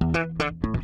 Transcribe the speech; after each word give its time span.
Thank 0.00 0.64
you. 0.64 0.75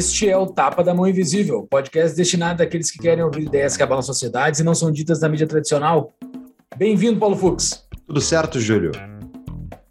Este 0.00 0.30
é 0.30 0.34
o 0.34 0.46
Tapa 0.46 0.82
da 0.82 0.94
Mão 0.94 1.06
Invisível, 1.06 1.66
podcast 1.70 2.16
destinado 2.16 2.62
àqueles 2.62 2.90
que 2.90 2.98
querem 2.98 3.22
ouvir 3.22 3.42
ideias 3.42 3.76
que 3.76 3.82
abalam 3.82 4.00
sociedades 4.00 4.58
e 4.58 4.64
não 4.64 4.74
são 4.74 4.90
ditas 4.90 5.20
na 5.20 5.28
mídia 5.28 5.46
tradicional. 5.46 6.10
Bem-vindo, 6.74 7.20
Paulo 7.20 7.36
Fux. 7.36 7.86
Tudo 8.06 8.18
certo, 8.18 8.58
Júlio? 8.58 8.92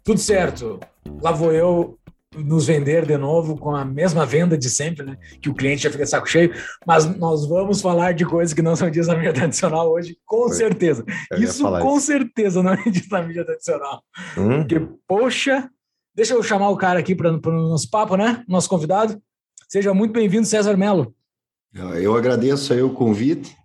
Tudo 0.02 0.18
certo. 0.18 0.80
Lá 1.22 1.30
vou 1.30 1.52
eu 1.52 1.96
nos 2.36 2.66
vender 2.66 3.06
de 3.06 3.16
novo 3.16 3.56
com 3.56 3.72
a 3.72 3.84
mesma 3.84 4.26
venda 4.26 4.58
de 4.58 4.68
sempre, 4.68 5.06
né? 5.06 5.16
Que 5.40 5.48
o 5.48 5.54
cliente 5.54 5.84
já 5.84 5.92
fica 5.92 6.04
saco 6.04 6.28
cheio, 6.28 6.52
mas 6.84 7.06
nós 7.16 7.46
vamos 7.46 7.80
falar 7.80 8.12
de 8.12 8.24
coisas 8.26 8.52
que 8.52 8.62
não 8.62 8.74
são 8.74 8.90
ditas 8.90 9.06
na 9.06 9.14
mídia 9.14 9.32
tradicional 9.32 9.92
hoje, 9.92 10.18
com 10.26 10.48
Foi. 10.48 10.56
certeza. 10.56 11.04
Isso 11.38 11.62
com 11.62 11.96
isso. 11.98 12.06
certeza 12.06 12.64
não 12.64 12.72
é 12.72 12.82
dito 12.90 13.06
na 13.12 13.22
mídia 13.22 13.44
tradicional. 13.44 14.02
Hum? 14.36 14.58
Porque, 14.58 14.88
poxa, 15.06 15.70
deixa 16.12 16.34
eu 16.34 16.42
chamar 16.42 16.70
o 16.70 16.76
cara 16.76 16.98
aqui 16.98 17.14
para 17.14 17.30
o 17.30 17.68
nosso 17.68 17.88
papo, 17.88 18.16
né? 18.16 18.42
Nosso 18.48 18.68
convidado. 18.68 19.22
Seja 19.70 19.94
muito 19.94 20.12
bem-vindo, 20.12 20.48
César 20.48 20.76
Melo. 20.76 21.14
Eu 22.02 22.16
agradeço 22.16 22.72
aí 22.72 22.82
o 22.82 22.90
convite. 22.90 23.56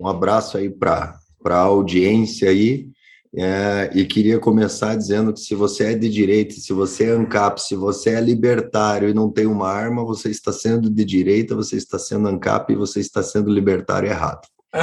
Um 0.00 0.08
abraço 0.08 0.58
aí 0.58 0.68
para 0.68 1.20
a 1.44 1.58
audiência 1.58 2.50
aí. 2.50 2.88
É, 3.32 3.88
e 3.94 4.04
queria 4.06 4.40
começar 4.40 4.96
dizendo 4.96 5.32
que 5.32 5.38
se 5.38 5.54
você 5.54 5.92
é 5.92 5.94
de 5.94 6.08
direita, 6.08 6.54
se 6.54 6.72
você 6.72 7.04
é 7.04 7.10
ANCAP, 7.12 7.62
se 7.62 7.76
você 7.76 8.10
é 8.10 8.20
libertário 8.20 9.08
e 9.08 9.14
não 9.14 9.30
tem 9.30 9.46
uma 9.46 9.68
arma, 9.68 10.04
você 10.04 10.30
está 10.30 10.52
sendo 10.52 10.90
de 10.90 11.04
direita, 11.04 11.54
você 11.54 11.76
está 11.76 11.96
sendo 11.96 12.26
ANCAP 12.26 12.72
e 12.72 12.76
você 12.76 12.98
está 12.98 13.22
sendo 13.22 13.48
libertário 13.48 14.08
errado. 14.08 14.40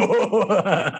Boa! 0.00 0.98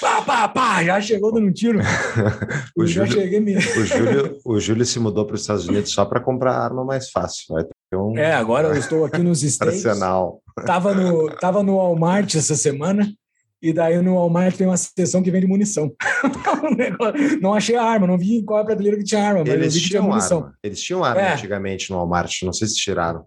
pá, 0.00 0.22
pá, 0.22 0.48
pá, 0.48 0.82
já 0.82 0.98
chegou 0.98 1.30
dando 1.30 1.48
um 1.48 1.52
tiro. 1.52 1.80
o, 2.74 2.86
já 2.86 3.04
Júlio, 3.04 3.22
cheguei 3.22 3.40
mesmo. 3.40 3.70
o, 3.70 3.84
Júlio, 3.84 4.38
o 4.46 4.60
Júlio 4.60 4.86
se 4.86 4.98
mudou 4.98 5.26
para 5.26 5.34
os 5.34 5.42
Estados 5.42 5.68
Unidos 5.68 5.92
só 5.92 6.06
para 6.06 6.20
comprar 6.20 6.56
arma 6.56 6.86
mais 6.86 7.10
fácil. 7.10 7.54
Vai 7.54 7.64
ter 7.64 7.77
um... 7.96 8.18
É, 8.18 8.32
agora 8.32 8.68
eu 8.68 8.74
estou 8.78 9.04
aqui 9.04 9.18
nos 9.18 9.42
States. 9.42 9.82
Tava 10.66 10.94
no, 10.94 11.30
tava 11.36 11.62
no 11.62 11.76
Walmart 11.76 12.34
essa 12.34 12.56
semana. 12.56 13.12
E 13.60 13.72
daí 13.72 14.00
no 14.00 14.14
Walmart 14.14 14.56
tem 14.56 14.66
uma 14.68 14.76
seção 14.76 15.20
que 15.20 15.32
vende 15.32 15.46
munição. 15.46 15.92
não 17.42 17.54
achei 17.54 17.74
a 17.74 17.82
arma, 17.82 18.06
não 18.06 18.16
vi 18.16 18.42
qual 18.44 18.60
é 18.60 18.62
a 18.62 18.64
prateleira 18.64 18.96
que 18.96 19.02
tinha 19.02 19.20
arma, 19.20 19.40
mas 19.40 19.48
Eles 19.48 19.66
eu 19.66 19.72
vi 19.72 19.80
que 19.80 19.90
tinha 19.90 20.02
munição. 20.02 20.38
Arma. 20.38 20.58
Eles 20.62 20.80
tinham 20.80 21.02
arma 21.02 21.20
é. 21.20 21.32
antigamente 21.32 21.90
no 21.90 21.96
Walmart, 21.96 22.42
não 22.42 22.52
sei 22.52 22.68
se 22.68 22.76
tiraram. 22.76 23.26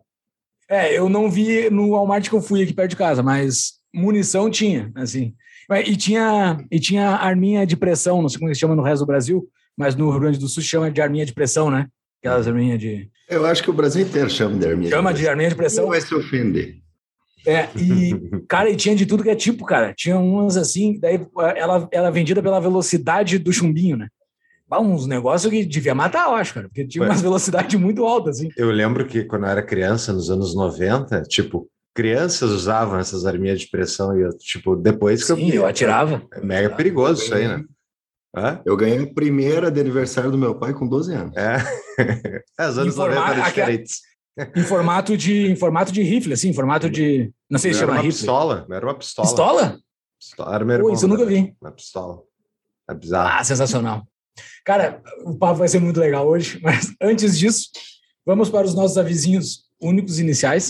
É, 0.69 0.97
eu 0.97 1.09
não 1.09 1.29
vi 1.29 1.69
no 1.69 1.89
Walmart 1.89 2.29
que 2.29 2.35
eu 2.35 2.41
fui 2.41 2.63
aqui 2.63 2.73
perto 2.73 2.91
de 2.91 2.95
casa, 2.95 3.21
mas 3.21 3.73
munição 3.93 4.49
tinha, 4.49 4.89
assim. 4.95 5.35
E 5.85 5.97
tinha, 5.97 6.65
e 6.71 6.79
tinha 6.79 7.09
arminha 7.09 7.65
de 7.65 7.75
pressão, 7.75 8.21
não 8.21 8.29
sei 8.29 8.39
como 8.39 8.53
se 8.53 8.59
chama 8.59 8.75
no 8.75 8.83
resto 8.83 9.03
do 9.03 9.07
Brasil, 9.07 9.45
mas 9.77 9.95
no 9.95 10.09
Rio 10.09 10.19
Grande 10.21 10.39
do 10.39 10.47
Sul 10.47 10.63
chama 10.63 10.89
de 10.89 11.01
arminha 11.01 11.25
de 11.25 11.33
pressão, 11.33 11.69
né? 11.69 11.87
Aquelas 12.21 12.47
arminhas 12.47 12.79
de. 12.79 13.09
Eu 13.27 13.45
acho 13.45 13.63
que 13.63 13.69
o 13.69 13.73
Brasil 13.73 14.03
inteiro 14.03 14.29
chama 14.29 14.57
de 14.57 14.67
arminha. 14.67 14.89
Chama 14.89 15.13
de, 15.13 15.21
de 15.21 15.27
arminha 15.27 15.49
de 15.49 15.55
pressão. 15.55 15.85
Não 15.85 15.91
vai 15.91 16.01
se 16.01 16.13
ofender. 16.13 16.75
É, 17.45 17.67
e, 17.75 18.13
cara, 18.47 18.69
e 18.69 18.75
tinha 18.75 18.95
de 18.95 19.05
tudo 19.05 19.23
que 19.23 19.29
é 19.29 19.35
tipo, 19.35 19.65
cara. 19.65 19.93
Tinha 19.95 20.17
umas 20.17 20.57
assim, 20.57 20.99
daí 20.99 21.19
ela, 21.55 21.87
ela 21.91 22.07
é 22.07 22.11
vendida 22.11 22.41
pela 22.41 22.59
velocidade 22.59 23.39
do 23.39 23.51
chumbinho, 23.51 23.97
né? 23.97 24.07
uns 24.79 25.05
negócios 25.05 25.51
que 25.51 25.65
devia 25.65 25.93
matar, 25.93 26.27
eu 26.27 26.35
acho, 26.35 26.53
cara, 26.53 26.67
porque 26.69 26.87
tinha 26.87 27.03
umas 27.03 27.21
velocidades 27.21 27.77
muito 27.77 28.05
altas, 28.05 28.37
assim. 28.37 28.49
Eu 28.55 28.71
lembro 28.71 29.05
que 29.05 29.25
quando 29.25 29.43
eu 29.43 29.49
era 29.49 29.61
criança, 29.61 30.13
nos 30.13 30.29
anos 30.31 30.55
90, 30.55 31.23
tipo, 31.23 31.69
crianças 31.93 32.49
usavam 32.51 32.97
essas 32.97 33.25
arminhas 33.25 33.59
de 33.59 33.69
pressão 33.69 34.17
e 34.17 34.21
eu, 34.21 34.29
tipo, 34.37 34.75
depois 34.77 35.25
que 35.25 35.35
Sim, 35.35 35.49
eu... 35.49 35.55
eu 35.55 35.65
atirava. 35.65 36.23
É 36.33 36.39
mega 36.39 36.69
perigoso 36.69 37.21
isso 37.21 37.33
aí, 37.33 37.47
né? 37.47 37.63
Hã? 38.35 38.61
Eu 38.65 38.77
ganhei 38.77 39.03
a 39.03 39.13
primeira 39.13 39.69
de 39.69 39.79
aniversário 39.79 40.31
do 40.31 40.37
meu 40.37 40.55
pai 40.55 40.73
com 40.73 40.87
12 40.87 41.13
anos. 41.13 41.35
É, 41.35 41.57
é 42.57 42.67
os 42.67 42.77
anos 42.77 42.95
90 42.95 43.19
eram 43.19 43.43
diferentes. 43.43 44.01
Em 44.55 44.63
formato 44.63 45.17
de, 45.17 45.51
em 45.51 45.55
formato 45.55 45.91
de 45.91 46.01
rifle, 46.01 46.33
assim, 46.33 46.49
em 46.49 46.53
formato 46.53 46.89
de. 46.89 47.31
Não 47.49 47.59
sei 47.59 47.73
se 47.73 47.79
chama 47.79 47.93
uma 47.93 48.01
rifle. 48.01 48.19
Pistola, 48.19 48.65
era 48.71 48.85
uma 48.85 48.95
pistola. 48.95 49.27
Pistola? 49.27 49.79
pistola 50.17 50.55
era 50.55 50.65
meu 50.65 50.79
Pô, 50.79 50.93
isso 50.93 51.05
eu 51.05 51.09
nunca 51.09 51.25
vi. 51.25 51.53
Uma 51.59 51.71
pistola. 51.71 52.21
É 52.89 52.93
bizarro. 52.93 53.39
Ah, 53.39 53.43
sensacional. 53.43 54.07
Cara, 54.63 55.01
o 55.25 55.37
papo 55.37 55.59
vai 55.59 55.67
ser 55.67 55.79
muito 55.79 55.99
legal 55.99 56.27
hoje, 56.27 56.59
mas 56.63 56.93
antes 57.01 57.37
disso, 57.37 57.69
vamos 58.25 58.49
para 58.49 58.65
os 58.65 58.73
nossos 58.73 58.97
avisinhos 58.97 59.65
únicos 59.81 60.19
iniciais. 60.19 60.69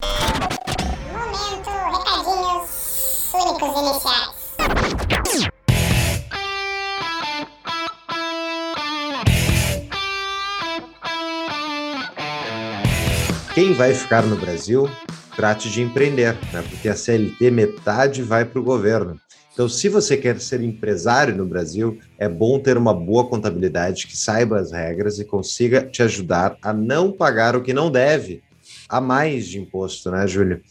Quem 13.54 13.74
vai 13.74 13.94
ficar 13.94 14.26
no 14.26 14.38
Brasil, 14.38 14.90
trate 15.36 15.70
de 15.70 15.82
empreender, 15.82 16.38
né? 16.54 16.64
porque 16.70 16.88
a 16.88 16.96
CLT 16.96 17.52
metade 17.52 18.24
vai 18.24 18.46
para 18.46 18.62
o 18.62 18.64
governo. 18.64 19.20
Então, 19.52 19.68
se 19.68 19.90
você 19.90 20.16
quer 20.16 20.40
ser 20.40 20.62
empresário 20.62 21.36
no 21.36 21.46
Brasil, 21.46 22.00
é 22.18 22.30
bom 22.30 22.58
ter 22.60 22.78
uma 22.78 22.94
boa 22.94 23.28
contabilidade 23.28 24.08
que 24.08 24.16
saiba 24.16 24.58
as 24.58 24.72
regras 24.72 25.20
e 25.20 25.26
consiga 25.26 25.86
te 25.86 26.02
ajudar 26.02 26.56
a 26.62 26.72
não 26.72 27.12
pagar 27.12 27.54
o 27.58 27.62
que 27.62 27.74
não 27.74 27.92
deve, 27.92 28.42
a 28.88 29.02
mais 29.02 29.46
de 29.48 29.60
imposto, 29.60 30.10
né, 30.10 30.26
Júlio? 30.26 30.62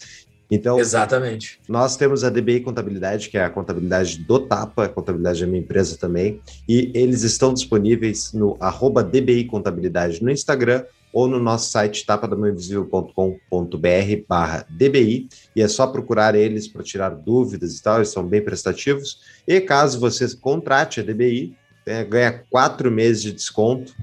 Então, 0.50 0.80
Exatamente. 0.80 1.60
Nós 1.68 1.96
temos 1.96 2.24
a 2.24 2.30
DBI 2.30 2.60
Contabilidade, 2.60 3.28
que 3.28 3.36
é 3.36 3.44
a 3.44 3.50
contabilidade 3.50 4.24
do 4.24 4.40
Tapa, 4.40 4.86
a 4.86 4.88
contabilidade 4.88 5.42
da 5.42 5.46
minha 5.46 5.62
empresa 5.62 5.98
também, 5.98 6.40
e 6.66 6.90
eles 6.94 7.22
estão 7.24 7.52
disponíveis 7.52 8.32
no 8.32 8.56
arroba 8.58 9.04
DBI 9.04 9.44
Contabilidade 9.44 10.22
no 10.24 10.30
Instagram 10.30 10.82
ou 11.12 11.28
no 11.28 11.38
nosso 11.38 11.70
site 11.70 12.06
tapadamãoinvisível.com.br 12.06 14.24
barra 14.28 14.66
DBI, 14.68 15.28
e 15.54 15.62
é 15.62 15.68
só 15.68 15.86
procurar 15.86 16.34
eles 16.34 16.68
para 16.68 16.82
tirar 16.82 17.10
dúvidas 17.10 17.76
e 17.76 17.82
tal, 17.82 17.96
eles 17.96 18.08
são 18.08 18.26
bem 18.26 18.42
prestativos. 18.42 19.20
E 19.46 19.60
caso 19.60 19.98
você 19.98 20.26
contrate 20.36 21.00
a 21.00 21.02
DBI, 21.02 21.54
é, 21.86 22.04
ganha 22.04 22.44
quatro 22.50 22.90
meses 22.90 23.22
de 23.22 23.32
desconto, 23.32 23.94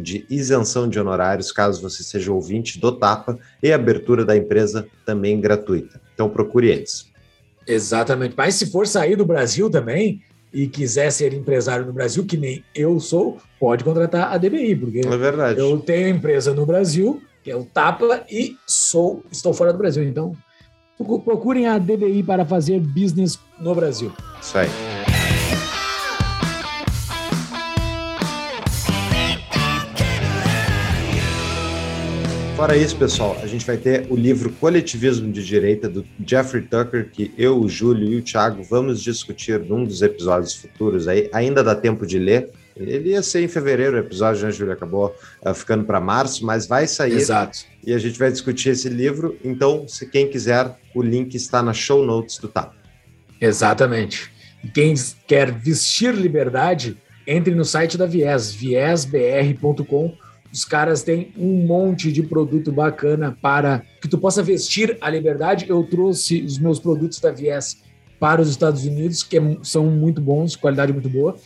de 0.00 0.26
isenção 0.28 0.88
de 0.88 0.98
honorários, 0.98 1.52
caso 1.52 1.80
você 1.80 2.02
seja 2.02 2.32
ouvinte 2.32 2.80
do 2.80 2.90
Tapa, 2.90 3.38
e 3.62 3.72
abertura 3.72 4.24
da 4.24 4.36
empresa 4.36 4.88
também 5.04 5.40
gratuita. 5.40 6.00
Então 6.14 6.28
procure 6.28 6.68
eles. 6.68 7.06
Exatamente. 7.66 8.34
Mas 8.36 8.54
se 8.54 8.70
for 8.70 8.86
sair 8.86 9.16
do 9.16 9.24
Brasil 9.24 9.68
também, 9.68 10.22
e 10.56 10.66
quiser 10.66 11.10
ser 11.10 11.34
empresário 11.34 11.84
no 11.84 11.92
Brasil, 11.92 12.24
que 12.24 12.34
nem 12.34 12.64
eu 12.74 12.98
sou, 12.98 13.36
pode 13.60 13.84
contratar 13.84 14.32
a 14.32 14.38
DBI, 14.38 14.74
porque 14.74 15.00
é 15.00 15.16
verdade. 15.18 15.60
eu 15.60 15.78
tenho 15.80 16.08
empresa 16.08 16.54
no 16.54 16.64
Brasil, 16.64 17.20
que 17.44 17.50
é 17.50 17.54
o 17.54 17.62
Tapa, 17.62 18.24
e 18.30 18.56
sou 18.66 19.22
estou 19.30 19.52
fora 19.52 19.70
do 19.70 19.78
Brasil. 19.78 20.02
Então, 20.02 20.32
procurem 21.22 21.66
a 21.66 21.76
DBI 21.76 22.22
para 22.22 22.46
fazer 22.46 22.80
business 22.80 23.38
no 23.60 23.74
Brasil. 23.74 24.10
Isso 24.40 24.56
aí. 24.56 24.95
Fora 32.56 32.74
isso, 32.74 32.96
pessoal, 32.96 33.36
a 33.42 33.46
gente 33.46 33.66
vai 33.66 33.76
ter 33.76 34.06
o 34.08 34.16
livro 34.16 34.50
Coletivismo 34.50 35.30
de 35.30 35.44
Direita 35.44 35.90
do 35.90 36.02
Jeffrey 36.26 36.62
Tucker, 36.62 37.10
que 37.10 37.30
eu, 37.36 37.60
o 37.60 37.68
Júlio 37.68 38.08
e 38.08 38.16
o 38.16 38.22
Thiago 38.22 38.62
vamos 38.62 39.02
discutir 39.02 39.60
num 39.60 39.84
dos 39.84 40.00
episódios 40.00 40.54
futuros 40.54 41.06
aí. 41.06 41.28
Ainda 41.34 41.62
dá 41.62 41.74
tempo 41.74 42.06
de 42.06 42.18
ler. 42.18 42.48
Ele 42.74 43.10
ia 43.10 43.22
ser 43.22 43.42
em 43.42 43.48
fevereiro 43.48 43.96
o 43.96 44.00
episódio, 44.00 44.42
né, 44.42 44.50
Júlio? 44.50 44.72
Acabou 44.72 45.14
uh, 45.44 45.52
ficando 45.52 45.84
para 45.84 46.00
março, 46.00 46.46
mas 46.46 46.66
vai 46.66 46.86
sair. 46.86 47.12
Exato. 47.12 47.58
E 47.84 47.92
a 47.92 47.98
gente 47.98 48.18
vai 48.18 48.32
discutir 48.32 48.70
esse 48.70 48.88
livro. 48.88 49.36
Então, 49.44 49.86
se 49.86 50.06
quem 50.06 50.26
quiser, 50.26 50.74
o 50.94 51.02
link 51.02 51.34
está 51.34 51.62
na 51.62 51.74
show 51.74 52.06
notes 52.06 52.38
do 52.38 52.48
TAP. 52.48 52.72
Exatamente. 53.38 54.32
E 54.64 54.68
quem 54.68 54.94
quer 55.26 55.52
vestir 55.52 56.14
liberdade, 56.14 56.96
entre 57.26 57.54
no 57.54 57.66
site 57.66 57.98
da 57.98 58.06
Viés, 58.06 58.50
viesbr.com.br 58.50 60.25
os 60.52 60.64
caras 60.64 61.02
têm 61.02 61.32
um 61.36 61.66
monte 61.66 62.10
de 62.10 62.22
produto 62.22 62.72
bacana 62.72 63.36
para 63.40 63.82
que 64.00 64.08
tu 64.08 64.18
possa 64.18 64.42
vestir 64.42 64.96
a 65.00 65.10
liberdade. 65.10 65.66
Eu 65.68 65.84
trouxe 65.84 66.42
os 66.42 66.58
meus 66.58 66.78
produtos 66.78 67.20
da 67.20 67.30
Vies 67.30 67.82
para 68.18 68.40
os 68.40 68.48
Estados 68.48 68.84
Unidos, 68.84 69.22
que 69.22 69.38
é 69.38 69.58
são 69.62 69.86
muito 69.86 70.20
bons, 70.20 70.56
qualidade 70.56 70.92
muito 70.92 71.08
boa. 71.08 71.36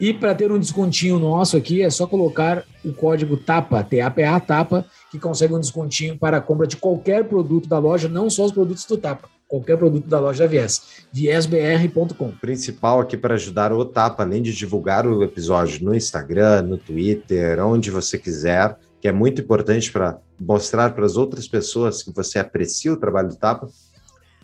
E 0.00 0.14
para 0.14 0.34
ter 0.34 0.50
um 0.50 0.58
descontinho 0.58 1.18
nosso 1.18 1.56
aqui, 1.56 1.82
é 1.82 1.90
só 1.90 2.06
colocar 2.06 2.64
o 2.82 2.92
código 2.92 3.36
TAPA, 3.36 3.84
T-A-P-A, 3.84 4.40
TAPA, 4.40 4.86
que 5.10 5.18
consegue 5.18 5.52
um 5.52 5.60
descontinho 5.60 6.16
para 6.16 6.38
a 6.38 6.40
compra 6.40 6.66
de 6.66 6.78
qualquer 6.78 7.24
produto 7.24 7.68
da 7.68 7.78
loja, 7.78 8.08
não 8.08 8.30
só 8.30 8.46
os 8.46 8.52
produtos 8.52 8.86
do 8.86 8.96
TAPA. 8.96 9.28
Qualquer 9.50 9.76
produto 9.76 10.06
da 10.06 10.20
loja 10.20 10.46
Viés. 10.46 10.80
viesbr.com. 11.12 12.28
O 12.28 12.38
principal 12.38 13.00
aqui 13.00 13.16
para 13.16 13.34
ajudar 13.34 13.72
o 13.72 13.84
Tapa, 13.84 14.22
além 14.22 14.40
de 14.40 14.54
divulgar 14.54 15.04
o 15.04 15.24
episódio 15.24 15.84
no 15.84 15.92
Instagram, 15.92 16.62
no 16.62 16.78
Twitter, 16.78 17.58
onde 17.66 17.90
você 17.90 18.16
quiser, 18.16 18.76
que 19.00 19.08
é 19.08 19.12
muito 19.12 19.42
importante 19.42 19.90
para 19.90 20.18
mostrar 20.38 20.94
para 20.94 21.04
as 21.04 21.16
outras 21.16 21.48
pessoas 21.48 22.00
que 22.00 22.14
você 22.14 22.38
aprecia 22.38 22.92
o 22.92 22.96
trabalho 22.96 23.28
do 23.28 23.36
Tapa. 23.36 23.68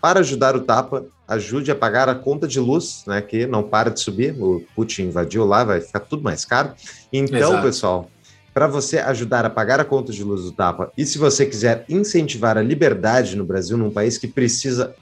Para 0.01 0.21
ajudar 0.21 0.57
o 0.57 0.61
Tapa, 0.61 1.07
ajude 1.29 1.71
a 1.71 1.75
pagar 1.75 2.09
a 2.09 2.15
conta 2.15 2.49
de 2.49 2.59
luz, 2.59 3.05
né, 3.07 3.23
que 3.23 3.47
não 3.47 3.63
para 3.63 3.91
de 3.91 4.01
subir. 4.01 4.35
O 4.41 4.63
Putin 4.75 5.05
invadiu 5.05 5.45
lá, 5.45 5.63
vai 5.63 5.81
ficar 5.81 6.01
tudo 6.01 6.23
mais 6.23 6.45
caro. 6.45 6.75
Então, 7.13 7.51
Exato. 7.51 7.63
pessoal, 7.63 8.11
para 8.57 8.67
você 8.67 8.97
ajudar 9.01 9.45
a 9.45 9.51
pagar 9.51 9.81
a 9.81 9.85
conta 9.85 10.11
de 10.11 10.25
luz 10.25 10.45
do 10.45 10.51
Tapa 10.51 10.91
e 10.97 11.05
se 11.05 11.19
você 11.19 11.45
quiser 11.45 11.85
incentivar 11.91 12.57
a 12.57 12.63
liberdade 12.63 13.37
no 13.37 13.45
Brasil, 13.45 13.77
num 13.77 13.91
país 13.91 14.17
que 14.17 14.27
precisa 14.27 14.95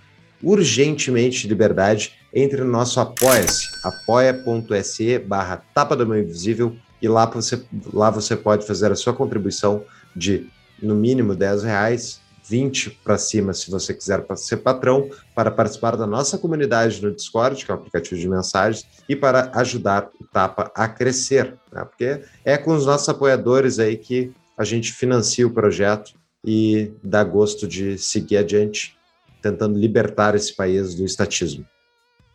urgentemente 0.42 1.42
de 1.42 1.46
liberdade, 1.46 2.14
entre 2.34 2.64
no 2.64 2.68
nosso 2.72 2.98
Apoia-se, 2.98 3.68
apoia.se 3.84 5.20
barra 5.20 5.62
Tapa 5.72 5.94
do 5.94 6.04
Meu 6.04 6.18
Invisível 6.18 6.74
e 7.00 7.06
lá 7.06 7.26
você, 7.26 7.62
lá 7.92 8.10
você 8.10 8.34
pode 8.34 8.66
fazer 8.66 8.90
a 8.90 8.96
sua 8.96 9.12
contribuição 9.12 9.84
de 10.16 10.48
no 10.82 10.96
mínimo 10.96 11.36
10 11.36 11.62
reais, 11.62 12.20
20 12.46 12.90
para 13.02 13.16
cima 13.16 13.52
se 13.54 13.70
você 13.70 13.94
quiser 13.94 14.24
ser 14.36 14.58
patrão, 14.58 15.08
para 15.34 15.50
participar 15.50 15.96
da 15.96 16.06
nossa 16.06 16.36
comunidade 16.36 17.02
no 17.02 17.14
Discord, 17.14 17.64
que 17.64 17.70
é 17.70 17.74
um 17.74 17.78
aplicativo 17.78 18.20
de 18.20 18.28
mensagens, 18.28 18.86
e 19.08 19.16
para 19.16 19.50
ajudar 19.54 20.10
o 20.20 20.26
Tapa 20.26 20.70
a 20.74 20.86
crescer, 20.86 21.56
né? 21.72 21.84
porque 21.84 22.22
é 22.44 22.58
com 22.58 22.74
os 22.74 22.84
nossos 22.84 23.08
apoiadores 23.08 23.78
aí 23.78 23.96
que 23.96 24.32
a 24.56 24.64
gente 24.64 24.92
financia 24.92 25.46
o 25.46 25.50
projeto 25.50 26.12
e 26.44 26.92
dá 27.02 27.24
gosto 27.24 27.66
de 27.66 27.96
seguir 27.98 28.36
adiante, 28.36 28.96
tentando 29.40 29.78
libertar 29.78 30.34
esse 30.34 30.54
país 30.54 30.94
do 30.94 31.04
estatismo. 31.04 31.66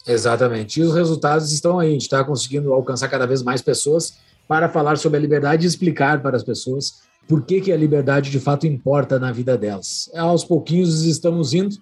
Exatamente. 0.08 0.80
E 0.80 0.84
os 0.84 0.94
resultados 0.94 1.52
estão 1.52 1.80
aí. 1.80 1.90
A 1.90 1.92
gente 1.92 2.02
está 2.02 2.24
conseguindo 2.24 2.74
alcançar 2.74 3.08
cada 3.10 3.28
vez 3.28 3.44
mais 3.44 3.62
pessoas 3.62 4.18
para 4.48 4.68
falar 4.68 4.98
sobre 4.98 5.20
a 5.20 5.22
liberdade 5.22 5.66
e 5.66 5.68
explicar 5.68 6.22
para 6.22 6.36
as 6.36 6.44
pessoas 6.44 7.02
por 7.30 7.46
que, 7.46 7.62
que 7.62 7.72
a 7.72 7.78
liberdade 7.78 8.32
de 8.32 8.40
fato 8.40 8.66
importa 8.66 9.20
na 9.20 9.32
vida 9.32 9.56
delas. 9.56 10.10
Aos 10.16 10.44
pouquinhos 10.44 11.04
estamos 11.04 11.54
indo, 11.54 11.76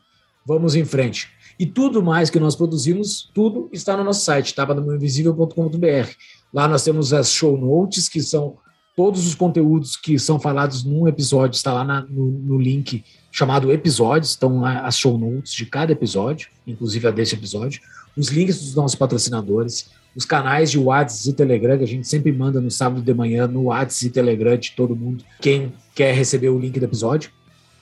vamos 0.45 0.75
em 0.75 0.83
frente. 0.83 1.29
E 1.57 1.65
tudo 1.65 2.03
mais 2.03 2.29
que 2.29 2.37
nós 2.37 2.53
produzimos, 2.53 3.31
tudo 3.33 3.69
está 3.71 3.95
no 3.95 4.03
nosso 4.03 4.25
site, 4.25 4.53
tapadomainvisível.com.br. 4.53 6.09
Lá 6.53 6.67
nós 6.67 6.83
temos 6.83 7.13
as 7.13 7.31
show 7.31 7.57
notes, 7.57 8.09
que 8.09 8.21
são 8.21 8.57
todos 8.93 9.25
os 9.25 9.35
conteúdos 9.35 9.95
que 9.95 10.19
são 10.19 10.37
falados 10.37 10.83
num 10.83 11.07
episódio, 11.07 11.55
está 11.55 11.71
lá 11.71 11.85
na, 11.85 12.01
no, 12.01 12.29
no, 12.29 12.59
link 12.59 13.05
chamado 13.31 13.71
episódios, 13.71 14.31
estão 14.31 14.65
as 14.65 14.97
show 14.97 15.17
notes 15.17 15.53
de 15.53 15.65
cada 15.65 15.93
episódio, 15.93 16.49
inclusive 16.65 17.07
a 17.07 17.11
desse 17.11 17.35
episódio, 17.35 17.79
os 18.17 18.27
links 18.29 18.59
dos 18.59 18.75
nossos 18.75 18.95
patrocinadores, 18.95 19.91
os 20.15 20.25
canais 20.25 20.71
de 20.71 20.79
WhatsApp 20.79 21.29
e 21.29 21.33
Telegram, 21.33 21.77
que 21.77 21.83
a 21.83 21.87
gente 21.87 22.07
sempre 22.07 22.31
manda 22.31 22.59
no 22.59 22.71
sábado 22.71 23.01
de 23.01 23.13
manhã 23.13 23.47
no 23.47 23.63
WhatsApp 23.65 24.07
e 24.07 24.09
Telegram 24.09 24.57
de 24.57 24.71
todo 24.71 24.95
mundo, 24.95 25.23
quem 25.41 25.73
quer 25.93 26.13
receber 26.13 26.49
o 26.49 26.59
link 26.59 26.79
do 26.79 26.85
episódio. 26.85 27.31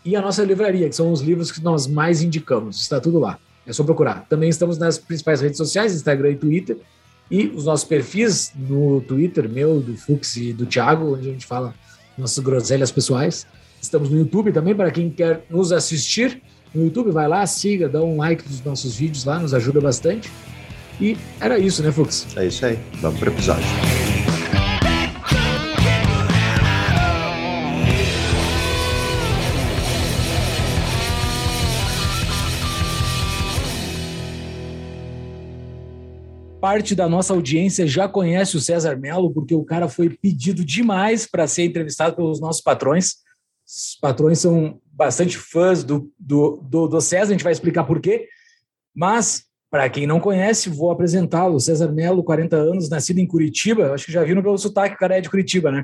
E 0.03 0.15
a 0.15 0.21
nossa 0.21 0.43
livraria, 0.43 0.87
que 0.87 0.95
são 0.95 1.11
os 1.11 1.21
livros 1.21 1.51
que 1.51 1.63
nós 1.63 1.87
mais 1.87 2.21
indicamos. 2.21 2.81
Está 2.81 2.99
tudo 2.99 3.19
lá. 3.19 3.39
É 3.65 3.73
só 3.73 3.83
procurar. 3.83 4.25
Também 4.29 4.49
estamos 4.49 4.77
nas 4.77 4.99
principais 4.99 5.41
redes 5.41 5.57
sociais, 5.57 5.95
Instagram 5.95 6.31
e 6.31 6.35
Twitter. 6.35 6.77
E 7.31 7.47
os 7.47 7.65
nossos 7.65 7.87
perfis 7.87 8.51
no 8.55 9.01
Twitter, 9.01 9.49
meu, 9.49 9.79
do 9.79 9.97
Fux 9.97 10.37
e 10.37 10.53
do 10.53 10.67
Thiago, 10.67 11.15
onde 11.15 11.29
a 11.29 11.31
gente 11.31 11.45
fala 11.45 11.73
nossas 12.15 12.43
groselhas 12.43 12.91
pessoais. 12.91 13.47
Estamos 13.81 14.09
no 14.09 14.17
YouTube 14.17 14.51
também, 14.51 14.75
para 14.75 14.91
quem 14.91 15.09
quer 15.09 15.43
nos 15.49 15.71
assistir 15.71 16.41
no 16.75 16.83
YouTube, 16.83 17.11
vai 17.11 17.27
lá, 17.27 17.45
siga, 17.47 17.87
dá 17.87 18.03
um 18.03 18.17
like 18.17 18.47
nos 18.47 18.63
nossos 18.63 18.95
vídeos 18.95 19.23
lá, 19.23 19.39
nos 19.39 19.53
ajuda 19.53 19.79
bastante. 19.79 20.29
E 20.99 21.17
era 21.39 21.59
isso, 21.59 21.83
né, 21.83 21.91
Fux? 21.91 22.25
É 22.35 22.45
isso 22.45 22.65
aí. 22.65 22.79
Vamos 23.01 23.19
para 23.19 23.29
o 23.29 23.33
episódio. 23.33 23.65
parte 36.65 36.95
da 36.95 37.07
nossa 37.07 37.31
audiência 37.31 37.85
já 37.85 38.09
conhece 38.09 38.57
o 38.57 38.59
César 38.59 38.95
Melo, 38.95 39.31
porque 39.31 39.53
o 39.53 39.63
cara 39.63 39.87
foi 39.87 40.09
pedido 40.09 40.65
demais 40.65 41.27
para 41.27 41.45
ser 41.45 41.63
entrevistado 41.63 42.15
pelos 42.15 42.41
nossos 42.41 42.59
patrões. 42.59 43.17
Os 43.63 43.95
patrões 44.01 44.39
são 44.39 44.81
bastante 44.91 45.37
fãs 45.37 45.83
do, 45.83 46.11
do, 46.17 46.59
do, 46.63 46.87
do 46.87 47.01
César, 47.01 47.25
a 47.25 47.31
gente 47.33 47.43
vai 47.43 47.53
explicar 47.53 47.83
por 47.83 48.01
quê. 48.01 48.27
Mas 48.95 49.43
para 49.75 49.89
quem 49.89 50.07
não 50.07 50.21
conhece, 50.21 50.69
vou 50.69 50.89
apresentá-lo. 50.89 51.59
César 51.59 51.91
Melo, 51.91 52.23
40 52.23 52.55
anos, 52.55 52.89
nascido 52.89 53.19
em 53.19 53.27
Curitiba. 53.27 53.91
Acho 53.91 54.05
que 54.05 54.11
já 54.13 54.23
viram 54.23 54.41
pelo 54.41 54.57
sotaque, 54.57 54.95
o 54.95 54.97
cara 54.97 55.17
é 55.17 55.19
de 55.19 55.29
Curitiba, 55.29 55.69
né? 55.69 55.83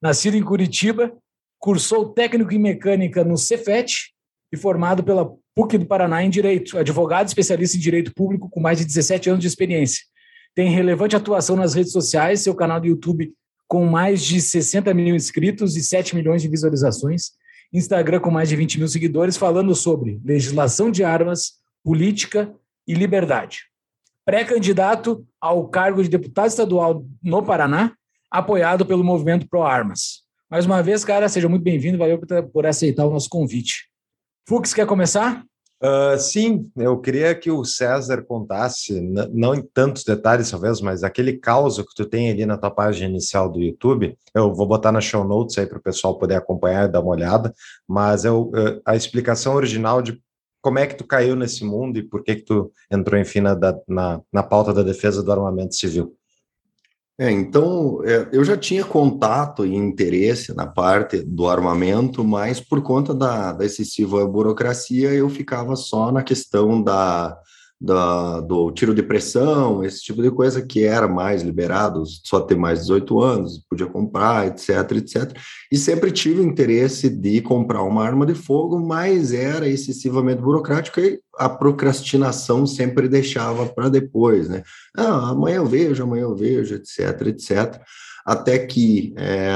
Nascido 0.00 0.36
em 0.36 0.42
Curitiba, 0.44 1.12
cursou 1.58 2.10
técnico 2.10 2.54
em 2.54 2.58
mecânica 2.60 3.24
no 3.24 3.36
Cefet 3.36 4.12
e 4.52 4.56
formado 4.56 5.02
pela 5.02 5.28
PUC 5.56 5.76
do 5.76 5.86
Paraná 5.86 6.22
em 6.22 6.30
Direito. 6.30 6.78
Advogado 6.78 7.26
especialista 7.26 7.76
em 7.76 7.80
Direito 7.80 8.14
Público 8.14 8.48
com 8.48 8.60
mais 8.60 8.78
de 8.78 8.84
17 8.84 9.30
anos 9.30 9.40
de 9.40 9.48
experiência. 9.48 10.04
Tem 10.54 10.70
relevante 10.70 11.16
atuação 11.16 11.56
nas 11.56 11.74
redes 11.74 11.90
sociais, 11.90 12.42
seu 12.42 12.54
canal 12.54 12.80
do 12.80 12.86
YouTube 12.86 13.32
com 13.66 13.86
mais 13.86 14.22
de 14.22 14.40
60 14.40 14.94
mil 14.94 15.16
inscritos 15.16 15.76
e 15.76 15.82
7 15.82 16.14
milhões 16.14 16.42
de 16.42 16.48
visualizações. 16.48 17.32
Instagram 17.72 18.20
com 18.20 18.30
mais 18.30 18.48
de 18.48 18.54
20 18.54 18.78
mil 18.78 18.86
seguidores, 18.86 19.36
falando 19.36 19.74
sobre 19.74 20.20
legislação 20.24 20.92
de 20.92 21.02
armas, 21.02 21.54
política 21.82 22.54
e 22.86 22.94
liberdade. 22.94 23.64
Pré-candidato 24.24 25.26
ao 25.40 25.68
cargo 25.68 26.02
de 26.02 26.08
deputado 26.08 26.48
estadual 26.48 27.04
no 27.22 27.42
Paraná, 27.42 27.92
apoiado 28.30 28.86
pelo 28.86 29.02
movimento 29.02 29.48
Pro 29.48 29.62
Armas. 29.62 30.22
Mais 30.50 30.66
uma 30.66 30.82
vez, 30.82 31.04
cara, 31.04 31.28
seja 31.28 31.48
muito 31.48 31.62
bem-vindo, 31.62 31.98
valeu 31.98 32.20
por 32.52 32.66
aceitar 32.66 33.06
o 33.06 33.10
nosso 33.10 33.28
convite. 33.28 33.88
Fux, 34.48 34.74
quer 34.74 34.86
começar? 34.86 35.44
Uh, 35.82 36.18
sim, 36.18 36.70
eu 36.76 37.00
queria 37.00 37.34
que 37.34 37.50
o 37.50 37.64
César 37.64 38.22
contasse, 38.22 39.00
não 39.32 39.54
em 39.54 39.62
tantos 39.62 40.04
detalhes 40.04 40.50
talvez, 40.50 40.78
mas 40.80 41.02
aquele 41.02 41.38
caos 41.38 41.78
que 41.78 41.94
tu 41.96 42.04
tem 42.04 42.30
ali 42.30 42.44
na 42.44 42.58
tua 42.58 42.70
página 42.70 43.08
inicial 43.08 43.48
do 43.48 43.58
YouTube, 43.58 44.14
eu 44.34 44.52
vou 44.54 44.66
botar 44.66 44.92
na 44.92 45.00
show 45.00 45.24
notes 45.24 45.56
aí 45.56 45.66
para 45.66 45.78
o 45.78 45.82
pessoal 45.82 46.18
poder 46.18 46.34
acompanhar 46.34 46.86
e 46.86 46.92
dar 46.92 47.00
uma 47.00 47.12
olhada, 47.12 47.54
mas 47.88 48.26
eu, 48.26 48.50
a 48.84 48.94
explicação 48.94 49.54
original 49.54 50.02
de 50.02 50.20
como 50.60 50.78
é 50.78 50.86
que 50.86 50.96
tu 50.96 51.06
caiu 51.06 51.34
nesse 51.34 51.64
mundo 51.64 51.98
e 51.98 52.02
por 52.02 52.22
que 52.22 52.36
que 52.36 52.42
tu 52.42 52.72
entrou, 52.90 53.20
enfim, 53.20 53.40
na, 53.40 53.58
na, 53.88 54.20
na 54.32 54.42
pauta 54.42 54.72
da 54.72 54.82
defesa 54.82 55.22
do 55.22 55.32
armamento 55.32 55.74
civil? 55.74 56.14
É, 57.18 57.30
então, 57.30 58.00
é, 58.02 58.28
eu 58.32 58.42
já 58.42 58.56
tinha 58.56 58.82
contato 58.82 59.66
e 59.66 59.74
interesse 59.74 60.54
na 60.54 60.66
parte 60.66 61.20
do 61.20 61.48
armamento, 61.48 62.24
mas 62.24 62.60
por 62.60 62.82
conta 62.82 63.12
da, 63.14 63.52
da 63.52 63.64
excessiva 63.64 64.26
burocracia, 64.26 65.12
eu 65.12 65.28
ficava 65.28 65.76
só 65.76 66.10
na 66.10 66.22
questão 66.22 66.82
da, 66.82 67.38
da, 67.80 68.40
do 68.40 68.70
tiro 68.72 68.94
de 68.94 69.02
pressão, 69.02 69.82
esse 69.82 70.02
tipo 70.02 70.20
de 70.20 70.30
coisa 70.30 70.60
que 70.60 70.84
era 70.84 71.08
mais 71.08 71.42
liberado, 71.42 72.02
só 72.24 72.40
ter 72.40 72.54
mais 72.54 72.80
18 72.80 73.20
anos, 73.20 73.64
podia 73.70 73.86
comprar, 73.86 74.48
etc, 74.48 74.92
etc. 74.96 75.32
E 75.72 75.78
sempre 75.78 76.10
tive 76.10 76.42
interesse 76.42 77.08
de 77.08 77.40
comprar 77.40 77.82
uma 77.82 78.04
arma 78.04 78.26
de 78.26 78.34
fogo, 78.34 78.78
mas 78.78 79.32
era 79.32 79.66
excessivamente 79.66 80.42
burocrático 80.42 81.00
e 81.00 81.20
a 81.38 81.48
procrastinação 81.48 82.66
sempre 82.66 83.08
deixava 83.08 83.64
para 83.64 83.88
depois, 83.88 84.48
né? 84.48 84.62
Ah, 84.94 85.30
amanhã 85.30 85.56
eu 85.56 85.66
vejo, 85.66 86.02
amanhã 86.02 86.22
eu 86.22 86.36
vejo, 86.36 86.74
etc, 86.74 87.28
etc. 87.28 87.80
Até 88.26 88.58
que, 88.58 89.14
é, 89.16 89.48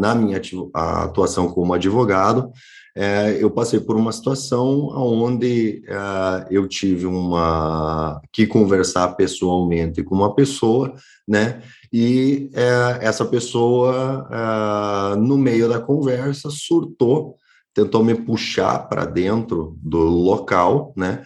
na 0.00 0.16
minha 0.16 0.40
atuação 0.74 1.48
como 1.48 1.72
advogado, 1.72 2.50
é, 3.00 3.38
eu 3.40 3.48
passei 3.48 3.78
por 3.78 3.94
uma 3.94 4.10
situação 4.10 4.88
onde 4.88 5.84
é, 5.86 6.48
eu 6.50 6.66
tive 6.66 7.06
uma 7.06 8.20
que 8.32 8.44
conversar 8.44 9.14
pessoalmente 9.14 10.02
com 10.02 10.16
uma 10.16 10.34
pessoa, 10.34 10.92
né? 11.26 11.62
E 11.92 12.50
é, 12.52 13.06
essa 13.06 13.24
pessoa, 13.24 14.28
é, 14.32 15.16
no 15.16 15.38
meio 15.38 15.68
da 15.68 15.78
conversa, 15.78 16.50
surtou, 16.50 17.36
tentou 17.72 18.02
me 18.02 18.16
puxar 18.16 18.88
para 18.88 19.04
dentro 19.04 19.78
do 19.80 20.00
local, 20.00 20.92
né? 20.96 21.22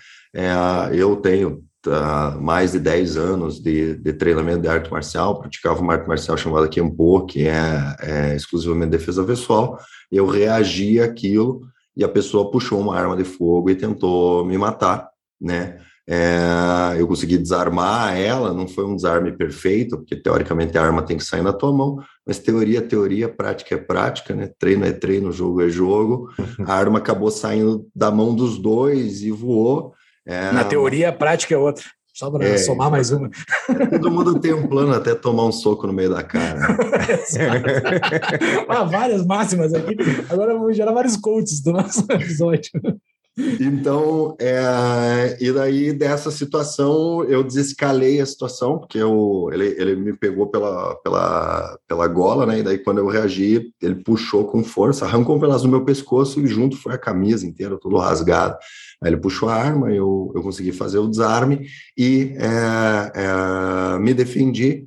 Eu 0.93 1.17
tenho 1.17 1.65
mais 2.41 2.73
de 2.73 2.79
10 2.79 3.17
anos 3.17 3.61
de, 3.61 3.95
de, 3.97 4.13
treinamento 4.13 4.63
de 4.63 4.69
arte 4.69 4.91
marcial, 4.91 5.41
praticava 5.41 5.81
uma 5.81 5.95
arte 5.95 6.09
marcial 6.09 6.37
chamada 6.37 6.69
Kempo, 6.69 7.27
que 7.27 7.47
é, 7.47 7.97
é 8.01 8.37
exclusivamente 8.37 8.91
defesa 8.91 9.25
pessoal, 9.25 9.79
eu 10.11 10.27
reagi 10.27 11.01
àquilo 11.01 11.63
e 11.97 12.05
a 12.05 12.09
pessoa 12.09 12.51
puxou 12.51 12.81
uma 12.81 12.97
arma 12.97 13.17
de 13.17 13.25
fogo 13.25 13.71
e 13.71 13.75
tentou 13.75 14.45
me 14.45 14.57
matar, 14.57 15.09
né? 15.41 15.79
É, 16.09 16.97
eu 16.99 17.07
consegui 17.07 17.39
desarmar 17.39 18.19
ela, 18.19 18.53
não 18.53 18.67
foi 18.67 18.85
um 18.85 18.97
desarme 18.97 19.31
perfeito, 19.33 19.97
porque 19.99 20.17
teoricamente 20.17 20.77
a 20.77 20.83
arma 20.83 21.03
tem 21.03 21.17
que 21.17 21.25
sair 21.25 21.43
na 21.43 21.53
tua 21.53 21.73
mão, 21.73 21.99
mas 22.27 22.41
teoria 22.41 22.79
é 22.79 22.83
teoria, 22.83 23.29
prática 23.29 23.77
é 23.77 23.79
prática, 23.79 24.35
né? 24.35 24.51
Treino 24.59 24.85
é 24.85 24.93
treino, 24.93 25.31
jogo 25.31 25.63
é 25.63 25.69
jogo. 25.69 26.29
A 26.67 26.75
arma 26.75 26.99
acabou 26.99 27.31
saindo 27.31 27.87
da 27.95 28.11
mão 28.11 28.35
dos 28.35 28.59
dois 28.59 29.23
e 29.23 29.31
voou, 29.31 29.95
É, 30.27 30.53
Na 30.53 30.65
teoria, 30.65 31.09
a 31.09 31.13
prática 31.13 31.55
é 31.55 31.59
outra. 31.59 31.85
Só 32.15 32.31
para 32.31 32.45
é, 32.45 32.59
somar 32.59 32.91
mais 32.91 33.11
uma. 33.11 33.31
Todo 33.91 34.11
mundo 34.11 34.39
tem 34.39 34.53
um 34.53 34.69
plano 34.69 34.93
até 34.93 35.15
tomar 35.15 35.47
um 35.47 35.53
soco 35.53 35.87
no 35.87 35.95
meio 35.95 36.11
da 36.11 36.23
cara. 36.23 36.61
ah, 38.69 38.85
várias 38.85 39.25
máximas 39.25 39.73
aqui. 39.73 39.97
Agora 40.29 40.53
vamos 40.53 40.77
gerar 40.77 40.93
vários 40.93 41.17
coaches 41.17 41.63
do 41.63 41.73
nosso 41.73 42.05
episódio. 42.11 42.71
Então, 43.39 44.37
é, 44.39 45.39
e 45.41 45.51
daí 45.51 45.93
dessa 45.93 46.31
situação 46.31 47.25
eu 47.25 47.43
desescalei 47.43 48.21
a 48.21 48.27
situação, 48.27 48.79
porque 48.79 48.99
eu, 48.99 49.49
ele, 49.53 49.69
ele 49.79 49.97
me 49.97 50.13
pegou 50.13 50.49
pela, 50.49 50.95
pela, 50.97 51.79
pela 51.89 52.07
gola, 52.09 52.45
né? 52.45 52.59
E 52.59 52.63
daí 52.63 52.79
quando 52.79 52.99
eu 52.99 53.07
reagi, 53.07 53.73
ele 53.81 53.97
puxou 53.97 54.47
com 54.47 54.63
força, 54.63 55.07
arrancou 55.07 55.37
um 55.37 55.41
pedaço 55.41 55.65
do 55.65 55.71
meu 55.71 55.83
pescoço 55.83 56.41
e 56.41 56.47
junto 56.47 56.77
foi 56.77 56.95
a 56.95 56.99
camisa 56.99 57.47
inteira, 57.47 57.79
todo 57.79 57.97
rasgado. 57.97 58.59
Aí 59.03 59.11
ele 59.11 59.21
puxou 59.21 59.49
a 59.49 59.55
arma, 59.55 59.91
eu, 59.91 60.31
eu 60.35 60.43
consegui 60.43 60.73
fazer 60.73 60.99
o 60.99 61.09
desarme 61.09 61.67
e 61.97 62.35
é, 62.37 63.13
é, 63.15 63.99
me 63.99 64.13
defendi. 64.13 64.85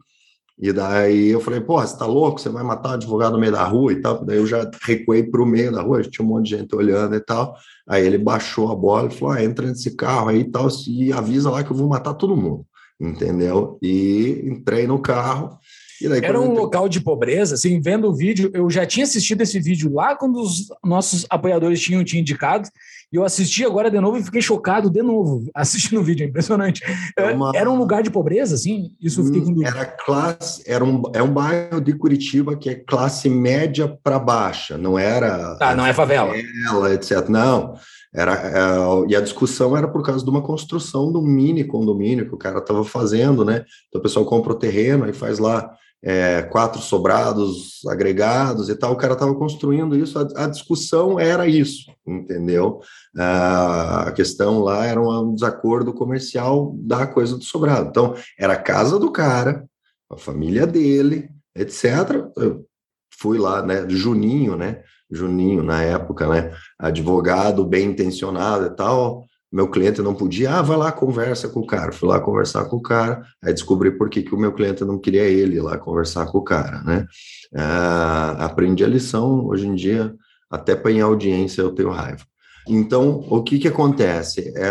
E 0.58 0.72
daí 0.72 1.28
eu 1.28 1.42
falei, 1.42 1.60
pô, 1.60 1.82
você 1.82 1.98
tá 1.98 2.06
louco? 2.06 2.40
Você 2.40 2.48
vai 2.48 2.64
matar 2.64 2.92
um 2.92 2.94
advogado 2.94 3.34
no 3.34 3.40
meio 3.40 3.52
da 3.52 3.64
rua 3.66 3.92
e 3.92 4.02
tal. 4.02 4.24
Daí 4.24 4.38
eu 4.38 4.48
já 4.48 4.70
recuei 4.84 5.22
para 5.24 5.42
o 5.42 5.46
meio 5.46 5.72
da 5.72 5.82
rua, 5.82 6.02
tinha 6.02 6.26
um 6.26 6.30
monte 6.30 6.50
de 6.50 6.58
gente 6.58 6.74
olhando 6.74 7.14
e 7.16 7.20
tal. 7.20 7.56
Aí 7.88 8.06
ele 8.06 8.18
baixou 8.18 8.72
a 8.72 8.76
bola 8.76 9.10
e 9.10 9.14
falou, 9.14 9.34
ah, 9.34 9.44
entra 9.44 9.68
nesse 9.68 9.96
carro 9.96 10.30
aí 10.30 10.40
e 10.40 10.52
tal, 10.52 10.68
e 10.88 11.12
avisa 11.12 11.50
lá 11.50 11.64
que 11.64 11.72
eu 11.72 11.76
vou 11.76 11.90
matar 11.90 12.14
todo 12.14 12.38
mundo, 12.38 12.66
entendeu? 13.00 13.78
E 13.82 14.44
entrei 14.46 14.88
no 14.88 15.00
carro 15.00 15.60
Daí, 16.02 16.24
Era 16.24 16.40
um 16.40 16.54
local 16.54 16.90
de 16.90 17.00
pobreza, 17.00 17.56
assim, 17.56 17.80
vendo 17.80 18.10
o 18.10 18.14
vídeo, 18.14 18.52
eu 18.54 18.70
já 18.70 18.86
tinha 18.86 19.06
assistido 19.06 19.42
esse 19.42 19.60
vídeo 19.60 19.94
lá 19.94 20.16
quando 20.16 20.42
os 20.42 20.68
nossos 20.84 21.26
apoiadores 21.30 21.82
tinham 21.82 22.04
te 22.04 22.18
indicado, 22.18 22.68
e 23.12 23.18
eu 23.18 23.24
assisti 23.24 23.66
agora 23.66 23.90
de 23.90 24.00
novo 24.00 24.18
e 24.18 24.24
fiquei 24.24 24.42
chocado 24.42 24.90
de 24.90 25.02
novo 25.02 25.50
assistindo 25.56 26.00
o 26.00 26.04
vídeo, 26.04 26.24
é 26.24 26.28
impressionante. 26.28 26.84
É 27.18 27.32
uma... 27.32 27.52
Era 27.56 27.70
um 27.70 27.78
lugar 27.78 28.04
de 28.04 28.10
pobreza, 28.10 28.56
assim? 28.56 28.92
Isso 29.02 29.22
eu 29.22 29.26
fiquei 29.26 29.42
com 29.42 29.54
dúvida. 29.54 29.70
Era 29.70 29.86
classe, 29.86 30.64
era 30.66 30.84
um, 30.84 31.04
é 31.14 31.22
um 31.22 31.32
bairro 31.32 31.82
de 31.82 31.94
Curitiba 31.94 32.56
que 32.56 32.70
é 32.70 32.76
classe 32.76 33.30
média 33.30 33.88
para 34.04 34.20
baixa, 34.20 34.78
não 34.78 34.98
era. 34.98 35.56
Tá, 35.58 35.76
não 35.76 35.86
é 35.86 35.94
favela. 35.94 36.34
Favela, 36.34 36.94
etc. 36.94 37.30
Não. 37.30 37.76
Era, 38.14 38.34
é, 38.34 39.12
e 39.12 39.16
a 39.16 39.22
discussão 39.22 39.76
era 39.76 39.90
por 39.90 40.02
causa 40.02 40.24
de 40.24 40.30
uma 40.30 40.42
construção 40.42 41.12
de 41.12 41.18
um 41.18 41.22
mini 41.22 41.66
condomínio 41.66 42.28
que 42.28 42.34
o 42.34 42.38
cara 42.38 42.60
estava 42.60 42.84
fazendo, 42.84 43.44
né? 43.44 43.66
Então 43.90 44.00
o 44.00 44.02
pessoal 44.02 44.26
compra 44.26 44.54
o 44.54 44.58
terreno 44.58 45.08
e 45.10 45.14
faz 45.14 45.38
lá 45.38 45.70
é, 46.04 46.44
quatro 46.44 46.82
sobrados 46.82 47.80
agregados 47.88 48.70
e 48.70 48.76
tal, 48.76 48.94
o 48.94 48.98
cara 48.98 49.14
estava 49.14 49.34
construindo 49.34 49.96
isso, 49.96 50.20
a, 50.20 50.44
a, 50.44 50.48
discussão 50.48 51.20
era 51.20 51.48
isso, 51.48 51.92
entendeu? 52.06 52.80
a 53.18 54.12
questão 54.16 54.60
lá 54.60 54.86
era 54.86 55.02
um 55.02 55.34
desacordo 55.34 55.94
comercial 55.94 56.76
da 56.78 57.08
coisa 57.08 57.38
do 57.38 57.44
sobrado. 57.44 57.90
Então, 57.90 58.14
era 58.38 58.54
a 58.54 58.62
casa 58.62 59.00
do 59.00 59.12
cara, 59.12 59.66
a 60.12 60.18
família 60.18 60.68
dele, 60.68 61.30
etc. 61.56 62.30
Eu 62.38 62.66
fui 63.18 63.38
lá, 63.38 63.62
né, 63.62 63.86
Juninho, 63.90 64.56
né, 64.56 64.84
Juninho 65.10 65.64
na 65.64 65.82
época, 65.82 66.28
né, 66.28 66.54
advogado 66.78 67.66
bem 67.66 67.90
intencionado 67.90 68.66
e 68.66 68.76
tal, 68.76 69.26
meu 69.56 69.70
cliente 69.70 70.02
não 70.02 70.14
podia, 70.14 70.56
ah, 70.56 70.62
vai 70.62 70.76
lá, 70.76 70.92
conversa 70.92 71.48
com 71.48 71.62
o 71.62 71.66
cara. 71.66 71.94
Fui 71.94 72.10
lá 72.10 72.20
conversar 72.20 72.66
com 72.66 72.76
o 72.76 72.82
cara, 72.82 73.26
aí 73.42 73.54
descobri 73.54 73.90
por 73.90 74.10
que, 74.10 74.22
que 74.22 74.36
o 74.36 74.38
meu 74.38 74.52
cliente 74.52 74.84
não 74.84 75.00
queria 75.00 75.24
ele 75.24 75.62
lá 75.62 75.78
conversar 75.78 76.26
com 76.26 76.40
o 76.40 76.44
cara, 76.44 76.84
né? 76.84 77.08
Ah, 77.56 78.46
aprendi 78.46 78.84
a 78.84 78.88
lição, 78.88 79.46
hoje 79.46 79.66
em 79.66 79.74
dia, 79.74 80.14
até 80.52 80.76
para 80.76 80.92
em 80.92 81.00
audiência 81.00 81.62
eu 81.62 81.72
tenho 81.72 81.90
raiva. 81.90 82.26
Então, 82.68 83.26
o 83.30 83.42
que 83.44 83.58
que 83.58 83.70
acontece? 83.70 84.52
É, 84.58 84.68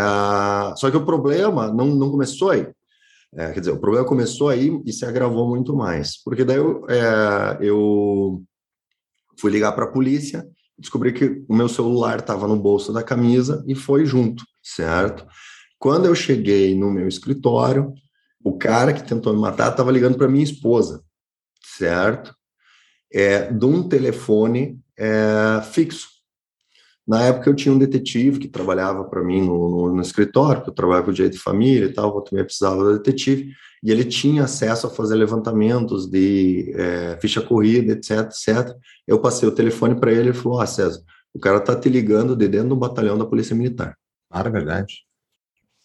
só 0.77 0.91
que 0.91 0.97
o 0.99 1.05
problema 1.07 1.73
não, 1.73 1.87
não 1.87 2.11
começou 2.11 2.51
aí. 2.51 2.69
É, 3.35 3.53
quer 3.53 3.61
dizer, 3.61 3.73
o 3.73 3.81
problema 3.81 4.07
começou 4.07 4.51
aí 4.51 4.81
e 4.85 4.93
se 4.93 5.07
agravou 5.07 5.49
muito 5.49 5.75
mais. 5.75 6.23
Porque 6.23 6.45
daí 6.45 6.59
eu, 6.59 6.85
é, 6.91 7.59
eu 7.61 8.43
fui 9.41 9.51
ligar 9.51 9.73
para 9.73 9.85
a 9.85 9.91
polícia, 9.91 10.47
descobri 10.79 11.13
que 11.13 11.45
o 11.49 11.55
meu 11.55 11.69
celular 11.69 12.19
estava 12.19 12.49
no 12.49 12.57
bolso 12.57 12.93
da 12.93 13.03
camisa 13.03 13.65
e 13.67 13.75
foi 13.75 14.05
junto 14.05 14.45
certo? 14.65 15.27
Quando 15.79 16.07
eu 16.07 16.15
cheguei 16.15 16.75
no 16.75 16.91
meu 16.91 17.07
escritório, 17.07 17.93
o 18.43 18.57
cara 18.57 18.95
que 18.95 19.07
tentou 19.07 19.35
me 19.35 19.41
matar 19.41 19.71
estava 19.71 19.93
ligando 19.93 20.17
para 20.17 20.29
minha 20.29 20.43
esposa, 20.43 21.05
certo? 21.63 22.35
É, 23.13 23.53
de 23.53 23.65
um 23.65 23.87
telefone 23.87 24.81
é, 24.99 25.61
fixo. 25.71 26.09
Na 27.07 27.23
época 27.23 27.51
eu 27.51 27.55
tinha 27.55 27.75
um 27.75 27.79
detetive 27.79 28.39
que 28.39 28.49
trabalhava 28.49 29.05
para 29.05 29.23
mim 29.23 29.43
no, 29.43 29.69
no, 29.69 29.95
no, 29.95 30.03
escritório, 30.03 30.63
que 30.63 30.71
eu 30.71 30.75
trabalhava 30.75 31.07
com 31.07 31.13
direito 31.13 31.35
de 31.35 31.39
família 31.39 31.87
e 31.87 31.93
tal, 31.93 32.15
eu 32.15 32.23
também 32.23 32.45
precisava 32.45 32.83
do 32.83 32.95
detetive, 32.95 33.53
e 33.83 33.91
ele 33.91 34.05
tinha 34.05 34.45
acesso 34.45 34.87
a 34.87 34.91
fazer 34.91 35.15
levantamentos 35.15 36.07
de 36.09 36.73
é, 36.75 37.19
ficha 37.21 37.43
corrida, 37.43 37.93
etc, 37.93 38.31
etc. 38.31 38.75
Eu 39.07 39.21
passei 39.21 39.47
o 39.47 39.53
telefone 39.53 39.95
para 39.95 40.11
ele 40.11 40.31
e 40.31 40.33
falou, 40.33 40.61
ah, 40.61 40.67
César, 40.67 41.03
o 41.35 41.39
cara 41.39 41.61
tá 41.61 41.77
te 41.77 41.91
ligando 41.91 42.35
de 42.35 42.49
dentro 42.49 42.71
do 42.71 42.77
batalhão 42.77 43.19
da 43.19 43.27
Polícia 43.27 43.55
Militar. 43.55 43.95
Claro, 44.31 44.49
é 44.49 44.53
verdade. 44.53 44.95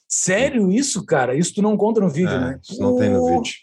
Sério 0.08 0.72
isso, 0.72 1.06
cara? 1.06 1.36
Isso 1.36 1.54
tu 1.54 1.62
não 1.62 1.76
conta 1.76 2.00
no 2.00 2.10
vídeo, 2.10 2.34
é, 2.34 2.40
né? 2.40 2.60
Isso 2.64 2.82
não 2.82 2.96
oh. 2.96 2.98
tem 2.98 3.10
no 3.10 3.26
vídeo. 3.26 3.54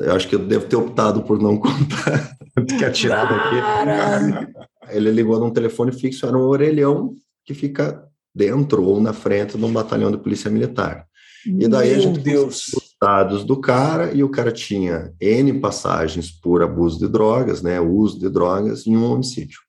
Eu 0.00 0.14
acho 0.14 0.28
que 0.28 0.34
eu 0.34 0.40
devo 0.40 0.66
ter 0.66 0.76
optado 0.76 1.22
por 1.22 1.40
não 1.40 1.56
contar. 1.58 2.36
que 2.78 2.84
atirado 2.84 3.34
aqui. 3.34 4.67
Ele 4.90 5.10
ligou 5.10 5.38
num 5.38 5.50
telefone 5.50 5.92
fixo, 5.92 6.26
era 6.26 6.36
um 6.36 6.42
orelhão 6.42 7.16
que 7.44 7.54
fica 7.54 8.06
dentro 8.34 8.84
ou 8.84 9.00
na 9.00 9.12
frente 9.12 9.56
de 9.56 9.64
um 9.64 9.72
batalhão 9.72 10.10
de 10.10 10.18
polícia 10.18 10.50
militar. 10.50 11.06
E 11.46 11.66
daí 11.68 11.90
Meu 11.90 11.96
a 11.96 12.00
gente 12.00 12.20
Deus. 12.20 12.68
os 12.68 12.94
dados 13.00 13.44
do 13.44 13.60
cara 13.60 14.12
e 14.12 14.22
o 14.22 14.28
cara 14.28 14.52
tinha 14.52 15.14
N 15.20 15.60
passagens 15.60 16.30
por 16.30 16.62
abuso 16.62 16.98
de 16.98 17.08
drogas, 17.08 17.62
né, 17.62 17.80
uso 17.80 18.18
de 18.18 18.28
drogas 18.28 18.86
e 18.86 18.90
um 18.90 19.04
homicídio. 19.04 19.60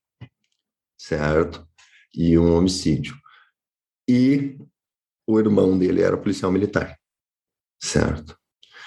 Certo? 0.98 1.66
E 2.14 2.36
um 2.36 2.56
homicídio 2.56 3.16
e 4.10 4.58
o 5.24 5.38
irmão 5.38 5.78
dele 5.78 6.02
era 6.02 6.16
policial 6.16 6.50
militar, 6.50 6.98
certo? 7.80 8.36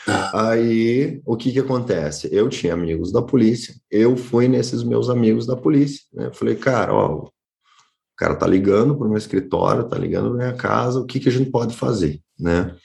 Ah. 0.07 0.49
Aí, 0.49 1.21
o 1.25 1.37
que 1.37 1.51
que 1.51 1.59
acontece? 1.59 2.27
Eu 2.31 2.49
tinha 2.49 2.73
amigos 2.73 3.11
da 3.11 3.21
polícia, 3.21 3.73
eu 3.89 4.17
fui 4.17 4.47
nesses 4.47 4.83
meus 4.83 5.09
amigos 5.09 5.45
da 5.45 5.55
polícia, 5.55 6.01
né? 6.13 6.31
Falei, 6.33 6.55
cara, 6.55 6.93
ó, 6.93 7.23
o 7.23 7.31
cara 8.17 8.35
tá 8.35 8.45
ligando 8.45 8.95
para 8.95 9.05
o 9.07 9.09
meu 9.09 9.17
escritório, 9.17 9.87
tá 9.87 9.97
ligando 9.97 10.29
para 10.29 10.37
minha 10.37 10.57
casa, 10.57 10.99
o 10.99 11.05
que 11.05 11.19
que 11.19 11.29
a 11.29 11.31
gente 11.31 11.49
pode 11.49 11.75
fazer, 11.75 12.19
né? 12.39 12.75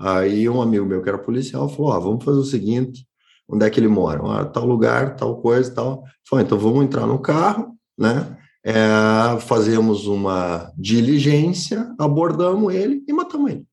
Aí 0.00 0.48
um 0.48 0.60
amigo 0.60 0.86
meu 0.86 1.02
que 1.02 1.08
era 1.08 1.18
policial 1.18 1.68
falou, 1.68 1.92
ó, 1.92 2.00
vamos 2.00 2.24
fazer 2.24 2.38
o 2.38 2.44
seguinte, 2.44 3.06
onde 3.48 3.64
é 3.64 3.70
que 3.70 3.80
ele 3.80 3.88
mora? 3.88 4.20
Ah, 4.24 4.44
tal 4.44 4.66
lugar, 4.66 5.16
tal 5.16 5.40
coisa, 5.40 5.74
tal. 5.74 6.04
Falei, 6.28 6.44
então 6.44 6.58
vamos 6.58 6.84
entrar 6.84 7.06
no 7.06 7.18
carro, 7.18 7.74
né? 7.98 8.36
é, 8.64 9.40
fazemos 9.40 10.06
uma 10.06 10.70
diligência, 10.76 11.94
abordamos 11.98 12.74
ele 12.74 13.02
e 13.08 13.12
matamos 13.12 13.52
ele. 13.52 13.66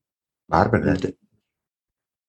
Bárbaro, 0.48 0.84
né? 0.84 0.94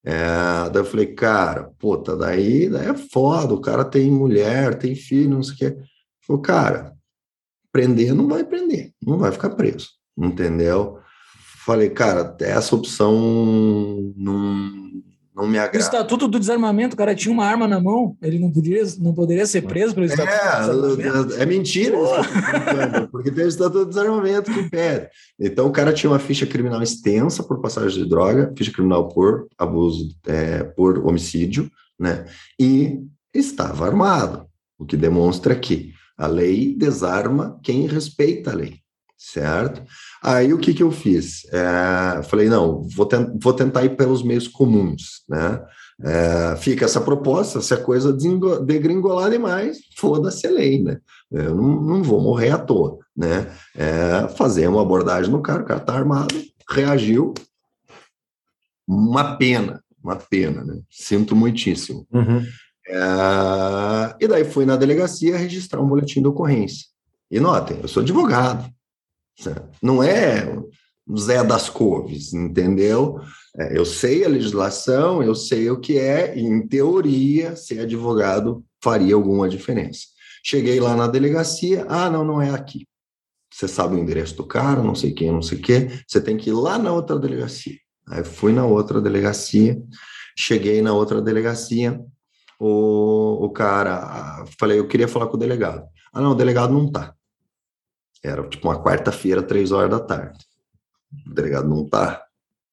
É, 0.10 0.70
daí 0.70 0.82
eu 0.82 0.86
falei, 0.86 1.08
cara, 1.08 1.70
puta, 1.78 2.16
daí, 2.16 2.70
daí 2.70 2.88
é 2.88 2.94
foda, 2.94 3.54
o 3.54 3.60
cara 3.60 3.84
tem 3.84 4.10
mulher, 4.10 4.80
tem 4.80 4.96
filho, 4.96 5.32
não 5.32 5.44
sei 5.44 5.54
o 5.54 5.58
quê. 5.58 5.78
Falei, 6.26 6.42
cara, 6.44 6.94
prender 7.74 8.16
não 8.16 8.26
vai 8.26 8.46
prender, 8.46 8.94
não 9.06 9.18
vai 9.18 9.34
ficar 9.34 9.50
preso, 9.50 9.90
entendeu? 10.18 10.98
Falei, 11.66 11.90
cara, 11.90 12.38
essa 12.40 12.74
opção 12.74 14.14
não, 14.16 14.72
não 15.38 15.48
me 15.48 15.60
agrada. 15.60 15.78
O 15.78 15.80
Estatuto 15.80 16.28
do 16.28 16.40
Desarmamento, 16.40 16.96
o 16.96 16.98
cara 16.98 17.14
tinha 17.14 17.32
uma 17.32 17.46
arma 17.46 17.68
na 17.68 17.80
mão, 17.80 18.18
ele 18.24 18.40
não, 18.40 18.52
poderia, 18.52 18.84
não 19.00 19.14
poderia 19.14 19.46
ser 19.46 19.62
preso 19.62 19.94
pelo 19.94 20.08
Estatuto 20.08 20.34
é, 20.34 20.68
do 20.68 20.98
Desarmamento. 20.98 21.34
É 21.36 21.46
mentira, 21.46 21.98
porque 23.12 23.30
tem 23.30 23.46
o 23.46 23.48
Estatuto 23.48 23.86
do 23.86 23.90
Desarmamento 23.90 24.52
que 24.52 24.60
impede. 24.60 25.08
Então, 25.40 25.68
o 25.68 25.72
cara 25.72 25.94
tinha 25.94 26.10
uma 26.10 26.18
ficha 26.18 26.48
criminal 26.48 26.82
extensa 26.82 27.44
por 27.44 27.62
passagem 27.62 28.04
de 28.04 28.10
droga, 28.10 28.52
ficha 28.58 28.72
criminal 28.72 29.08
por 29.10 29.48
abuso, 29.58 30.10
é, 30.26 30.64
por 30.64 31.06
homicídio, 31.06 31.70
né? 32.00 32.26
E 32.60 33.00
estava 33.32 33.86
armado, 33.86 34.48
o 34.80 34.86
que 34.86 34.98
demonstra 34.98 35.56
que 35.56 35.94
a 36.18 36.26
lei 36.26 36.74
desarma 36.76 37.60
quem 37.62 37.86
respeita 37.86 38.52
a 38.52 38.56
lei 38.56 38.80
certo? 39.18 39.84
Aí 40.22 40.54
o 40.54 40.58
que, 40.58 40.74
que 40.74 40.84
eu 40.84 40.92
fiz? 40.92 41.46
É, 41.52 42.22
falei, 42.24 42.48
não, 42.48 42.84
vou, 42.84 43.06
ten 43.06 43.38
vou 43.42 43.54
tentar 43.54 43.84
ir 43.84 43.96
pelos 43.96 44.22
meios 44.24 44.48
comuns, 44.48 45.24
né? 45.28 45.62
É, 46.00 46.56
fica 46.58 46.86
essa 46.86 47.02
proposta, 47.02 47.60
se 47.60 47.74
a 47.74 47.84
coisa 47.84 48.16
degringolar 48.64 49.32
demais, 49.32 49.80
foda-se 49.98 50.46
a 50.46 50.52
lei, 50.52 50.84
né? 50.84 51.00
Eu 51.32 51.56
não, 51.56 51.82
não 51.82 52.04
vou 52.04 52.22
morrer 52.22 52.52
à 52.52 52.58
toa, 52.60 53.00
né? 53.16 53.52
É, 53.76 54.28
fazer 54.30 54.68
uma 54.68 54.84
abordagem 54.84 55.32
no 55.32 55.42
cara, 55.42 55.64
o 55.64 55.66
cara 55.66 55.80
tá 55.80 55.94
armado, 55.94 56.36
reagiu, 56.70 57.34
uma 58.88 59.36
pena, 59.38 59.84
uma 60.04 60.16
pena, 60.16 60.64
né? 60.64 60.80
Sinto 60.90 61.36
muitíssimo. 61.36 62.06
Uhum. 62.14 62.46
É, 62.88 64.16
e 64.22 64.28
daí 64.28 64.46
fui 64.46 64.66
na 64.66 64.76
delegacia 64.76 65.36
registrar 65.36 65.82
um 65.82 65.88
boletim 65.88 66.22
de 66.22 66.28
ocorrência. 66.28 66.86
E 67.30 67.40
notem, 67.40 67.80
eu 67.82 67.88
sou 67.88 68.04
advogado, 68.04 68.72
não 69.82 70.02
é 70.02 70.58
Zé 71.18 71.44
das 71.44 71.70
Couves, 71.70 72.34
entendeu? 72.34 73.20
É, 73.58 73.78
eu 73.78 73.86
sei 73.86 74.26
a 74.26 74.30
legislação, 74.30 75.24
eu 75.24 75.34
sei 75.34 75.70
o 75.70 75.80
que 75.80 75.98
é, 75.98 76.38
e 76.38 76.42
em 76.42 76.68
teoria, 76.68 77.56
ser 77.56 77.80
advogado 77.80 78.64
faria 78.84 79.16
alguma 79.16 79.48
diferença. 79.50 80.02
Cheguei 80.44 80.80
lá 80.80 80.96
na 80.96 81.08
delegacia, 81.08 81.86
ah, 81.90 82.10
não, 82.10 82.24
não 82.24 82.42
é 82.42 82.50
aqui. 82.50 82.86
Você 83.52 83.68
sabe 83.68 83.96
o 83.96 84.00
endereço 84.00 84.36
do 84.36 84.46
cara, 84.46 84.84
não 84.84 84.94
sei 84.94 85.12
quem, 85.12 85.32
não 85.32 85.42
sei 85.42 85.58
o 85.58 85.62
quê, 85.62 85.90
você 86.08 86.22
tem 86.22 86.38
que 86.38 86.50
ir 86.50 86.54
lá 86.54 86.78
na 86.78 86.92
outra 86.92 87.18
delegacia. 87.18 87.78
Aí 88.10 88.24
fui 88.24 88.54
na 88.54 88.66
outra 88.66 89.02
delegacia, 89.02 89.82
cheguei 90.38 90.82
na 90.82 90.94
outra 90.94 91.22
delegacia, 91.22 92.00
o, 92.60 93.46
o 93.46 93.50
cara, 93.50 94.46
falei, 94.60 94.80
eu 94.80 94.88
queria 94.88 95.08
falar 95.08 95.28
com 95.28 95.36
o 95.36 95.40
delegado. 95.40 95.84
Ah, 96.14 96.22
não, 96.22 96.32
o 96.32 96.36
delegado 96.36 96.74
não 96.74 96.92
tá. 96.92 97.17
Era 98.24 98.48
tipo 98.48 98.68
uma 98.68 98.82
quarta-feira, 98.82 99.42
três 99.44 99.72
horas 99.72 99.90
da 99.90 100.00
tarde. 100.00 100.40
O 101.28 101.34
delegado 101.34 101.68
não 101.68 101.88
tá. 101.88 102.24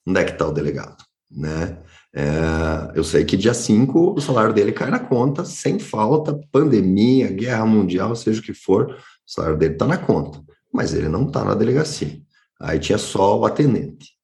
Onde 0.07 0.21
é 0.21 0.25
que 0.25 0.33
tá 0.33 0.47
o 0.47 0.53
delegado? 0.53 1.05
Né? 1.31 1.79
É, 2.15 2.93
eu 2.95 3.03
sei 3.03 3.25
que 3.25 3.37
dia 3.37 3.55
5 3.55 4.15
o 4.17 4.21
salário 4.21 4.55
dele 4.55 4.73
cai 4.73 4.91
na 4.91 4.99
conta, 4.99 5.45
sem 5.45 5.79
falta, 5.79 6.39
pandemia, 6.53 7.29
guerra 7.29 7.67
mundial, 7.67 8.15
seja 8.15 8.41
o 8.41 8.43
que 8.43 8.55
for, 8.55 8.93
o 8.93 8.97
salário 9.27 9.59
dele 9.59 9.75
tá 9.75 9.87
na 9.87 9.99
conta, 9.99 10.41
mas 10.73 10.95
ele 10.95 11.09
não 11.09 11.27
tá 11.27 11.45
na 11.45 11.55
delegacia. 11.55 12.21
Aí 12.61 12.79
tinha 12.79 12.99
só 12.99 13.39
o 13.39 13.45
atendente 13.45 14.15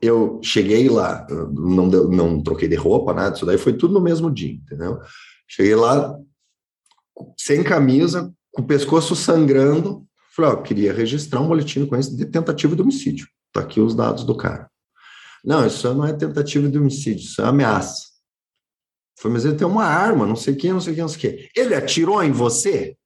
eu 0.00 0.40
cheguei 0.42 0.88
lá, 0.88 1.26
não, 1.30 1.86
não 1.86 2.42
troquei 2.42 2.68
de 2.68 2.76
roupa, 2.76 3.14
nada, 3.14 3.34
isso 3.34 3.46
daí 3.46 3.58
foi 3.58 3.72
tudo 3.72 3.94
no 3.94 4.00
mesmo 4.00 4.30
dia, 4.30 4.52
entendeu? 4.52 5.00
Cheguei 5.48 5.74
lá 5.74 6.18
sem 7.36 7.62
camisa, 7.62 8.32
com 8.52 8.62
o 8.62 8.66
pescoço 8.66 9.16
sangrando, 9.16 10.05
falei, 10.36 10.50
ó, 10.52 10.56
queria 10.56 10.92
registrar 10.92 11.40
um 11.40 11.48
boletim 11.48 11.80
de 11.80 11.86
ocorrência 11.86 12.14
de 12.14 12.26
tentativa 12.26 12.76
de 12.76 12.82
homicídio. 12.82 13.26
Tá 13.52 13.60
aqui 13.60 13.80
os 13.80 13.94
dados 13.94 14.24
do 14.24 14.36
cara. 14.36 14.70
Não, 15.42 15.66
isso 15.66 15.92
não 15.94 16.04
é 16.04 16.12
tentativa 16.12 16.68
de 16.68 16.78
homicídio, 16.78 17.24
isso 17.24 17.40
é 17.40 17.46
ameaça. 17.46 18.02
Falei, 19.18 19.34
mas 19.34 19.44
ele 19.46 19.56
tem 19.56 19.66
uma 19.66 19.84
arma, 19.84 20.26
não 20.26 20.36
sei 20.36 20.54
quem, 20.54 20.72
não 20.72 20.80
sei 20.80 20.94
quem, 20.94 21.02
não 21.02 21.08
sei 21.08 21.20
quem. 21.20 21.48
Ele 21.56 21.74
atirou 21.74 22.22
em 22.22 22.32
você? 22.32 22.96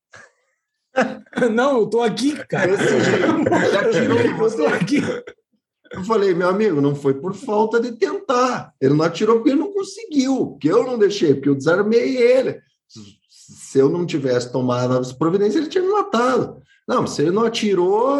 Não, 1.54 1.78
eu 1.78 1.87
tô 1.87 2.02
aqui, 2.02 2.34
cara. 2.46 2.72
Ele 2.75 3.76
atirou 3.76 4.20
em 4.20 4.34
você? 4.34 4.60
Eu 4.60 4.68
tô 4.68 4.75
aqui. 4.75 5.00
Eu 5.92 6.04
falei, 6.04 6.34
meu 6.34 6.49
amigo, 6.49 6.80
não 6.80 6.94
foi 6.94 7.14
por 7.14 7.34
falta 7.34 7.80
de 7.80 7.92
tentar. 7.92 8.72
Ele 8.80 8.94
não 8.94 9.04
atirou 9.04 9.37
porque 9.37 9.50
ele 9.50 9.58
não 9.58 9.72
conseguiu, 9.72 10.49
porque 10.49 10.70
eu 10.70 10.84
não 10.84 10.96
deixei, 10.96 11.34
porque 11.34 11.49
eu 11.49 11.54
desarmei 11.54 12.16
ele. 12.16 12.60
Se 13.28 13.78
eu 13.78 13.88
não 13.88 14.06
tivesse 14.06 14.52
tomado 14.52 14.96
as 14.96 15.12
providências, 15.12 15.56
ele 15.56 15.68
tinha 15.68 15.82
me 15.82 15.90
matado. 15.90 16.62
Não, 16.90 17.06
se 17.06 17.23
ele 17.23 17.30
não 17.30 17.44
atirou, 17.44 18.16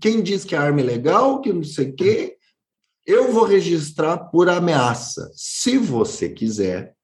quem 0.00 0.20
diz 0.20 0.44
que 0.44 0.56
a 0.56 0.60
arma 0.60 0.80
é 0.80 0.82
legal, 0.82 1.40
que 1.40 1.52
não 1.52 1.62
sei 1.62 1.90
o 1.90 1.94
quê, 1.94 2.36
eu 3.06 3.32
vou 3.32 3.44
registrar 3.44 4.18
por 4.18 4.48
ameaça. 4.48 5.30
Se 5.36 5.78
você 5.78 6.28
quiser, 6.28 6.96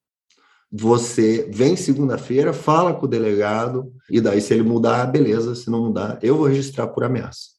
você 0.68 1.48
vem 1.52 1.76
segunda-feira, 1.76 2.52
fala 2.52 2.92
com 2.92 3.06
o 3.06 3.08
delegado, 3.08 3.92
e 4.10 4.20
daí, 4.20 4.40
se 4.40 4.54
ele 4.54 4.64
mudar, 4.64 5.06
beleza. 5.06 5.54
Se 5.54 5.70
não 5.70 5.84
mudar, 5.84 6.18
eu 6.20 6.36
vou 6.36 6.48
registrar 6.48 6.88
por 6.88 7.04
ameaça. 7.04 7.50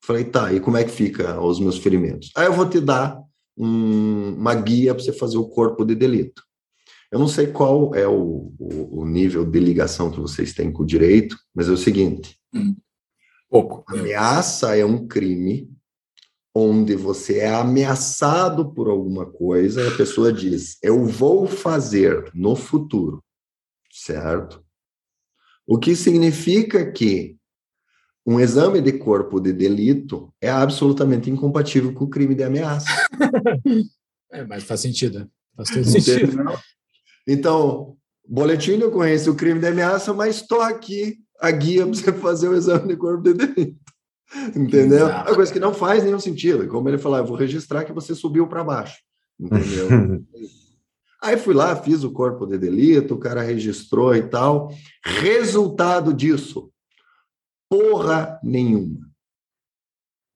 Falei, 0.00 0.22
tá, 0.22 0.52
e 0.52 0.60
como 0.60 0.76
é 0.76 0.84
que 0.84 0.92
fica 0.92 1.40
os 1.40 1.58
meus 1.58 1.78
ferimentos? 1.78 2.30
Aí 2.36 2.46
eu 2.46 2.52
vou 2.52 2.68
te 2.68 2.78
dar 2.78 3.20
um, 3.58 4.36
uma 4.38 4.54
guia 4.54 4.94
para 4.94 5.02
você 5.02 5.12
fazer 5.12 5.36
o 5.36 5.48
corpo 5.48 5.84
de 5.84 5.96
delito. 5.96 6.44
Eu 7.10 7.18
não 7.18 7.28
sei 7.28 7.46
qual 7.46 7.94
é 7.94 8.06
o, 8.06 8.52
o, 8.58 9.00
o, 9.00 9.06
nível 9.06 9.44
de 9.44 9.60
ligação 9.60 10.10
que 10.10 10.20
vocês 10.20 10.52
têm 10.52 10.72
com 10.72 10.82
o 10.82 10.86
direito, 10.86 11.36
mas 11.54 11.68
é 11.68 11.72
o 11.72 11.76
seguinte: 11.76 12.36
hum. 12.54 12.76
pouco. 13.48 13.84
Ameaça 13.88 14.76
é 14.76 14.84
um 14.84 15.06
crime 15.06 15.70
onde 16.54 16.96
você 16.96 17.40
é 17.40 17.54
ameaçado 17.54 18.72
por 18.72 18.88
alguma 18.88 19.26
coisa 19.26 19.82
e 19.82 19.88
a 19.88 19.96
pessoa 19.96 20.32
diz, 20.32 20.78
eu 20.82 21.04
vou 21.04 21.46
fazer 21.46 22.30
no 22.34 22.56
futuro, 22.56 23.22
certo? 23.92 24.64
O 25.66 25.78
que 25.78 25.94
significa 25.94 26.90
que 26.90 27.36
um 28.26 28.40
exame 28.40 28.80
de 28.80 28.92
corpo 28.92 29.38
de 29.38 29.52
delito 29.52 30.32
é 30.40 30.48
absolutamente 30.48 31.30
incompatível 31.30 31.92
com 31.92 32.04
o 32.04 32.10
crime 32.10 32.34
de 32.34 32.42
ameaça. 32.42 32.86
é, 34.32 34.42
mas 34.44 34.64
faz 34.64 34.80
sentido. 34.80 35.30
Faz 35.54 35.68
todo 35.68 35.84
sentido. 35.84 36.42
Então, 37.26 37.96
boletim 38.26 38.78
de 38.78 38.84
ocorrência, 38.84 39.30
o 39.30 39.36
crime 39.36 39.60
de 39.60 39.66
ameaça, 39.66 40.12
mas 40.14 40.36
estou 40.36 40.60
aqui 40.60 41.18
a 41.40 41.50
guia 41.50 41.84
para 41.86 41.94
você 41.94 42.12
fazer 42.12 42.48
o 42.48 42.56
exame 42.56 42.88
de 42.88 42.96
corpo 42.96 43.22
de 43.22 43.34
delito. 43.34 43.78
Entendeu? 44.54 45.06
Exato. 45.06 45.28
É 45.28 45.30
uma 45.30 45.36
coisa 45.36 45.52
que 45.52 45.60
não 45.60 45.74
faz 45.74 46.02
nenhum 46.02 46.20
sentido. 46.20 46.66
Como 46.68 46.88
ele 46.88 46.98
falou, 46.98 47.24
vou 47.24 47.36
registrar 47.36 47.84
que 47.84 47.92
você 47.92 48.14
subiu 48.14 48.46
para 48.46 48.64
baixo. 48.64 48.98
Entendeu? 49.38 50.24
Aí 51.22 51.36
fui 51.36 51.54
lá, 51.54 51.74
fiz 51.74 52.04
o 52.04 52.12
corpo 52.12 52.46
de 52.46 52.58
delito, 52.58 53.14
o 53.14 53.18
cara 53.18 53.42
registrou 53.42 54.14
e 54.14 54.22
tal. 54.22 54.72
Resultado 55.04 56.12
disso, 56.12 56.70
Porra 57.68 58.38
nenhuma. 58.42 59.10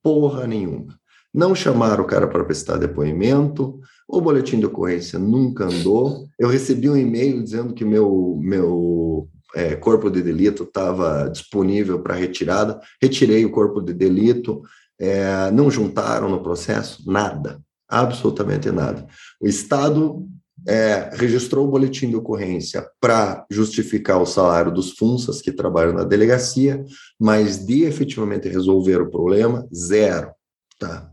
Porra 0.03 0.47
nenhuma. 0.47 0.99
Não 1.33 1.55
chamaram 1.55 2.03
o 2.03 2.07
cara 2.07 2.27
para 2.27 2.45
prestar 2.45 2.77
depoimento, 2.77 3.81
o 4.13 4.21
boletim 4.21 4.59
de 4.59 4.67
ocorrência 4.67 5.19
nunca 5.19 5.65
andou. 5.65 6.27
Eu 6.39 6.49
recebi 6.49 6.91
um 6.91 6.97
e-mail 6.97 7.43
dizendo 7.43 7.73
que 7.73 7.85
meu, 7.85 8.37
meu 8.41 9.29
é, 9.55 9.77
corpo 9.77 10.11
de 10.11 10.23
delito 10.23 10.65
estava 10.65 11.29
disponível 11.29 12.01
para 12.01 12.15
retirada. 12.15 12.81
Retirei 13.01 13.45
o 13.45 13.51
corpo 13.51 13.81
de 13.81 13.95
delito, 13.95 14.63
é, 14.99 15.51
não 15.53 15.71
juntaram 15.71 16.29
no 16.29 16.43
processo 16.43 17.09
nada, 17.11 17.61
absolutamente 17.89 18.71
nada. 18.71 19.07
O 19.41 19.47
Estado 19.47 20.27
é, 20.67 21.11
registrou 21.15 21.67
o 21.67 21.71
boletim 21.71 22.11
de 22.11 22.17
ocorrência 22.17 22.87
para 23.01 23.47
justificar 23.51 24.21
o 24.21 24.27
salário 24.27 24.73
dos 24.73 24.93
FUNSAS 24.93 25.41
que 25.41 25.53
trabalham 25.53 25.95
na 25.95 26.05
delegacia, 26.05 26.85
mas 27.19 27.65
de 27.65 27.85
efetivamente 27.85 28.49
resolver 28.49 29.01
o 29.01 29.11
problema, 29.11 29.67
zero. 29.73 30.33
Tá? 30.79 31.11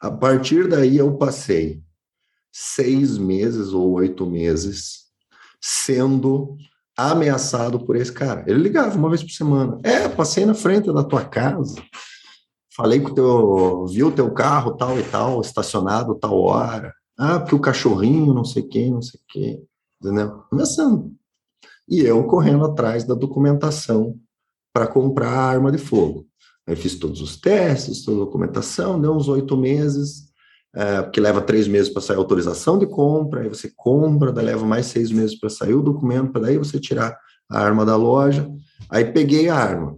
A 0.00 0.10
partir 0.10 0.68
daí 0.68 0.96
eu 0.96 1.12
passei 1.16 1.82
seis 2.58 3.18
meses 3.18 3.74
ou 3.74 3.92
oito 3.92 4.24
meses 4.24 5.04
sendo 5.60 6.56
ameaçado 6.96 7.84
por 7.84 7.96
esse 7.96 8.10
cara. 8.10 8.44
Ele 8.46 8.62
ligava 8.62 8.96
uma 8.96 9.10
vez 9.10 9.22
por 9.22 9.30
semana. 9.30 9.78
É, 9.84 10.08
passei 10.08 10.46
na 10.46 10.54
frente 10.54 10.90
da 10.90 11.04
tua 11.04 11.22
casa, 11.22 11.74
falei 12.74 12.98
com 12.98 13.10
o 13.10 13.14
teu, 13.14 13.86
viu 13.88 14.08
o 14.08 14.12
teu 14.12 14.32
carro 14.32 14.74
tal 14.74 14.98
e 14.98 15.02
tal, 15.02 15.42
estacionado 15.42 16.14
tal 16.14 16.40
hora. 16.40 16.94
Ah, 17.18 17.38
porque 17.38 17.54
o 17.54 17.60
cachorrinho, 17.60 18.32
não 18.32 18.44
sei 18.44 18.62
quem, 18.62 18.90
não 18.90 19.02
sei 19.02 19.20
quem, 19.28 19.62
entendeu? 20.00 20.42
Começando. 20.48 21.12
E 21.86 22.00
eu 22.00 22.24
correndo 22.24 22.64
atrás 22.64 23.04
da 23.04 23.14
documentação 23.14 24.18
para 24.72 24.86
comprar 24.86 25.30
a 25.30 25.44
arma 25.44 25.70
de 25.70 25.78
fogo. 25.78 26.26
Aí 26.66 26.74
fiz 26.74 26.98
todos 26.98 27.20
os 27.20 27.36
testes, 27.36 28.02
toda 28.02 28.22
a 28.22 28.24
documentação, 28.24 28.98
deu 28.98 29.12
uns 29.12 29.28
oito 29.28 29.58
meses, 29.58 30.25
é, 30.76 31.00
porque 31.00 31.20
leva 31.20 31.40
três 31.40 31.66
meses 31.66 31.90
para 31.90 32.02
sair 32.02 32.16
a 32.16 32.18
autorização 32.18 32.78
de 32.78 32.86
compra, 32.86 33.40
aí 33.40 33.48
você 33.48 33.72
compra, 33.74 34.30
daí 34.30 34.44
leva 34.44 34.66
mais 34.66 34.84
seis 34.86 35.10
meses 35.10 35.34
para 35.38 35.48
sair 35.48 35.72
o 35.72 35.82
documento, 35.82 36.32
para 36.32 36.42
daí 36.42 36.58
você 36.58 36.78
tirar 36.78 37.18
a 37.50 37.58
arma 37.58 37.84
da 37.84 37.96
loja. 37.96 38.46
Aí 38.90 39.04
peguei 39.04 39.48
a 39.48 39.56
arma. 39.56 39.96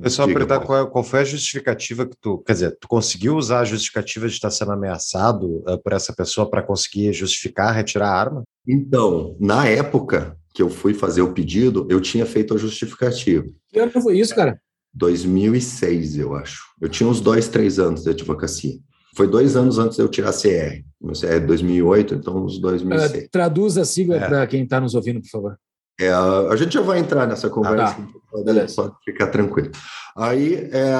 Eu 0.00 0.10
só 0.10 0.24
perguntar 0.26 0.60
qual, 0.60 0.88
qual, 0.88 1.02
foi 1.02 1.18
a 1.18 1.24
justificativa 1.24 2.06
que 2.06 2.16
tu, 2.20 2.38
quer 2.38 2.52
dizer, 2.52 2.78
tu 2.80 2.86
conseguiu 2.86 3.36
usar 3.36 3.60
a 3.60 3.64
justificativa 3.64 4.28
de 4.28 4.34
estar 4.34 4.50
sendo 4.52 4.70
ameaçado 4.70 5.64
uh, 5.68 5.82
por 5.82 5.92
essa 5.92 6.12
pessoa 6.14 6.48
para 6.48 6.62
conseguir 6.62 7.12
justificar, 7.12 7.74
retirar 7.74 8.10
a 8.10 8.14
arma? 8.14 8.44
Então, 8.64 9.36
na 9.40 9.66
época 9.66 10.36
que 10.54 10.62
eu 10.62 10.70
fui 10.70 10.94
fazer 10.94 11.22
o 11.22 11.32
pedido, 11.32 11.84
eu 11.90 12.00
tinha 12.00 12.24
feito 12.24 12.54
a 12.54 12.56
justificativa. 12.56 13.44
Que 13.68 13.80
ano 13.80 13.90
foi 13.90 14.20
isso, 14.20 14.32
cara? 14.36 14.60
2006, 14.94 16.18
eu 16.18 16.34
acho. 16.36 16.62
Eu 16.80 16.88
tinha 16.88 17.08
uns 17.08 17.20
dois, 17.20 17.48
três 17.48 17.80
anos 17.80 18.04
de 18.04 18.10
advocacia. 18.10 18.78
Foi 19.18 19.26
dois 19.26 19.56
anos 19.56 19.80
antes 19.80 19.96
de 19.96 20.02
eu 20.04 20.08
tirar 20.08 20.28
a 20.28 20.32
CR. 20.32 20.80
Meu 21.00 21.12
CR 21.12 21.26
é 21.26 21.40
2008, 21.40 22.14
então 22.14 22.44
uns 22.44 22.60
2006. 22.60 23.24
Uh, 23.24 23.28
traduz 23.32 23.76
a 23.76 23.84
sigla 23.84 24.14
é. 24.14 24.28
para 24.28 24.46
quem 24.46 24.62
está 24.62 24.80
nos 24.80 24.94
ouvindo, 24.94 25.20
por 25.20 25.28
favor. 25.28 25.58
É, 26.00 26.08
a 26.08 26.54
gente 26.54 26.74
já 26.74 26.82
vai 26.82 27.00
entrar 27.00 27.26
nessa 27.26 27.50
conversa, 27.50 27.96
ah, 27.98 28.02
tá. 28.04 28.44
pode, 28.44 28.74
pode, 28.76 28.94
ficar 29.04 29.26
tranquilo. 29.26 29.72
Aí 30.16 30.54
é, 30.70 30.92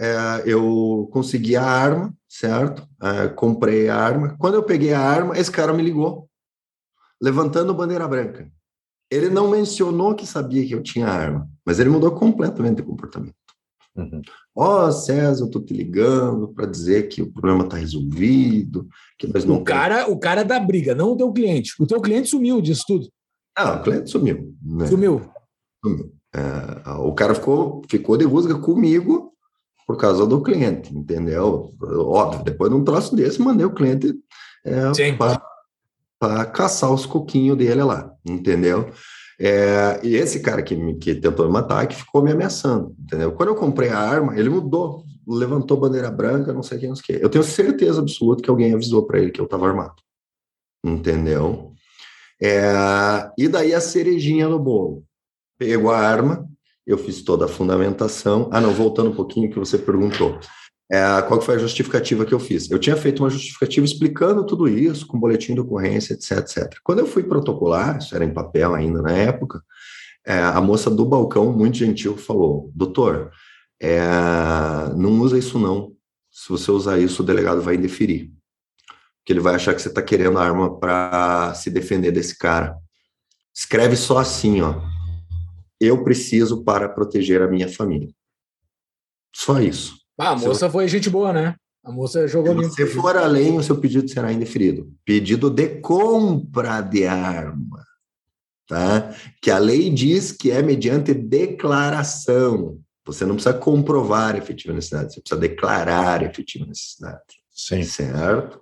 é, 0.00 0.42
eu 0.44 1.08
consegui 1.12 1.54
a 1.54 1.62
arma, 1.62 2.12
certo? 2.28 2.84
É, 3.00 3.28
comprei 3.28 3.88
a 3.88 3.94
arma. 3.94 4.34
Quando 4.40 4.54
eu 4.54 4.64
peguei 4.64 4.92
a 4.92 5.00
arma, 5.00 5.38
esse 5.38 5.52
cara 5.52 5.72
me 5.72 5.84
ligou, 5.84 6.28
levantando 7.22 7.72
bandeira 7.72 8.08
branca. 8.08 8.50
Ele 9.08 9.28
não 9.28 9.48
mencionou 9.48 10.16
que 10.16 10.26
sabia 10.26 10.66
que 10.66 10.74
eu 10.74 10.82
tinha 10.82 11.06
arma, 11.06 11.48
mas 11.64 11.78
ele 11.78 11.90
mudou 11.90 12.10
completamente 12.10 12.78
de 12.78 12.82
comportamento. 12.82 13.35
Uhum. 13.96 14.20
Ó, 14.54 14.82
uhum. 14.82 14.88
oh, 14.88 14.92
César, 14.92 15.44
eu 15.44 15.50
tô 15.50 15.60
te 15.60 15.72
ligando 15.72 16.48
para 16.48 16.66
dizer 16.66 17.08
que 17.08 17.22
o 17.22 17.32
problema 17.32 17.64
está 17.64 17.76
resolvido, 17.76 18.86
que 19.18 19.26
nós 19.26 19.44
não. 19.44 19.56
O 19.56 19.64
cara, 19.64 20.10
o 20.10 20.18
cara 20.18 20.44
da 20.44 20.60
briga, 20.60 20.94
não 20.94 21.12
o 21.12 21.16
teu 21.16 21.32
cliente. 21.32 21.72
O 21.80 21.86
teu 21.86 22.00
cliente 22.00 22.28
sumiu 22.28 22.60
disso 22.60 22.84
tudo. 22.86 23.08
Ah, 23.56 23.76
o 23.76 23.82
cliente 23.82 24.10
sumiu. 24.10 24.54
Né? 24.62 24.86
Sumiu. 24.86 25.22
Sumiu. 25.82 26.12
É, 26.34 26.90
o 26.98 27.14
cara 27.14 27.34
ficou, 27.34 27.80
ficou 27.88 28.16
de 28.16 28.24
rusga 28.26 28.58
comigo 28.58 29.32
por 29.86 29.96
causa 29.96 30.26
do 30.26 30.42
cliente, 30.42 30.94
entendeu? 30.94 31.72
Óbvio, 31.80 32.44
depois 32.44 32.70
de 32.70 32.76
um 32.76 32.84
troço 32.84 33.16
desse, 33.16 33.40
mandei 33.40 33.64
o 33.64 33.72
cliente 33.72 34.14
é, 34.64 34.82
para 36.18 36.44
caçar 36.46 36.92
os 36.92 37.06
coquinhos 37.06 37.56
dele 37.56 37.82
lá, 37.84 38.12
entendeu? 38.24 38.90
É, 39.38 40.00
e 40.02 40.16
esse 40.16 40.40
cara 40.40 40.62
que, 40.62 40.74
me, 40.74 40.96
que 40.96 41.14
tentou 41.14 41.46
me 41.46 41.52
matar, 41.52 41.86
que 41.86 41.96
ficou 41.96 42.22
me 42.22 42.32
ameaçando, 42.32 42.94
entendeu? 42.98 43.32
Quando 43.32 43.50
eu 43.50 43.54
comprei 43.54 43.90
a 43.90 43.98
arma, 43.98 44.38
ele 44.38 44.48
mudou, 44.48 45.04
levantou 45.26 45.76
bandeira 45.76 46.10
branca, 46.10 46.52
não 46.52 46.62
sei 46.62 46.78
quem, 46.78 46.88
não 46.88 46.96
sei. 46.96 47.18
Eu 47.20 47.28
tenho 47.28 47.44
certeza 47.44 48.00
absoluta 48.00 48.42
que 48.42 48.48
alguém 48.48 48.72
avisou 48.72 49.06
para 49.06 49.18
ele 49.18 49.30
que 49.30 49.40
eu 49.40 49.44
estava 49.44 49.68
armado, 49.68 49.96
entendeu? 50.84 51.72
É, 52.42 53.30
e 53.36 53.48
daí 53.48 53.74
a 53.74 53.80
cerejinha 53.80 54.48
no 54.48 54.58
bolo. 54.58 55.04
Pegou 55.58 55.90
a 55.90 55.98
arma, 55.98 56.46
eu 56.86 56.96
fiz 56.96 57.22
toda 57.22 57.46
a 57.46 57.48
fundamentação. 57.48 58.48
Ah, 58.52 58.60
não, 58.60 58.72
voltando 58.72 59.10
um 59.10 59.14
pouquinho 59.14 59.50
que 59.50 59.58
você 59.58 59.76
perguntou. 59.76 60.38
É, 60.90 61.20
qual 61.22 61.40
foi 61.40 61.56
a 61.56 61.58
justificativa 61.58 62.24
que 62.24 62.32
eu 62.32 62.38
fiz? 62.38 62.70
Eu 62.70 62.78
tinha 62.78 62.96
feito 62.96 63.22
uma 63.22 63.30
justificativa 63.30 63.84
explicando 63.84 64.46
tudo 64.46 64.68
isso, 64.68 65.06
com 65.06 65.18
boletim 65.18 65.54
de 65.54 65.60
ocorrência, 65.60 66.14
etc, 66.14 66.38
etc. 66.38 66.78
Quando 66.84 67.00
eu 67.00 67.06
fui 67.06 67.24
protocolar, 67.24 67.98
isso 67.98 68.14
era 68.14 68.24
em 68.24 68.32
papel 68.32 68.72
ainda 68.74 69.02
na 69.02 69.12
época, 69.12 69.62
é, 70.24 70.38
a 70.38 70.60
moça 70.60 70.90
do 70.90 71.04
balcão, 71.04 71.52
muito 71.52 71.76
gentil, 71.76 72.16
falou: 72.16 72.70
doutor, 72.74 73.32
é, 73.80 74.00
não 74.96 75.20
usa 75.20 75.38
isso 75.38 75.58
não. 75.58 75.92
Se 76.30 76.48
você 76.48 76.70
usar 76.70 76.98
isso, 76.98 77.22
o 77.22 77.26
delegado 77.26 77.62
vai 77.62 77.76
indeferir. 77.76 78.30
Porque 79.18 79.32
ele 79.32 79.40
vai 79.40 79.54
achar 79.54 79.74
que 79.74 79.82
você 79.82 79.88
está 79.88 80.02
querendo 80.02 80.38
arma 80.38 80.78
para 80.78 81.54
se 81.54 81.70
defender 81.70 82.12
desse 82.12 82.38
cara. 82.38 82.76
Escreve 83.54 83.96
só 83.96 84.18
assim, 84.18 84.60
ó. 84.60 84.80
Eu 85.80 86.04
preciso 86.04 86.62
para 86.62 86.88
proteger 86.88 87.42
a 87.42 87.48
minha 87.48 87.68
família. 87.68 88.08
Só 89.34 89.60
isso. 89.60 90.05
Ah, 90.18 90.30
a 90.30 90.36
moça 90.36 90.70
foi 90.70 90.88
gente 90.88 91.10
boa, 91.10 91.32
né? 91.32 91.54
A 91.84 91.92
moça 91.92 92.26
jogou 92.26 92.52
limpo. 92.52 92.74
Se 92.74 92.86
for 92.86 93.16
além, 93.16 93.56
o 93.56 93.62
seu 93.62 93.76
pedido 93.76 94.08
será 94.08 94.32
indeferido. 94.32 94.92
Pedido 95.04 95.48
de 95.48 95.68
compra 95.80 96.80
de 96.80 97.06
arma. 97.06 97.84
Tá? 98.66 99.14
Que 99.40 99.52
a 99.52 99.58
lei 99.58 99.88
diz 99.90 100.32
que 100.32 100.50
é 100.50 100.62
mediante 100.62 101.14
declaração. 101.14 102.80
Você 103.04 103.24
não 103.24 103.36
precisa 103.36 103.54
comprovar 103.54 104.34
efetiva 104.36 104.74
necessidade, 104.74 105.14
você 105.14 105.20
precisa 105.20 105.40
declarar 105.40 106.24
efetiva 106.24 106.66
necessidade. 106.66 107.22
Sim. 107.52 107.84
Certo? 107.84 108.60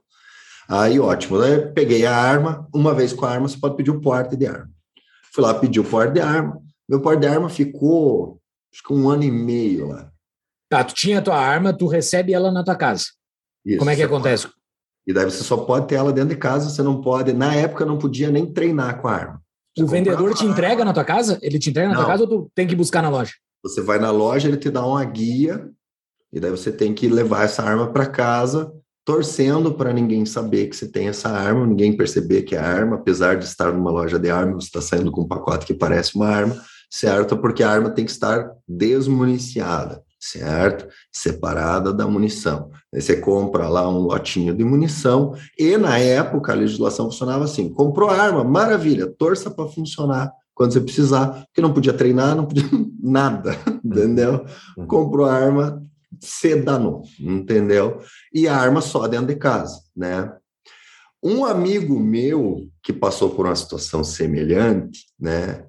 Aí, 0.68 1.00
ótimo. 1.00 1.38
Né? 1.38 1.58
Peguei 1.58 2.04
a 2.04 2.14
arma. 2.14 2.68
Uma 2.74 2.94
vez 2.94 3.14
com 3.14 3.24
a 3.24 3.30
arma, 3.30 3.48
você 3.48 3.56
pode 3.56 3.76
pedir 3.76 3.90
o 3.90 4.00
porte 4.02 4.36
de 4.36 4.46
arma. 4.46 4.70
Fui 5.32 5.42
lá 5.42 5.54
pedir 5.54 5.80
o 5.80 5.84
porte 5.84 6.12
de 6.12 6.20
arma. 6.20 6.60
Meu 6.86 7.00
porte 7.00 7.20
de 7.20 7.26
arma 7.26 7.48
ficou, 7.48 8.38
acho 8.70 8.82
que 8.82 8.92
um 8.92 9.08
ano 9.08 9.24
e 9.24 9.30
meio 9.30 9.88
lá. 9.88 10.12
Tá, 10.74 10.82
tu 10.82 10.92
tinha 10.92 11.20
a 11.20 11.22
tua 11.22 11.38
arma, 11.38 11.72
tu 11.72 11.86
recebe 11.86 12.32
ela 12.32 12.50
na 12.50 12.64
tua 12.64 12.74
casa. 12.74 13.04
Isso, 13.64 13.78
Como 13.78 13.88
é 13.92 13.94
que 13.94 14.02
acontece? 14.02 14.48
Pode. 14.48 14.56
E 15.06 15.12
daí 15.12 15.24
você 15.24 15.44
só 15.44 15.58
pode 15.58 15.86
ter 15.86 15.94
ela 15.94 16.12
dentro 16.12 16.30
de 16.30 16.36
casa, 16.36 16.68
você 16.68 16.82
não 16.82 17.00
pode, 17.00 17.32
na 17.32 17.54
época 17.54 17.84
não 17.84 17.96
podia 17.96 18.28
nem 18.28 18.44
treinar 18.44 19.00
com 19.00 19.06
a 19.06 19.12
arma. 19.12 19.42
Você 19.76 19.84
o 19.84 19.86
vendedor 19.86 20.34
te 20.34 20.44
entrega 20.44 20.72
arma. 20.72 20.86
na 20.86 20.92
tua 20.92 21.04
casa? 21.04 21.38
Ele 21.42 21.60
te 21.60 21.70
entrega 21.70 21.90
na 21.90 21.94
não. 21.94 22.00
tua 22.00 22.10
casa 22.10 22.24
ou 22.24 22.28
tu 22.28 22.50
tem 22.56 22.66
que 22.66 22.74
buscar 22.74 23.02
na 23.02 23.08
loja? 23.08 23.34
Você 23.62 23.80
vai 23.80 24.00
na 24.00 24.10
loja, 24.10 24.48
ele 24.48 24.56
te 24.56 24.68
dá 24.68 24.84
uma 24.84 25.04
guia, 25.04 25.64
e 26.32 26.40
daí 26.40 26.50
você 26.50 26.72
tem 26.72 26.92
que 26.92 27.06
levar 27.06 27.44
essa 27.44 27.62
arma 27.62 27.92
para 27.92 28.06
casa, 28.06 28.72
torcendo 29.04 29.74
para 29.74 29.92
ninguém 29.92 30.26
saber 30.26 30.66
que 30.66 30.74
você 30.74 30.90
tem 30.90 31.06
essa 31.06 31.28
arma, 31.28 31.64
ninguém 31.64 31.96
perceber 31.96 32.42
que 32.42 32.56
é 32.56 32.58
arma, 32.58 32.96
apesar 32.96 33.36
de 33.36 33.44
estar 33.44 33.70
numa 33.70 33.92
loja 33.92 34.18
de 34.18 34.28
arma, 34.28 34.54
você 34.54 34.66
está 34.66 34.80
saindo 34.80 35.12
com 35.12 35.20
um 35.20 35.28
pacote 35.28 35.66
que 35.66 35.74
parece 35.74 36.16
uma 36.16 36.26
arma, 36.26 36.60
certo? 36.90 37.36
Porque 37.36 37.62
a 37.62 37.70
arma 37.70 37.90
tem 37.90 38.04
que 38.04 38.10
estar 38.10 38.50
desmuniciada 38.66 40.03
certo? 40.24 40.88
Separada 41.12 41.92
da 41.92 42.06
munição. 42.06 42.70
Aí 42.92 43.00
você 43.00 43.16
compra 43.16 43.68
lá 43.68 43.88
um 43.88 43.98
lotinho 43.98 44.54
de 44.54 44.64
munição, 44.64 45.34
e 45.58 45.76
na 45.76 45.98
época 45.98 46.52
a 46.52 46.56
legislação 46.56 47.10
funcionava 47.10 47.44
assim: 47.44 47.68
comprou 47.68 48.08
arma, 48.08 48.42
maravilha, 48.42 49.06
torça 49.06 49.50
para 49.50 49.68
funcionar 49.68 50.32
quando 50.54 50.72
você 50.72 50.80
precisar, 50.80 51.44
porque 51.46 51.60
não 51.60 51.74
podia 51.74 51.92
treinar, 51.92 52.34
não 52.34 52.46
podia 52.46 52.64
nada, 53.02 53.56
entendeu? 53.84 54.46
Uhum. 54.78 54.86
Comprou 54.86 55.26
arma, 55.26 55.82
se 56.20 56.56
danou, 56.56 57.02
entendeu? 57.20 58.00
E 58.32 58.48
a 58.48 58.56
arma 58.56 58.80
só 58.80 59.06
dentro 59.06 59.26
de 59.26 59.36
casa, 59.36 59.82
né? 59.94 60.32
Um 61.22 61.44
amigo 61.44 61.98
meu 61.98 62.68
que 62.82 62.92
passou 62.92 63.30
por 63.30 63.46
uma 63.46 63.56
situação 63.56 64.04
semelhante, 64.04 65.06
né? 65.18 65.64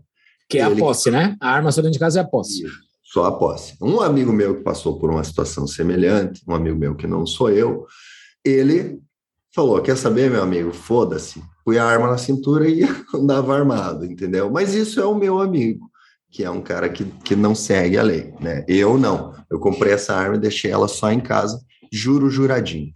Que 0.50 0.60
é 0.60 0.64
a 0.64 0.76
posse, 0.76 1.10
né? 1.10 1.36
A 1.42 1.50
arma 1.50 1.72
só 1.72 1.82
dentro 1.82 1.94
de 1.94 2.00
casa 2.00 2.20
é 2.20 2.22
a 2.22 2.28
posse 2.28 2.66
só 3.06 3.26
a 3.26 3.32
posse. 3.32 3.78
Um 3.80 4.02
amigo 4.02 4.34
meu 4.34 4.58
que 4.58 4.64
passou 4.64 5.00
por 5.00 5.12
uma 5.12 5.24
situação 5.24 5.68
semelhante, 5.68 6.42
um 6.48 6.56
amigo 6.56 6.78
meu 6.78 6.96
que 6.96 7.06
não 7.06 7.26
sou 7.26 7.52
eu, 7.52 7.86
ele 8.44 9.00
falou: 9.54 9.82
Quer 9.82 9.96
saber, 9.96 10.30
meu 10.32 10.42
amigo? 10.42 10.74
Foda-se. 10.74 11.42
Fui 11.64 11.78
a 11.78 11.86
arma 11.86 12.08
na 12.08 12.18
cintura 12.18 12.68
e 12.68 12.82
andava 13.14 13.56
armado, 13.56 14.06
entendeu? 14.06 14.50
Mas 14.50 14.74
isso 14.74 15.00
é 15.00 15.06
o 15.06 15.16
meu 15.16 15.40
amigo, 15.40 15.90
que 16.32 16.44
é 16.44 16.50
um 16.50 16.62
cara 16.62 16.90
que, 16.90 17.06
que 17.24 17.36
não 17.36 17.54
segue 17.56 17.98
a 17.98 18.04
lei, 18.04 18.34
né? 18.40 18.66
Eu 18.68 18.98
não. 18.98 19.34
Eu 19.50 19.60
comprei 19.60 19.94
essa 19.94 20.16
arma 20.16 20.36
e 20.36 20.40
deixei 20.40 20.72
ela 20.72 20.88
só 20.88 21.12
em 21.12 21.20
casa, 21.20 21.60
juro 21.92 22.30
juradinho, 22.30 22.92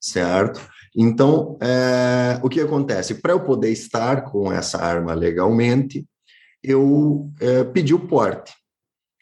certo? 0.00 0.60
Então, 0.96 1.58
é, 1.60 2.38
o 2.42 2.48
que 2.48 2.60
acontece? 2.60 3.16
Para 3.16 3.32
eu 3.32 3.40
poder 3.40 3.70
estar 3.70 4.22
com 4.22 4.52
essa 4.52 4.78
arma 4.78 5.12
legalmente, 5.12 6.06
eu 6.62 7.30
é, 7.40 7.64
pedi 7.64 7.92
o 7.92 7.98
porte. 7.98 8.52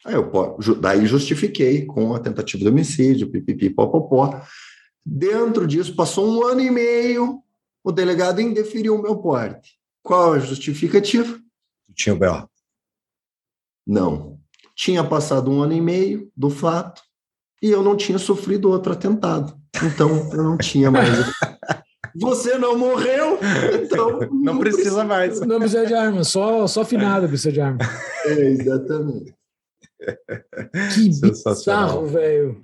Aí 0.05 0.15
eu 0.15 0.57
daí 0.79 1.05
justifiquei 1.05 1.85
com 1.85 2.13
a 2.13 2.19
tentativa 2.19 2.63
de 2.63 2.69
homicídio, 2.69 3.31
pipipi, 3.31 3.69
popopó. 3.69 4.41
Dentro 5.05 5.65
disso, 5.65 5.95
passou 5.95 6.27
um 6.27 6.45
ano 6.45 6.61
e 6.61 6.69
meio, 6.69 7.41
o 7.83 7.91
delegado 7.91 8.41
indeferiu 8.41 8.95
o 8.95 9.01
meu 9.01 9.17
porte. 9.17 9.77
Qual 10.01 10.33
a 10.33 10.39
justificativa? 10.39 11.39
Tinha 11.95 12.15
o 12.15 12.19
B.O. 12.19 12.47
Não. 13.87 14.39
Tinha 14.75 15.03
passado 15.03 15.51
um 15.51 15.61
ano 15.61 15.73
e 15.73 15.81
meio 15.81 16.31
do 16.35 16.49
fato 16.49 17.01
e 17.61 17.69
eu 17.69 17.81
não 17.81 17.95
tinha 17.95 18.17
sofrido 18.17 18.69
outro 18.69 18.91
atentado. 18.91 19.57
Então, 19.81 20.29
eu 20.33 20.43
não 20.43 20.57
tinha 20.57 20.91
mais. 20.91 21.09
Você 22.15 22.57
não 22.59 22.77
morreu, 22.77 23.39
então. 23.81 24.19
Não, 24.19 24.53
não 24.53 24.59
precisa, 24.59 24.83
precisa, 24.83 25.03
mais. 25.03 25.39
Não 25.39 25.59
precisa 25.59 25.85
de 25.85 25.95
arma, 25.95 26.23
só, 26.23 26.67
só 26.67 26.85
finado 26.85 27.27
precisa 27.27 27.51
de 27.51 27.59
arma. 27.59 27.79
É, 28.25 28.49
exatamente. 28.49 29.33
Que 30.93 31.09
bizarro, 31.21 32.05
velho. 32.05 32.61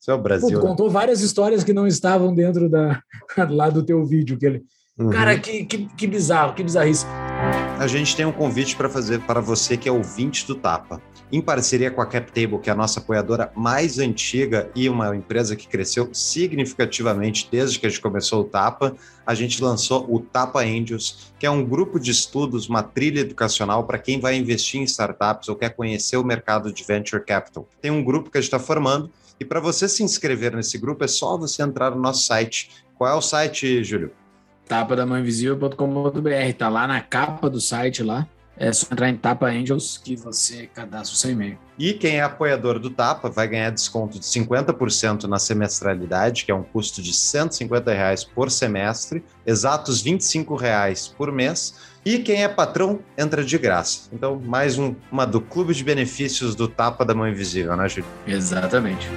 Isso 0.00 0.10
é 0.10 0.14
o 0.14 0.18
Brasil. 0.18 0.48
Pô, 0.48 0.56
né? 0.56 0.70
contou 0.70 0.90
várias 0.90 1.20
histórias 1.20 1.62
que 1.62 1.72
não 1.72 1.86
estavam 1.86 2.34
dentro 2.34 2.68
da, 2.68 3.00
lá 3.50 3.70
do 3.70 3.84
teu 3.84 4.04
vídeo. 4.04 4.36
Que 4.36 4.46
ele... 4.46 4.62
Uhum. 4.98 5.10
Cara, 5.10 5.38
que, 5.38 5.64
que, 5.64 5.86
que 5.86 6.06
bizarro, 6.06 6.54
que 6.54 6.62
bizarrice. 6.62 7.06
A 7.78 7.86
gente 7.86 8.16
tem 8.16 8.26
um 8.26 8.32
convite 8.32 8.76
para 8.76 8.88
fazer 8.88 9.20
para 9.20 9.40
você 9.40 9.76
que 9.76 9.88
é 9.88 9.92
ouvinte 9.92 10.46
do 10.46 10.54
Tapa 10.54 11.00
em 11.32 11.40
parceria 11.40 11.90
com 11.90 12.02
a 12.02 12.06
CapTable, 12.06 12.58
que 12.58 12.68
é 12.68 12.72
a 12.74 12.76
nossa 12.76 13.00
apoiadora 13.00 13.50
mais 13.56 13.98
antiga 13.98 14.70
e 14.74 14.86
uma 14.88 15.16
empresa 15.16 15.56
que 15.56 15.66
cresceu 15.66 16.10
significativamente 16.12 17.48
desde 17.50 17.78
que 17.78 17.86
a 17.86 17.88
gente 17.88 18.02
começou 18.02 18.42
o 18.42 18.44
Tapa, 18.44 18.94
a 19.26 19.34
gente 19.34 19.62
lançou 19.64 20.06
o 20.14 20.20
Tapa 20.20 20.60
Angels, 20.60 21.32
que 21.38 21.46
é 21.46 21.50
um 21.50 21.64
grupo 21.64 21.98
de 21.98 22.10
estudos, 22.10 22.68
uma 22.68 22.82
trilha 22.82 23.20
educacional 23.20 23.84
para 23.84 23.98
quem 23.98 24.20
vai 24.20 24.36
investir 24.36 24.80
em 24.80 24.84
startups 24.84 25.48
ou 25.48 25.56
quer 25.56 25.70
conhecer 25.70 26.18
o 26.18 26.24
mercado 26.24 26.70
de 26.70 26.84
venture 26.84 27.24
capital. 27.24 27.66
Tem 27.80 27.90
um 27.90 28.04
grupo 28.04 28.30
que 28.30 28.36
a 28.36 28.40
gente 28.40 28.48
está 28.48 28.58
formando 28.58 29.10
e 29.40 29.44
para 29.44 29.58
você 29.58 29.88
se 29.88 30.02
inscrever 30.02 30.54
nesse 30.54 30.76
grupo 30.76 31.02
é 31.02 31.08
só 31.08 31.38
você 31.38 31.62
entrar 31.62 31.90
no 31.92 32.00
nosso 32.00 32.24
site. 32.24 32.70
Qual 32.94 33.10
é 33.10 33.14
o 33.14 33.22
site, 33.22 33.82
Júlio? 33.82 34.12
tapadamãoinvisível.com.br, 34.68 36.52
tá 36.56 36.68
lá 36.68 36.86
na 36.86 37.00
capa 37.00 37.50
do 37.50 37.60
site 37.60 38.02
lá. 38.02 38.26
É 38.62 38.72
só 38.72 38.86
entrar 38.92 39.08
em 39.08 39.16
Tapa 39.16 39.46
Angels 39.46 39.98
que 39.98 40.14
você 40.14 40.68
cadastra 40.68 41.14
o 41.14 41.18
seu 41.18 41.32
e-mail. 41.32 41.58
E 41.76 41.94
quem 41.94 42.18
é 42.18 42.22
apoiador 42.22 42.78
do 42.78 42.90
Tapa 42.90 43.28
vai 43.28 43.48
ganhar 43.48 43.70
desconto 43.70 44.20
de 44.20 44.24
50% 44.24 45.24
na 45.24 45.40
semestralidade, 45.40 46.44
que 46.44 46.52
é 46.52 46.54
um 46.54 46.62
custo 46.62 47.02
de 47.02 47.12
150 47.12 47.92
reais 47.92 48.22
por 48.22 48.52
semestre, 48.52 49.24
exatos 49.44 50.00
25 50.00 50.54
reais 50.54 51.08
por 51.08 51.32
mês. 51.32 51.74
E 52.04 52.20
quem 52.20 52.44
é 52.44 52.48
patrão 52.48 53.00
entra 53.18 53.44
de 53.44 53.58
graça. 53.58 54.08
Então, 54.12 54.38
mais 54.38 54.78
um, 54.78 54.94
uma 55.10 55.26
do 55.26 55.40
clube 55.40 55.74
de 55.74 55.82
benefícios 55.82 56.54
do 56.54 56.68
Tapa 56.68 57.04
da 57.04 57.16
Mão 57.16 57.28
Invisível, 57.28 57.76
né, 57.76 57.88
Júlio? 57.88 58.08
Exatamente. 58.28 59.08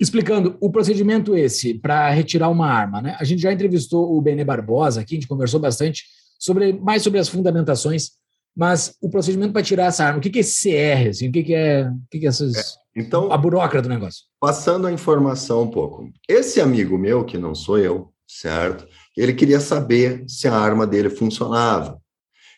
Explicando 0.00 0.56
o 0.58 0.70
procedimento 0.70 1.36
esse 1.36 1.74
para 1.74 2.08
retirar 2.08 2.48
uma 2.48 2.66
arma, 2.66 3.02
né? 3.02 3.14
A 3.20 3.24
gente 3.24 3.42
já 3.42 3.52
entrevistou 3.52 4.16
o 4.16 4.22
Benê 4.22 4.42
Barbosa 4.42 5.02
aqui, 5.02 5.16
a 5.16 5.16
gente 5.16 5.28
conversou 5.28 5.60
bastante 5.60 6.21
sobre 6.42 6.72
mais 6.72 7.02
sobre 7.02 7.20
as 7.20 7.28
fundamentações, 7.28 8.10
mas 8.54 8.96
o 9.00 9.08
procedimento 9.08 9.52
para 9.52 9.62
tirar 9.62 9.86
essa 9.86 10.04
arma, 10.04 10.18
o 10.18 10.20
que, 10.20 10.28
que 10.28 10.38
é 10.38 10.40
esse 10.40 10.70
CR, 10.70 11.08
assim, 11.08 11.28
o 11.28 11.32
que, 11.32 11.44
que 11.44 11.54
é, 11.54 11.88
o 11.88 12.08
que, 12.10 12.18
que 12.18 12.26
é 12.26 12.28
essas, 12.28 12.54
é, 12.54 12.62
então, 12.96 13.32
a 13.32 13.38
burocrata 13.38 13.82
do 13.82 13.88
negócio? 13.88 14.24
Passando 14.40 14.88
a 14.88 14.92
informação 14.92 15.62
um 15.62 15.70
pouco. 15.70 16.10
Esse 16.28 16.60
amigo 16.60 16.98
meu, 16.98 17.24
que 17.24 17.38
não 17.38 17.54
sou 17.54 17.78
eu, 17.78 18.12
certo? 18.26 18.86
Ele 19.16 19.32
queria 19.32 19.60
saber 19.60 20.24
se 20.26 20.48
a 20.48 20.54
arma 20.54 20.84
dele 20.84 21.08
funcionava. 21.08 22.00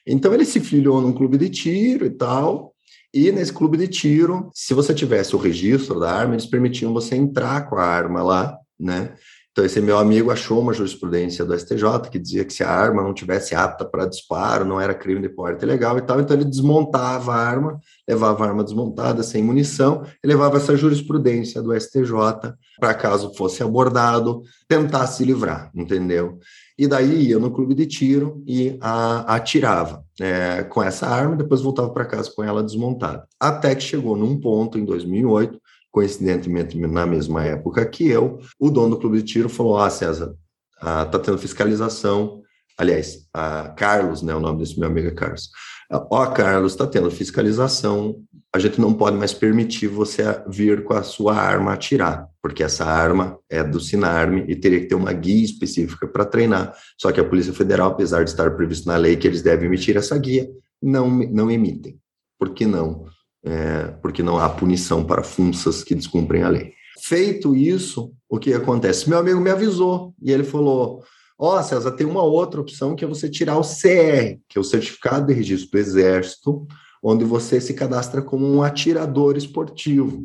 Então 0.06 0.32
ele 0.32 0.46
se 0.46 0.60
filiou 0.60 1.00
num 1.02 1.12
clube 1.12 1.36
de 1.36 1.50
tiro 1.50 2.06
e 2.06 2.10
tal, 2.10 2.74
E 3.12 3.30
nesse 3.30 3.52
clube 3.52 3.76
de 3.76 3.86
tiro, 3.86 4.50
se 4.52 4.74
você 4.74 4.92
tivesse 4.92 5.36
o 5.36 5.38
registro 5.38 6.00
da 6.00 6.10
arma, 6.10 6.34
eles 6.34 6.46
permitiam 6.46 6.92
você 6.92 7.14
entrar 7.14 7.68
com 7.68 7.76
a 7.76 7.84
arma 7.84 8.22
lá, 8.22 8.58
né? 8.80 9.14
Então, 9.54 9.64
esse 9.64 9.80
meu 9.80 9.96
amigo 9.98 10.32
achou 10.32 10.60
uma 10.60 10.72
jurisprudência 10.72 11.44
do 11.44 11.56
STJ 11.56 12.10
que 12.10 12.18
dizia 12.18 12.44
que 12.44 12.52
se 12.52 12.64
a 12.64 12.68
arma 12.68 13.04
não 13.04 13.14
tivesse 13.14 13.54
apta 13.54 13.84
para 13.84 14.04
disparo, 14.04 14.64
não 14.64 14.80
era 14.80 14.92
crime 14.92 15.20
de 15.22 15.28
porte 15.28 15.64
legal 15.64 15.96
e 15.96 16.02
tal. 16.02 16.20
Então, 16.20 16.34
ele 16.34 16.44
desmontava 16.44 17.32
a 17.32 17.36
arma, 17.36 17.78
levava 18.08 18.44
a 18.44 18.48
arma 18.48 18.64
desmontada, 18.64 19.22
sem 19.22 19.44
munição, 19.44 20.04
e 20.24 20.26
levava 20.26 20.56
essa 20.56 20.76
jurisprudência 20.76 21.62
do 21.62 21.72
STJ 21.72 22.52
para 22.80 22.94
caso 22.94 23.32
fosse 23.36 23.62
abordado, 23.62 24.42
tentar 24.66 25.06
se 25.06 25.24
livrar, 25.24 25.70
entendeu? 25.72 26.40
E 26.76 26.88
daí 26.88 27.28
ia 27.28 27.38
no 27.38 27.52
clube 27.52 27.76
de 27.76 27.86
tiro 27.86 28.42
e 28.44 28.76
a, 28.80 29.36
atirava 29.36 30.04
é, 30.20 30.64
com 30.64 30.82
essa 30.82 31.06
arma, 31.06 31.36
depois 31.36 31.60
voltava 31.60 31.90
para 31.90 32.04
casa 32.04 32.28
com 32.34 32.42
ela 32.42 32.64
desmontada. 32.64 33.24
Até 33.38 33.72
que 33.76 33.82
chegou 33.84 34.16
num 34.16 34.40
ponto, 34.40 34.76
em 34.76 34.84
2008, 34.84 35.60
coincidentemente 35.94 36.76
na 36.76 37.06
mesma 37.06 37.44
época 37.44 37.86
que 37.86 38.08
eu, 38.08 38.40
o 38.58 38.68
dono 38.68 38.96
do 38.96 38.98
clube 38.98 39.18
de 39.18 39.32
tiro 39.32 39.48
falou: 39.48 39.78
Ah, 39.78 39.88
César, 39.88 40.34
ah, 40.80 41.04
tá 41.04 41.20
tendo 41.20 41.38
fiscalização. 41.38 42.42
Aliás, 42.76 43.28
a 43.32 43.68
Carlos, 43.68 44.20
né? 44.20 44.34
O 44.34 44.40
nome 44.40 44.58
desse 44.58 44.76
meu 44.76 44.88
amigo 44.88 45.06
é 45.06 45.12
Carlos. 45.12 45.50
Ó, 45.92 46.24
oh, 46.24 46.32
Carlos, 46.32 46.72
está 46.72 46.84
tendo 46.84 47.08
fiscalização. 47.12 48.16
A 48.52 48.58
gente 48.58 48.80
não 48.80 48.92
pode 48.92 49.16
mais 49.16 49.32
permitir 49.32 49.86
você 49.86 50.24
vir 50.48 50.82
com 50.82 50.94
a 50.94 51.04
sua 51.04 51.36
arma 51.36 51.72
atirar, 51.72 52.26
porque 52.42 52.64
essa 52.64 52.84
arma 52.84 53.38
é 53.48 53.62
do 53.62 53.78
Sinarme 53.78 54.44
e 54.48 54.56
teria 54.56 54.80
que 54.80 54.86
ter 54.86 54.96
uma 54.96 55.12
guia 55.12 55.44
específica 55.44 56.08
para 56.08 56.24
treinar. 56.24 56.74
Só 57.00 57.12
que 57.12 57.20
a 57.20 57.24
Polícia 57.24 57.52
Federal, 57.52 57.90
apesar 57.90 58.24
de 58.24 58.30
estar 58.30 58.50
previsto 58.56 58.88
na 58.88 58.96
lei 58.96 59.16
que 59.16 59.28
eles 59.28 59.42
devem 59.42 59.66
emitir 59.66 59.96
essa 59.96 60.18
guia, 60.18 60.48
não, 60.82 61.08
não 61.08 61.48
emitem. 61.48 61.96
Por 62.36 62.50
que 62.50 62.66
não? 62.66 63.06
É, 63.44 63.88
porque 64.00 64.22
não 64.22 64.38
há 64.38 64.48
punição 64.48 65.04
para 65.04 65.22
funças 65.22 65.84
que 65.84 65.94
descumprem 65.94 66.42
a 66.42 66.48
lei. 66.48 66.72
Feito 67.02 67.54
isso, 67.54 68.12
o 68.28 68.38
que 68.38 68.54
acontece? 68.54 69.08
Meu 69.08 69.18
amigo 69.18 69.40
me 69.40 69.50
avisou 69.50 70.14
e 70.22 70.32
ele 70.32 70.44
falou: 70.44 71.02
Ó, 71.38 71.58
oh, 71.58 71.62
César, 71.62 71.90
tem 71.92 72.06
uma 72.06 72.22
outra 72.22 72.60
opção 72.60 72.96
que 72.96 73.04
é 73.04 73.08
você 73.08 73.28
tirar 73.28 73.58
o 73.58 73.62
CR, 73.62 74.38
que 74.48 74.56
é 74.56 74.60
o 74.60 74.64
Certificado 74.64 75.26
de 75.26 75.34
Registro 75.34 75.70
do 75.72 75.78
Exército, 75.78 76.66
onde 77.02 77.24
você 77.24 77.60
se 77.60 77.74
cadastra 77.74 78.22
como 78.22 78.46
um 78.50 78.62
atirador 78.62 79.36
esportivo. 79.36 80.24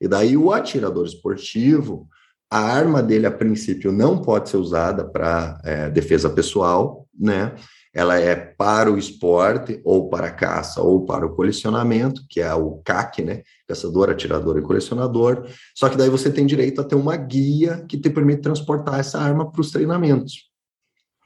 E 0.00 0.06
daí 0.06 0.36
o 0.36 0.52
atirador 0.52 1.06
esportivo, 1.06 2.06
a 2.50 2.60
arma 2.60 3.02
dele 3.02 3.26
a 3.26 3.30
princípio 3.30 3.90
não 3.90 4.20
pode 4.20 4.50
ser 4.50 4.56
usada 4.58 5.04
para 5.04 5.60
é, 5.64 5.90
defesa 5.90 6.28
pessoal, 6.28 7.06
né? 7.18 7.54
Ela 7.94 8.18
é 8.18 8.34
para 8.36 8.92
o 8.92 8.98
esporte, 8.98 9.80
ou 9.84 10.08
para 10.08 10.28
a 10.28 10.32
caça, 10.32 10.82
ou 10.82 11.04
para 11.04 11.26
o 11.26 11.34
colecionamento, 11.34 12.22
que 12.28 12.40
é 12.40 12.52
o 12.54 12.80
CAC, 12.84 13.22
né? 13.22 13.42
Caçador, 13.66 14.10
atirador 14.10 14.58
e 14.58 14.62
colecionador. 14.62 15.46
Só 15.74 15.88
que 15.88 15.96
daí 15.96 16.10
você 16.10 16.30
tem 16.30 16.46
direito 16.46 16.80
a 16.80 16.84
ter 16.84 16.94
uma 16.94 17.16
guia 17.16 17.84
que 17.88 17.98
te 17.98 18.10
permite 18.10 18.42
transportar 18.42 19.00
essa 19.00 19.18
arma 19.18 19.50
para 19.50 19.60
os 19.60 19.70
treinamentos. 19.70 20.48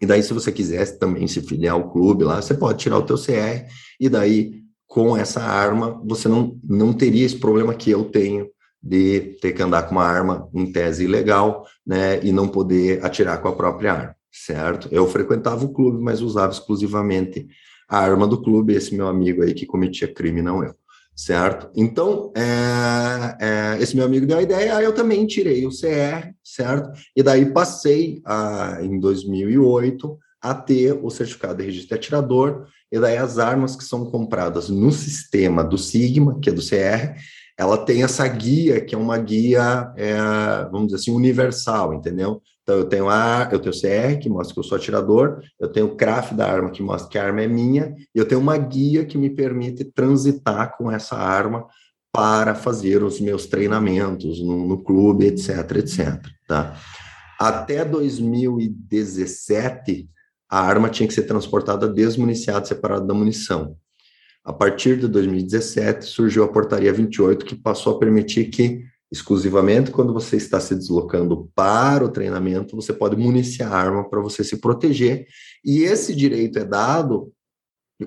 E 0.01 0.07
daí, 0.07 0.22
se 0.22 0.33
você 0.33 0.51
quiser 0.51 0.98
também 0.98 1.27
se 1.29 1.40
filiar 1.42 1.75
ao 1.75 1.90
clube 1.90 2.25
lá, 2.25 2.40
você 2.40 2.55
pode 2.55 2.79
tirar 2.79 2.98
o 2.98 3.07
teu 3.07 3.16
CR, 3.16 3.68
e 4.01 4.09
daí, 4.09 4.62
com 4.87 5.16
essa 5.16 5.40
arma, 5.40 6.01
você 6.05 6.29
não, 6.29 6.59
não 6.64 6.92
teria 6.92 7.25
esse 7.25 7.37
problema 7.37 7.75
que 7.75 7.90
eu 7.90 8.05
tenho 8.05 8.48
de 8.83 9.37
ter 9.40 9.53
que 9.53 9.62
andar 9.62 9.85
com 9.85 9.92
uma 9.92 10.05
arma 10.05 10.48
em 10.53 10.72
tese 10.72 11.05
ilegal, 11.05 11.64
né, 11.87 12.18
e 12.25 12.33
não 12.33 12.48
poder 12.48 13.05
atirar 13.05 13.40
com 13.40 13.48
a 13.48 13.53
própria 13.55 13.92
arma 13.92 14.21
certo? 14.33 14.88
Eu 14.90 15.07
frequentava 15.07 15.64
o 15.64 15.73
clube, 15.73 16.03
mas 16.03 16.23
usava 16.23 16.53
exclusivamente 16.53 17.47
a 17.88 17.99
arma 17.99 18.27
do 18.27 18.40
clube, 18.40 18.75
esse 18.75 18.95
meu 18.95 19.07
amigo 19.07 19.42
aí 19.42 19.53
que 19.53 19.66
cometia 19.66 20.12
crime, 20.12 20.40
não 20.40 20.64
eu, 20.64 20.75
certo? 21.14 21.71
Então, 21.77 22.33
é, 22.35 23.37
é, 23.38 23.83
esse 23.83 23.95
meu 23.95 24.07
amigo 24.07 24.27
deu 24.27 24.38
a 24.38 24.42
ideia, 24.42 24.77
aí 24.77 24.85
eu 24.85 24.95
também 24.95 25.27
tirei 25.27 25.66
o 25.66 25.71
CR, 25.71 26.33
certo? 26.42 26.90
E 27.14 27.23
daí 27.23 27.53
passei, 27.53 28.23
a, 28.25 28.79
em 28.81 28.99
2008, 28.99 30.18
a 30.40 30.55
ter 30.55 30.99
o 31.01 31.11
certificado 31.11 31.59
de 31.59 31.64
registro 31.64 31.88
de 31.88 31.95
atirador, 31.95 32.66
e 32.90 32.99
daí 32.99 33.18
as 33.18 33.38
armas 33.38 33.77
que 33.77 33.85
são 33.85 34.07
compradas 34.11 34.71
no 34.71 34.90
sistema 34.90 35.62
do 35.62 35.77
Sigma, 35.77 36.38
que 36.40 36.49
é 36.49 36.53
do 36.53 36.62
CR, 36.62 37.21
ela 37.59 37.77
tem 37.77 38.03
essa 38.03 38.27
guia, 38.27 38.81
que 38.81 38.95
é 38.95 38.99
uma 38.99 39.18
guia, 39.18 39.92
é, 39.97 40.16
vamos 40.71 40.87
dizer 40.87 40.97
assim, 40.97 41.11
universal, 41.11 41.92
entendeu? 41.92 42.40
Então, 42.62 42.77
eu 42.77 42.85
tenho 42.85 43.09
a, 43.09 43.48
eu 43.51 43.59
tenho 43.59 43.75
o 43.75 43.81
CR, 43.81 44.20
que 44.20 44.29
mostra 44.29 44.55
que 44.55 44.61
eu 44.61 44.64
sou 44.64 44.77
atirador, 44.77 45.42
eu 45.59 45.68
tenho 45.68 45.87
o 45.87 45.96
CRAF 45.96 46.35
da 46.35 46.46
arma, 46.46 46.70
que 46.70 46.83
mostra 46.83 47.11
que 47.11 47.18
a 47.18 47.25
arma 47.25 47.40
é 47.42 47.48
minha, 47.48 47.94
e 48.14 48.18
eu 48.18 48.27
tenho 48.27 48.40
uma 48.40 48.57
guia 48.57 49.05
que 49.05 49.18
me 49.18 49.31
permite 49.31 49.85
transitar 49.85 50.77
com 50.77 50.88
essa 50.90 51.16
arma 51.16 51.66
para 52.12 52.55
fazer 52.55 53.03
os 53.03 53.20
meus 53.20 53.46
treinamentos 53.46 54.40
no, 54.40 54.68
no 54.68 54.83
clube, 54.83 55.27
etc, 55.27 55.77
etc, 55.77 56.25
tá? 56.46 56.77
Até 57.40 57.85
2017, 57.85 60.09
a 60.48 60.61
arma 60.61 60.88
tinha 60.88 61.09
que 61.09 61.14
ser 61.14 61.22
transportada 61.22 61.88
desmuniciada, 61.88 62.66
separada 62.66 63.05
da 63.07 63.14
munição. 63.14 63.77
A 64.44 64.53
partir 64.53 64.98
de 64.98 65.09
2017, 65.09 66.05
surgiu 66.05 66.44
a 66.44 66.48
portaria 66.48 66.92
28, 66.92 67.44
que 67.44 67.57
passou 67.57 67.96
a 67.96 67.98
permitir 67.98 68.51
que 68.51 68.85
exclusivamente 69.12 69.90
quando 69.90 70.14
você 70.14 70.37
está 70.37 70.59
se 70.59 70.75
deslocando 70.75 71.51
para 71.55 72.03
o 72.03 72.09
treinamento, 72.09 72.75
você 72.75 72.94
pode 72.94 73.14
municiar 73.14 73.70
a 73.70 73.77
arma 73.77 74.09
para 74.09 74.22
você 74.22 74.42
se 74.42 74.57
proteger. 74.57 75.27
E 75.62 75.83
esse 75.83 76.16
direito 76.16 76.59
é 76.59 76.64
dado 76.64 77.31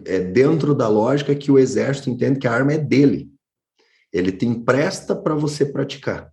é 0.04 0.20
dentro 0.20 0.74
da 0.74 0.90
lógica 0.90 1.36
que 1.36 1.52
o 1.52 1.60
exército 1.60 2.10
entende 2.10 2.40
que 2.40 2.48
a 2.48 2.52
arma 2.52 2.74
é 2.74 2.78
dele. 2.78 3.30
Ele 4.12 4.32
te 4.32 4.46
empresta 4.46 5.16
para 5.16 5.36
você 5.36 5.64
praticar. 5.64 6.32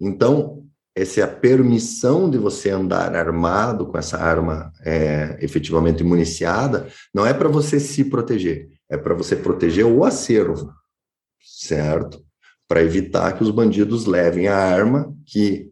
Então, 0.00 0.64
essa 0.94 1.20
é 1.20 1.22
a 1.24 1.28
permissão 1.28 2.30
de 2.30 2.38
você 2.38 2.70
andar 2.70 3.16
armado 3.16 3.86
com 3.86 3.98
essa 3.98 4.16
arma 4.16 4.72
é, 4.84 5.36
efetivamente 5.40 6.04
municiada, 6.04 6.88
não 7.12 7.26
é 7.26 7.34
para 7.34 7.48
você 7.48 7.80
se 7.80 8.04
proteger, 8.04 8.68
é 8.88 8.96
para 8.96 9.12
você 9.12 9.34
proteger 9.34 9.84
o 9.84 10.04
acervo, 10.04 10.72
certo? 11.40 12.23
Para 12.74 12.82
evitar 12.82 13.38
que 13.38 13.44
os 13.44 13.52
bandidos 13.52 14.04
levem 14.04 14.48
a 14.48 14.56
arma 14.56 15.14
que, 15.24 15.70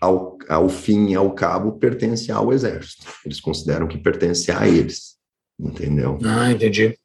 ao, 0.00 0.36
ao 0.48 0.68
fim 0.68 1.10
e 1.10 1.14
ao 1.14 1.30
cabo, 1.32 1.78
pertence 1.78 2.32
ao 2.32 2.52
exército. 2.52 3.06
Eles 3.24 3.38
consideram 3.38 3.86
que 3.86 3.96
pertence 3.96 4.50
a 4.50 4.66
eles, 4.66 5.16
entendeu? 5.56 6.18
Ah, 6.24 6.50
entendi. 6.50 6.98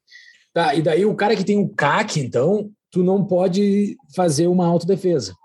Tá, 0.52 0.74
e 0.74 0.82
daí 0.82 1.06
o 1.06 1.14
cara 1.14 1.36
que 1.36 1.44
tem 1.44 1.60
o 1.60 1.70
CAC, 1.70 2.20
então, 2.22 2.72
tu 2.90 3.04
não 3.04 3.24
pode 3.24 3.96
fazer 4.16 4.48
uma 4.48 4.66
autodefesa. 4.66 5.36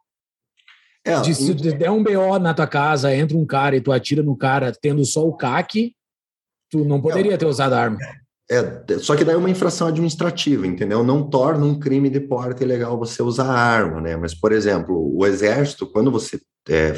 É, 1.05 1.21
de, 1.21 1.35
se 1.35 1.53
der 1.53 1.91
um 1.91 2.03
BO 2.03 2.39
na 2.39 2.55
tua 2.55 2.67
casa, 2.67 3.15
entra 3.15 3.37
um 3.37 3.45
cara 3.45 3.77
e 3.77 3.83
tu 3.83 3.93
atira 3.93 4.23
no 4.23 4.35
cara 4.35 4.73
tendo 4.73 5.05
só 5.05 5.29
o 5.29 5.37
CAC, 5.37 5.95
tu 6.71 6.87
não 6.87 7.03
poderia 7.03 7.35
é, 7.35 7.37
ter 7.37 7.45
usado 7.45 7.75
a 7.75 7.83
arma. 7.83 7.99
É, 8.51 8.99
só 8.99 9.15
que 9.15 9.25
daí 9.25 9.37
é 9.37 9.39
uma 9.39 9.49
infração 9.49 9.87
administrativa, 9.87 10.67
entendeu? 10.67 11.05
Não 11.05 11.31
torna 11.31 11.65
um 11.65 11.79
crime 11.79 12.11
de 12.11 12.19
porte 12.19 12.65
ilegal 12.65 12.99
você 12.99 13.23
usar 13.23 13.47
arma, 13.47 14.01
né? 14.01 14.17
Mas, 14.17 14.35
por 14.35 14.51
exemplo, 14.51 15.17
o 15.17 15.25
exército, 15.25 15.87
quando 15.87 16.11
você 16.11 16.41
é, 16.69 16.93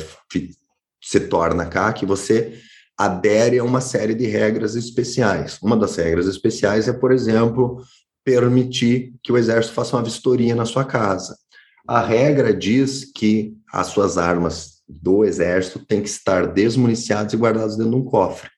se 1.03 1.21
torna 1.21 1.67
CAC, 1.67 2.07
você 2.07 2.59
adere 2.97 3.59
a 3.59 3.65
uma 3.65 3.83
série 3.83 4.15
de 4.15 4.27
regras 4.27 4.75
especiais. 4.77 5.59
Uma 5.63 5.77
das 5.77 5.95
regras 5.97 6.27
especiais 6.27 6.89
é, 6.89 6.93
por 6.93 7.13
exemplo, 7.13 7.83
permitir 8.25 9.13
que 9.23 9.31
o 9.31 9.37
exército 9.37 9.75
faça 9.75 9.95
uma 9.95 10.03
vistoria 10.03 10.55
na 10.55 10.65
sua 10.65 10.87
casa. 10.87 11.37
A 11.87 12.01
regra 12.01 12.55
diz 12.55 13.05
que 13.05 13.55
as 13.71 13.89
suas 13.89 14.17
armas 14.17 14.81
do 14.89 15.23
exército 15.23 15.85
têm 15.85 16.01
que 16.01 16.09
estar 16.09 16.47
desmuniciadas 16.47 17.35
e 17.35 17.37
guardadas 17.37 17.77
dentro 17.77 17.93
de 17.93 17.97
um 17.99 18.05
cofre 18.05 18.52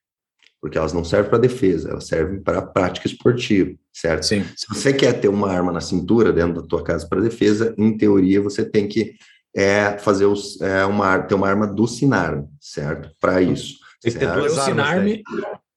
porque 0.65 0.79
elas 0.79 0.95
não 0.95 1.05
servem 1.05 1.29
para 1.29 1.39
defesa, 1.39 1.91
elas 1.91 2.07
servem 2.07 2.41
para 2.41 2.63
prática 2.63 3.07
esportiva, 3.07 3.75
certo? 3.93 4.25
Sim. 4.25 4.47
Se 4.57 4.67
você 4.67 4.95
quer 4.95 5.13
ter 5.21 5.29
uma 5.29 5.53
arma 5.53 5.71
na 5.71 5.81
cintura 5.83 6.33
dentro 6.33 6.63
da 6.63 6.67
tua 6.67 6.83
casa 6.83 7.07
para 7.07 7.21
defesa, 7.21 7.75
em 7.77 7.95
teoria 7.95 8.41
você 8.41 8.65
tem 8.65 8.89
que 8.89 9.15
é, 9.55 9.99
fazer 9.99 10.25
os, 10.25 10.59
é, 10.63 10.87
uma, 10.87 11.19
ter 11.19 11.35
uma 11.35 11.47
arma 11.47 11.67
do 11.67 11.87
Sinarme, 11.87 12.49
certo? 12.59 13.11
Para 13.21 13.43
isso. 13.43 13.75
O 14.07 14.49
Sinarme... 14.49 15.23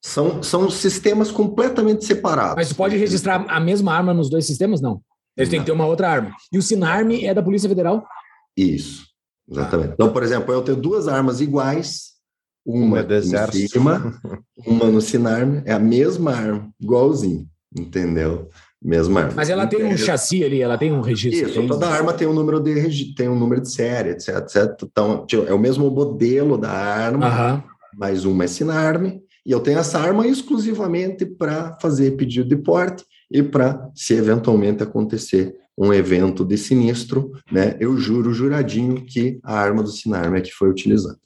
São, 0.01 0.41
são 0.41 0.69
sistemas 0.69 1.31
completamente 1.31 2.05
separados. 2.05 2.55
Mas 2.55 2.71
pode 2.71 2.95
registrar 2.95 3.45
a 3.49 3.59
mesma 3.59 3.93
arma 3.93 4.13
nos 4.13 4.29
dois 4.29 4.45
sistemas? 4.45 4.79
Não. 4.79 5.01
Eles 5.35 5.49
têm 5.49 5.59
que 5.59 5.65
ter 5.65 5.73
uma 5.73 5.85
outra 5.85 6.09
arma. 6.09 6.31
E 6.49 6.57
o 6.57 6.61
Sinarme 6.61 7.25
é 7.25 7.33
da 7.33 7.43
Polícia 7.43 7.67
Federal? 7.67 8.07
Isso, 8.55 9.03
exatamente. 9.51 9.89
Ah. 9.89 9.93
Então, 9.95 10.13
por 10.13 10.23
exemplo, 10.23 10.53
eu 10.53 10.61
tenho 10.61 10.77
duas 10.77 11.09
armas 11.09 11.41
iguais, 11.41 12.15
uma, 12.67 12.99
é 12.99 13.19
em 13.57 13.67
cima, 13.69 14.19
uma 14.65 14.87
no 14.87 14.99
Sinarme, 14.99 15.61
é 15.63 15.71
a 15.71 15.79
mesma 15.79 16.33
arma, 16.33 16.69
igualzinho, 16.81 17.47
entendeu? 17.73 18.49
Mesma 18.83 19.21
arma. 19.21 19.33
Mas 19.37 19.49
ela 19.49 19.65
tem 19.65 19.85
um 19.85 19.95
chassi 19.95 20.43
ali, 20.43 20.61
ela 20.61 20.77
tem 20.77 20.91
um 20.91 20.99
registro. 20.99 21.47
Isso, 21.47 21.59
tem... 21.59 21.67
toda 21.67 21.87
arma 21.87 22.11
tem 22.11 22.27
um 22.27 22.33
número 22.33 22.59
de 22.59 23.15
tem 23.15 23.29
um 23.29 23.39
número 23.39 23.61
de 23.61 23.71
série, 23.71 24.09
etc, 24.09 24.37
etc. 24.39 24.83
Então, 24.83 25.25
é 25.47 25.53
o 25.53 25.57
mesmo 25.57 25.89
modelo 25.89 26.57
da 26.57 26.69
arma, 26.69 27.55
uhum. 27.55 27.63
mas 27.97 28.25
uma 28.25 28.43
é 28.43 28.47
Sinarme, 28.47 29.21
e 29.45 29.51
eu 29.51 29.61
tenho 29.61 29.79
essa 29.79 29.97
arma 29.97 30.27
exclusivamente 30.27 31.25
para 31.25 31.77
fazer 31.81 32.17
pedido 32.17 32.49
de 32.49 32.57
porte 32.57 33.05
e 33.31 33.41
para, 33.41 33.89
se 33.95 34.13
eventualmente 34.13 34.83
acontecer 34.83 35.55
um 35.77 35.93
evento 35.93 36.43
de 36.43 36.57
sinistro, 36.57 37.31
né? 37.49 37.77
Eu 37.79 37.95
juro, 37.97 38.33
juradinho, 38.33 39.05
que 39.05 39.39
a 39.43 39.57
arma 39.57 39.81
do 39.81 39.89
Sinarme 39.89 40.39
é 40.39 40.41
que 40.41 40.51
foi 40.51 40.69
utilizada. 40.69 41.17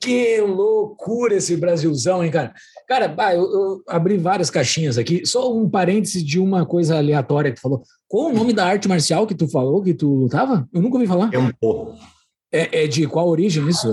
Que 0.00 0.40
loucura 0.40 1.36
esse 1.36 1.56
Brasilzão, 1.56 2.22
hein, 2.22 2.30
cara? 2.30 2.52
Cara, 2.86 3.14
eu, 3.34 3.42
eu, 3.42 3.82
abri 3.88 4.16
várias 4.16 4.50
caixinhas 4.50 4.98
aqui. 4.98 5.26
Só 5.26 5.52
um 5.52 5.68
parêntese 5.68 6.22
de 6.22 6.38
uma 6.38 6.64
coisa 6.64 6.98
aleatória 6.98 7.50
que 7.50 7.56
tu 7.56 7.62
falou. 7.62 7.82
Qual 8.06 8.30
o 8.30 8.34
nome 8.34 8.52
da 8.52 8.66
arte 8.66 8.88
marcial 8.88 9.26
que 9.26 9.34
tu 9.34 9.48
falou 9.48 9.82
que 9.82 9.94
tu 9.94 10.08
lutava? 10.08 10.68
Eu 10.72 10.80
nunca 10.80 10.96
ouvi 10.96 11.06
falar. 11.06 11.30
Kempo. 11.30 11.94
É, 12.52 12.84
é 12.84 12.86
de 12.86 13.06
qual 13.06 13.28
origem 13.28 13.66
isso? 13.68 13.88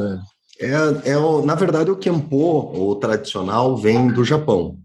É, 0.59 1.11
é 1.11 1.17
o, 1.17 1.43
na 1.43 1.55
verdade, 1.55 1.89
o 1.89 1.95
Kempo, 1.95 2.71
o 2.75 2.95
tradicional, 2.95 3.75
vem 3.75 4.09
do 4.09 4.23
Japão. 4.23 4.77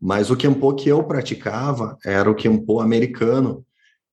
Mas 0.00 0.30
o 0.30 0.36
Kempo 0.36 0.72
que 0.74 0.88
eu 0.88 1.04
praticava 1.04 1.98
era 2.04 2.30
o 2.30 2.34
Kempo 2.34 2.80
americano, 2.80 3.64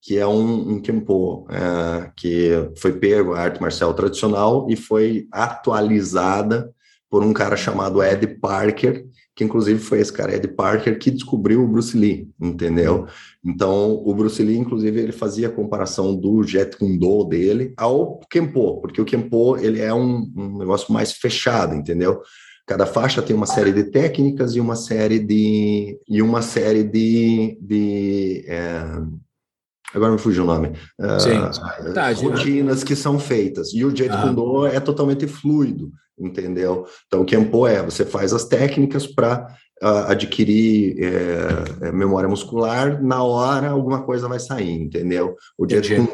que 0.02 0.18
é 0.18 0.26
um, 0.26 0.74
um 0.74 0.82
Kempo 0.82 1.48
é, 1.50 2.12
que 2.16 2.52
foi 2.78 2.94
pego 2.94 3.34
a 3.34 3.42
arte 3.42 3.62
marcial 3.62 3.94
tradicional 3.94 4.68
e 4.70 4.76
foi 4.76 5.28
atualizada 5.32 6.72
por 7.10 7.24
um 7.24 7.34
cara 7.34 7.56
chamado 7.56 8.04
Ed 8.04 8.28
Parker, 8.40 9.06
que 9.36 9.44
inclusive 9.44 9.80
foi 9.80 10.00
esse 10.00 10.12
cara, 10.12 10.36
Ed 10.36 10.48
Parker, 10.50 10.98
que 11.00 11.12
descobriu 11.12 11.64
o 11.64 11.68
Bruce 11.68 11.98
Lee, 11.98 12.30
entendeu? 12.40 13.06
Então, 13.46 14.02
o 14.06 14.14
Bruce 14.14 14.42
Lee, 14.42 14.58
inclusive, 14.58 15.00
ele 15.00 15.12
fazia 15.12 15.48
a 15.48 15.52
comparação 15.52 16.16
do 16.16 16.44
Jet 16.44 16.76
Kundo 16.76 17.24
dele 17.24 17.74
ao 17.78 18.20
Kempo, 18.30 18.82
porque 18.82 19.02
o 19.02 19.06
Kempo, 19.06 19.56
ele 19.58 19.80
é 19.80 19.94
um, 19.94 20.30
um 20.36 20.58
negócio 20.58 20.92
mais 20.92 21.14
fechado, 21.14 21.76
entendeu? 21.76 22.22
Cada 22.66 22.86
faixa 22.86 23.22
tem 23.22 23.34
uma 23.34 23.46
série 23.46 23.72
de 23.72 23.86
técnicas 23.86 24.54
e 24.54 24.60
uma 24.60 24.76
série 24.76 25.20
de 25.20 25.98
e 26.06 26.22
uma 26.22 26.42
série 26.42 26.84
de, 26.84 27.58
de 27.62 28.44
é, 28.46 28.84
agora 29.93 30.12
me 30.12 30.17
fugiu 30.17 30.43
o 30.43 30.47
nome. 30.47 30.73
Sim. 31.19 31.89
Uh, 31.89 31.93
tá, 31.93 32.12
rotinas 32.12 32.84
que 32.84 32.95
são 32.95 33.17
feitas. 33.19 33.73
E 33.73 33.86
o 33.86 33.95
Jet 33.95 34.12
ah. 34.12 34.34
É 34.71 34.80
totalmente 34.80 35.28
fluido 35.28 35.91
entendeu? 36.19 36.86
Então, 37.06 37.21
o 37.21 37.26
Kempo 37.26 37.67
é, 37.67 37.82
você 37.84 38.04
faz 38.04 38.34
as 38.34 38.45
técnicas 38.45 39.06
para 39.06 39.47
uh, 39.82 39.86
ah, 39.86 40.12
adquirir 40.12 40.97
é, 41.00 41.91
memória 41.91 42.28
muscular, 42.28 43.02
na 43.04 43.23
hora 43.23 43.69
alguma 43.69 44.02
coisa 44.04 44.28
vai 44.28 44.39
sair, 44.39 44.71
entendeu? 44.71 45.36
O 45.58 45.67
Jeet 45.69 45.95
Kune 45.95 46.08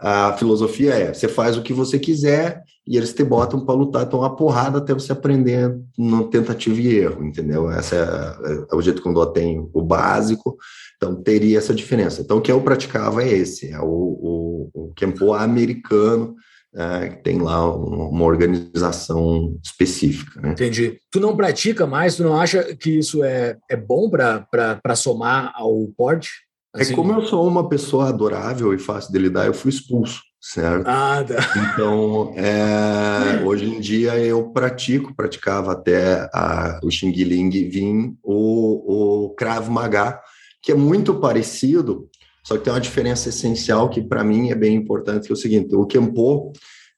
a 0.00 0.32
filosofia 0.34 0.94
é, 0.94 1.12
você 1.12 1.26
faz 1.26 1.56
o 1.56 1.62
que 1.62 1.72
você 1.72 1.98
quiser 1.98 2.62
e 2.86 2.96
eles 2.96 3.12
te 3.12 3.24
botam 3.24 3.64
para 3.64 3.74
lutar, 3.74 4.06
então 4.06 4.20
uma 4.20 4.34
porrada 4.34 4.78
até 4.78 4.94
você 4.94 5.12
aprender 5.12 5.76
no 5.96 6.28
tentativa 6.30 6.80
e 6.80 6.96
erro, 6.96 7.24
entendeu? 7.24 7.70
Essa 7.70 7.96
é, 7.96 8.72
é 8.72 8.76
o 8.76 8.80
jeito 8.80 9.02
que 9.02 9.08
o 9.08 9.26
tem 9.26 9.68
o 9.74 9.82
básico, 9.82 10.56
então 10.96 11.20
teria 11.22 11.58
essa 11.58 11.74
diferença. 11.74 12.22
Então 12.22 12.38
o 12.38 12.40
que 12.40 12.50
eu 12.50 12.60
praticava 12.60 13.22
é 13.22 13.28
esse, 13.28 13.70
é 13.70 13.80
o, 13.80 14.70
o, 14.72 14.92
o 15.20 15.34
americano, 15.34 16.34
é, 16.74 17.08
tem 17.08 17.40
lá 17.40 17.74
uma 17.74 18.24
organização 18.24 19.58
específica. 19.64 20.40
Né? 20.40 20.52
Entendi. 20.52 21.00
Tu 21.10 21.18
não 21.18 21.36
pratica 21.36 21.86
mais? 21.86 22.16
Tu 22.16 22.22
não 22.22 22.38
acha 22.38 22.74
que 22.76 22.98
isso 22.98 23.24
é, 23.24 23.56
é 23.68 23.76
bom 23.76 24.08
para 24.08 24.94
somar 24.94 25.52
ao 25.56 25.88
porte? 25.96 26.47
É 26.78 26.82
assim? 26.82 26.92
É 26.92 26.96
como 26.96 27.12
eu 27.12 27.22
sou 27.22 27.46
uma 27.46 27.68
pessoa 27.68 28.08
adorável 28.08 28.72
e 28.72 28.78
fácil 28.78 29.12
de 29.12 29.18
lidar, 29.18 29.46
eu 29.46 29.54
fui 29.54 29.70
expulso, 29.70 30.22
certo? 30.40 30.86
Ah, 30.86 31.24
tá. 31.26 31.36
Então, 31.74 32.32
é, 32.36 33.42
hoje 33.44 33.64
em 33.64 33.80
dia 33.80 34.18
eu 34.18 34.50
pratico, 34.50 35.14
praticava 35.14 35.72
até 35.72 36.28
a, 36.32 36.80
o 36.82 36.90
Xing 36.90 37.12
Ling 37.12 37.50
Vim, 37.68 38.16
o, 38.22 39.26
o 39.26 39.34
Krav 39.34 39.68
Maga, 39.68 40.20
que 40.62 40.72
é 40.72 40.74
muito 40.74 41.14
parecido, 41.14 42.08
só 42.44 42.56
que 42.56 42.64
tem 42.64 42.72
uma 42.72 42.80
diferença 42.80 43.28
essencial 43.28 43.90
que 43.90 44.02
para 44.02 44.24
mim 44.24 44.50
é 44.50 44.54
bem 44.54 44.74
importante, 44.74 45.26
que 45.26 45.32
é 45.32 45.34
o 45.34 45.36
seguinte, 45.36 45.74
o 45.74 45.86
Kempo, 45.86 46.52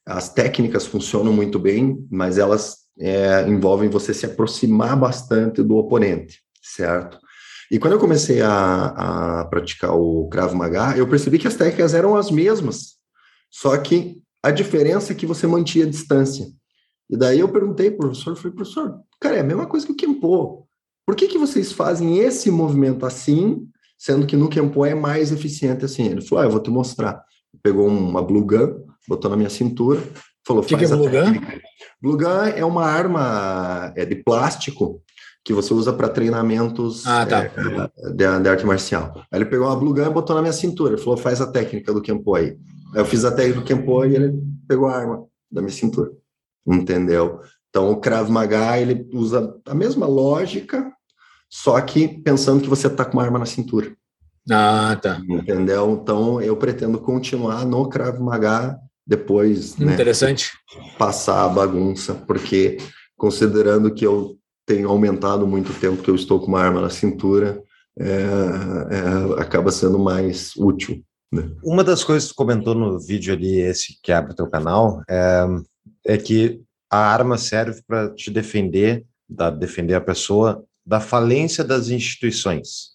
as 0.05 0.33
técnicas 0.33 0.85
funcionam 0.85 1.33
muito 1.33 1.59
bem, 1.59 1.97
mas 2.09 2.37
elas 2.37 2.81
é, 2.99 3.47
envolvem 3.47 3.89
você 3.89 4.13
se 4.13 4.25
aproximar 4.25 4.95
bastante 4.95 5.63
do 5.63 5.77
oponente, 5.77 6.39
certo? 6.61 7.17
E 7.71 7.79
quando 7.79 7.93
eu 7.93 7.99
comecei 7.99 8.41
a, 8.41 9.39
a 9.39 9.45
praticar 9.45 9.95
o 9.95 10.27
Krav 10.27 10.53
Maga, 10.53 10.97
eu 10.97 11.07
percebi 11.07 11.39
que 11.39 11.47
as 11.47 11.55
técnicas 11.55 11.93
eram 11.93 12.17
as 12.17 12.29
mesmas, 12.29 12.97
só 13.49 13.77
que 13.77 14.21
a 14.43 14.51
diferença 14.51 15.13
é 15.13 15.15
que 15.15 15.25
você 15.25 15.47
mantinha 15.47 15.85
a 15.85 15.89
distância. 15.89 16.47
E 17.09 17.15
daí 17.15 17.39
eu 17.39 17.49
perguntei 17.49 17.89
pro 17.89 18.09
professor, 18.09 18.35
falei, 18.35 18.51
professor, 18.51 18.99
cara, 19.19 19.37
é 19.37 19.39
a 19.39 19.43
mesma 19.43 19.65
coisa 19.65 19.85
que 19.85 19.93
o 19.93 19.95
Kempo. 19.95 20.67
Por 21.05 21.15
que, 21.15 21.27
que 21.27 21.37
vocês 21.37 21.71
fazem 21.71 22.19
esse 22.19 22.51
movimento 22.51 23.05
assim 23.05 23.67
sendo 24.01 24.25
que 24.25 24.35
no 24.35 24.49
Kempo 24.49 24.83
é 24.83 24.95
mais 24.95 25.31
eficiente 25.31 25.85
assim. 25.85 26.07
Ele 26.07 26.21
falou, 26.21 26.43
ah, 26.43 26.47
eu 26.47 26.49
vou 26.49 26.59
te 26.59 26.71
mostrar. 26.71 27.23
Pegou 27.61 27.87
uma 27.87 28.23
Blue 28.23 28.43
Gun, 28.43 28.83
botou 29.07 29.29
na 29.29 29.37
minha 29.37 29.49
cintura, 29.49 30.01
falou, 30.43 30.63
que 30.63 30.75
faz 30.75 30.89
que 30.89 30.91
é 30.91 30.97
Blue 30.97 31.07
Gun? 31.07 31.39
Blue 32.01 32.17
Gun 32.17 32.45
é 32.55 32.65
uma 32.65 32.83
arma 32.83 33.93
é 33.95 34.03
de 34.03 34.15
plástico 34.15 35.03
que 35.43 35.53
você 35.53 35.73
usa 35.73 35.91
para 35.91 36.09
treinamentos 36.09 37.05
ah, 37.07 37.25
tá. 37.25 37.43
é, 37.43 37.49
de, 38.11 38.39
de, 38.41 38.49
arte 38.49 38.65
marcial. 38.65 39.25
Aí 39.31 39.39
ele 39.39 39.45
pegou 39.45 39.67
uma 39.67 39.75
Blue 39.75 39.93
Gun 39.93 40.05
e 40.05 40.09
botou 40.09 40.35
na 40.35 40.41
minha 40.41 40.53
cintura. 40.53 40.93
Ele 40.93 41.01
falou, 41.01 41.17
faz 41.17 41.41
a 41.41 41.51
técnica 41.51 41.93
do 41.93 42.01
Kempo 42.01 42.35
aí. 42.35 42.57
Aí 42.93 43.01
eu 43.01 43.05
fiz 43.05 43.25
a 43.25 43.31
técnica 43.31 43.59
do 43.59 43.65
Kempo 43.65 44.05
e 44.05 44.15
ele 44.15 44.33
pegou 44.67 44.87
a 44.87 44.95
arma 44.95 45.25
da 45.51 45.61
minha 45.61 45.73
cintura. 45.73 46.11
Entendeu? 46.65 47.41
Então, 47.69 47.89
o 47.89 47.97
Krav 47.97 48.29
Maga, 48.29 48.77
ele 48.77 49.07
usa 49.13 49.55
a 49.65 49.73
mesma 49.73 50.05
lógica, 50.05 50.91
só 51.49 51.79
que 51.81 52.07
pensando 52.07 52.61
que 52.61 52.69
você 52.69 52.87
está 52.87 53.05
com 53.05 53.13
uma 53.13 53.23
arma 53.23 53.39
na 53.39 53.45
cintura. 53.45 53.95
Ah, 54.49 54.97
tá. 55.01 55.21
Entendeu? 55.27 55.99
Então, 56.01 56.41
eu 56.41 56.55
pretendo 56.57 56.99
continuar 56.99 57.65
no 57.65 57.87
Krav 57.89 58.19
Maga 58.19 58.77
depois. 59.07 59.77
Né, 59.77 59.93
Interessante. 59.93 60.51
Né, 60.75 60.91
passar 60.97 61.45
a 61.45 61.49
bagunça, 61.49 62.13
porque 62.13 62.77
considerando 63.17 63.93
que 63.93 64.05
eu 64.05 64.37
tenho 64.71 64.89
aumentado 64.89 65.45
muito 65.45 65.71
o 65.71 65.75
tempo 65.75 66.01
que 66.01 66.09
eu 66.09 66.15
estou 66.15 66.39
com 66.39 66.47
uma 66.47 66.61
arma 66.61 66.79
na 66.79 66.89
cintura, 66.89 67.61
é, 67.99 68.05
é, 68.05 69.41
acaba 69.41 69.69
sendo 69.69 69.99
mais 69.99 70.55
útil. 70.55 71.03
Né? 71.29 71.51
Uma 71.61 71.83
das 71.83 72.05
coisas 72.05 72.29
que 72.29 72.33
tu 72.33 72.37
comentou 72.37 72.73
no 72.73 72.97
vídeo 72.97 73.33
ali, 73.33 73.59
esse 73.59 73.99
que 74.01 74.13
abre 74.13 74.31
o 74.31 74.35
teu 74.35 74.49
canal, 74.49 75.01
é, 75.09 75.45
é 76.05 76.17
que 76.17 76.61
a 76.89 76.97
arma 76.97 77.37
serve 77.37 77.81
para 77.85 78.13
te 78.13 78.31
defender, 78.31 79.05
da, 79.27 79.49
defender 79.49 79.95
a 79.95 80.01
pessoa 80.01 80.63
da 80.85 81.01
falência 81.01 81.65
das 81.65 81.89
instituições. 81.89 82.91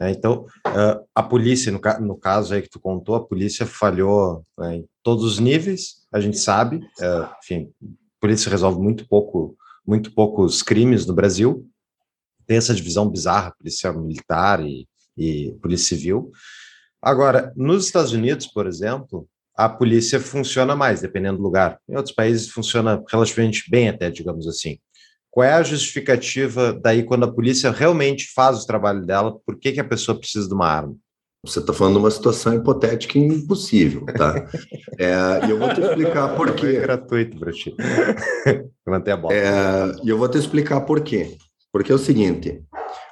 Né? 0.00 0.12
Então, 0.12 0.46
uh, 0.66 1.04
a 1.14 1.22
polícia, 1.22 1.70
no, 1.70 1.80
no, 2.00 2.16
caso 2.16 2.54
aí 2.54 2.62
que 2.62 2.70
tu 2.70 2.80
contou, 2.80 3.16
a 3.16 3.24
polícia 3.24 3.66
falhou 3.66 4.44
né, 4.58 4.76
em 4.76 4.84
todos 5.02 5.24
os 5.24 5.38
níveis, 5.38 6.06
a 6.10 6.20
gente 6.20 6.38
sabe, 6.38 6.76
uh, 6.76 7.28
enfim, 7.42 7.70
a 7.82 8.20
polícia 8.20 8.50
resolve 8.50 8.80
muito 8.80 9.06
pouco, 9.06 9.56
muito 9.88 10.12
poucos 10.12 10.62
crimes 10.62 11.06
no 11.06 11.14
Brasil, 11.14 11.66
tem 12.46 12.58
essa 12.58 12.74
divisão 12.74 13.08
bizarra, 13.08 13.54
polícia 13.58 13.90
militar 13.90 14.60
e, 14.60 14.86
e 15.16 15.56
polícia 15.62 15.96
civil. 15.96 16.30
Agora, 17.00 17.50
nos 17.56 17.86
Estados 17.86 18.12
Unidos, 18.12 18.46
por 18.46 18.66
exemplo, 18.66 19.26
a 19.56 19.66
polícia 19.66 20.20
funciona 20.20 20.76
mais, 20.76 21.00
dependendo 21.00 21.38
do 21.38 21.42
lugar. 21.42 21.80
Em 21.88 21.96
outros 21.96 22.14
países 22.14 22.50
funciona 22.50 23.02
relativamente 23.10 23.64
bem 23.70 23.88
até, 23.88 24.10
digamos 24.10 24.46
assim. 24.46 24.78
Qual 25.30 25.44
é 25.44 25.54
a 25.54 25.62
justificativa 25.62 26.72
daí 26.72 27.02
quando 27.02 27.24
a 27.24 27.32
polícia 27.32 27.70
realmente 27.70 28.30
faz 28.34 28.62
o 28.62 28.66
trabalho 28.66 29.06
dela? 29.06 29.38
Por 29.46 29.58
que, 29.58 29.72
que 29.72 29.80
a 29.80 29.88
pessoa 29.88 30.18
precisa 30.18 30.46
de 30.46 30.54
uma 30.54 30.68
arma? 30.68 30.94
Você 31.44 31.60
está 31.60 31.72
falando 31.72 31.94
de 31.94 32.00
uma 32.00 32.10
situação 32.10 32.54
hipotética 32.54 33.18
e 33.18 33.22
impossível, 33.22 34.04
tá? 34.06 34.48
É, 35.00 35.46
e 35.46 35.50
eu 35.50 35.58
vou 35.60 35.72
te 35.72 35.80
explicar 35.80 36.34
por 36.34 36.54
quê. 36.56 36.66
É 36.66 36.80
gratuito 36.80 37.38
para 37.38 37.52
ti. 37.52 37.72
Manter 38.84 39.12
a 39.12 39.16
bola. 39.16 39.32
É, 39.32 39.92
e 40.02 40.08
eu 40.08 40.18
vou 40.18 40.28
te 40.28 40.36
explicar 40.36 40.80
por 40.80 41.02
quê. 41.02 41.36
Porque 41.72 41.92
é 41.92 41.94
o 41.94 41.98
seguinte: 41.98 42.60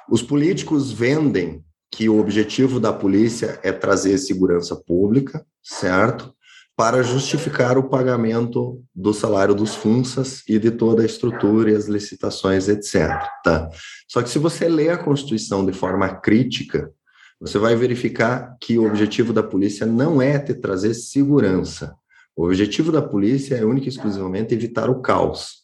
os 0.09 0.21
políticos 0.21 0.91
vendem 0.91 1.63
que 1.89 2.09
o 2.09 2.19
objetivo 2.19 2.77
da 2.77 2.91
polícia 2.91 3.57
é 3.63 3.71
trazer 3.71 4.17
segurança 4.17 4.75
pública, 4.75 5.45
certo? 5.63 6.35
para 6.77 7.01
justificar 7.01 7.75
o 7.75 7.89
pagamento 7.89 8.79
do 8.93 9.11
salário 9.11 9.55
dos 9.55 9.73
FUNSAS 9.73 10.43
e 10.47 10.59
de 10.59 10.69
toda 10.69 11.01
a 11.01 11.05
estrutura 11.07 11.71
e 11.71 11.75
as 11.75 11.87
licitações, 11.87 12.69
etc. 12.69 13.09
Tá? 13.43 13.67
Só 14.07 14.21
que 14.21 14.29
se 14.29 14.37
você 14.37 14.69
lê 14.69 14.89
a 14.89 14.97
Constituição 14.97 15.65
de 15.65 15.73
forma 15.73 16.07
crítica, 16.07 16.93
você 17.39 17.59
vai 17.59 17.75
verificar 17.75 18.57
que 18.59 18.77
o 18.77 18.85
objetivo 18.85 19.31
da 19.31 19.43
polícia 19.43 19.85
não 19.85 20.21
é 20.21 20.39
te 20.39 20.53
trazer 20.53 20.93
segurança. 20.93 21.95
O 22.35 22.45
objetivo 22.45 22.91
da 22.91 23.01
polícia 23.01 23.55
é 23.55 23.65
única 23.65 23.87
e 23.87 23.89
exclusivamente 23.89 24.53
evitar 24.53 24.89
o 24.89 25.01
caos, 25.01 25.63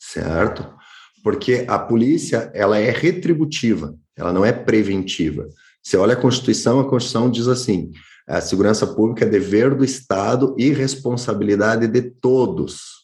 certo? 0.00 0.66
Porque 1.22 1.64
a 1.68 1.78
polícia, 1.78 2.50
ela 2.54 2.78
é 2.78 2.90
retributiva, 2.90 3.94
ela 4.16 4.32
não 4.32 4.44
é 4.44 4.52
preventiva. 4.52 5.48
Você 5.82 5.96
olha 5.96 6.14
a 6.14 6.20
Constituição, 6.20 6.80
a 6.80 6.88
Constituição 6.88 7.30
diz 7.30 7.48
assim: 7.48 7.90
a 8.26 8.40
segurança 8.40 8.86
pública 8.86 9.24
é 9.24 9.28
dever 9.28 9.74
do 9.74 9.84
Estado 9.84 10.54
e 10.58 10.70
responsabilidade 10.70 11.86
de 11.88 12.02
todos. 12.02 13.01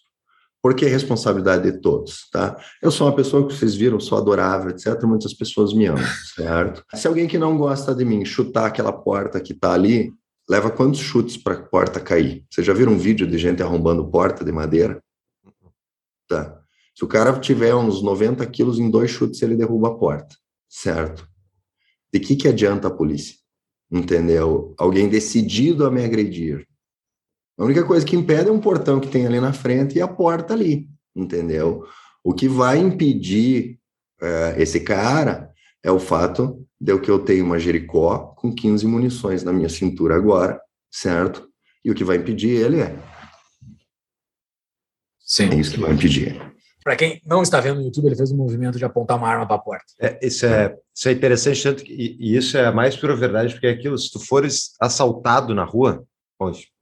Por 0.60 0.74
que 0.74 0.86
responsabilidade 0.86 1.70
de 1.70 1.80
todos, 1.80 2.28
tá? 2.30 2.56
Eu 2.82 2.90
sou 2.90 3.06
uma 3.06 3.14
pessoa 3.14 3.46
que 3.46 3.54
vocês 3.54 3.76
viram, 3.76 4.00
sou 4.00 4.18
adorável, 4.18 4.70
etc. 4.70 5.00
Muitas 5.04 5.32
pessoas 5.32 5.72
me 5.72 5.86
amam, 5.86 6.04
certo? 6.34 6.84
Se 6.94 7.06
alguém 7.06 7.28
que 7.28 7.38
não 7.38 7.56
gosta 7.56 7.94
de 7.94 8.04
mim 8.04 8.24
chutar 8.24 8.66
aquela 8.66 8.92
porta 8.92 9.40
que 9.40 9.52
está 9.52 9.72
ali, 9.72 10.12
leva 10.48 10.70
quantos 10.70 11.00
chutes 11.00 11.36
para 11.36 11.54
a 11.54 11.62
porta 11.62 12.00
cair? 12.00 12.44
Você 12.50 12.62
já 12.62 12.72
viram 12.72 12.92
um 12.92 12.98
vídeo 12.98 13.26
de 13.26 13.38
gente 13.38 13.62
arrombando 13.62 14.10
porta 14.10 14.44
de 14.44 14.50
madeira? 14.50 15.02
Tá. 16.28 16.60
Se 16.94 17.04
o 17.04 17.08
cara 17.08 17.38
tiver 17.38 17.74
uns 17.74 18.02
90 18.02 18.44
quilos 18.46 18.78
em 18.78 18.90
dois 18.90 19.10
chutes, 19.10 19.40
ele 19.42 19.56
derruba 19.56 19.88
a 19.88 19.94
porta, 19.94 20.34
certo? 20.68 21.28
De 22.12 22.18
que, 22.18 22.34
que 22.34 22.48
adianta 22.48 22.88
a 22.88 22.90
polícia? 22.90 23.36
Entendeu? 23.90 24.74
Alguém 24.76 25.08
decidido 25.08 25.86
a 25.86 25.90
me 25.90 26.04
agredir. 26.04 26.66
A 27.58 27.64
única 27.64 27.84
coisa 27.84 28.06
que 28.06 28.14
impede 28.14 28.48
é 28.48 28.52
um 28.52 28.60
portão 28.60 29.00
que 29.00 29.08
tem 29.08 29.26
ali 29.26 29.40
na 29.40 29.52
frente 29.52 29.98
e 29.98 30.00
a 30.00 30.06
porta 30.06 30.54
ali, 30.54 30.88
entendeu? 31.14 31.84
O 32.22 32.32
que 32.32 32.48
vai 32.48 32.78
impedir 32.78 33.80
uh, 34.22 34.60
esse 34.60 34.80
cara 34.80 35.50
é 35.82 35.90
o 35.90 35.98
fato 35.98 36.64
de 36.80 36.96
que 37.00 37.10
eu 37.10 37.18
tenho 37.18 37.44
uma 37.44 37.58
Jericó 37.58 38.34
com 38.36 38.54
15 38.54 38.86
munições 38.86 39.42
na 39.42 39.52
minha 39.52 39.68
cintura 39.68 40.14
agora, 40.14 40.60
certo? 40.88 41.48
E 41.84 41.90
o 41.90 41.94
que 41.94 42.04
vai 42.04 42.18
impedir 42.18 42.50
ele 42.50 42.80
é. 42.80 42.96
Sim. 45.18 45.50
É 45.50 45.54
isso 45.56 45.72
que 45.72 45.80
vai 45.80 45.92
impedir. 45.92 46.40
Para 46.84 46.96
quem 46.96 47.20
não 47.26 47.42
está 47.42 47.60
vendo 47.60 47.80
no 47.80 47.86
YouTube, 47.86 48.06
ele 48.06 48.16
fez 48.16 48.30
um 48.30 48.36
movimento 48.36 48.78
de 48.78 48.84
apontar 48.84 49.16
uma 49.16 49.28
arma 49.28 49.46
para 49.46 49.56
a 49.56 49.60
porta. 49.60 49.84
É, 50.00 50.18
isso, 50.24 50.46
é, 50.46 50.74
isso 50.94 51.08
é 51.08 51.12
interessante, 51.12 51.62
tanto 51.62 51.84
que, 51.84 51.92
e, 51.92 52.36
isso 52.36 52.56
é 52.56 52.66
a 52.66 52.72
mais 52.72 52.96
pura 52.96 53.16
verdade, 53.16 53.52
porque 53.52 53.66
é 53.66 53.70
aquilo, 53.70 53.98
se 53.98 54.10
tu 54.10 54.20
fores 54.20 54.70
assaltado 54.80 55.54
na 55.54 55.64
rua, 55.64 56.04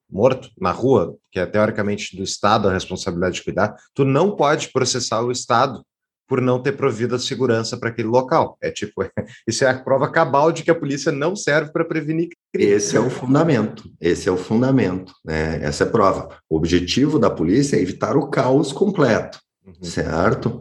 morto 0.09 0.51
na 0.61 0.71
rua, 0.71 1.17
que 1.31 1.39
é 1.39 1.47
teoricamente 1.47 2.17
do 2.17 2.23
Estado 2.23 2.69
a 2.69 2.73
responsabilidade 2.73 3.37
de 3.37 3.45
cuidar, 3.45 3.77
tu 3.95 4.05
não 4.05 4.35
pode 4.37 4.69
processar 4.73 5.23
o 5.23 5.33
Estado 5.33 5.85
por 6.29 6.41
não 6.41 6.61
ter 6.61 6.73
provido 6.73 7.15
a 7.15 7.19
segurança 7.19 7.77
para 7.77 7.89
aquele 7.89 8.09
local. 8.09 8.57
É 8.61 8.71
tipo, 8.71 9.05
isso 9.47 9.65
é 9.65 9.71
a 9.71 9.79
prova 9.79 10.11
cabal 10.11 10.51
de 10.51 10.63
que 10.63 10.71
a 10.71 10.75
polícia 10.75 11.13
não 11.13 11.37
serve 11.37 11.73
para 11.73 11.85
prevenir 11.85 12.31
crime. 12.53 12.73
Esse 12.73 12.97
é 12.97 13.01
o 13.01 13.09
fundamento. 13.09 13.91
Esse 14.01 14.29
é 14.29 14.33
o 14.33 14.37
fundamento. 14.37 15.13
Né? 15.25 15.63
Essa 15.63 15.85
é 15.85 15.87
a 15.87 15.91
prova. 15.91 16.37
O 16.49 16.57
objetivo 16.57 17.19
da 17.19 17.31
polícia 17.31 17.77
é 17.77 17.81
evitar 17.81 18.17
o 18.17 18.29
caos 18.29 18.73
completo, 18.73 19.39
uhum. 19.65 19.75
certo? 19.83 20.61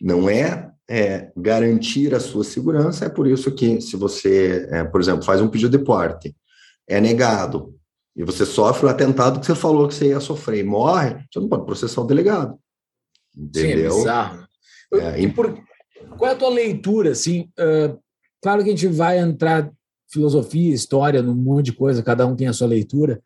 Não 0.00 0.28
é, 0.28 0.70
é, 0.88 1.30
garantir 1.36 2.14
a 2.14 2.20
sua 2.20 2.44
segurança. 2.44 3.06
É 3.06 3.08
por 3.08 3.26
isso 3.26 3.50
que, 3.52 3.80
se 3.80 3.96
você, 3.96 4.68
é, 4.70 4.84
por 4.84 5.00
exemplo, 5.00 5.24
faz 5.24 5.40
um 5.40 5.48
pedido 5.48 5.76
de 5.78 5.84
porte, 5.84 6.36
é 6.88 7.00
negado, 7.00 7.74
e 8.16 8.24
você 8.24 8.46
sofre 8.46 8.86
o 8.86 8.88
atentado 8.88 9.38
que 9.38 9.46
você 9.46 9.54
falou 9.54 9.86
que 9.86 9.94
você 9.94 10.08
ia 10.08 10.20
sofrer 10.20 10.60
e 10.60 10.64
morre, 10.64 11.22
você 11.30 11.38
não 11.38 11.48
pode 11.48 11.66
processar 11.66 12.00
o 12.00 12.06
delegado. 12.06 12.58
Entendeu? 13.36 13.90
Sim, 13.90 13.98
é 13.98 14.00
bizarro. 14.00 14.48
É, 14.94 15.20
e 15.20 15.30
por, 15.30 15.62
qual 16.16 16.30
é 16.30 16.34
a 16.34 16.36
tua 16.36 16.48
leitura? 16.48 17.10
Assim, 17.10 17.50
uh, 17.58 17.98
claro 18.40 18.64
que 18.64 18.70
a 18.70 18.72
gente 18.72 18.86
vai 18.86 19.18
entrar 19.18 19.70
filosofia, 20.08 20.74
história, 20.74 21.22
num 21.22 21.34
monte 21.34 21.66
de 21.66 21.72
coisa, 21.72 22.02
cada 22.02 22.26
um 22.26 22.34
tem 22.34 22.46
a 22.46 22.52
sua 22.52 22.66
leitura, 22.66 23.20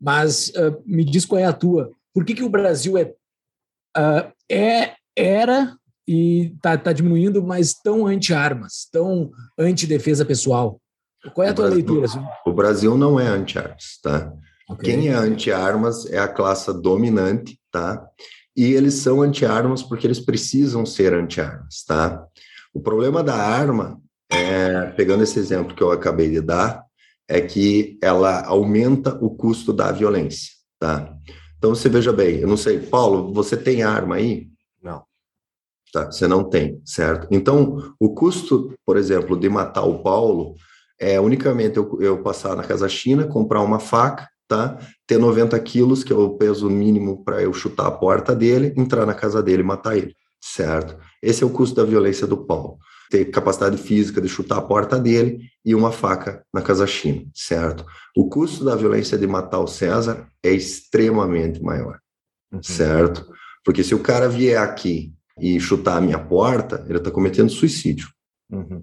mas 0.00 0.48
uh, 0.50 0.80
me 0.84 1.04
diz 1.04 1.24
qual 1.24 1.40
é 1.40 1.44
a 1.44 1.52
tua. 1.52 1.90
Por 2.14 2.24
que, 2.24 2.34
que 2.34 2.44
o 2.44 2.48
Brasil 2.48 2.96
é, 2.96 3.12
uh, 3.96 4.32
é 4.50 4.94
era 5.16 5.76
e 6.06 6.52
está 6.54 6.78
tá 6.78 6.92
diminuindo, 6.92 7.42
mas 7.42 7.74
tão 7.74 8.06
anti-armas, 8.06 8.88
tão 8.92 9.32
anti-defesa 9.58 10.24
pessoal? 10.24 10.80
Qual 11.34 11.44
é 11.44 11.50
a 11.50 11.54
tua 11.54 11.68
Brasil, 11.68 11.84
leitura? 11.84 12.08
Brasil 12.56 12.96
não 12.96 13.20
é 13.20 13.28
anti-armas, 13.28 14.00
tá? 14.02 14.32
Okay. 14.68 14.96
Quem 14.96 15.08
é 15.08 15.12
anti-armas 15.12 16.06
é 16.06 16.18
a 16.18 16.26
classe 16.26 16.72
dominante, 16.82 17.56
tá? 17.70 18.04
e 18.56 18.72
eles 18.72 18.94
são 18.94 19.20
anti-armas 19.20 19.82
porque 19.82 20.06
eles 20.06 20.18
precisam 20.18 20.86
ser 20.86 21.12
anti-armas, 21.12 21.84
tá? 21.84 22.26
O 22.72 22.80
problema 22.80 23.22
da 23.22 23.36
arma, 23.36 24.00
é, 24.30 24.86
pegando 24.92 25.22
esse 25.22 25.38
exemplo 25.38 25.76
que 25.76 25.82
eu 25.82 25.92
acabei 25.92 26.30
de 26.30 26.40
dar, 26.40 26.82
é 27.28 27.40
que 27.40 27.98
ela 28.02 28.46
aumenta 28.46 29.14
o 29.22 29.30
custo 29.30 29.72
da 29.72 29.92
violência, 29.92 30.52
tá? 30.78 31.14
Então 31.58 31.74
você 31.74 31.88
veja 31.88 32.12
bem, 32.12 32.38
eu 32.38 32.48
não 32.48 32.56
sei, 32.56 32.78
Paulo, 32.78 33.32
você 33.32 33.56
tem 33.56 33.82
arma 33.82 34.16
aí? 34.16 34.48
Não. 34.82 35.04
Tá, 35.92 36.06
você 36.06 36.26
não 36.26 36.42
tem, 36.42 36.80
certo? 36.84 37.28
Então, 37.30 37.94
o 38.00 38.14
custo, 38.14 38.74
por 38.86 38.96
exemplo, 38.96 39.38
de 39.38 39.48
matar 39.48 39.84
o 39.84 40.02
Paulo 40.02 40.54
é 40.98 41.20
unicamente 41.20 41.76
eu, 41.76 41.98
eu 42.00 42.22
passar 42.22 42.56
na 42.56 42.62
Casa 42.62 42.88
China, 42.88 43.26
comprar 43.26 43.60
uma 43.60 43.78
faca 43.78 44.28
tá? 44.48 44.78
Ter 45.06 45.18
90 45.18 45.58
quilos, 45.60 46.04
que 46.04 46.12
é 46.12 46.16
o 46.16 46.36
peso 46.36 46.70
mínimo 46.70 47.24
para 47.24 47.42
eu 47.42 47.52
chutar 47.52 47.86
a 47.86 47.90
porta 47.90 48.34
dele, 48.34 48.72
entrar 48.76 49.06
na 49.06 49.14
casa 49.14 49.42
dele 49.42 49.62
e 49.62 49.66
matar 49.66 49.96
ele, 49.96 50.14
certo? 50.40 50.96
Esse 51.22 51.42
é 51.42 51.46
o 51.46 51.50
custo 51.50 51.76
da 51.76 51.84
violência 51.84 52.26
do 52.26 52.36
Paulo. 52.36 52.78
Ter 53.10 53.24
capacidade 53.26 53.76
física 53.76 54.20
de 54.20 54.28
chutar 54.28 54.58
a 54.58 54.62
porta 54.62 54.98
dele 54.98 55.40
e 55.64 55.74
uma 55.74 55.92
faca 55.92 56.44
na 56.52 56.60
casa 56.60 56.86
China, 56.86 57.24
certo? 57.34 57.84
O 58.16 58.28
custo 58.28 58.64
da 58.64 58.74
violência 58.74 59.16
de 59.16 59.26
matar 59.26 59.60
o 59.60 59.68
César 59.68 60.28
é 60.42 60.50
extremamente 60.50 61.62
maior, 61.62 61.98
uhum. 62.52 62.62
certo? 62.62 63.26
Porque 63.64 63.84
se 63.84 63.94
o 63.94 64.02
cara 64.02 64.28
vier 64.28 64.60
aqui 64.60 65.12
e 65.38 65.60
chutar 65.60 65.98
a 65.98 66.00
minha 66.00 66.18
porta, 66.18 66.84
ele 66.88 66.98
está 66.98 67.10
cometendo 67.10 67.50
suicídio, 67.50 68.08
uhum. 68.50 68.82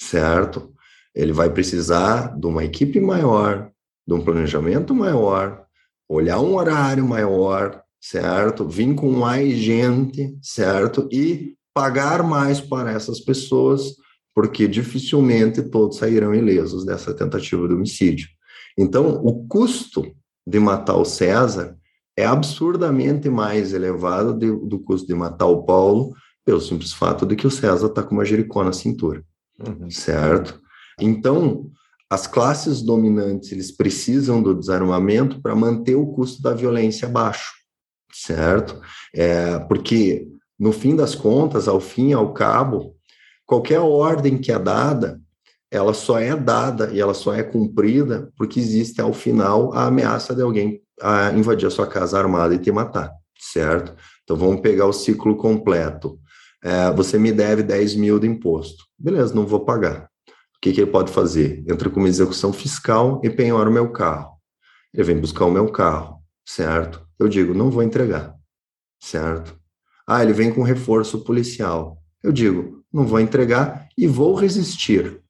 certo? 0.00 0.72
Ele 1.14 1.32
vai 1.32 1.50
precisar 1.50 2.38
de 2.38 2.46
uma 2.46 2.64
equipe 2.64 3.00
maior, 3.00 3.70
de 4.06 4.14
um 4.14 4.20
planejamento 4.20 4.94
maior, 4.94 5.64
olhar 6.08 6.40
um 6.40 6.56
horário 6.56 7.06
maior, 7.06 7.82
certo? 8.00 8.68
Vir 8.68 8.94
com 8.94 9.10
mais 9.10 9.54
gente, 9.54 10.36
certo? 10.42 11.08
E 11.12 11.54
pagar 11.74 12.22
mais 12.22 12.60
para 12.60 12.92
essas 12.92 13.20
pessoas, 13.20 13.94
porque 14.34 14.66
dificilmente 14.66 15.62
todos 15.62 15.98
sairão 15.98 16.34
ilesos 16.34 16.84
dessa 16.84 17.14
tentativa 17.14 17.66
de 17.68 17.74
homicídio. 17.74 18.28
Então, 18.76 19.20
o 19.24 19.46
custo 19.46 20.04
de 20.46 20.58
matar 20.58 20.96
o 20.96 21.04
César 21.04 21.76
é 22.16 22.24
absurdamente 22.24 23.28
mais 23.28 23.72
elevado 23.72 24.34
de, 24.34 24.50
do 24.50 24.78
custo 24.78 25.06
de 25.06 25.14
matar 25.14 25.46
o 25.46 25.64
Paulo, 25.64 26.14
pelo 26.44 26.60
simples 26.60 26.92
fato 26.92 27.24
de 27.24 27.36
que 27.36 27.46
o 27.46 27.50
César 27.50 27.86
está 27.86 28.02
com 28.02 28.14
uma 28.14 28.24
jericó 28.24 28.64
na 28.64 28.72
cintura, 28.72 29.22
uhum. 29.58 29.90
certo? 29.90 30.60
Então, 31.00 31.70
as 32.10 32.26
classes 32.26 32.82
dominantes 32.82 33.52
eles 33.52 33.70
precisam 33.70 34.42
do 34.42 34.52
desarmamento 34.52 35.40
para 35.40 35.54
manter 35.54 35.94
o 35.94 36.08
custo 36.08 36.42
da 36.42 36.52
violência 36.52 37.08
baixo, 37.08 37.52
certo? 38.12 38.80
É, 39.14 39.60
porque 39.60 40.26
no 40.58 40.72
fim 40.72 40.96
das 40.96 41.14
contas, 41.14 41.68
ao 41.68 41.80
fim 41.80 42.08
e 42.08 42.12
ao 42.12 42.34
cabo, 42.34 42.96
qualquer 43.46 43.78
ordem 43.78 44.36
que 44.38 44.50
é 44.50 44.58
dada, 44.58 45.20
ela 45.70 45.94
só 45.94 46.18
é 46.18 46.34
dada 46.34 46.90
e 46.92 47.00
ela 47.00 47.14
só 47.14 47.32
é 47.32 47.44
cumprida 47.44 48.28
porque 48.36 48.58
existe 48.58 49.00
ao 49.00 49.12
final 49.12 49.72
a 49.72 49.86
ameaça 49.86 50.34
de 50.34 50.42
alguém 50.42 50.82
a 51.00 51.30
invadir 51.30 51.68
a 51.68 51.70
sua 51.70 51.86
casa 51.86 52.18
armada 52.18 52.52
e 52.52 52.58
te 52.58 52.72
matar, 52.72 53.12
certo? 53.38 53.94
Então 54.24 54.36
vamos 54.36 54.60
pegar 54.60 54.86
o 54.86 54.92
ciclo 54.92 55.36
completo. 55.36 56.18
É, 56.62 56.90
você 56.90 57.18
me 57.18 57.30
deve 57.30 57.62
10 57.62 57.94
mil 57.94 58.18
de 58.18 58.26
imposto. 58.26 58.84
Beleza, 58.98 59.32
não 59.32 59.46
vou 59.46 59.60
pagar 59.60 60.09
que, 60.60 60.72
que 60.72 60.80
ele 60.80 60.90
pode 60.90 61.10
fazer? 61.10 61.64
Entra 61.66 61.88
com 61.88 62.00
uma 62.00 62.08
execução 62.08 62.52
fiscal 62.52 63.20
e 63.24 63.30
penhora 63.30 63.70
o 63.70 63.72
meu 63.72 63.90
carro. 63.90 64.36
Ele 64.92 65.04
vem 65.04 65.20
buscar 65.20 65.46
o 65.46 65.50
meu 65.50 65.70
carro, 65.70 66.18
certo? 66.44 67.06
Eu 67.18 67.28
digo, 67.28 67.54
não 67.54 67.70
vou 67.70 67.82
entregar, 67.82 68.34
certo? 69.00 69.58
Ah, 70.06 70.22
ele 70.22 70.32
vem 70.32 70.52
com 70.52 70.62
reforço 70.62 71.24
policial. 71.24 71.98
Eu 72.22 72.32
digo, 72.32 72.82
não 72.92 73.06
vou 73.06 73.20
entregar 73.20 73.88
e 73.96 74.06
vou 74.06 74.34
resistir 74.34 75.20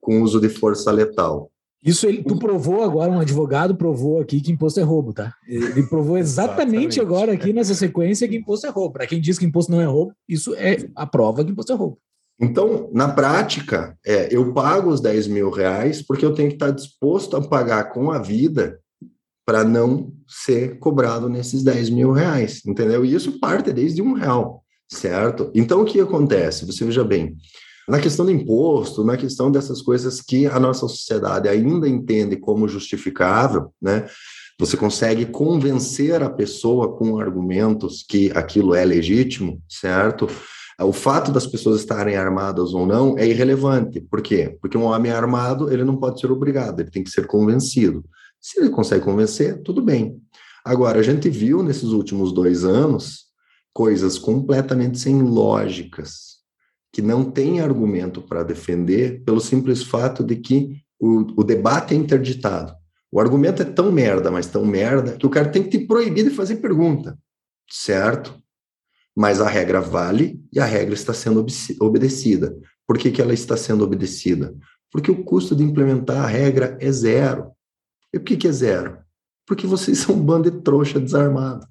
com 0.00 0.20
o 0.20 0.22
uso 0.22 0.40
de 0.40 0.48
força 0.48 0.90
letal. 0.90 1.50
Isso 1.84 2.06
ele, 2.06 2.22
tu 2.22 2.38
provou 2.38 2.82
agora, 2.82 3.12
um 3.12 3.20
advogado 3.20 3.76
provou 3.76 4.20
aqui 4.20 4.40
que 4.40 4.50
imposto 4.50 4.80
é 4.80 4.82
roubo, 4.82 5.12
tá? 5.12 5.34
Ele 5.46 5.84
provou 5.84 6.16
exatamente, 6.16 6.98
exatamente. 6.98 7.00
agora 7.00 7.32
aqui 7.32 7.52
nessa 7.52 7.74
sequência 7.74 8.26
que 8.26 8.36
imposto 8.36 8.66
é 8.66 8.70
roubo. 8.70 8.94
Para 8.94 9.06
quem 9.06 9.20
diz 9.20 9.38
que 9.38 9.44
imposto 9.44 9.70
não 9.70 9.80
é 9.80 9.84
roubo, 9.84 10.12
isso 10.28 10.54
é 10.54 10.88
a 10.96 11.06
prova 11.06 11.44
que 11.44 11.50
imposto 11.50 11.72
é 11.72 11.76
roubo. 11.76 11.98
Então, 12.38 12.90
na 12.92 13.08
prática, 13.08 13.96
é, 14.04 14.28
eu 14.30 14.52
pago 14.52 14.90
os 14.90 15.00
10 15.00 15.26
mil 15.26 15.50
reais 15.50 16.02
porque 16.02 16.24
eu 16.24 16.34
tenho 16.34 16.50
que 16.50 16.56
estar 16.56 16.70
disposto 16.70 17.36
a 17.36 17.42
pagar 17.42 17.92
com 17.92 18.10
a 18.10 18.18
vida 18.18 18.78
para 19.46 19.64
não 19.64 20.12
ser 20.28 20.78
cobrado 20.78 21.28
nesses 21.28 21.62
10 21.62 21.90
mil 21.90 22.12
reais, 22.12 22.62
entendeu? 22.66 23.04
E 23.04 23.14
isso 23.14 23.38
parte 23.38 23.72
desde 23.72 24.02
um 24.02 24.12
real, 24.12 24.62
certo? 24.90 25.50
Então, 25.54 25.82
o 25.82 25.84
que 25.84 26.00
acontece? 26.00 26.66
Você 26.66 26.84
veja 26.84 27.04
bem, 27.04 27.36
na 27.88 28.00
questão 28.00 28.26
do 28.26 28.32
imposto, 28.32 29.04
na 29.04 29.16
questão 29.16 29.50
dessas 29.50 29.80
coisas 29.80 30.20
que 30.20 30.46
a 30.46 30.58
nossa 30.58 30.80
sociedade 30.88 31.48
ainda 31.48 31.88
entende 31.88 32.36
como 32.36 32.68
justificável, 32.68 33.72
né? 33.80 34.06
Você 34.58 34.76
consegue 34.76 35.26
convencer 35.26 36.22
a 36.22 36.30
pessoa 36.30 36.96
com 36.96 37.18
argumentos 37.20 38.04
que 38.06 38.32
aquilo 38.34 38.74
é 38.74 38.84
legítimo, 38.84 39.62
certo? 39.68 40.26
O 40.82 40.92
fato 40.92 41.32
das 41.32 41.46
pessoas 41.46 41.80
estarem 41.80 42.16
armadas 42.16 42.74
ou 42.74 42.86
não 42.86 43.16
é 43.18 43.26
irrelevante. 43.26 44.00
Por 44.00 44.20
quê? 44.20 44.58
Porque 44.60 44.76
um 44.76 44.84
homem 44.84 45.10
armado, 45.10 45.72
ele 45.72 45.84
não 45.84 45.96
pode 45.96 46.20
ser 46.20 46.30
obrigado, 46.30 46.80
ele 46.80 46.90
tem 46.90 47.02
que 47.02 47.10
ser 47.10 47.26
convencido. 47.26 48.04
Se 48.40 48.60
ele 48.60 48.68
consegue 48.68 49.04
convencer, 49.04 49.62
tudo 49.62 49.80
bem. 49.80 50.20
Agora, 50.64 50.98
a 50.98 51.02
gente 51.02 51.30
viu 51.30 51.62
nesses 51.62 51.90
últimos 51.90 52.32
dois 52.32 52.64
anos 52.64 53.26
coisas 53.72 54.18
completamente 54.18 54.98
sem 54.98 55.22
lógicas, 55.22 56.36
que 56.92 57.00
não 57.00 57.24
tem 57.24 57.60
argumento 57.60 58.20
para 58.20 58.42
defender, 58.42 59.22
pelo 59.24 59.40
simples 59.40 59.82
fato 59.82 60.24
de 60.24 60.36
que 60.36 60.80
o, 60.98 61.40
o 61.40 61.44
debate 61.44 61.94
é 61.94 61.96
interditado. 61.96 62.74
O 63.12 63.20
argumento 63.20 63.62
é 63.62 63.64
tão 63.64 63.92
merda, 63.92 64.30
mas 64.30 64.46
tão 64.46 64.64
merda, 64.64 65.16
que 65.16 65.26
o 65.26 65.30
cara 65.30 65.48
tem 65.48 65.62
que 65.62 65.78
te 65.78 65.86
proibir 65.86 66.24
de 66.24 66.30
fazer 66.30 66.56
pergunta, 66.56 67.18
certo? 67.70 68.34
Mas 69.16 69.40
a 69.40 69.48
regra 69.48 69.80
vale 69.80 70.38
e 70.52 70.60
a 70.60 70.64
regra 70.64 70.94
está 70.94 71.14
sendo 71.14 71.44
obedecida. 71.80 72.54
Por 72.86 72.98
que, 72.98 73.10
que 73.10 73.22
ela 73.22 73.32
está 73.32 73.56
sendo 73.56 73.82
obedecida? 73.82 74.54
Porque 74.92 75.10
o 75.10 75.24
custo 75.24 75.56
de 75.56 75.62
implementar 75.62 76.24
a 76.24 76.26
regra 76.26 76.76
é 76.80 76.92
zero. 76.92 77.50
E 78.12 78.18
por 78.18 78.26
que, 78.26 78.36
que 78.36 78.48
é 78.48 78.52
zero? 78.52 78.98
Porque 79.46 79.66
vocês 79.66 79.98
são 80.00 80.14
um 80.14 80.20
bando 80.20 80.50
de 80.50 80.60
trouxa 80.60 81.00
desarmado. 81.00 81.66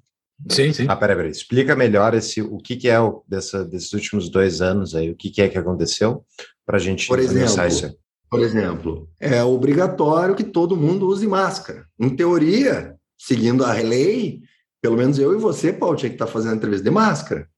Sim, 0.50 0.72
sim. 0.72 0.86
Ah, 0.88 0.96
peraí, 0.96 1.16
peraí. 1.16 1.30
Explica 1.30 1.74
melhor 1.74 2.14
esse, 2.14 2.42
o 2.42 2.58
que, 2.58 2.76
que 2.76 2.88
é 2.88 3.00
o, 3.00 3.22
dessa, 3.26 3.64
desses 3.64 3.92
últimos 3.92 4.28
dois 4.28 4.60
anos 4.60 4.94
aí, 4.94 5.10
o 5.10 5.16
que, 5.16 5.30
que 5.30 5.40
é 5.40 5.48
que 5.48 5.56
aconteceu, 5.56 6.24
para 6.64 6.76
a 6.76 6.80
gente 6.80 7.06
por 7.06 7.18
exemplo, 7.18 7.66
isso. 7.66 7.96
Por 8.28 8.40
exemplo, 8.40 9.08
é 9.18 9.42
obrigatório 9.42 10.34
que 10.34 10.44
todo 10.44 10.76
mundo 10.76 11.08
use 11.08 11.26
máscara. 11.26 11.86
Em 11.98 12.10
teoria, 12.10 12.96
seguindo 13.16 13.64
a 13.64 13.72
lei, 13.72 14.42
pelo 14.80 14.96
menos 14.96 15.18
eu 15.18 15.34
e 15.34 15.38
você, 15.38 15.72
Paulo, 15.72 15.96
tinha 15.96 16.10
que 16.10 16.16
estar 16.16 16.26
tá 16.26 16.32
fazendo 16.32 16.56
entrevista 16.56 16.84
de 16.84 16.90
máscara. 16.90 17.48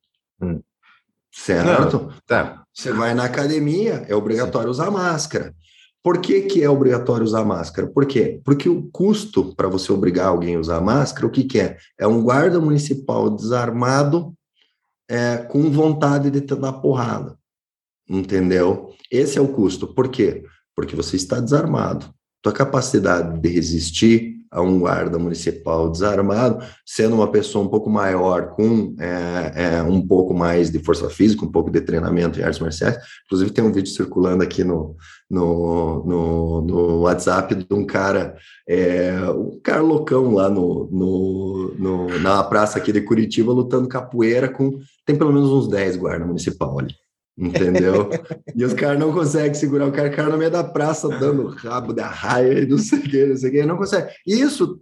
Hum. 0.41 0.61
Certo? 1.33 1.99
Não, 1.99 2.13
tá. 2.27 2.65
Você 2.73 2.93
vai 2.93 3.15
na 3.15 3.25
academia, 3.25 4.05
é 4.09 4.15
obrigatório 4.15 4.73
Sim. 4.73 4.81
usar 4.81 4.91
máscara. 4.91 5.55
Por 6.03 6.21
que, 6.21 6.43
que 6.43 6.63
é 6.63 6.71
obrigatório 6.71 7.25
usar 7.25 7.45
máscara? 7.45 7.89
Por 7.89 8.07
quê? 8.07 8.41
Porque 8.45 8.69
o 8.69 8.89
custo 8.91 9.55
para 9.55 9.69
você 9.69 9.93
obrigar 9.93 10.29
alguém 10.29 10.55
a 10.55 10.61
usar 10.61 10.81
máscara, 10.81 11.27
o 11.27 11.31
que, 11.31 11.45
que 11.45 11.61
é? 11.61 11.77
É 11.99 12.07
um 12.07 12.23
guarda 12.23 12.61
municipal 12.61 13.29
desarmado 13.29 14.33
é, 15.09 15.39
com 15.39 15.71
vontade 15.71 16.31
de 16.31 16.41
te 16.41 16.55
dar 16.55 16.75
porrada. 16.75 17.37
Entendeu? 18.09 18.95
Esse 19.11 19.39
é 19.39 19.41
o 19.41 19.49
custo. 19.49 19.87
Por 19.87 20.09
quê? 20.09 20.45
Porque 20.75 20.97
você 20.97 21.17
está 21.17 21.41
desarmado. 21.41 22.13
Tua 22.41 22.53
capacidade 22.53 23.41
de 23.41 23.49
resistir 23.49 24.38
a 24.51 24.61
um 24.61 24.79
guarda 24.79 25.19
municipal 25.19 25.91
desarmado, 25.91 26.65
sendo 26.85 27.15
uma 27.15 27.31
pessoa 27.31 27.65
um 27.65 27.69
pouco 27.69 27.91
maior, 27.91 28.51
com 28.51 28.95
é, 28.99 29.53
é, 29.55 29.83
um 29.83 30.07
pouco 30.07 30.35
mais 30.35 30.71
de 30.71 30.79
força 30.79 31.09
física, 31.11 31.45
um 31.45 31.51
pouco 31.51 31.71
de 31.71 31.81
treinamento 31.81 32.39
em 32.39 32.43
artes 32.43 32.61
marciais. 32.61 32.99
Inclusive, 33.27 33.51
tem 33.51 33.65
um 33.65 33.73
vídeo 33.73 33.91
circulando 33.91 34.43
aqui 34.43 34.65
no, 34.65 34.97
no, 35.31 36.05
no, 36.05 36.61
no 36.63 37.01
WhatsApp 37.01 37.55
de 37.55 37.67
um 37.75 37.85
cara, 37.85 38.37
é, 38.69 39.13
um 39.31 39.61
cara 39.63 39.83
loucão 39.83 40.35
lá 40.35 40.49
no, 40.49 40.89
no, 40.91 41.75
no, 41.79 42.19
na 42.21 42.43
praça 42.45 42.79
aqui 42.79 42.93
de 42.93 43.01
Curitiba, 43.01 43.53
lutando 43.53 43.89
capoeira 43.89 44.49
com. 44.49 44.79
Tem 45.05 45.17
pelo 45.17 45.33
menos 45.33 45.51
uns 45.51 45.69
10 45.69 45.97
guardas 45.97 46.27
municipal 46.27 46.79
ali 46.79 46.95
entendeu? 47.39 48.11
e 48.55 48.65
os 48.65 48.75
caras 48.75 48.99
não 48.99 49.13
conseguem 49.13 49.55
segurar 49.55 49.87
o 49.87 49.93
cara, 49.93 50.09
o 50.09 50.17
cara 50.17 50.31
no 50.31 50.39
meio 50.39 50.51
da 50.51 50.65
praça 50.65 51.09
dando 51.09 51.49
rabo 51.49 51.93
da 51.93 52.09
raia 52.09 52.61
e 52.61 52.67
não 52.67 52.79
sei 52.79 52.99
o 52.99 53.03
que, 53.03 53.27
não 53.27 53.37
sei 53.37 53.49
o 53.49 53.53
que, 53.53 53.67
não 53.67 53.77
consegue. 53.77 54.13
Isso 54.27 54.81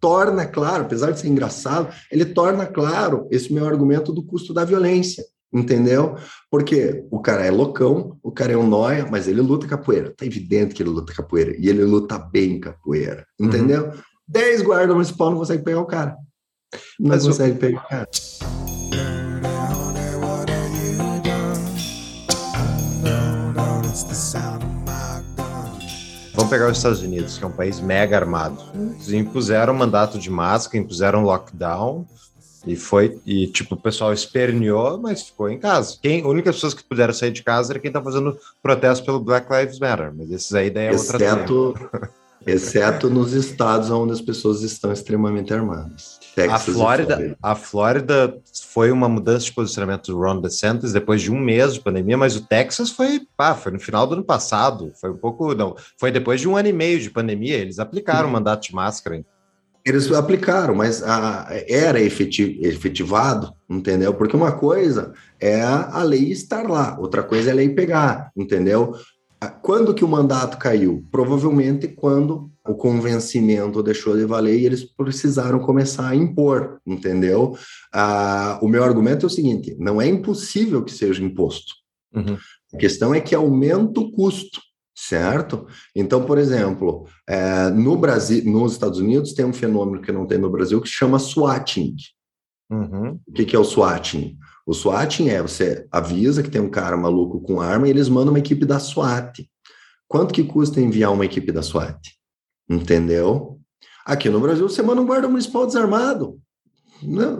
torna 0.00 0.46
claro, 0.46 0.84
apesar 0.84 1.10
de 1.10 1.20
ser 1.20 1.28
engraçado, 1.28 1.92
ele 2.12 2.24
torna 2.24 2.66
claro 2.66 3.26
esse 3.30 3.52
meu 3.52 3.66
argumento 3.66 4.12
do 4.12 4.22
custo 4.22 4.54
da 4.54 4.64
violência, 4.64 5.24
entendeu? 5.52 6.16
Porque 6.50 7.04
o 7.10 7.20
cara 7.20 7.44
é 7.44 7.50
loucão, 7.50 8.16
o 8.22 8.30
cara 8.30 8.52
é 8.52 8.56
um 8.56 8.66
noia, 8.66 9.06
mas 9.10 9.26
ele 9.26 9.40
luta 9.40 9.66
capoeira. 9.66 10.14
Tá 10.16 10.24
evidente 10.24 10.74
que 10.74 10.82
ele 10.82 10.90
luta 10.90 11.14
capoeira, 11.14 11.56
e 11.58 11.68
ele 11.68 11.82
luta 11.82 12.18
bem 12.18 12.60
capoeira, 12.60 13.26
uhum. 13.40 13.48
entendeu? 13.48 13.86
Uhum. 13.86 13.92
Dez 14.28 14.60
guardas 14.60 14.94
municipal 14.94 15.30
não 15.30 15.38
conseguem 15.38 15.64
pegar 15.64 15.80
o 15.80 15.86
cara. 15.86 16.16
Não 16.98 17.08
mas 17.10 17.26
consegue 17.26 17.56
o... 17.56 17.58
pegar 17.58 17.84
o 17.84 17.88
cara. 17.88 19.25
Vamos 26.36 26.50
pegar 26.50 26.70
os 26.70 26.76
Estados 26.76 27.00
Unidos, 27.00 27.38
que 27.38 27.44
é 27.44 27.46
um 27.46 27.52
país 27.52 27.80
mega 27.80 28.14
armado. 28.14 28.62
Eles 28.74 29.10
impuseram 29.10 29.72
mandato 29.72 30.18
de 30.18 30.30
máscara, 30.30 30.84
impuseram 30.84 31.22
lockdown, 31.22 32.06
e 32.66 32.76
foi, 32.76 33.18
e 33.24 33.46
tipo, 33.46 33.74
o 33.74 33.80
pessoal 33.80 34.12
esperneou, 34.12 34.98
mas 34.98 35.22
ficou 35.22 35.48
em 35.48 35.58
casa. 35.58 35.96
Quem, 36.02 36.22
a 36.22 36.28
única 36.28 36.52
pessoas 36.52 36.74
que 36.74 36.84
puderam 36.84 37.14
sair 37.14 37.30
de 37.30 37.42
casa 37.42 37.72
era 37.72 37.78
quem 37.78 37.90
tá 37.90 38.02
fazendo 38.02 38.36
protesto 38.62 39.06
pelo 39.06 39.18
Black 39.18 39.50
Lives 39.50 39.78
Matter, 39.78 40.12
mas 40.14 40.30
esses 40.30 40.52
aí 40.52 40.68
daí 40.68 40.88
é 40.88 40.90
exceto, 40.90 41.54
outra 41.54 42.10
Exceto 42.46 43.08
nos 43.08 43.32
estados 43.32 43.90
onde 43.90 44.12
as 44.12 44.20
pessoas 44.20 44.62
estão 44.62 44.92
extremamente 44.92 45.54
armadas. 45.54 46.15
Texas 46.36 46.68
a 46.68 46.72
Flórida, 46.74 47.36
a 47.42 47.54
Flórida 47.54 48.38
foi 48.66 48.90
uma 48.90 49.08
mudança 49.08 49.46
de 49.46 49.52
posicionamento 49.54 50.12
do 50.12 50.18
Ron 50.18 50.42
DeSantis 50.42 50.92
depois 50.92 51.22
de 51.22 51.32
um 51.32 51.40
mês 51.40 51.72
de 51.72 51.80
pandemia, 51.80 52.18
mas 52.18 52.36
o 52.36 52.42
Texas 52.42 52.90
foi, 52.90 53.22
pá, 53.34 53.54
foi 53.54 53.72
no 53.72 53.80
final 53.80 54.06
do 54.06 54.12
ano 54.12 54.22
passado, 54.22 54.92
foi 55.00 55.10
um 55.10 55.16
pouco, 55.16 55.54
não, 55.54 55.74
foi 55.98 56.10
depois 56.10 56.38
de 56.38 56.46
um 56.46 56.54
ano 56.54 56.68
e 56.68 56.74
meio 56.74 57.00
de 57.00 57.08
pandemia, 57.08 57.56
eles 57.56 57.78
aplicaram 57.78 58.28
o 58.28 58.32
mandato 58.32 58.68
de 58.68 58.74
máscara. 58.74 59.24
Eles 59.82 60.12
aplicaram, 60.12 60.74
mas 60.74 61.02
a, 61.02 61.46
era 61.66 62.02
efetiv, 62.02 62.62
efetivado, 62.62 63.54
entendeu? 63.70 64.12
Porque 64.12 64.36
uma 64.36 64.52
coisa 64.52 65.14
é 65.40 65.62
a 65.62 66.02
lei 66.02 66.30
estar 66.30 66.68
lá, 66.68 66.98
outra 67.00 67.22
coisa 67.22 67.48
é 67.48 67.52
a 67.52 67.56
lei 67.56 67.70
pegar, 67.70 68.30
entendeu? 68.36 68.94
Quando 69.62 69.94
que 69.94 70.04
o 70.04 70.08
mandato 70.08 70.58
caiu? 70.58 71.04
Provavelmente 71.10 71.88
quando 71.88 72.50
o 72.66 72.74
convencimento 72.74 73.82
deixou 73.82 74.16
de 74.16 74.24
valer 74.24 74.58
e 74.58 74.66
eles 74.66 74.84
precisaram 74.84 75.58
começar 75.58 76.08
a 76.08 76.16
impor, 76.16 76.80
entendeu? 76.86 77.56
Ah, 77.92 78.58
o 78.62 78.68
meu 78.68 78.82
argumento 78.82 79.26
é 79.26 79.28
o 79.28 79.30
seguinte: 79.30 79.76
não 79.78 80.00
é 80.00 80.06
impossível 80.06 80.82
que 80.82 80.92
seja 80.92 81.22
imposto. 81.22 81.74
Uhum. 82.14 82.36
A 82.72 82.76
questão 82.78 83.14
é 83.14 83.20
que 83.20 83.34
aumenta 83.34 84.00
o 84.00 84.10
custo, 84.10 84.60
certo? 84.94 85.66
Então, 85.94 86.24
por 86.24 86.38
exemplo, 86.38 87.06
é, 87.28 87.68
no 87.70 87.96
Brasil, 87.96 88.42
nos 88.50 88.72
Estados 88.72 88.98
Unidos 88.98 89.34
tem 89.34 89.44
um 89.44 89.52
fenômeno 89.52 90.00
que 90.00 90.12
não 90.12 90.26
tem 90.26 90.38
no 90.38 90.50
Brasil 90.50 90.80
que 90.80 90.88
se 90.88 90.94
chama 90.94 91.18
swatting. 91.18 91.94
Uhum. 92.70 93.20
O 93.26 93.32
que, 93.32 93.44
que 93.44 93.54
é 93.54 93.58
o 93.58 93.64
swatting? 93.64 94.36
O 94.66 94.74
SWATing 94.74 95.28
é 95.28 95.40
você 95.40 95.86
avisa 95.92 96.42
que 96.42 96.50
tem 96.50 96.60
um 96.60 96.68
cara 96.68 96.96
maluco 96.96 97.40
com 97.40 97.60
arma 97.60 97.86
e 97.86 97.90
eles 97.90 98.08
mandam 98.08 98.32
uma 98.32 98.40
equipe 98.40 98.66
da 98.66 98.80
SWAT. 98.80 99.48
Quanto 100.08 100.34
que 100.34 100.42
custa 100.42 100.80
enviar 100.80 101.12
uma 101.12 101.24
equipe 101.24 101.52
da 101.52 101.62
SWAT? 101.62 102.00
Entendeu? 102.68 103.60
Aqui 104.04 104.28
no 104.28 104.40
Brasil 104.40 104.68
você 104.68 104.82
manda 104.82 105.00
um 105.00 105.06
guarda 105.06 105.28
municipal 105.28 105.66
desarmado. 105.66 106.40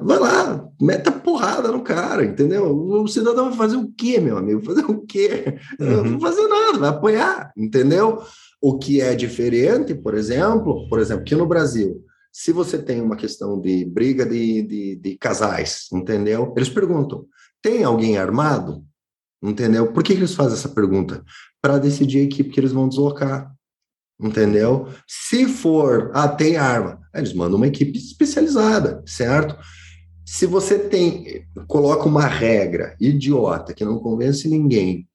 Vai 0.03 0.19
lá, 0.19 0.69
meta 0.81 1.11
porrada 1.11 1.73
no 1.73 1.83
cara, 1.83 2.25
entendeu? 2.25 2.77
O 2.77 3.09
cidadão 3.09 3.49
vai 3.49 3.57
fazer 3.57 3.77
o 3.77 3.91
quê, 3.97 4.21
meu 4.21 4.37
amigo? 4.37 4.63
Fazer 4.63 4.85
o 4.85 5.01
quê? 5.01 5.59
Uhum. 5.81 6.05
Não 6.05 6.19
vai 6.21 6.31
fazer 6.31 6.47
nada, 6.47 6.79
vai 6.79 6.89
apoiar, 6.91 7.53
entendeu? 7.57 8.23
O 8.61 8.79
que 8.79 9.01
é 9.01 9.15
diferente, 9.17 9.95
por 9.95 10.15
exemplo, 10.15 10.89
por 10.89 11.01
exemplo, 11.01 11.23
aqui 11.23 11.35
no 11.35 11.47
Brasil, 11.47 12.05
se 12.39 12.53
você 12.53 12.77
tem 12.77 13.01
uma 13.01 13.17
questão 13.17 13.59
de 13.59 13.83
briga 13.87 14.27
de, 14.27 14.61
de, 14.61 14.97
de 14.97 15.17
casais, 15.17 15.89
entendeu? 15.91 16.53
Eles 16.55 16.69
perguntam: 16.69 17.25
tem 17.63 17.83
alguém 17.83 18.19
armado? 18.19 18.85
Entendeu? 19.43 19.91
Por 19.91 20.03
que, 20.03 20.13
que 20.13 20.19
eles 20.19 20.35
fazem 20.35 20.53
essa 20.53 20.69
pergunta? 20.69 21.25
Para 21.63 21.79
decidir 21.79 22.19
a 22.19 22.25
equipe 22.25 22.51
que 22.51 22.61
eles 22.61 22.73
vão 22.73 22.91
deslocar. 22.91 23.51
Entendeu? 24.21 24.87
Se 25.09 25.47
for, 25.47 26.11
ah, 26.13 26.29
tem 26.29 26.59
arma, 26.59 27.01
eles 27.15 27.33
mandam 27.33 27.57
uma 27.57 27.69
equipe 27.69 27.97
especializada, 27.97 29.03
certo? 29.07 29.57
Se 30.23 30.45
você 30.45 30.79
tem, 30.79 31.47
coloca 31.67 32.05
uma 32.07 32.27
regra 32.27 32.95
idiota 33.01 33.73
que 33.73 33.85
não 33.85 33.99
convence 33.99 34.47
ninguém, 34.47 35.09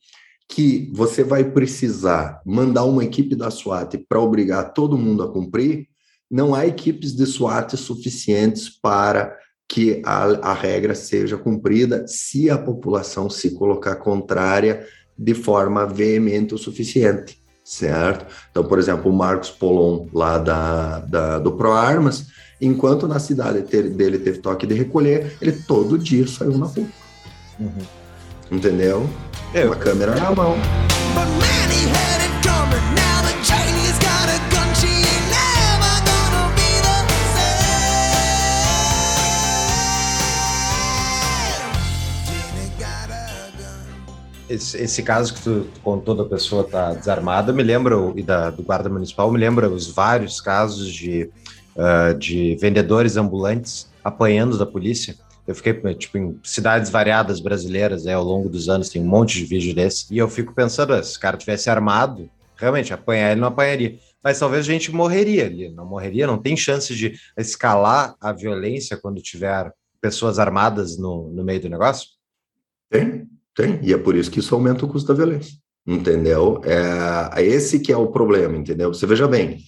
que 0.50 0.92
você 0.92 1.24
vai 1.24 1.44
precisar 1.44 2.42
mandar 2.44 2.86
uma 2.86 3.04
equipe 3.04 3.36
da 3.36 3.52
SWAT 3.52 3.96
para 4.10 4.20
obrigar 4.20 4.74
todo 4.74 4.98
mundo 4.98 5.22
a 5.22 5.32
cumprir, 5.32 5.91
não 6.32 6.56
há 6.56 6.66
equipes 6.66 7.14
de 7.14 7.26
SWAT 7.26 7.76
suficientes 7.76 8.70
para 8.70 9.36
que 9.68 10.02
a, 10.06 10.52
a 10.52 10.54
regra 10.54 10.96
seja 10.96 11.38
cumprida 11.38 12.06
se 12.08 12.50
a 12.50 12.58
população 12.58 13.30
se 13.30 13.52
colocar 13.52 13.98
contrária 13.98 14.86
de 15.18 15.34
forma 15.34 15.86
veemente 15.86 16.54
o 16.54 16.58
suficiente, 16.58 17.38
certo? 17.64 18.26
Então, 18.50 18.64
por 18.64 18.80
exemplo, 18.80 19.12
o 19.12 19.16
Marcos 19.16 19.50
Polon, 19.50 20.08
lá 20.14 20.38
da, 20.38 21.00
da 21.00 21.40
do 21.40 21.52
ProArmas, 21.52 22.28
enquanto 22.60 23.08
na 23.08 23.20
cidade 23.20 23.62
dele 23.62 24.18
teve 24.18 24.40
toque 24.40 24.66
de 24.66 24.74
recolher, 24.74 25.38
ele 25.42 25.54
todo 25.54 25.98
dia 25.98 26.26
saiu 26.28 26.58
na 26.58 26.66
rua. 26.66 26.88
Uhum. 27.60 27.72
Entendeu? 28.52 29.10
É, 29.54 29.66
Uma 29.66 29.76
câmera 29.76 30.16
na 30.16 30.32
mão. 30.32 30.56
Esse, 44.54 44.78
esse, 44.78 45.04
caso 45.04 45.34
que 45.34 45.42
tu, 45.42 45.68
contou 45.84 46.16
da 46.16 46.26
pessoa 46.26 46.64
tá 46.64 46.94
desarmada 46.94 47.54
me 47.54 47.64
lembra, 47.64 47.96
e 48.16 48.22
da, 48.22 48.50
do 48.50 48.64
guarda 48.64 48.90
municipal, 48.90 49.32
me 49.32 49.38
lembra 49.38 49.70
os 49.70 49.88
vários 49.88 50.42
casos 50.42 50.92
de, 50.94 51.30
uh, 51.76 52.18
de 52.18 52.56
vendedores 52.60 53.18
ambulantes 53.18 53.90
apanhando 54.04 54.58
da 54.58 54.66
polícia. 54.66 55.16
Eu 55.48 55.56
fiquei, 55.56 55.74
tipo, 55.96 56.18
em 56.18 56.40
cidades 56.44 56.90
variadas 56.90 57.40
brasileiras, 57.40 58.06
né, 58.06 58.14
ao 58.14 58.24
longo 58.24 58.48
dos 58.48 58.70
anos, 58.70 58.90
tem 58.90 59.02
um 59.02 59.08
monte 59.08 59.38
de 59.38 59.46
vídeo 59.46 59.74
desse, 59.74 60.06
e 60.14 60.18
eu 60.18 60.28
fico 60.28 60.54
pensando, 60.54 61.02
se 61.04 61.18
o 61.18 61.20
cara 61.20 61.38
tivesse 61.38 61.70
armado, 61.70 62.30
realmente, 62.56 62.94
apanhar 62.94 63.32
ele 63.32 63.42
não 63.42 63.48
apanharia. 63.48 63.98
mas 64.24 64.38
talvez 64.38 64.66
a 64.68 64.72
gente 64.72 64.92
morreria 64.92 65.46
ali, 65.46 65.70
não 65.70 65.86
morreria, 65.86 66.28
não 66.28 66.38
tem 66.38 66.56
chance 66.56 66.96
de 66.96 67.20
escalar 67.36 68.16
a 68.22 68.32
violência 68.32 68.98
quando 68.98 69.22
tiver 69.22 69.74
pessoas 70.00 70.38
armadas 70.38 70.98
no, 70.98 71.32
no 71.32 71.44
meio 71.44 71.60
do 71.60 71.70
negócio? 71.70 72.10
Tem, 72.90 73.28
tem, 73.56 73.80
e 73.84 73.94
é 73.94 73.98
por 73.98 74.16
isso 74.16 74.32
que 74.32 74.40
isso 74.40 74.56
aumenta 74.56 74.86
o 74.86 74.88
custo 74.88 75.08
da 75.08 75.14
violência, 75.14 75.54
entendeu? 75.86 76.62
É, 76.64 77.44
esse 77.44 77.80
que 77.80 77.92
é 77.92 77.98
o 77.98 78.12
problema, 78.12 78.58
entendeu? 78.58 78.94
Você 78.94 79.06
veja 79.06 79.28
bem, 79.28 79.60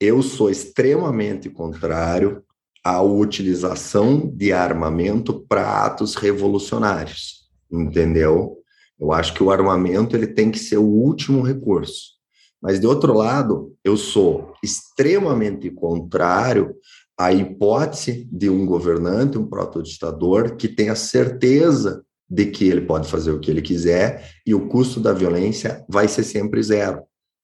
eu 0.00 0.22
sou 0.22 0.50
extremamente 0.50 1.50
contrário 1.50 2.42
à 2.84 3.02
utilização 3.02 4.26
de 4.34 4.52
armamento 4.52 5.44
para 5.46 5.84
atos 5.84 6.14
revolucionários, 6.14 7.48
entendeu? 7.70 8.56
Eu 8.98 9.12
acho 9.12 9.34
que 9.34 9.42
o 9.42 9.50
armamento 9.50 10.16
ele 10.16 10.26
tem 10.26 10.50
que 10.50 10.58
ser 10.58 10.78
o 10.78 10.86
último 10.86 11.42
recurso. 11.42 12.20
Mas, 12.60 12.78
de 12.78 12.86
outro 12.86 13.14
lado, 13.14 13.74
eu 13.82 13.96
sou 13.96 14.52
extremamente 14.62 15.70
contrário 15.70 16.74
à 17.18 17.32
hipótese 17.32 18.28
de 18.30 18.50
um 18.50 18.66
governante, 18.66 19.38
um 19.38 19.46
protoditador, 19.46 20.56
que 20.56 20.68
tenha 20.68 20.94
certeza 20.94 22.04
de 22.30 22.46
que 22.46 22.68
ele 22.68 22.82
pode 22.82 23.08
fazer 23.08 23.32
o 23.32 23.40
que 23.40 23.50
ele 23.50 23.62
quiser 23.62 24.30
e 24.46 24.54
o 24.54 24.68
custo 24.68 25.00
da 25.00 25.12
violência 25.12 25.84
vai 25.88 26.06
ser 26.06 26.22
sempre 26.22 26.62
zero. 26.62 27.02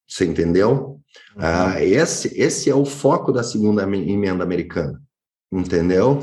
Você 0.09 0.24
entendeu? 0.24 1.01
Uhum. 1.34 1.43
Ah, 1.43 1.82
esse, 1.82 2.41
esse 2.41 2.70
é 2.70 2.74
o 2.74 2.84
foco 2.84 3.32
da 3.32 3.43
segunda 3.43 3.82
emenda 3.82 4.45
americana 4.45 5.01
entendeu? 5.53 6.22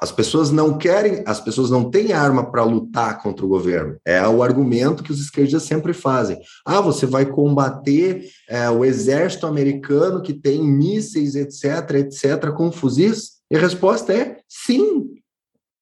As 0.00 0.10
pessoas 0.10 0.50
não 0.50 0.76
querem, 0.76 1.22
as 1.26 1.40
pessoas 1.40 1.70
não 1.70 1.90
têm 1.90 2.12
arma 2.12 2.50
para 2.50 2.64
lutar 2.64 3.22
contra 3.22 3.44
o 3.44 3.48
governo. 3.48 3.96
É 4.04 4.26
o 4.26 4.42
argumento 4.42 5.02
que 5.02 5.12
os 5.12 5.20
esquerdistas 5.20 5.64
sempre 5.64 5.92
fazem. 5.92 6.38
Ah, 6.64 6.80
você 6.80 7.06
vai 7.06 7.26
combater 7.26 8.24
é, 8.48 8.68
o 8.70 8.84
exército 8.84 9.46
americano 9.46 10.22
que 10.22 10.32
tem 10.32 10.62
mísseis, 10.62 11.34
etc., 11.34 11.96
etc., 11.96 12.50
com 12.52 12.72
fuzis? 12.72 13.36
E 13.50 13.56
a 13.56 13.60
resposta 13.60 14.12
é 14.12 14.38
sim. 14.48 15.15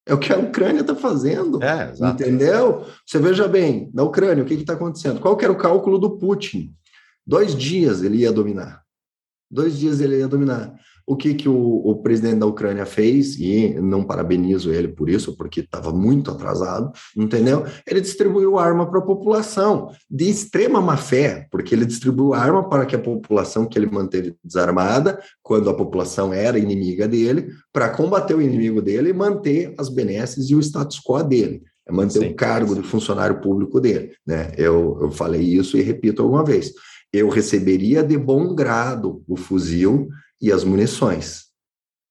É 0.06 0.12
o 0.12 0.18
que 0.18 0.32
a 0.32 0.38
Ucrânia 0.38 0.82
está 0.82 0.94
fazendo. 0.94 1.62
É, 1.62 1.92
entendeu? 2.10 2.84
Você 3.06 3.18
veja 3.18 3.48
bem, 3.48 3.90
na 3.94 4.02
Ucrânia, 4.02 4.44
o 4.44 4.46
que 4.46 4.54
está 4.54 4.74
acontecendo? 4.74 5.20
Qual 5.20 5.36
que 5.36 5.44
era 5.44 5.52
o 5.52 5.58
cálculo 5.58 5.98
do 5.98 6.18
Putin? 6.18 6.74
Dois 7.26 7.54
dias 7.54 8.02
ele 8.02 8.18
ia 8.18 8.32
dominar. 8.32 8.82
Dois 9.50 9.78
dias 9.78 10.00
ele 10.00 10.18
ia 10.18 10.28
dominar. 10.28 10.74
O 11.06 11.16
que, 11.16 11.34
que 11.34 11.48
o, 11.48 11.82
o, 11.84 11.96
presidente 11.96 12.38
da 12.38 12.46
Ucrânia 12.46 12.86
fez, 12.86 13.38
e 13.38 13.74
não 13.74 14.04
parabenizo 14.04 14.72
ele 14.72 14.88
por 14.88 15.10
isso, 15.10 15.36
porque 15.36 15.60
estava 15.60 15.92
muito 15.92 16.30
atrasado, 16.30 16.92
entendeu? 17.16 17.64
Ele 17.86 18.00
distribuiu 18.00 18.58
arma 18.58 18.90
para 18.90 19.00
a 19.00 19.04
população, 19.04 19.90
de 20.10 20.30
extrema 20.30 20.80
má 20.80 20.96
fé, 20.96 21.46
porque 21.50 21.74
ele 21.74 21.84
distribuiu 21.84 22.32
arma 22.32 22.68
para 22.68 22.86
que 22.86 22.96
a 22.96 22.98
população 22.98 23.66
que 23.66 23.78
ele 23.78 23.86
manteve 23.86 24.34
desarmada, 24.42 25.20
quando 25.42 25.68
a 25.68 25.74
população 25.74 26.32
era 26.32 26.58
inimiga 26.58 27.06
dele, 27.06 27.48
para 27.70 27.90
combater 27.90 28.34
o 28.34 28.40
inimigo 28.42 28.80
dele 28.80 29.10
e 29.10 29.14
manter 29.14 29.74
as 29.78 29.88
benesses 29.88 30.48
e 30.48 30.54
o 30.54 30.60
status 30.60 31.00
quo 31.00 31.22
dele. 31.22 31.62
É 31.86 31.92
manter 31.92 32.20
Sim. 32.20 32.30
o 32.30 32.34
cargo 32.34 32.74
de 32.74 32.82
funcionário 32.82 33.40
público 33.40 33.78
dele. 33.78 34.12
Né? 34.26 34.52
Eu, 34.56 34.98
eu 35.02 35.10
falei 35.10 35.42
isso 35.42 35.76
e 35.76 35.82
repito 35.82 36.22
alguma 36.22 36.44
vez. 36.44 36.72
Eu 37.12 37.28
receberia 37.28 38.02
de 38.02 38.16
bom 38.16 38.54
grado 38.54 39.22
o 39.28 39.36
fuzil 39.36 40.08
e 40.40 40.52
as 40.52 40.64
munições. 40.64 41.44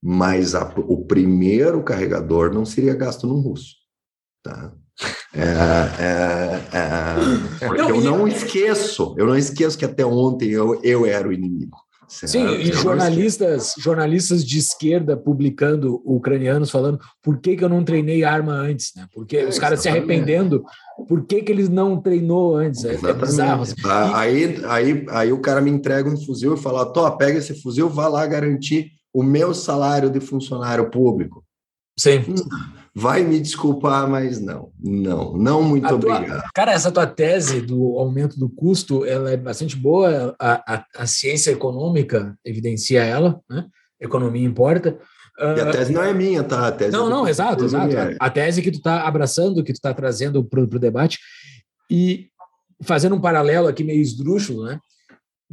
Mas 0.02 0.54
a, 0.54 0.74
o 0.78 1.06
primeiro 1.06 1.84
carregador 1.84 2.54
não 2.54 2.66
seria 2.66 2.96
gasto 2.96 3.26
no 3.26 3.40
russo. 3.40 3.76
Tá? 4.44 4.74
É, 5.34 5.42
é, 6.04 6.78
é, 6.78 7.68
porque 7.68 7.82
eu 7.82 8.02
não 8.02 8.28
esqueço, 8.28 9.16
eu 9.18 9.26
não 9.26 9.36
esqueço 9.36 9.78
que 9.78 9.86
até 9.86 10.06
ontem 10.06 10.52
eu, 10.52 10.80
eu 10.84 11.06
era 11.06 11.28
o 11.28 11.34
inimigo. 11.34 11.78
Certo? 12.14 12.32
Sim, 12.32 12.48
e 12.54 12.72
jornalistas, 12.72 13.74
jornalistas 13.80 14.46
de 14.46 14.60
esquerda 14.60 15.18
publicando 15.18 16.00
ucranianos 16.06 16.70
falando 16.70 17.00
por 17.24 17.40
que, 17.40 17.56
que 17.58 17.64
eu 17.64 17.70
não 17.70 17.84
treinei 17.84 18.24
arma 18.24 18.54
antes, 18.54 18.92
né? 18.96 19.08
Porque 19.12 19.38
é, 19.38 19.48
os 19.48 19.58
caras 19.58 19.82
se 19.82 19.90
arrependendo, 19.90 20.64
por 21.08 21.26
que, 21.26 21.42
que 21.42 21.52
eles 21.52 21.70
não 21.70 22.00
treinou 22.00 22.56
antes? 22.56 22.86
É, 22.86 22.94
é 22.94 23.14
bizarro. 23.14 23.64
Assim. 23.64 23.74
Aí, 24.14 24.64
aí, 24.66 25.06
aí 25.10 25.34
o 25.34 25.40
cara 25.40 25.60
me 25.60 25.72
entrega 25.72 26.08
um 26.08 26.16
fuzil 26.16 26.54
e 26.54 26.62
fala: 26.62 26.86
Tó, 26.86 27.10
pega 27.12 27.40
esse 27.40 27.60
fuzil, 27.64 27.90
vá 27.90 28.08
lá 28.08 28.28
garantir 28.28 28.92
o 29.12 29.24
meu 29.24 29.52
salário 29.52 30.12
de 30.12 30.20
funcionário 30.20 30.92
público. 30.92 31.44
Sim. 31.98 32.20
Hum 32.30 32.83
vai 32.96 33.24
me 33.24 33.40
desculpar, 33.40 34.08
mas 34.08 34.40
não, 34.40 34.72
não, 34.80 35.36
não 35.36 35.64
muito 35.64 35.88
a 35.88 35.94
obrigado. 35.94 36.42
Tua, 36.42 36.52
cara, 36.54 36.74
essa 36.74 36.92
tua 36.92 37.08
tese 37.08 37.62
do 37.62 37.98
aumento 37.98 38.40
do 38.40 38.48
custo, 38.48 39.04
ela 39.04 39.32
é 39.32 39.38
bastante 39.38 39.76
boa, 39.76 40.36
a, 40.40 40.76
a, 40.76 40.86
a 40.98 41.08
ciência 41.08 41.52
econômica 41.52 42.38
evidencia 42.46 43.04
ela, 43.04 43.42
né? 43.50 43.66
Economia 44.00 44.46
importa. 44.46 45.00
E 45.40 45.44
a 45.44 45.70
ah, 45.70 45.72
tese 45.72 45.92
não 45.92 46.04
é 46.04 46.14
minha, 46.14 46.44
tá? 46.44 46.68
A 46.68 46.72
tese 46.72 46.92
não, 46.92 47.08
é 47.08 47.10
não, 47.10 47.28
exato, 47.28 47.66
exato. 47.66 47.96
A 48.20 48.30
tese 48.30 48.62
que 48.62 48.70
tu 48.70 48.78
está 48.78 49.08
abraçando, 49.08 49.64
que 49.64 49.74
tu 49.74 49.78
está 49.78 49.94
trazendo 49.94 50.44
para 50.44 50.62
o 50.62 50.68
debate. 50.68 51.18
E 51.90 52.28
fazendo 52.84 53.16
um 53.16 53.22
paralelo 53.22 53.68
aqui 53.68 53.84
meio 53.84 54.02
esdrúxulo, 54.02 54.66
né? 54.66 54.80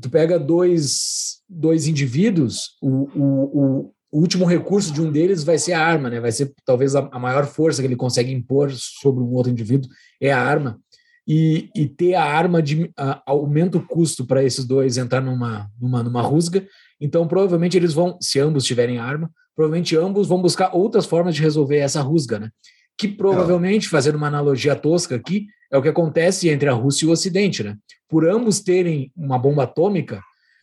Tu 0.00 0.10
pega 0.10 0.38
dois, 0.38 1.38
dois 1.48 1.86
indivíduos, 1.86 2.76
o, 2.82 3.08
o, 3.14 3.82
o 3.84 3.92
último 4.12 4.44
recurso 4.44 4.92
de 4.92 5.00
um 5.00 5.10
deles 5.10 5.44
vai 5.44 5.58
ser 5.58 5.72
a 5.72 5.84
arma, 5.84 6.10
né? 6.10 6.20
Vai 6.20 6.32
ser 6.32 6.52
talvez 6.64 6.96
a, 6.96 7.08
a 7.12 7.18
maior 7.18 7.46
força 7.46 7.80
que 7.80 7.86
ele 7.86 7.96
consegue 7.96 8.32
impor 8.32 8.70
sobre 8.72 9.22
um 9.22 9.32
outro 9.32 9.52
indivíduo 9.52 9.90
é 10.20 10.32
a 10.32 10.40
arma. 10.40 10.78
E, 11.28 11.70
e 11.76 11.86
ter 11.86 12.14
a 12.14 12.24
arma 12.24 12.60
de, 12.60 12.90
aumenta 13.24 13.78
o 13.78 13.86
custo 13.86 14.26
para 14.26 14.42
esses 14.42 14.64
dois 14.64 14.96
entrar 14.96 15.20
numa, 15.20 15.70
numa, 15.80 16.02
numa 16.02 16.22
rusga. 16.22 16.66
Então, 17.00 17.28
provavelmente 17.28 17.76
eles 17.76 17.92
vão, 17.92 18.18
se 18.20 18.40
ambos 18.40 18.64
tiverem 18.64 18.98
arma, 18.98 19.30
provavelmente 19.54 19.96
ambos 19.96 20.26
vão 20.26 20.42
buscar 20.42 20.74
outras 20.74 21.06
formas 21.06 21.34
de 21.34 21.42
resolver 21.42 21.76
essa 21.76 22.00
rusga, 22.00 22.40
né? 22.40 22.50
Que 22.98 23.06
provavelmente, 23.06 23.88
fazendo 23.88 24.16
uma 24.16 24.26
analogia 24.26 24.74
tosca 24.74 25.14
aqui, 25.14 25.46
é 25.70 25.78
o 25.78 25.82
que 25.82 25.88
acontece 25.88 26.48
entre 26.48 26.68
a 26.68 26.72
Rússia 26.72 27.04
e 27.04 27.08
o 27.08 27.12
Ocidente, 27.12 27.62
né? 27.62 27.76
Por 28.08 28.28
ambos 28.28 28.60
terem 28.60 29.12
uma 29.16 29.38
bomba 29.38 29.62
atômica, 29.62 30.20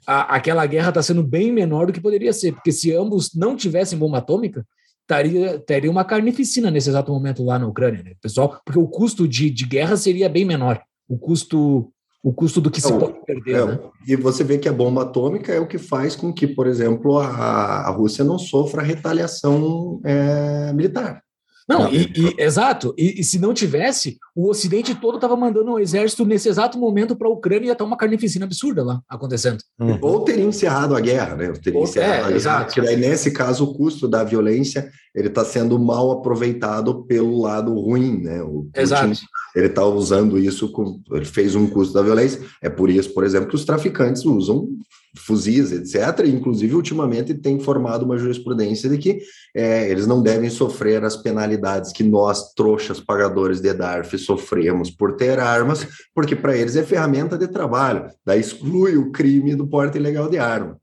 a, 0.08 0.36
aquela 0.36 0.66
guerra 0.66 0.90
está 0.90 1.04
sendo 1.04 1.22
bem 1.22 1.52
menor 1.52 1.86
do 1.86 1.94
que 1.94 2.00
poderia 2.00 2.32
ser, 2.32 2.54
porque 2.54 2.72
se 2.72 2.94
ambos 2.94 3.36
não 3.36 3.56
tivessem 3.56 4.00
bomba 4.00 4.20
atômica, 4.20 4.66
taria, 5.06 5.60
teria 5.60 5.92
uma 5.92 6.06
carnificina 6.06 6.72
nesse 6.72 6.90
exato 6.90 7.12
momento 7.12 7.44
lá 7.44 7.60
na 7.60 7.68
Ucrânia, 7.68 8.02
né, 8.02 8.14
pessoal? 8.22 8.60
Porque 8.66 8.80
o 8.80 8.88
custo 8.88 9.28
de, 9.28 9.50
de 9.50 9.66
guerra 9.66 9.98
seria 9.98 10.30
bem 10.30 10.46
menor. 10.46 10.82
O 11.08 11.18
custo 11.18 11.92
o 12.24 12.34
custo 12.34 12.60
do 12.60 12.70
que 12.70 12.82
se 12.82 12.92
pode 12.92 13.24
perder. 13.26 13.56
É, 13.56 13.66
né? 13.66 13.80
E 14.06 14.16
você 14.16 14.44
vê 14.44 14.58
que 14.58 14.68
a 14.68 14.74
bomba 14.74 15.04
atômica 15.04 15.54
é 15.54 15.60
o 15.62 15.68
que 15.68 15.78
faz 15.78 16.16
com 16.16 16.34
que, 16.34 16.46
por 16.46 16.68
exemplo, 16.68 17.20
a, 17.20 17.88
a 17.88 17.90
Rússia 17.90 18.24
não 18.26 18.38
sofra 18.38 18.82
retaliação 18.82 20.02
é, 20.04 20.74
militar. 20.74 21.24
Não, 21.68 21.92
e, 21.92 22.12
e, 22.16 22.42
exato. 22.42 22.94
E, 22.98 23.20
e, 23.20 23.24
se 23.24 23.38
não 23.38 23.54
tivesse, 23.54 24.18
o 24.34 24.50
Ocidente 24.50 24.96
todo 24.96 25.16
estava 25.16 25.36
mandando 25.36 25.74
um 25.74 25.80
exército 25.80 26.26
nesse 26.26 26.48
exato 26.48 26.78
momento 26.78 27.16
para 27.16 27.28
a 27.28 27.32
Ucrânia 27.32 27.66
e 27.66 27.68
ia 27.68 27.74
estar 27.74 27.84
uma 27.84 27.98
carnificina 27.98 28.46
absurda 28.46 28.84
lá 28.84 29.02
acontecendo. 29.10 29.58
Uhum. 29.78 29.98
Ou 30.02 30.22
teria 30.22 30.46
encerrado 30.46 30.96
a 30.96 31.02
guerra, 31.02 31.36
né? 31.36 31.52
Teria 31.62 31.80
Ou, 31.80 31.86
encerrado 31.86 32.10
é, 32.10 32.14
a 32.14 32.22
guerra, 32.22 32.36
exato. 32.36 32.66
Porque 32.68 32.82
daí, 32.82 32.96
nesse 32.96 33.32
caso, 33.32 33.66
o 33.66 33.74
custo 33.74 34.08
da 34.08 34.24
violência 34.24 34.90
ele 35.14 35.28
está 35.28 35.44
sendo 35.44 35.78
mal 35.80 36.12
aproveitado 36.12 37.04
pelo 37.06 37.42
lado 37.42 37.74
ruim, 37.74 38.22
né? 38.22 38.42
O 38.44 38.64
Putin, 38.64 38.80
exato. 38.80 39.20
Ele 39.56 39.66
está 39.66 39.84
usando 39.84 40.38
isso, 40.38 40.72
com, 40.72 41.02
ele 41.12 41.26
fez 41.26 41.56
um 41.56 41.68
custo 41.68 41.94
da 41.94 42.04
violência. 42.04 42.40
É 42.62 42.70
por 42.70 42.90
isso, 42.90 43.14
por 43.14 43.24
exemplo, 43.24 43.50
que 43.50 43.56
os 43.56 43.66
traficantes 43.66 44.24
usam 44.24 44.70
fuzis, 45.18 45.72
etc. 45.72 46.26
E, 46.26 46.30
inclusive, 46.30 46.76
ultimamente 46.76 47.34
tem 47.34 47.60
formado 47.60 48.04
uma 48.04 48.18
jurisprudência 48.18 48.90
de 48.90 48.98
que 48.98 49.20
é, 49.56 49.90
eles 49.90 50.08
não 50.08 50.22
devem 50.22 50.50
sofrer 50.50 51.04
as 51.04 51.18
penalidades 51.18 51.92
que 51.92 52.04
nós, 52.04 52.54
trouxas 52.54 53.00
pagadores 53.00 53.60
de 53.62 53.74
DARF, 53.74 54.18
sofremos 54.18 54.90
por 54.90 55.16
ter 55.16 55.40
armas, 55.40 55.88
porque 56.14 56.36
para 56.36 56.56
eles 56.56 56.76
é 56.76 56.84
ferramenta 56.84 57.38
de 57.38 57.48
trabalho. 57.48 58.10
Daí 58.26 58.40
exclui 58.40 58.98
o 58.98 59.12
crime 59.12 59.56
do 59.56 59.68
porte 59.68 59.98
ilegal 59.98 60.30
de 60.30 60.38
arma. 60.38 60.78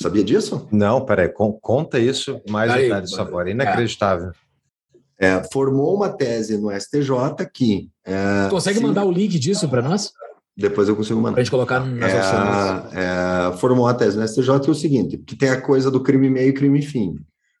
Sabia 0.00 0.24
disso? 0.24 0.68
Não, 0.70 1.04
peraí, 1.04 1.30
conta 1.60 1.98
isso 1.98 2.40
mais 2.48 2.70
Aí, 2.70 2.84
detalhes, 2.84 3.10
por 3.10 3.16
favor. 3.16 3.48
É 3.48 3.50
inacreditável. 3.50 4.32
É, 5.18 5.42
formou 5.52 5.94
uma 5.94 6.08
tese 6.08 6.56
no 6.56 6.70
STJ 6.70 7.46
que. 7.52 7.90
É, 8.04 8.48
Consegue 8.48 8.78
se... 8.78 8.82
mandar 8.82 9.04
o 9.04 9.12
link 9.12 9.38
disso 9.38 9.68
para 9.68 9.82
nós? 9.82 10.12
Depois 10.56 10.88
eu 10.88 10.96
consigo 10.96 11.20
mandar. 11.20 11.32
Para 11.32 11.40
a 11.40 11.44
gente 11.44 11.50
colocar 11.50 11.80
nas 11.80 12.12
é, 12.12 12.18
opções. 12.18 12.94
É, 12.94 13.56
formou 13.58 13.86
a 13.86 13.94
tese 13.94 14.18
no 14.18 14.26
STJ 14.26 14.50
é 14.50 14.70
o 14.70 14.74
seguinte, 14.74 15.18
que 15.18 15.36
tem 15.36 15.48
a 15.48 15.60
coisa 15.60 15.90
do 15.90 16.02
crime 16.02 16.28
meio 16.28 16.50
e 16.50 16.52
crime 16.52 16.82
fim. 16.82 17.16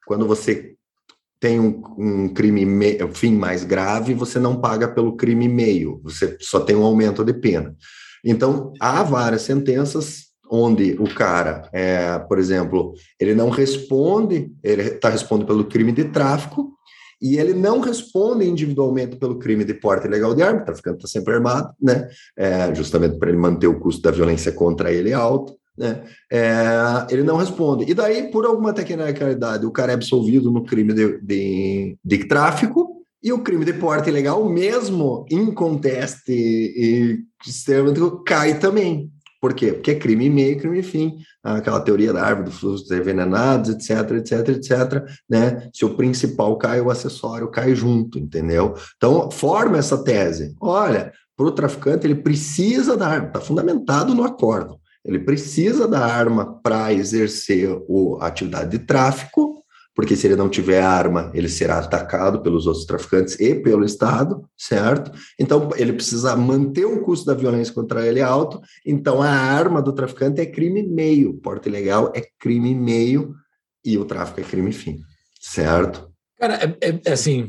Quando 0.06 0.26
você 0.26 0.74
tem 1.40 1.58
um, 1.58 1.82
um 1.96 2.28
crime 2.28 2.66
meio, 2.66 3.08
fim 3.14 3.34
mais 3.34 3.64
grave, 3.64 4.12
você 4.12 4.38
não 4.38 4.60
paga 4.60 4.86
pelo 4.88 5.16
crime 5.16 5.48
meio, 5.48 6.00
você 6.02 6.36
só 6.40 6.60
tem 6.60 6.76
um 6.76 6.84
aumento 6.84 7.24
de 7.24 7.32
pena. 7.32 7.74
Então, 8.24 8.72
há 8.78 9.02
várias 9.02 9.42
sentenças 9.42 10.30
onde 10.50 10.96
o 10.98 11.14
cara, 11.14 11.68
é, 11.72 12.18
por 12.18 12.38
exemplo, 12.38 12.92
ele 13.18 13.34
não 13.34 13.48
responde, 13.48 14.52
ele 14.62 14.82
está 14.82 15.08
respondendo 15.08 15.46
pelo 15.46 15.64
crime 15.64 15.92
de 15.92 16.04
tráfico, 16.04 16.72
e 17.20 17.36
ele 17.36 17.52
não 17.52 17.80
responde 17.80 18.48
individualmente 18.48 19.16
pelo 19.16 19.38
crime 19.38 19.64
de 19.64 19.74
porte 19.74 20.06
ilegal 20.06 20.34
de 20.34 20.42
arma, 20.42 20.64
traficante 20.64 20.96
está 20.96 21.08
sempre 21.08 21.34
armado, 21.34 21.74
né? 21.80 22.08
É, 22.36 22.74
justamente 22.74 23.18
para 23.18 23.28
ele 23.28 23.38
manter 23.38 23.66
o 23.66 23.78
custo 23.78 24.00
da 24.02 24.10
violência 24.10 24.52
contra 24.52 24.92
ele 24.92 25.12
alto. 25.12 25.54
né? 25.76 26.02
É, 26.32 27.06
ele 27.10 27.22
não 27.22 27.36
responde. 27.36 27.90
E 27.90 27.94
daí, 27.94 28.30
por 28.30 28.46
alguma 28.46 28.72
tecnicalidade, 28.72 29.66
o 29.66 29.70
cara 29.70 29.92
é 29.92 29.94
absolvido 29.94 30.50
no 30.50 30.64
crime 30.64 30.92
de, 30.92 31.18
de, 31.20 31.96
de 32.04 32.24
tráfico 32.26 33.04
e 33.22 33.32
o 33.32 33.42
crime 33.42 33.64
de 33.64 33.74
porte 33.74 34.08
ilegal, 34.08 34.48
mesmo 34.48 35.26
em 35.30 35.52
conteste 35.52 36.32
e 36.32 37.18
extremamente, 37.46 38.00
cai 38.26 38.58
também. 38.58 39.10
Por 39.40 39.54
quê? 39.54 39.72
Porque 39.72 39.92
é 39.92 39.98
crime 39.98 40.28
meio, 40.28 40.58
crime 40.58 40.82
fim, 40.82 41.16
aquela 41.42 41.80
teoria 41.80 42.12
da 42.12 42.22
árvore 42.22 42.50
dos 42.50 42.90
envenenados, 42.90 43.70
etc, 43.70 44.12
etc, 44.12 44.48
etc, 44.48 45.04
né? 45.28 45.68
Se 45.72 45.84
o 45.84 45.94
principal 45.94 46.56
cai, 46.56 46.80
o 46.80 46.90
acessório 46.90 47.50
cai 47.50 47.74
junto, 47.74 48.18
entendeu? 48.18 48.74
Então, 48.96 49.30
forma 49.30 49.78
essa 49.78 50.02
tese. 50.02 50.54
Olha, 50.60 51.12
para 51.36 51.46
o 51.46 51.52
traficante, 51.52 52.06
ele 52.06 52.16
precisa 52.16 52.96
da 52.96 53.08
arma, 53.08 53.28
está 53.28 53.40
fundamentado 53.40 54.14
no 54.14 54.24
acordo. 54.24 54.78
Ele 55.04 55.18
precisa 55.18 55.88
da 55.88 56.04
arma 56.04 56.60
para 56.62 56.92
exercer 56.92 57.74
o, 57.88 58.18
a 58.20 58.26
atividade 58.26 58.70
de 58.70 58.80
tráfico, 58.80 59.59
porque 60.00 60.16
se 60.16 60.26
ele 60.26 60.34
não 60.34 60.48
tiver 60.48 60.80
arma, 60.80 61.30
ele 61.34 61.46
será 61.46 61.78
atacado 61.78 62.40
pelos 62.40 62.66
outros 62.66 62.86
traficantes 62.86 63.38
e 63.38 63.54
pelo 63.54 63.84
Estado, 63.84 64.48
certo? 64.56 65.12
Então, 65.38 65.68
ele 65.76 65.92
precisa 65.92 66.34
manter 66.34 66.86
o 66.86 67.02
custo 67.02 67.26
da 67.26 67.34
violência 67.34 67.74
contra 67.74 68.06
ele 68.06 68.22
alto, 68.22 68.62
então 68.86 69.20
a 69.20 69.28
arma 69.28 69.82
do 69.82 69.92
traficante 69.92 70.40
é 70.40 70.46
crime 70.46 70.82
meio, 70.82 71.34
porte 71.34 71.68
ilegal 71.68 72.10
é 72.16 72.22
crime 72.38 72.74
meio 72.74 73.34
e 73.84 73.98
o 73.98 74.06
tráfico 74.06 74.40
é 74.40 74.42
crime 74.42 74.72
fim, 74.72 75.00
certo? 75.38 76.10
Cara, 76.38 76.54
é, 76.54 76.88
é, 76.88 77.00
é 77.04 77.12
assim, 77.12 77.48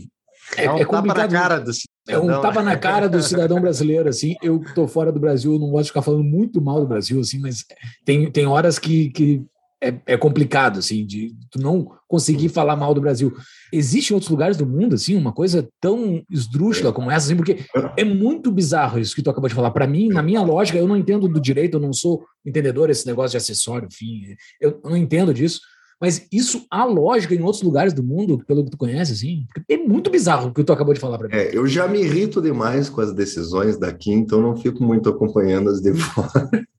é, 0.57 0.65
é 0.65 0.71
um 0.73 0.77
é 0.79 0.85
tapa 0.85 1.07
na 1.07 1.27
cara 1.29 1.57
do 1.57 1.71
é 2.09 2.19
um 2.19 2.41
tapa 2.41 2.61
na 2.61 2.75
cara 2.75 3.07
do 3.07 3.23
cidadão 3.23 3.61
brasileiro, 3.61 4.09
assim. 4.09 4.35
Eu 4.43 4.61
estou 4.61 4.89
fora 4.89 5.09
do 5.09 5.21
Brasil, 5.21 5.57
não 5.57 5.69
gosto 5.69 5.83
de 5.83 5.89
ficar 5.91 6.01
falando 6.01 6.25
muito 6.25 6.61
mal 6.61 6.81
do 6.81 6.87
Brasil, 6.87 7.17
assim, 7.21 7.39
mas 7.39 7.63
tem, 8.03 8.29
tem 8.29 8.45
horas 8.45 8.77
que, 8.77 9.09
que 9.11 9.41
é, 9.81 9.95
é, 10.05 10.15
complicado, 10.15 10.77
assim, 10.77 11.03
de 11.05 11.33
tu 11.49 11.59
não 11.59 11.91
conseguir 12.11 12.49
falar 12.49 12.75
mal 12.75 12.93
do 12.93 12.99
Brasil. 12.99 13.33
Existe 13.71 14.09
em 14.09 14.13
outros 14.13 14.29
lugares 14.29 14.57
do 14.57 14.65
mundo, 14.65 14.95
assim, 14.95 15.15
uma 15.15 15.31
coisa 15.31 15.67
tão 15.79 16.21
esdrúxula 16.29 16.91
como 16.91 17.09
essa, 17.09 17.27
assim, 17.27 17.37
porque 17.37 17.59
é 17.97 18.03
muito 18.03 18.51
bizarro 18.51 18.99
isso 18.99 19.15
que 19.15 19.23
tu 19.23 19.29
acabou 19.29 19.47
de 19.47 19.55
falar. 19.55 19.71
Para 19.71 19.87
mim, 19.87 20.09
na 20.09 20.21
minha 20.21 20.41
lógica, 20.41 20.77
eu 20.77 20.87
não 20.87 20.97
entendo 20.97 21.29
do 21.29 21.39
direito, 21.39 21.77
eu 21.77 21.81
não 21.81 21.93
sou 21.93 22.25
entendedor 22.45 22.89
esse 22.89 23.07
negócio 23.07 23.31
de 23.31 23.37
acessório, 23.37 23.87
enfim, 23.89 24.35
eu 24.59 24.77
não 24.83 24.97
entendo 24.97 25.33
disso. 25.33 25.61
Mas 26.01 26.27
isso 26.33 26.65
há 26.69 26.83
lógica 26.83 27.33
em 27.33 27.41
outros 27.43 27.61
lugares 27.61 27.93
do 27.93 28.03
mundo, 28.03 28.43
pelo 28.45 28.65
que 28.65 28.71
tu 28.71 28.77
conhece, 28.77 29.13
assim? 29.13 29.45
É 29.69 29.77
muito 29.77 30.09
bizarro 30.09 30.49
o 30.49 30.53
que 30.53 30.63
tu 30.63 30.73
acabou 30.73 30.93
de 30.93 30.99
falar 30.99 31.17
para 31.17 31.27
mim. 31.27 31.35
É, 31.35 31.55
eu 31.55 31.65
já 31.67 31.87
me 31.87 32.01
irrito 32.01 32.41
demais 32.41 32.89
com 32.89 32.99
as 32.99 33.13
decisões 33.13 33.77
daqui, 33.77 34.11
então 34.11 34.41
não 34.41 34.57
fico 34.57 34.83
muito 34.83 35.07
acompanhando 35.07 35.69
as 35.69 35.79
de 35.79 35.93
fora. 35.93 36.49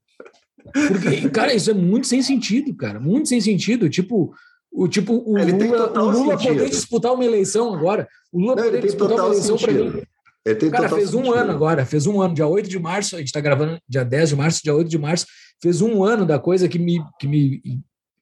Porque, 0.73 1.29
cara, 1.29 1.53
isso 1.53 1.71
é 1.71 1.73
muito 1.73 2.07
sem 2.07 2.21
sentido, 2.21 2.75
cara. 2.75 2.99
Muito 2.99 3.29
sem 3.29 3.39
sentido. 3.39 3.89
Tipo, 3.89 4.33
o, 4.73 4.87
tipo, 4.87 5.23
o 5.25 5.37
ele 5.37 5.51
Lula, 5.51 6.01
o 6.01 6.09
Lula 6.09 6.37
poder 6.37 6.69
disputar 6.69 7.13
uma 7.13 7.23
eleição 7.23 7.73
agora. 7.73 8.07
O 8.31 8.39
Lula 8.39 8.55
Não, 8.55 8.63
poder 8.63 8.81
disputar 8.81 9.17
uma 9.17 9.27
eleição 9.27 9.55
para 9.55 9.71
mim. 9.71 10.01
Ele 10.45 10.55
tem 10.55 10.69
cara, 10.71 10.89
fez 10.89 11.13
um 11.13 11.31
ano 11.31 11.51
agora, 11.51 11.85
fez 11.85 12.07
um 12.07 12.19
ano, 12.19 12.33
dia 12.33 12.47
8 12.47 12.67
de 12.67 12.79
março, 12.79 13.15
a 13.15 13.19
gente 13.19 13.27
está 13.27 13.39
gravando 13.39 13.79
dia 13.87 14.03
10 14.03 14.29
de 14.29 14.35
março, 14.35 14.61
dia 14.61 14.75
8 14.75 14.89
de 14.89 14.97
março, 14.97 15.25
fez 15.61 15.79
um 15.79 16.03
ano 16.03 16.25
da 16.25 16.37
coisa 16.37 16.67
que 16.67 16.77
me, 16.77 17.01
que 17.17 17.27
me, 17.27 17.61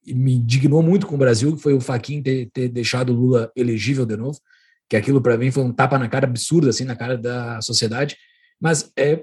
me 0.06 0.36
indignou 0.36 0.84
muito 0.84 1.08
com 1.08 1.16
o 1.16 1.18
Brasil, 1.18 1.56
que 1.56 1.62
foi 1.62 1.74
o 1.74 1.82
Faquin 1.82 2.22
ter, 2.22 2.50
ter 2.54 2.68
deixado 2.68 3.12
o 3.12 3.16
Lula 3.16 3.52
elegível 3.56 4.06
de 4.06 4.16
novo, 4.16 4.38
que 4.88 4.96
aquilo 4.96 5.22
para 5.22 5.38
mim 5.38 5.50
foi 5.50 5.64
um 5.64 5.74
tapa 5.74 5.98
na 5.98 6.08
cara 6.08 6.28
absurdo, 6.28 6.70
assim, 6.70 6.84
na 6.84 6.96
cara 6.96 7.18
da 7.18 7.60
sociedade. 7.62 8.16
Mas 8.60 8.92
é, 8.96 9.20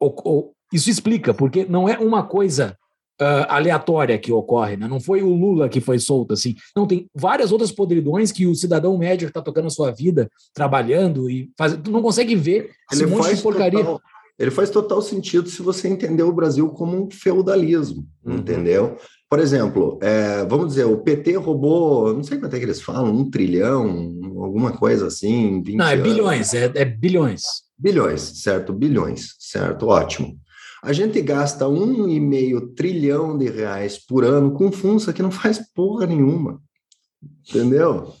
o, 0.00 0.06
o, 0.06 0.52
isso 0.72 0.88
explica, 0.88 1.34
porque 1.34 1.66
não 1.66 1.86
é 1.86 1.98
uma 1.98 2.22
coisa 2.22 2.78
uh, 3.20 3.46
aleatória 3.48 4.18
que 4.18 4.32
ocorre, 4.32 4.76
né? 4.76 4.88
não 4.88 5.00
foi 5.00 5.22
o 5.22 5.32
Lula 5.34 5.68
que 5.68 5.80
foi 5.80 5.98
solto 5.98 6.34
assim. 6.34 6.54
Não, 6.74 6.86
tem 6.86 7.06
várias 7.14 7.52
outras 7.52 7.72
podridões 7.72 8.32
que 8.32 8.46
o 8.46 8.54
cidadão 8.54 8.96
médio 8.96 9.26
que 9.26 9.30
está 9.30 9.42
tocando 9.42 9.66
a 9.66 9.70
sua 9.70 9.90
vida, 9.90 10.28
trabalhando 10.54 11.30
e 11.30 11.50
faz, 11.56 11.76
tu 11.82 11.90
não 11.90 12.02
consegue 12.02 12.34
ver 12.34 12.70
esse 12.92 13.02
ele 13.02 13.10
monte 13.10 13.34
de 13.34 13.42
porcaria. 13.42 13.84
Total, 13.84 14.00
ele 14.38 14.50
faz 14.52 14.70
total 14.70 15.02
sentido 15.02 15.48
se 15.48 15.62
você 15.62 15.88
entender 15.88 16.22
o 16.22 16.32
Brasil 16.32 16.68
como 16.68 16.96
um 16.96 17.10
feudalismo, 17.10 18.06
uhum. 18.24 18.36
entendeu? 18.36 18.96
Por 19.28 19.40
exemplo, 19.40 19.98
é, 20.00 20.44
vamos 20.46 20.68
dizer, 20.68 20.84
o 20.84 20.98
PT 20.98 21.34
roubou, 21.36 22.14
não 22.14 22.22
sei 22.22 22.38
quanto 22.38 22.54
é 22.54 22.58
que 22.58 22.64
eles 22.64 22.80
falam, 22.80 23.12
um 23.12 23.28
trilhão, 23.28 24.14
alguma 24.36 24.72
coisa 24.72 25.08
assim. 25.08 25.62
não, 25.74 25.86
é 25.86 25.96
bilhões, 25.96 26.54
é, 26.54 26.70
é 26.74 26.84
bilhões. 26.84 27.42
Bilhões, 27.76 28.20
certo? 28.42 28.72
Bilhões, 28.72 29.34
certo? 29.38 29.88
Ótimo. 29.88 30.38
A 30.82 30.92
gente 30.92 31.20
gasta 31.20 31.68
um 31.68 32.08
e 32.08 32.20
meio 32.20 32.68
trilhão 32.68 33.36
de 33.36 33.48
reais 33.48 33.98
por 33.98 34.24
ano 34.24 34.52
com 34.52 34.70
funça 34.70 35.12
que 35.12 35.22
não 35.22 35.30
faz 35.30 35.58
porra 35.74 36.06
nenhuma. 36.06 36.60
Entendeu? 37.48 38.12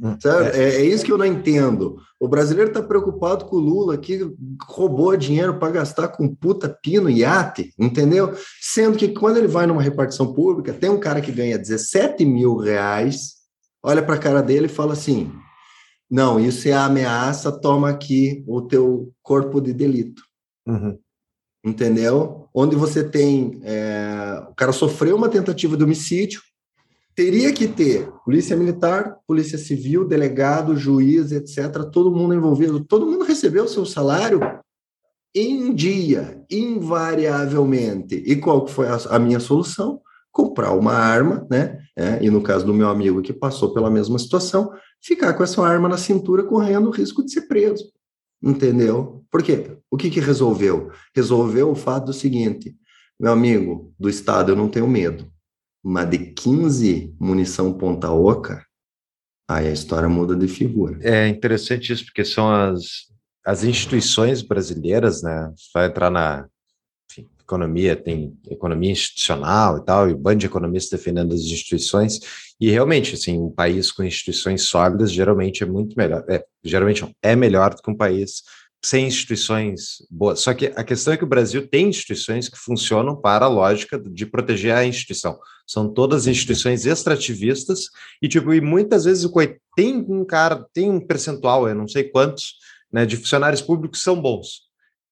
Hum, 0.00 0.16
é. 0.24 0.58
é, 0.58 0.74
é, 0.76 0.84
isso 0.84 1.04
que 1.04 1.12
eu 1.12 1.18
não 1.18 1.24
entendo. 1.24 1.96
O 2.20 2.28
brasileiro 2.28 2.70
está 2.70 2.82
preocupado 2.82 3.44
com 3.46 3.56
o 3.56 3.60
Lula 3.60 3.96
que 3.96 4.30
roubou 4.62 5.16
dinheiro 5.16 5.58
para 5.58 5.72
gastar 5.72 6.08
com 6.08 6.34
puta 6.34 6.68
pino 6.68 7.08
e 7.08 7.20
iate, 7.20 7.72
entendeu? 7.78 8.34
Sendo 8.60 8.98
que 8.98 9.08
quando 9.08 9.38
ele 9.38 9.48
vai 9.48 9.66
numa 9.66 9.82
repartição 9.82 10.32
pública, 10.32 10.72
tem 10.72 10.90
um 10.90 11.00
cara 11.00 11.20
que 11.20 11.32
ganha 11.32 11.58
17 11.58 12.24
mil 12.24 12.56
reais, 12.56 13.34
olha 13.82 14.02
para 14.02 14.16
a 14.16 14.18
cara 14.18 14.42
dele 14.42 14.66
e 14.66 14.68
fala 14.68 14.92
assim: 14.92 15.30
não, 16.10 16.38
isso 16.38 16.68
é 16.68 16.72
ameaça, 16.72 17.52
toma 17.52 17.88
aqui 17.88 18.44
o 18.46 18.62
teu 18.62 19.12
corpo 19.22 19.60
de 19.60 19.72
delito. 19.72 20.22
Uhum 20.66 20.98
entendeu? 21.64 22.48
Onde 22.54 22.76
você 22.76 23.04
tem. 23.04 23.60
É, 23.62 24.42
o 24.50 24.54
cara 24.54 24.72
sofreu 24.72 25.16
uma 25.16 25.28
tentativa 25.28 25.76
de 25.76 25.84
homicídio, 25.84 26.42
teria 27.14 27.52
que 27.52 27.68
ter 27.68 28.10
polícia 28.24 28.56
militar, 28.56 29.18
polícia 29.26 29.58
civil, 29.58 30.06
delegado, 30.06 30.76
juiz, 30.76 31.32
etc., 31.32 31.84
todo 31.92 32.14
mundo 32.14 32.34
envolvido, 32.34 32.84
todo 32.84 33.06
mundo 33.06 33.24
recebeu 33.24 33.68
seu 33.68 33.84
salário 33.84 34.40
em 35.34 35.74
dia, 35.74 36.44
invariavelmente. 36.50 38.16
E 38.26 38.36
qual 38.36 38.66
foi 38.66 38.86
a, 38.88 38.96
a 39.10 39.18
minha 39.18 39.40
solução? 39.40 40.00
Comprar 40.30 40.72
uma 40.72 40.92
arma, 40.92 41.46
né? 41.50 41.78
É, 41.96 42.22
e 42.22 42.30
no 42.30 42.42
caso 42.42 42.64
do 42.64 42.74
meu 42.74 42.88
amigo 42.88 43.22
que 43.22 43.32
passou 43.32 43.72
pela 43.72 43.90
mesma 43.90 44.18
situação, 44.18 44.70
ficar 45.00 45.34
com 45.34 45.42
essa 45.42 45.62
arma 45.62 45.88
na 45.88 45.98
cintura 45.98 46.42
correndo 46.42 46.88
o 46.88 46.92
risco 46.92 47.24
de 47.24 47.32
ser 47.32 47.42
preso. 47.42 47.84
Entendeu? 48.42 49.24
Por 49.30 49.42
quê? 49.42 49.78
O 49.90 49.96
que, 49.96 50.10
que 50.10 50.20
resolveu? 50.20 50.90
Resolveu 51.14 51.70
o 51.70 51.74
fato 51.74 52.06
do 52.06 52.12
seguinte: 52.12 52.74
meu 53.18 53.32
amigo, 53.32 53.94
do 53.98 54.08
Estado 54.08 54.52
eu 54.52 54.56
não 54.56 54.68
tenho 54.68 54.88
medo, 54.88 55.30
mas 55.82 56.10
de 56.10 56.18
15 56.18 57.14
munição 57.20 57.72
ponta 57.72 58.10
oca, 58.10 58.66
aí 59.48 59.68
a 59.68 59.72
história 59.72 60.08
muda 60.08 60.34
de 60.34 60.48
figura. 60.48 60.98
É 61.02 61.28
interessante 61.28 61.92
isso, 61.92 62.04
porque 62.04 62.24
são 62.24 62.50
as, 62.50 62.82
as 63.46 63.64
instituições 63.64 64.42
brasileiras, 64.42 65.22
né? 65.22 65.52
Vai 65.72 65.86
entrar 65.86 66.10
na 66.10 66.48
economia, 67.42 67.96
tem 67.96 68.36
economia 68.48 68.92
institucional 68.92 69.78
e 69.78 69.84
tal, 69.84 70.08
e 70.08 70.14
um 70.14 70.18
bando 70.18 70.38
de 70.38 70.46
economistas 70.46 70.98
defendendo 70.98 71.34
as 71.34 71.40
instituições, 71.40 72.20
e 72.60 72.70
realmente, 72.70 73.14
assim, 73.14 73.38
um 73.38 73.50
país 73.50 73.90
com 73.90 74.02
instituições 74.02 74.62
sólidas 74.62 75.12
geralmente 75.12 75.62
é 75.62 75.66
muito 75.66 75.96
melhor, 75.96 76.24
é, 76.28 76.44
geralmente 76.62 77.04
é 77.22 77.34
melhor 77.34 77.74
do 77.74 77.82
que 77.82 77.90
um 77.90 77.96
país 77.96 78.42
sem 78.84 79.06
instituições 79.06 80.04
boas. 80.10 80.40
Só 80.40 80.52
que 80.52 80.66
a 80.74 80.82
questão 80.82 81.14
é 81.14 81.16
que 81.16 81.24
o 81.24 81.28
Brasil 81.28 81.66
tem 81.68 81.88
instituições 81.88 82.48
que 82.48 82.58
funcionam 82.58 83.14
para 83.14 83.44
a 83.44 83.48
lógica 83.48 83.98
de 83.98 84.26
proteger 84.26 84.74
a 84.74 84.84
instituição. 84.84 85.38
São 85.66 85.92
todas 85.92 86.26
instituições 86.26 86.84
extrativistas 86.84 87.86
e 88.20 88.28
tipo, 88.28 88.52
e 88.52 88.60
muitas 88.60 89.04
vezes 89.04 89.30
tem 89.76 90.04
um 90.08 90.24
cara, 90.24 90.66
tem 90.74 90.90
um 90.90 91.00
percentual, 91.00 91.68
eu 91.68 91.74
não 91.74 91.86
sei 91.86 92.04
quantos, 92.04 92.54
né, 92.92 93.06
de 93.06 93.16
funcionários 93.16 93.62
públicos 93.62 94.02
são 94.02 94.20
bons. 94.20 94.62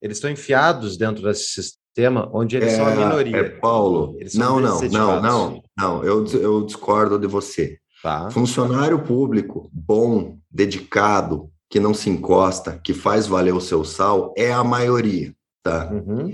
Eles 0.02 0.16
estão 0.16 0.30
enfiados 0.30 0.96
dentro 0.96 1.22
desse 1.22 1.78
sistema 1.90 2.30
onde 2.32 2.56
eles 2.56 2.72
é, 2.72 2.76
são 2.76 2.86
a 2.86 2.90
minoria. 2.94 3.36
É, 3.36 3.48
Paulo, 3.48 4.16
não, 4.34 4.60
não, 4.60 4.80
não, 4.82 5.20
não, 5.20 5.62
não, 5.76 6.04
eu, 6.04 6.24
eu 6.26 6.64
discordo 6.64 7.18
de 7.18 7.26
você. 7.26 7.78
Tá. 8.02 8.30
Funcionário 8.30 9.02
público 9.02 9.68
bom, 9.72 10.38
dedicado, 10.50 11.50
que 11.68 11.78
não 11.78 11.92
se 11.92 12.08
encosta, 12.08 12.80
que 12.82 12.94
faz 12.94 13.26
valer 13.26 13.54
o 13.54 13.60
seu 13.60 13.84
sal, 13.84 14.32
é 14.36 14.52
a 14.52 14.64
maioria, 14.64 15.34
tá? 15.62 15.90
Uhum. 15.92 16.32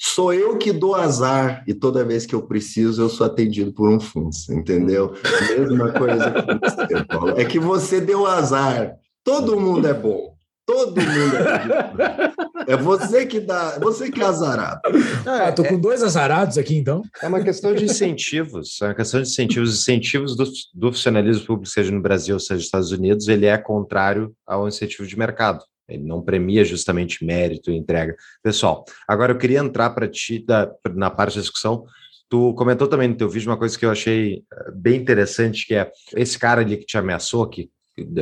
Sou 0.00 0.32
eu 0.32 0.56
que 0.56 0.72
dou 0.72 0.94
azar 0.94 1.64
e 1.66 1.74
toda 1.74 2.04
vez 2.04 2.24
que 2.24 2.34
eu 2.34 2.42
preciso 2.42 3.02
eu 3.02 3.08
sou 3.08 3.26
atendido 3.26 3.72
por 3.72 3.88
um 3.88 3.98
FUNS, 3.98 4.48
entendeu? 4.48 5.12
Mesma 5.58 5.92
coisa 5.92 6.30
que 6.30 6.86
você, 6.86 7.04
Paulo. 7.04 7.30
É 7.36 7.44
que 7.44 7.58
você 7.58 8.00
deu 8.00 8.24
azar. 8.24 8.94
Todo 9.24 9.60
mundo 9.60 9.88
é 9.88 9.92
bom. 9.92 10.37
Todo 10.68 11.00
mundo 11.00 11.36
é 11.36 12.68
É 12.74 12.76
você 12.76 13.24
que 13.24 13.40
dá, 13.40 13.78
você 13.78 14.10
que 14.10 14.20
é 14.20 14.26
azarado. 14.26 14.82
Ah, 15.24 15.50
tô 15.50 15.64
com 15.64 15.80
dois 15.80 16.02
azarados 16.02 16.58
aqui, 16.58 16.76
então. 16.76 17.00
É 17.22 17.26
uma 17.26 17.42
questão 17.42 17.74
de 17.74 17.86
incentivos. 17.86 18.78
É 18.82 18.88
uma 18.88 18.94
questão 18.94 19.22
de 19.22 19.26
incentivos. 19.26 19.72
Incentivos 19.72 20.36
do, 20.36 20.44
do 20.74 20.92
funcionalismo 20.92 21.46
público, 21.46 21.70
seja 21.70 21.90
no 21.90 22.02
Brasil, 22.02 22.38
seja 22.38 22.56
nos 22.56 22.64
Estados 22.64 22.92
Unidos, 22.92 23.26
ele 23.26 23.46
é 23.46 23.56
contrário 23.56 24.34
ao 24.46 24.68
incentivo 24.68 25.08
de 25.08 25.18
mercado. 25.18 25.64
Ele 25.88 26.04
não 26.04 26.20
premia 26.20 26.62
justamente 26.62 27.24
mérito 27.24 27.70
e 27.70 27.76
entrega. 27.76 28.14
Pessoal, 28.42 28.84
agora 29.08 29.32
eu 29.32 29.38
queria 29.38 29.60
entrar 29.60 29.88
para 29.90 30.06
ti 30.06 30.44
da, 30.44 30.70
na 30.94 31.08
parte 31.08 31.36
da 31.36 31.40
discussão 31.40 31.86
Tu 32.30 32.52
comentou 32.52 32.86
também 32.86 33.08
no 33.08 33.16
teu 33.16 33.26
vídeo 33.26 33.50
uma 33.50 33.56
coisa 33.56 33.78
que 33.78 33.86
eu 33.86 33.90
achei 33.90 34.44
eh, 34.52 34.70
bem 34.74 35.00
interessante, 35.00 35.66
que 35.66 35.74
é 35.74 35.90
esse 36.14 36.38
cara 36.38 36.60
ali 36.60 36.76
que 36.76 36.84
te 36.84 36.98
ameaçou, 36.98 37.48
que 37.48 37.70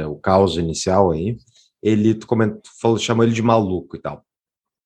o 0.09 0.17
caos 0.17 0.57
inicial 0.57 1.11
aí, 1.11 1.37
ele 1.87 2.15
tu 2.15 2.27
comentou, 2.27 2.61
falou, 2.81 2.99
chamou 2.99 3.25
ele 3.25 3.33
de 3.33 3.43
maluco 3.43 3.97
e 3.97 4.01
tal. 4.01 4.25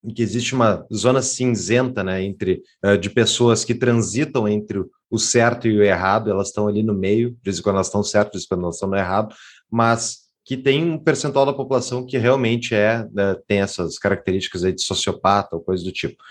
E 0.04 0.12
que 0.12 0.22
existe 0.22 0.54
uma 0.54 0.86
zona 0.92 1.22
cinzenta, 1.22 2.04
né, 2.04 2.22
entre 2.22 2.62
uh, 2.84 2.98
de 2.98 3.08
pessoas 3.08 3.64
que 3.64 3.74
transitam 3.74 4.46
entre 4.46 4.84
o 5.10 5.18
certo 5.18 5.66
e 5.66 5.76
o 5.76 5.82
errado, 5.82 6.30
elas 6.30 6.48
estão 6.48 6.68
ali 6.68 6.82
no 6.82 6.94
meio, 6.94 7.36
de 7.42 7.50
em 7.50 7.62
quando 7.62 7.76
elas 7.76 7.86
estão 7.86 8.02
certas, 8.02 8.44
em 8.44 8.46
quando 8.48 8.62
elas 8.62 8.76
estão 8.76 8.88
no 8.88 8.96
errado, 8.96 9.34
mas 9.70 10.30
que 10.44 10.56
tem 10.56 10.84
um 10.84 10.98
percentual 10.98 11.46
da 11.46 11.52
população 11.52 12.04
que 12.04 12.18
realmente 12.18 12.74
é 12.74 13.06
né, 13.12 13.34
tem 13.46 13.60
essas 13.60 13.98
características 13.98 14.64
aí 14.64 14.72
de 14.72 14.82
sociopata 14.82 15.56
ou 15.56 15.62
coisa 15.62 15.82
do 15.82 15.92
tipo. 15.92 16.22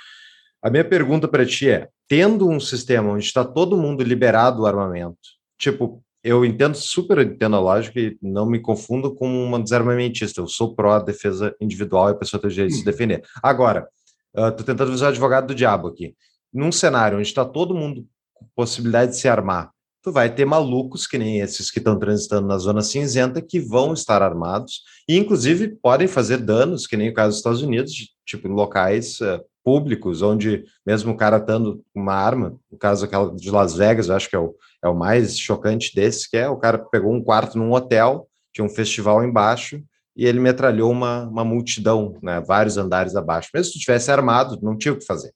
A 0.61 0.69
minha 0.69 0.83
pergunta 0.83 1.27
para 1.27 1.45
ti 1.45 1.69
é: 1.69 1.89
tendo 2.07 2.47
um 2.47 2.59
sistema 2.59 3.11
onde 3.11 3.25
está 3.25 3.43
todo 3.43 3.77
mundo 3.77 4.03
liberado 4.03 4.61
o 4.61 4.65
armamento, 4.65 5.17
tipo, 5.57 6.03
eu 6.23 6.43
entendo 6.43 6.75
super 6.75 7.19
entendo 7.19 7.55
a 7.55 7.59
lógica 7.59 7.99
e 7.99 8.17
não 8.21 8.45
me 8.45 8.59
confundo 8.59 9.13
com 9.13 9.27
uma 9.45 9.59
desarmamentista. 9.59 10.41
Eu 10.41 10.47
sou 10.47 10.75
pró 10.75 10.99
defesa 10.99 11.55
individual 11.59 12.09
e 12.09 12.11
a 12.11 12.15
pessoa 12.15 12.41
tem 12.41 12.49
o 12.49 12.53
direito 12.53 12.71
de 12.71 12.75
se 12.75 12.81
uhum. 12.81 12.91
defender. 12.91 13.23
Agora, 13.41 13.87
uh, 14.35 14.51
tentando 14.51 14.91
visar 14.91 15.07
o 15.07 15.09
advogado 15.09 15.47
do 15.47 15.55
diabo 15.55 15.87
aqui. 15.87 16.15
Num 16.53 16.71
cenário 16.71 17.17
onde 17.17 17.27
está 17.27 17.45
todo 17.45 17.75
mundo 17.75 18.05
com 18.33 18.45
possibilidade 18.55 19.11
de 19.11 19.17
se 19.17 19.27
armar, 19.27 19.71
tu 20.01 20.11
vai 20.11 20.33
ter 20.33 20.45
malucos 20.45 21.05
que 21.05 21.17
nem 21.17 21.39
esses 21.39 21.69
que 21.69 21.79
estão 21.79 21.97
transitando 21.97 22.47
na 22.47 22.57
zona 22.57 22.81
cinzenta 22.81 23.41
que 23.41 23.59
vão 23.59 23.93
estar 23.93 24.21
armados 24.21 24.81
e, 25.07 25.17
inclusive, 25.17 25.77
podem 25.81 26.07
fazer 26.07 26.37
danos, 26.37 26.87
que 26.87 26.97
nem 26.97 27.09
o 27.09 27.13
caso 27.13 27.29
dos 27.29 27.37
Estados 27.37 27.61
Unidos, 27.61 27.93
tipo 28.25 28.47
em 28.47 28.51
locais 28.51 29.19
uh, 29.21 29.41
públicos, 29.63 30.21
onde 30.21 30.65
mesmo 30.85 31.13
o 31.13 31.17
cara 31.17 31.37
estando 31.37 31.83
com 31.93 32.01
uma 32.01 32.13
arma, 32.13 32.57
no 32.71 32.77
caso 32.77 33.05
aquela 33.05 33.35
de 33.35 33.51
Las 33.51 33.75
Vegas, 33.75 34.09
acho 34.09 34.29
que 34.29 34.35
é 34.35 34.39
o, 34.39 34.55
é 34.83 34.87
o 34.87 34.95
mais 34.95 35.37
chocante 35.37 35.93
desse, 35.93 36.29
que 36.29 36.37
é 36.37 36.49
o 36.49 36.57
cara 36.57 36.77
pegou 36.77 37.13
um 37.13 37.23
quarto 37.23 37.57
num 37.57 37.71
hotel, 37.71 38.27
tinha 38.53 38.65
um 38.65 38.69
festival 38.69 39.23
embaixo, 39.23 39.81
e 40.15 40.25
ele 40.25 40.39
metralhou 40.39 40.91
uma, 40.91 41.23
uma 41.27 41.45
multidão, 41.45 42.17
né, 42.21 42.41
vários 42.41 42.77
andares 42.77 43.15
abaixo. 43.15 43.49
Mesmo 43.53 43.71
se 43.71 43.79
tivesse 43.79 44.11
armado, 44.11 44.59
não 44.61 44.77
tinha 44.77 44.93
o 44.93 44.97
que 44.97 45.05
fazer. 45.05 45.31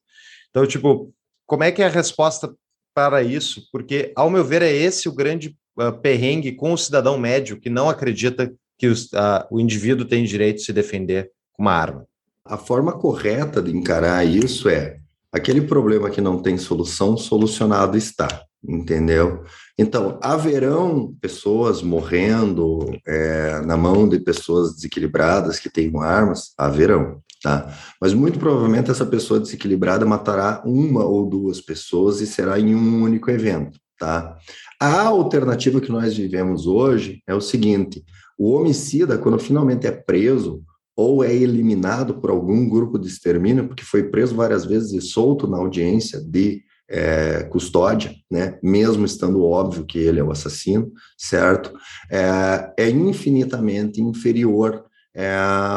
Então, 0.50 0.66
tipo, 0.66 1.12
como 1.46 1.64
é 1.64 1.72
que 1.72 1.82
é 1.82 1.86
a 1.86 1.90
resposta 1.90 2.54
para 2.94 3.22
isso? 3.22 3.66
Porque, 3.72 4.12
ao 4.14 4.28
meu 4.28 4.44
ver, 4.44 4.62
é 4.62 4.70
esse 4.70 5.08
o 5.08 5.14
grande 5.14 5.56
uh, 5.78 5.92
perrengue 5.92 6.52
com 6.52 6.72
o 6.72 6.78
cidadão 6.78 7.18
médio 7.18 7.58
que 7.58 7.70
não 7.70 7.88
acredita 7.88 8.52
que 8.78 8.86
os, 8.86 9.04
uh, 9.06 9.46
o 9.50 9.60
indivíduo 9.60 10.06
tem 10.06 10.24
direito 10.24 10.56
de 10.56 10.64
se 10.64 10.72
defender 10.72 11.30
com 11.52 11.62
uma 11.62 11.72
arma. 11.72 12.06
A 12.46 12.58
forma 12.58 12.92
correta 12.92 13.62
de 13.62 13.74
encarar 13.74 14.22
isso 14.22 14.68
é 14.68 14.98
aquele 15.32 15.62
problema 15.62 16.10
que 16.10 16.20
não 16.20 16.42
tem 16.42 16.58
solução, 16.58 17.16
solucionado 17.16 17.96
está, 17.96 18.28
entendeu? 18.62 19.44
Então, 19.78 20.18
haverão 20.22 21.14
pessoas 21.22 21.80
morrendo 21.80 22.84
é, 23.06 23.62
na 23.62 23.78
mão 23.78 24.06
de 24.06 24.20
pessoas 24.20 24.74
desequilibradas 24.74 25.58
que 25.58 25.70
tenham 25.70 26.02
armas? 26.02 26.52
Haverão, 26.58 27.22
tá? 27.42 27.74
Mas 27.98 28.12
muito 28.12 28.38
provavelmente 28.38 28.90
essa 28.90 29.06
pessoa 29.06 29.40
desequilibrada 29.40 30.04
matará 30.04 30.62
uma 30.66 31.02
ou 31.02 31.26
duas 31.26 31.62
pessoas 31.62 32.20
e 32.20 32.26
será 32.26 32.60
em 32.60 32.74
um 32.74 33.02
único 33.02 33.30
evento, 33.30 33.78
tá? 33.98 34.36
A 34.78 35.00
alternativa 35.00 35.80
que 35.80 35.90
nós 35.90 36.14
vivemos 36.14 36.66
hoje 36.66 37.22
é 37.26 37.34
o 37.34 37.40
seguinte: 37.40 38.04
o 38.38 38.52
homicida, 38.52 39.16
quando 39.16 39.38
finalmente 39.38 39.86
é 39.86 39.90
preso, 39.90 40.62
ou 40.96 41.24
é 41.24 41.34
eliminado 41.34 42.14
por 42.20 42.30
algum 42.30 42.68
grupo 42.68 42.98
de 42.98 43.08
extermínio, 43.08 43.66
porque 43.66 43.84
foi 43.84 44.04
preso 44.04 44.34
várias 44.34 44.64
vezes 44.64 44.92
e 44.92 45.00
solto 45.00 45.46
na 45.46 45.58
audiência 45.58 46.20
de 46.20 46.62
é, 46.88 47.44
custódia, 47.44 48.14
né, 48.30 48.58
mesmo 48.62 49.04
estando 49.04 49.44
óbvio 49.44 49.86
que 49.86 49.98
ele 49.98 50.20
é 50.20 50.24
o 50.24 50.30
assassino, 50.30 50.92
certo? 51.16 51.72
É, 52.10 52.72
é 52.78 52.90
infinitamente 52.90 54.00
inferior 54.00 54.84
é, 55.14 55.36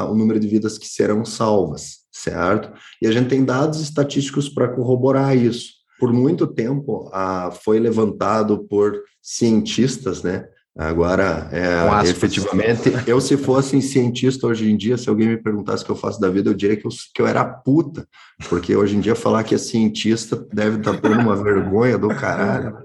o 0.09 0.15
número 0.15 0.39
de 0.39 0.47
vidas 0.47 0.77
que 0.77 0.87
serão 0.87 1.23
salvas, 1.23 1.99
certo? 2.11 2.71
E 3.01 3.07
a 3.07 3.11
gente 3.11 3.29
tem 3.29 3.45
dados 3.45 3.81
estatísticos 3.81 4.49
para 4.49 4.67
corroborar 4.67 5.35
isso. 5.35 5.77
Por 5.99 6.11
muito 6.11 6.45
tempo, 6.45 7.09
a, 7.13 7.51
foi 7.51 7.79
levantado 7.79 8.67
por 8.67 9.01
cientistas, 9.21 10.21
né, 10.23 10.47
Agora, 10.77 11.49
é, 11.51 12.07
efetivamente, 12.07 12.93
eu 13.07 13.19
se 13.19 13.35
fosse 13.35 13.81
cientista 13.81 14.45
hoje 14.45 14.69
em 14.69 14.77
dia, 14.77 14.95
se 14.95 15.09
alguém 15.09 15.27
me 15.27 15.37
perguntasse 15.37 15.81
o 15.81 15.85
que 15.87 15.91
eu 15.91 15.95
faço 15.95 16.21
da 16.21 16.29
vida, 16.29 16.51
eu 16.51 16.53
diria 16.53 16.77
que 16.77 16.85
eu, 16.85 16.91
que 17.15 17.19
eu 17.19 17.25
era 17.25 17.43
puta, 17.43 18.07
porque 18.47 18.75
hoje 18.75 18.95
em 18.95 18.99
dia 18.99 19.15
falar 19.15 19.43
que 19.43 19.55
é 19.55 19.57
cientista 19.57 20.35
deve 20.53 20.77
estar 20.77 21.01
por 21.01 21.09
uma 21.09 21.35
vergonha 21.35 21.97
do 21.97 22.09
caralho. 22.09 22.77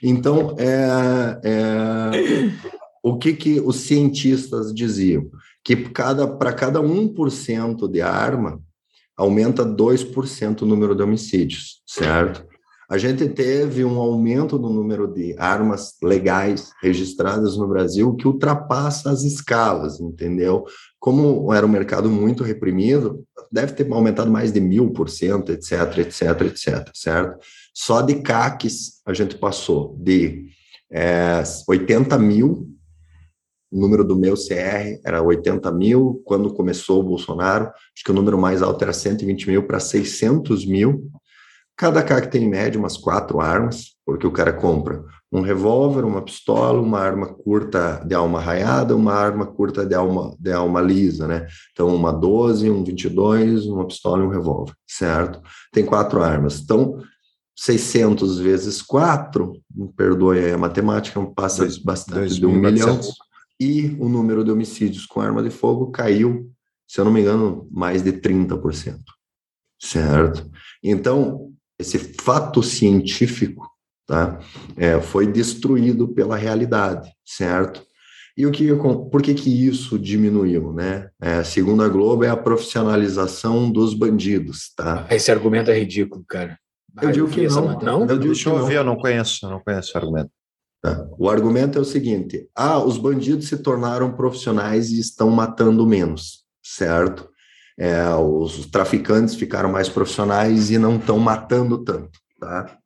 Então, 0.00 0.54
é, 0.56 1.40
é, 1.42 2.50
o 3.02 3.18
que, 3.18 3.32
que 3.32 3.60
os 3.60 3.74
cientistas 3.76 4.72
diziam? 4.72 5.28
Que 5.64 5.74
cada, 5.74 6.28
para 6.28 6.52
cada 6.52 6.80
1% 6.80 7.90
de 7.90 8.00
arma, 8.00 8.60
aumenta 9.16 9.64
2% 9.64 10.62
o 10.62 10.66
número 10.66 10.94
de 10.94 11.02
homicídios, 11.02 11.82
certo? 11.86 12.51
A 12.92 12.98
gente 12.98 13.26
teve 13.26 13.86
um 13.86 13.98
aumento 13.98 14.58
no 14.58 14.68
número 14.68 15.08
de 15.08 15.34
armas 15.38 15.94
legais 16.02 16.74
registradas 16.82 17.56
no 17.56 17.66
Brasil 17.66 18.14
que 18.16 18.28
ultrapassa 18.28 19.10
as 19.10 19.22
escalas, 19.22 19.98
entendeu? 19.98 20.66
Como 21.00 21.50
era 21.54 21.64
um 21.64 21.70
mercado 21.70 22.10
muito 22.10 22.44
reprimido, 22.44 23.24
deve 23.50 23.72
ter 23.72 23.90
aumentado 23.90 24.30
mais 24.30 24.52
de 24.52 24.60
mil 24.60 24.90
por 24.90 25.08
cento, 25.08 25.50
etc, 25.50 25.72
etc, 26.00 26.40
etc, 26.42 26.90
certo? 26.92 27.40
Só 27.72 28.02
de 28.02 28.16
CACs 28.16 29.00
a 29.06 29.14
gente 29.14 29.38
passou 29.38 29.96
de 29.98 30.48
é, 30.90 31.42
80 31.66 32.18
mil, 32.18 32.68
o 33.70 33.80
número 33.80 34.04
do 34.04 34.16
meu 34.18 34.34
CR 34.34 35.00
era 35.02 35.22
80 35.22 35.72
mil, 35.72 36.20
quando 36.26 36.52
começou 36.52 37.00
o 37.00 37.04
Bolsonaro, 37.04 37.68
acho 37.68 38.04
que 38.04 38.10
o 38.10 38.14
número 38.14 38.38
mais 38.38 38.60
alto 38.60 38.82
era 38.84 38.92
120 38.92 39.46
mil 39.46 39.66
para 39.66 39.80
600 39.80 40.66
mil, 40.66 41.10
Cada 41.82 42.00
CAC 42.00 42.30
tem 42.30 42.44
em 42.44 42.48
média 42.48 42.78
umas 42.78 42.96
quatro 42.96 43.40
armas, 43.40 43.96
porque 44.06 44.24
o 44.24 44.30
cara 44.30 44.52
compra 44.52 45.04
um 45.32 45.40
revólver, 45.40 46.04
uma 46.04 46.22
pistola, 46.22 46.80
uma 46.80 47.00
arma 47.00 47.26
curta 47.26 48.00
de 48.06 48.14
alma 48.14 48.40
raiada, 48.40 48.94
uma 48.94 49.12
arma 49.12 49.46
curta 49.46 49.84
de 49.84 49.92
alma, 49.92 50.32
de 50.38 50.52
alma 50.52 50.80
lisa, 50.80 51.26
né? 51.26 51.44
Então, 51.72 51.92
uma 51.92 52.12
12, 52.12 52.70
um 52.70 52.84
22, 52.84 53.66
uma 53.66 53.84
pistola 53.84 54.22
e 54.22 54.26
um 54.26 54.30
revólver, 54.30 54.72
certo? 54.86 55.42
Tem 55.72 55.84
quatro 55.84 56.22
armas. 56.22 56.60
Então, 56.60 57.02
600 57.56 58.38
vezes 58.38 58.80
4, 58.80 59.52
me 59.74 59.88
perdoe 59.92 60.52
a 60.52 60.58
matemática, 60.58 61.20
passa 61.34 61.62
dois, 61.62 61.78
bastante 61.78 62.18
dois 62.18 62.36
de 62.36 62.46
um 62.46 62.54
milhão. 62.54 63.00
E 63.58 63.96
o 63.98 64.08
número 64.08 64.44
de 64.44 64.52
homicídios 64.52 65.04
com 65.04 65.20
arma 65.20 65.42
de 65.42 65.50
fogo 65.50 65.90
caiu, 65.90 66.48
se 66.86 67.00
eu 67.00 67.04
não 67.04 67.10
me 67.10 67.22
engano, 67.22 67.66
mais 67.72 68.02
de 68.02 68.12
30%. 68.12 69.00
Certo? 69.80 70.48
Então, 70.80 71.51
esse 71.82 71.98
fato 71.98 72.62
científico 72.62 73.68
tá, 74.06 74.40
é, 74.76 75.00
foi 75.00 75.26
destruído 75.26 76.08
pela 76.08 76.36
realidade, 76.36 77.10
certo? 77.24 77.82
E 78.36 78.46
o 78.46 78.50
que, 78.50 78.74
por 78.74 79.20
que, 79.20 79.34
que 79.34 79.50
isso 79.50 79.98
diminuiu, 79.98 80.72
né? 80.72 81.10
É, 81.20 81.44
segundo 81.44 81.82
a 81.82 81.88
Globo, 81.88 82.24
é 82.24 82.30
a 82.30 82.36
profissionalização 82.36 83.70
dos 83.70 83.92
bandidos, 83.92 84.72
tá? 84.74 85.06
Esse 85.10 85.30
argumento 85.30 85.70
é 85.70 85.78
ridículo, 85.78 86.24
cara. 86.26 86.58
Eu 87.00 87.12
digo 87.12 87.28
que 87.28 87.46
não. 87.46 87.78
não? 87.80 88.00
Eu 88.02 88.18
digo 88.18 88.32
Deixa 88.32 88.48
eu 88.48 88.54
ouvir, 88.54 88.74
eu 88.74 88.84
não 88.84 88.96
conheço, 88.96 89.44
eu 89.44 89.50
não 89.50 89.60
conheço 89.60 89.92
o 89.94 89.98
argumento. 89.98 90.30
Tá. 90.82 91.06
O 91.18 91.28
argumento 91.28 91.78
é 91.78 91.80
o 91.80 91.84
seguinte: 91.84 92.48
ah, 92.54 92.78
os 92.78 92.98
bandidos 92.98 93.48
se 93.48 93.56
tornaram 93.58 94.14
profissionais 94.14 94.90
e 94.90 94.98
estão 94.98 95.30
matando 95.30 95.86
menos, 95.86 96.44
certo? 96.62 97.31
É, 97.82 98.14
os 98.14 98.64
traficantes 98.66 99.34
ficaram 99.34 99.68
mais 99.68 99.88
profissionais 99.88 100.70
e 100.70 100.78
não 100.78 100.98
estão 100.98 101.18
matando 101.18 101.78
tanto. 101.78 102.16
Tá? 102.38 102.78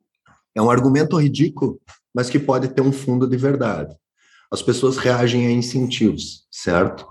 É 0.55 0.61
um 0.61 0.71
argumento 0.71 1.21
ridículo, 1.21 1.79
mas 2.11 2.31
que 2.31 2.39
pode 2.39 2.69
ter 2.69 2.81
um 2.81 2.91
fundo 2.91 3.27
de 3.27 3.37
verdade. 3.37 3.95
As 4.51 4.63
pessoas 4.63 4.97
reagem 4.97 5.45
a 5.45 5.51
incentivos, 5.51 6.47
certo? 6.49 7.05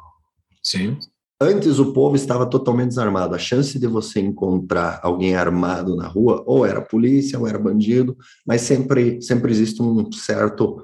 Sim. 0.60 0.98
Antes 1.40 1.78
o 1.78 1.92
povo 1.92 2.16
estava 2.16 2.44
totalmente 2.44 2.88
desarmado. 2.88 3.36
A 3.36 3.38
chance 3.38 3.78
de 3.78 3.86
você 3.86 4.18
encontrar 4.18 4.98
alguém 5.00 5.36
armado 5.36 5.94
na 5.94 6.08
rua, 6.08 6.42
ou 6.44 6.66
era 6.66 6.82
polícia, 6.82 7.38
ou 7.38 7.46
era 7.46 7.58
bandido, 7.58 8.16
mas 8.44 8.62
sempre, 8.62 9.22
sempre 9.22 9.52
existe 9.52 9.80
um 9.80 10.10
certo 10.10 10.82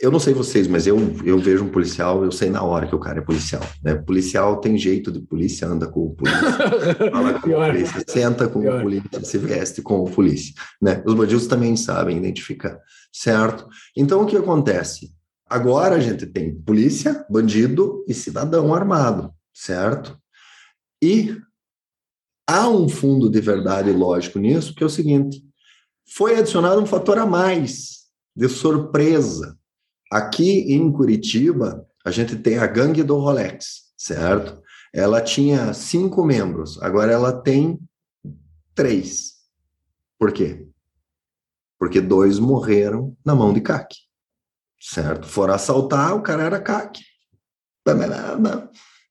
eu 0.00 0.10
não 0.10 0.18
sei 0.18 0.34
vocês, 0.34 0.66
mas 0.66 0.86
eu, 0.86 0.98
eu 1.24 1.38
vejo 1.38 1.64
um 1.64 1.68
policial, 1.68 2.24
eu 2.24 2.32
sei 2.32 2.50
na 2.50 2.62
hora 2.62 2.86
que 2.86 2.94
o 2.94 2.98
cara 2.98 3.18
é 3.18 3.22
policial. 3.22 3.62
Né? 3.82 3.94
Policial 3.94 4.60
tem 4.60 4.76
jeito 4.76 5.10
de 5.10 5.20
polícia, 5.20 5.66
anda 5.66 5.86
com 5.86 6.06
o 6.06 6.14
polícia, 6.14 6.40
fala 7.10 7.40
com 7.40 7.50
o 7.50 7.54
polícia, 7.54 8.04
senta 8.06 8.48
com 8.48 8.60
Pior. 8.60 8.78
o 8.78 8.82
polícia, 8.82 9.24
se 9.24 9.38
veste 9.38 9.82
com 9.82 10.00
o 10.00 10.10
polícia. 10.10 10.54
Né? 10.80 11.02
Os 11.06 11.14
bandidos 11.14 11.46
também 11.46 11.76
sabem 11.76 12.16
identificar, 12.16 12.78
certo? 13.12 13.66
Então, 13.96 14.22
o 14.22 14.26
que 14.26 14.36
acontece? 14.36 15.12
Agora 15.48 15.96
a 15.96 16.00
gente 16.00 16.26
tem 16.26 16.54
polícia, 16.54 17.24
bandido 17.30 18.04
e 18.08 18.14
cidadão 18.14 18.74
armado, 18.74 19.32
certo? 19.52 20.18
E 21.02 21.36
há 22.46 22.68
um 22.68 22.88
fundo 22.88 23.30
de 23.30 23.40
verdade 23.40 23.92
lógico 23.92 24.38
nisso, 24.38 24.74
que 24.74 24.82
é 24.82 24.86
o 24.86 24.90
seguinte: 24.90 25.42
Foi 26.16 26.36
adicionado 26.36 26.80
um 26.80 26.86
fator 26.86 27.18
a 27.18 27.26
mais, 27.26 28.04
de 28.34 28.48
surpresa. 28.48 29.56
Aqui 30.14 30.72
em 30.72 30.92
Curitiba, 30.92 31.84
a 32.04 32.10
gente 32.12 32.36
tem 32.36 32.58
a 32.58 32.68
gangue 32.68 33.02
do 33.02 33.18
Rolex, 33.18 33.92
certo? 33.98 34.62
Ela 34.92 35.20
tinha 35.20 35.74
cinco 35.74 36.22
membros, 36.22 36.80
agora 36.80 37.10
ela 37.10 37.32
tem 37.32 37.80
três. 38.76 39.32
Por 40.16 40.32
quê? 40.32 40.68
Porque 41.76 42.00
dois 42.00 42.38
morreram 42.38 43.16
na 43.26 43.34
mão 43.34 43.52
de 43.52 43.60
CAC, 43.60 43.92
certo? 44.80 45.26
Foram 45.26 45.54
assaltar, 45.54 46.14
o 46.14 46.22
cara 46.22 46.44
era 46.44 46.60
CAC. 46.60 47.00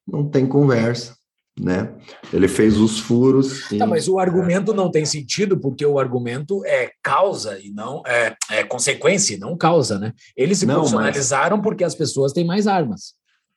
Não 0.08 0.30
tem 0.30 0.48
conversa 0.48 1.18
né? 1.60 1.94
Ele 2.32 2.48
fez 2.48 2.78
os 2.78 3.00
furos. 3.00 3.68
Tá, 3.78 3.86
mas 3.86 4.08
o 4.08 4.18
argumento 4.18 4.74
não 4.74 4.90
tem 4.90 5.06
sentido 5.06 5.60
porque 5.60 5.86
o 5.86 6.00
argumento 6.00 6.66
é 6.66 6.92
causa 7.02 7.60
e 7.60 7.70
não 7.70 8.02
é, 8.08 8.36
é 8.50 8.64
consequência 8.64 9.36
e 9.36 9.40
não 9.40 9.56
causa, 9.56 10.00
né? 10.00 10.14
Eles 10.36 10.60
se 10.60 10.66
não, 10.66 10.76
profissionalizaram 10.76 11.58
mas... 11.58 11.64
porque 11.64 11.84
as 11.84 11.96
pessoas 11.96 12.34
têm 12.34 12.46
mais 12.46 12.68
armas. 12.68 13.14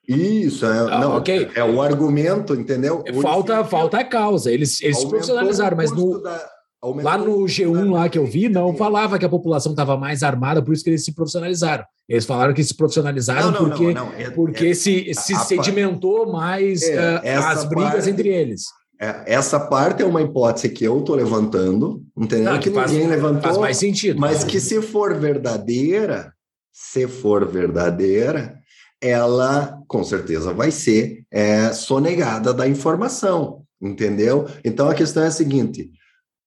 Isso, 0.09 0.65
é, 0.65 0.79
ah, 0.79 1.01
não, 1.01 1.17
okay. 1.17 1.51
é 1.55 1.65
o 1.65 1.83
argumento, 1.83 2.55
entendeu? 2.55 3.03
Falta, 3.21 3.65
falta 3.65 3.99
a 3.99 4.05
causa. 4.05 4.53
Eles, 4.53 4.81
eles 4.81 4.99
se 4.99 5.09
profissionalizaram, 5.09 5.77
mas 5.77 5.91
no, 5.91 6.23
da, 6.23 6.49
lá 6.95 7.19
no 7.19 7.45
G1 7.45 7.91
lá 7.91 8.09
que 8.09 8.19
eu 8.19 8.27
vi, 8.27 8.49
não 8.49 8.75
falava 8.75 9.19
que 9.19 9.25
a 9.25 9.29
população 9.29 9.73
estava 9.73 9.97
mais 9.97 10.23
armada, 10.23 10.63
por 10.63 10.75
isso 10.75 10.85
que 10.85 10.91
eles 10.91 11.05
se 11.05 11.15
profissionalizaram. 11.15 11.85
Eles 12.09 12.25
falaram 12.25 12.55
que 12.55 12.63
se 12.63 12.75
profissionalizaram 12.75 13.51
não, 13.51 13.63
não, 13.63 13.69
porque, 13.71 13.95
não, 13.95 14.13
é, 14.13 14.31
porque 14.31 14.67
é, 14.69 14.75
se, 14.75 15.13
se 15.15 15.35
sedimentou 15.37 16.31
mais 16.31 16.83
é, 16.83 17.17
uh, 17.17 17.45
as 17.47 17.65
brigas 17.65 17.93
parte, 17.93 18.11
entre 18.11 18.29
eles. 18.29 18.63
É, 19.01 19.35
essa 19.35 19.59
parte 19.59 20.03
é 20.03 20.07
uma 20.07 20.23
hipótese 20.23 20.69
que 20.69 20.85
eu 20.85 21.01
estou 21.01 21.17
levantando, 21.17 22.03
entendeu? 22.17 22.53
que, 22.55 22.71
que 22.71 22.75
faz, 22.75 22.93
ninguém 22.93 23.09
levantou. 23.09 23.43
Faz 23.43 23.59
mais 23.59 23.77
sentido. 23.77 24.21
Mas 24.21 24.45
que 24.45 24.61
se 24.61 24.81
for 24.81 25.15
verdadeira, 25.19 26.33
se 26.73 27.09
for 27.09 27.47
verdadeira, 27.47 28.57
ela 29.01 29.79
com 29.87 30.03
certeza 30.03 30.53
vai 30.53 30.71
ser 30.71 31.25
é, 31.31 31.73
sonegada 31.73 32.55
da 32.55 32.67
informação, 32.67 33.63
entendeu? 33.81 34.47
Então 34.65 34.89
a 34.89 34.95
questão 34.95 35.23
é 35.23 35.27
a 35.27 35.31
seguinte: 35.31 35.91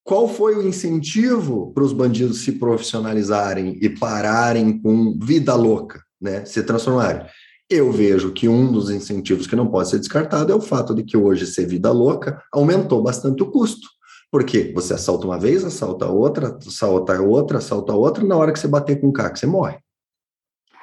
qual 0.09 0.27
foi 0.27 0.55
o 0.55 0.67
incentivo 0.67 1.71
para 1.71 1.83
os 1.83 1.93
bandidos 1.93 2.39
se 2.39 2.53
profissionalizarem 2.53 3.77
e 3.79 3.87
pararem 3.87 4.81
com 4.81 5.15
vida 5.21 5.53
louca, 5.53 6.03
né? 6.19 6.43
Se 6.45 6.63
transformarem? 6.63 7.27
Eu 7.69 7.91
vejo 7.91 8.31
que 8.31 8.49
um 8.49 8.71
dos 8.71 8.89
incentivos 8.89 9.45
que 9.45 9.55
não 9.55 9.67
pode 9.67 9.87
ser 9.87 9.99
descartado 9.99 10.51
é 10.51 10.55
o 10.55 10.61
fato 10.61 10.95
de 10.95 11.03
que 11.03 11.15
hoje 11.15 11.45
ser 11.45 11.67
vida 11.67 11.91
louca 11.91 12.41
aumentou 12.51 13.03
bastante 13.03 13.43
o 13.43 13.51
custo. 13.51 13.87
Porque 14.31 14.71
você 14.73 14.95
assalta 14.95 15.27
uma 15.27 15.37
vez, 15.37 15.63
assalta 15.63 16.07
outra, 16.07 16.57
assalta 16.57 17.21
outra, 17.21 17.59
assalta 17.59 17.93
outra, 17.93 18.25
na 18.25 18.35
hora 18.35 18.51
que 18.51 18.57
você 18.57 18.67
bater 18.67 18.99
com 18.99 19.09
o 19.09 19.13
CAC, 19.13 19.37
você 19.37 19.45
morre. 19.45 19.77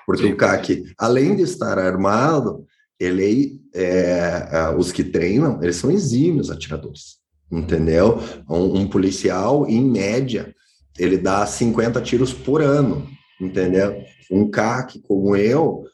Porque 0.06 0.22
Sim. 0.22 0.34
o 0.34 0.36
CAC, 0.36 0.84
além 0.96 1.34
de 1.34 1.42
estar 1.42 1.80
armado, 1.80 2.64
ele 2.96 3.60
é, 3.74 4.72
os 4.78 4.92
que 4.92 5.02
treinam, 5.02 5.60
eles 5.60 5.74
são 5.74 5.90
exímios 5.90 6.48
atiradores 6.48 7.25
entendeu? 7.50 8.18
Um, 8.48 8.80
um, 8.80 8.88
policial, 8.88 9.66
em 9.66 9.84
média, 9.84 10.54
ele 10.98 11.16
dá 11.16 11.46
50 11.46 12.00
tiros 12.00 12.32
por 12.32 12.62
ano, 12.62 13.06
entendeu? 13.40 14.02
Um 14.30 14.50
CAC 14.50 15.00
como 15.00 15.36
eu, 15.36 15.84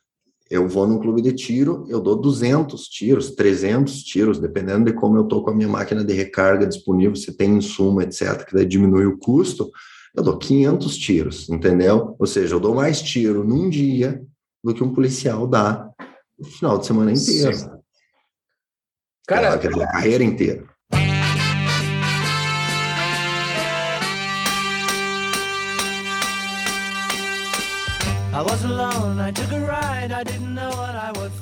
eu 0.50 0.68
vou 0.68 0.86
num 0.86 0.98
clube 0.98 1.22
de 1.22 1.32
tiro, 1.32 1.86
eu 1.88 2.00
dou 2.00 2.14
200 2.14 2.84
tiros, 2.84 3.30
300 3.30 4.02
tiros, 4.02 4.38
dependendo 4.38 4.84
de 4.84 4.92
como 4.92 5.16
eu 5.16 5.24
tô 5.24 5.42
com 5.42 5.50
a 5.50 5.54
minha 5.54 5.68
máquina 5.68 6.04
de 6.04 6.12
recarga 6.12 6.66
disponível, 6.66 7.16
se 7.16 7.32
tem 7.36 7.56
insumo, 7.56 8.02
etc., 8.02 8.44
que 8.44 8.54
daí 8.54 8.66
diminui 8.66 9.06
o 9.06 9.18
custo, 9.18 9.70
eu 10.14 10.22
dou 10.22 10.36
500 10.36 10.96
tiros, 10.98 11.48
entendeu? 11.48 12.14
Ou 12.18 12.26
seja, 12.26 12.54
eu 12.54 12.60
dou 12.60 12.74
mais 12.74 13.00
tiro 13.00 13.44
num 13.44 13.70
dia 13.70 14.22
do 14.62 14.74
que 14.74 14.84
um 14.84 14.92
policial 14.92 15.46
dá 15.46 15.88
no 16.38 16.44
final 16.44 16.78
de 16.78 16.86
semana 16.86 17.12
inteiro. 17.12 17.80
Cara, 19.26 19.54
a 19.54 19.92
carreira 19.92 20.22
inteira. 20.22 20.71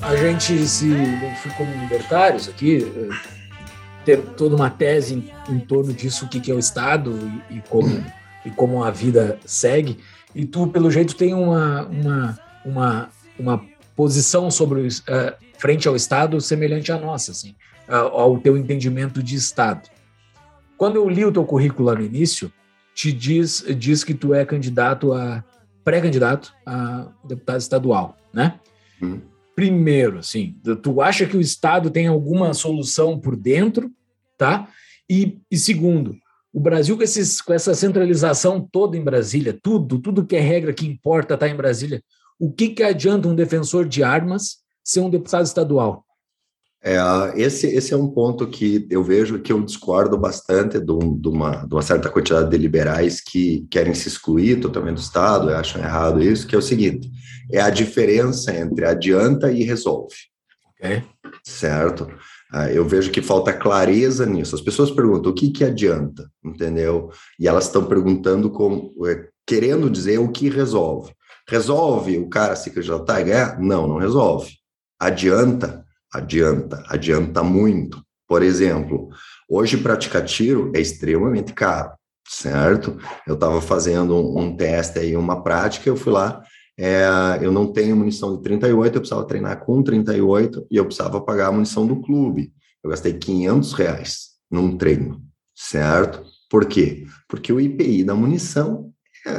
A 0.03 0.17
gente 0.17 0.67
se 0.67 0.89
identificou 0.89 1.65
como 1.65 1.83
libertários 1.83 2.49
aqui, 2.49 2.83
eh, 2.83 3.09
ter 4.05 4.21
toda 4.37 4.57
uma 4.57 4.69
tese 4.69 5.15
em, 5.15 5.55
em 5.55 5.61
torno 5.61 5.93
disso, 5.93 6.25
o 6.25 6.29
que, 6.29 6.41
que 6.41 6.51
é 6.51 6.55
o 6.55 6.59
Estado 6.59 7.17
e, 7.49 7.59
e, 7.59 7.63
como, 7.69 8.05
e 8.45 8.51
como 8.51 8.83
a 8.83 8.91
vida 8.91 9.39
segue. 9.47 9.99
E 10.35 10.45
tu, 10.45 10.67
pelo 10.67 10.91
jeito, 10.91 11.15
tem 11.15 11.33
uma, 11.33 11.87
uma, 11.87 12.39
uma, 12.65 13.09
uma 13.39 13.65
posição 13.95 14.51
sobre 14.51 14.81
uh, 14.81 14.89
frente 15.59 15.87
ao 15.87 15.95
Estado 15.95 16.41
semelhante 16.41 16.91
à 16.91 16.99
nossa, 16.99 17.31
assim, 17.31 17.55
uh, 17.89 17.95
ao 17.95 18.39
teu 18.39 18.57
entendimento 18.59 19.23
de 19.23 19.37
Estado. 19.37 19.89
Quando 20.77 20.97
eu 20.97 21.09
li 21.09 21.25
o 21.25 21.31
teu 21.31 21.45
currículo 21.45 21.87
lá 21.87 21.95
no 21.95 22.03
início, 22.03 22.53
te 22.93 23.13
diz, 23.13 23.65
diz 23.79 24.03
que 24.03 24.13
tu 24.13 24.35
é 24.35 24.45
candidato 24.45 25.13
a 25.13 25.45
pré-candidato 25.85 26.55
a 26.67 27.09
deputado 27.25 27.61
estadual, 27.61 28.17
né? 28.33 28.59
Hum. 29.03 29.21
Primeiro, 29.55 30.19
assim, 30.19 30.57
tu 30.83 31.03
acha 31.03 31.27
que 31.27 31.37
o 31.37 31.41
Estado 31.41 31.91
tem 31.91 32.07
alguma 32.07 32.55
solução 32.55 33.19
por 33.19 33.37
dentro, 33.37 33.91
tá? 34.39 34.69
E, 35.09 35.39
e 35.51 35.59
segundo, 35.59 36.17
o 36.53 36.61
Brasil 36.61 36.97
com, 36.97 37.03
esses, 37.03 37.41
com 37.41 37.53
essa 37.53 37.75
centralização 37.75 38.61
toda 38.61 38.97
em 38.97 39.05
Brasília, 39.05 39.59
tudo, 39.63 39.99
tudo 39.99 40.25
que 40.25 40.37
é 40.37 40.41
regra 40.41 40.73
que 40.73 40.87
importa 40.87 41.35
está 41.35 41.49
em 41.49 41.57
Brasília, 41.57 42.03
o 42.39 42.51
que, 42.51 42.71
que 42.71 42.83
adianta 42.83 43.29
um 43.29 43.35
defensor 43.35 43.87
de 43.87 44.03
armas 44.03 44.59
ser 44.83 45.01
um 45.01 45.11
deputado 45.11 45.45
estadual? 45.45 46.05
É, 46.83 46.97
esse, 47.37 47.67
esse 47.67 47.93
é 47.93 47.97
um 47.97 48.09
ponto 48.09 48.47
que 48.47 48.87
eu 48.91 49.05
vejo 49.05 49.39
que 49.41 49.53
eu 49.53 49.63
discordo 49.63 50.17
bastante 50.17 50.79
de, 50.79 50.87
de, 50.87 51.29
uma, 51.29 51.67
de 51.67 51.75
uma 51.75 51.83
certa 51.83 52.09
quantidade 52.09 52.49
de 52.49 52.57
liberais 52.57 53.21
que 53.21 53.67
querem 53.71 53.93
se 53.93 54.09
excluir 54.09 54.61
totalmente 54.61 54.97
do 54.97 55.03
Estado, 55.03 55.51
acham 55.51 55.83
errado 55.83 56.23
isso, 56.23 56.47
que 56.47 56.55
é 56.55 56.59
o 56.59 56.63
seguinte, 56.63 57.11
é 57.53 57.61
a 57.61 57.69
diferença 57.69 58.57
entre 58.57 58.87
adianta 58.87 59.53
e 59.53 59.63
resolve. 59.63 60.17
Okay. 60.75 61.05
Certo? 61.45 62.09
Ah, 62.51 62.73
eu 62.73 62.89
vejo 62.89 63.11
que 63.11 63.21
falta 63.21 63.53
clareza 63.53 64.25
nisso. 64.25 64.55
As 64.55 64.63
pessoas 64.63 64.91
perguntam 64.91 65.31
o 65.31 65.35
que, 65.35 65.51
que 65.51 65.65
adianta, 65.65 66.29
entendeu? 66.43 67.11
E 67.39 67.47
elas 67.47 67.67
estão 67.67 67.85
perguntando, 67.85 68.51
como, 68.51 68.93
é, 69.07 69.29
querendo 69.47 69.91
dizer 69.91 70.19
o 70.19 70.33
que 70.33 70.49
resolve. 70.49 71.13
Resolve 71.47 72.19
o 72.19 72.29
cara 72.29 72.57
se 72.57 72.71
candidatar 72.71 73.21
e 73.21 73.25
ganhar? 73.25 73.61
Não, 73.61 73.87
não 73.87 73.99
resolve. 73.99 74.53
Adianta 74.99 75.85
adianta, 76.13 76.83
adianta 76.89 77.43
muito. 77.43 78.03
Por 78.29 78.43
exemplo, 78.43 79.09
hoje 79.49 79.77
praticar 79.77 80.25
tiro 80.25 80.71
é 80.75 80.81
extremamente 80.81 81.53
caro, 81.53 81.93
certo? 82.29 82.97
Eu 83.27 83.35
estava 83.35 83.61
fazendo 83.61 84.15
um, 84.15 84.39
um, 84.39 84.57
teste 84.57 84.99
aí, 84.99 85.17
uma 85.17 85.43
prática, 85.43 85.89
eu 85.89 85.97
fui 85.97 86.13
lá, 86.13 86.43
é, 86.79 87.05
eu 87.41 87.51
não 87.51 87.73
tenho 87.73 87.97
munição 87.97 88.37
de 88.37 88.43
38, 88.43 88.95
eu 88.95 89.01
precisava 89.01 89.27
treinar 89.27 89.65
com 89.65 89.83
38 89.83 90.67
e 90.71 90.77
eu 90.77 90.85
precisava 90.85 91.21
pagar 91.21 91.49
a 91.49 91.53
munição 91.53 91.87
do 91.87 92.01
clube. 92.01 92.53
Eu 92.83 92.91
gastei 92.91 93.13
500 93.13 93.73
reais 93.73 94.29
num 94.51 94.77
treino, 94.77 95.21
certo? 95.55 96.25
Por 96.49 96.67
quê? 96.67 97.07
Porque 97.29 97.53
o 97.53 97.61
IPI 97.61 98.05
da 98.05 98.15
munição 98.15 98.93
é 99.27 99.33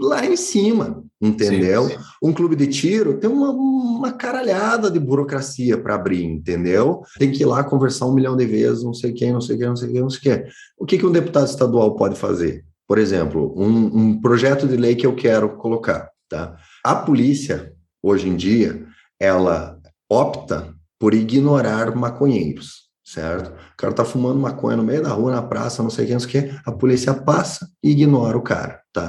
lá 0.00 0.24
em 0.24 0.36
cima, 0.36 1.04
entendeu? 1.20 1.84
Sim, 1.84 1.96
sim. 1.96 2.04
Um 2.22 2.32
clube 2.32 2.56
de 2.56 2.66
tiro 2.66 3.18
tem 3.18 3.30
uma, 3.30 3.50
uma 3.50 4.12
caralhada 4.12 4.90
de 4.90 4.98
burocracia 4.98 5.78
para 5.78 5.94
abrir, 5.94 6.24
entendeu? 6.24 7.02
Tem 7.18 7.32
que 7.32 7.42
ir 7.42 7.46
lá 7.46 7.64
conversar 7.64 8.06
um 8.06 8.14
milhão 8.14 8.36
de 8.36 8.46
vezes, 8.46 8.82
não 8.82 8.94
sei 8.94 9.12
quem, 9.12 9.32
não 9.32 9.40
sei 9.40 9.56
quem, 9.56 9.66
não 9.66 9.76
sei 9.76 9.90
quem, 9.90 10.00
não 10.00 10.10
sei 10.10 10.20
quem. 10.20 10.44
O 10.78 10.84
que, 10.84 10.98
que 10.98 11.06
um 11.06 11.12
deputado 11.12 11.46
estadual 11.46 11.94
pode 11.96 12.16
fazer? 12.16 12.64
Por 12.86 12.98
exemplo, 12.98 13.52
um, 13.56 13.98
um 13.98 14.20
projeto 14.20 14.68
de 14.68 14.76
lei 14.76 14.94
que 14.94 15.06
eu 15.06 15.14
quero 15.14 15.56
colocar, 15.56 16.08
tá? 16.28 16.56
A 16.84 16.94
polícia, 16.94 17.72
hoje 18.02 18.28
em 18.28 18.36
dia, 18.36 18.86
ela 19.18 19.78
opta 20.08 20.72
por 20.98 21.12
ignorar 21.12 21.94
maconheiros, 21.96 22.86
certo? 23.04 23.50
O 23.50 23.76
cara 23.76 23.92
tá 23.92 24.04
fumando 24.04 24.38
maconha 24.38 24.76
no 24.76 24.84
meio 24.84 25.02
da 25.02 25.10
rua, 25.10 25.32
na 25.32 25.42
praça, 25.42 25.82
não 25.82 25.90
sei 25.90 26.06
quem, 26.06 26.14
não 26.14 26.20
sei 26.20 26.30
quem, 26.42 26.60
a 26.64 26.72
polícia 26.72 27.12
passa 27.12 27.68
e 27.82 27.90
ignora 27.90 28.38
o 28.38 28.42
cara, 28.42 28.80
tá? 28.92 29.08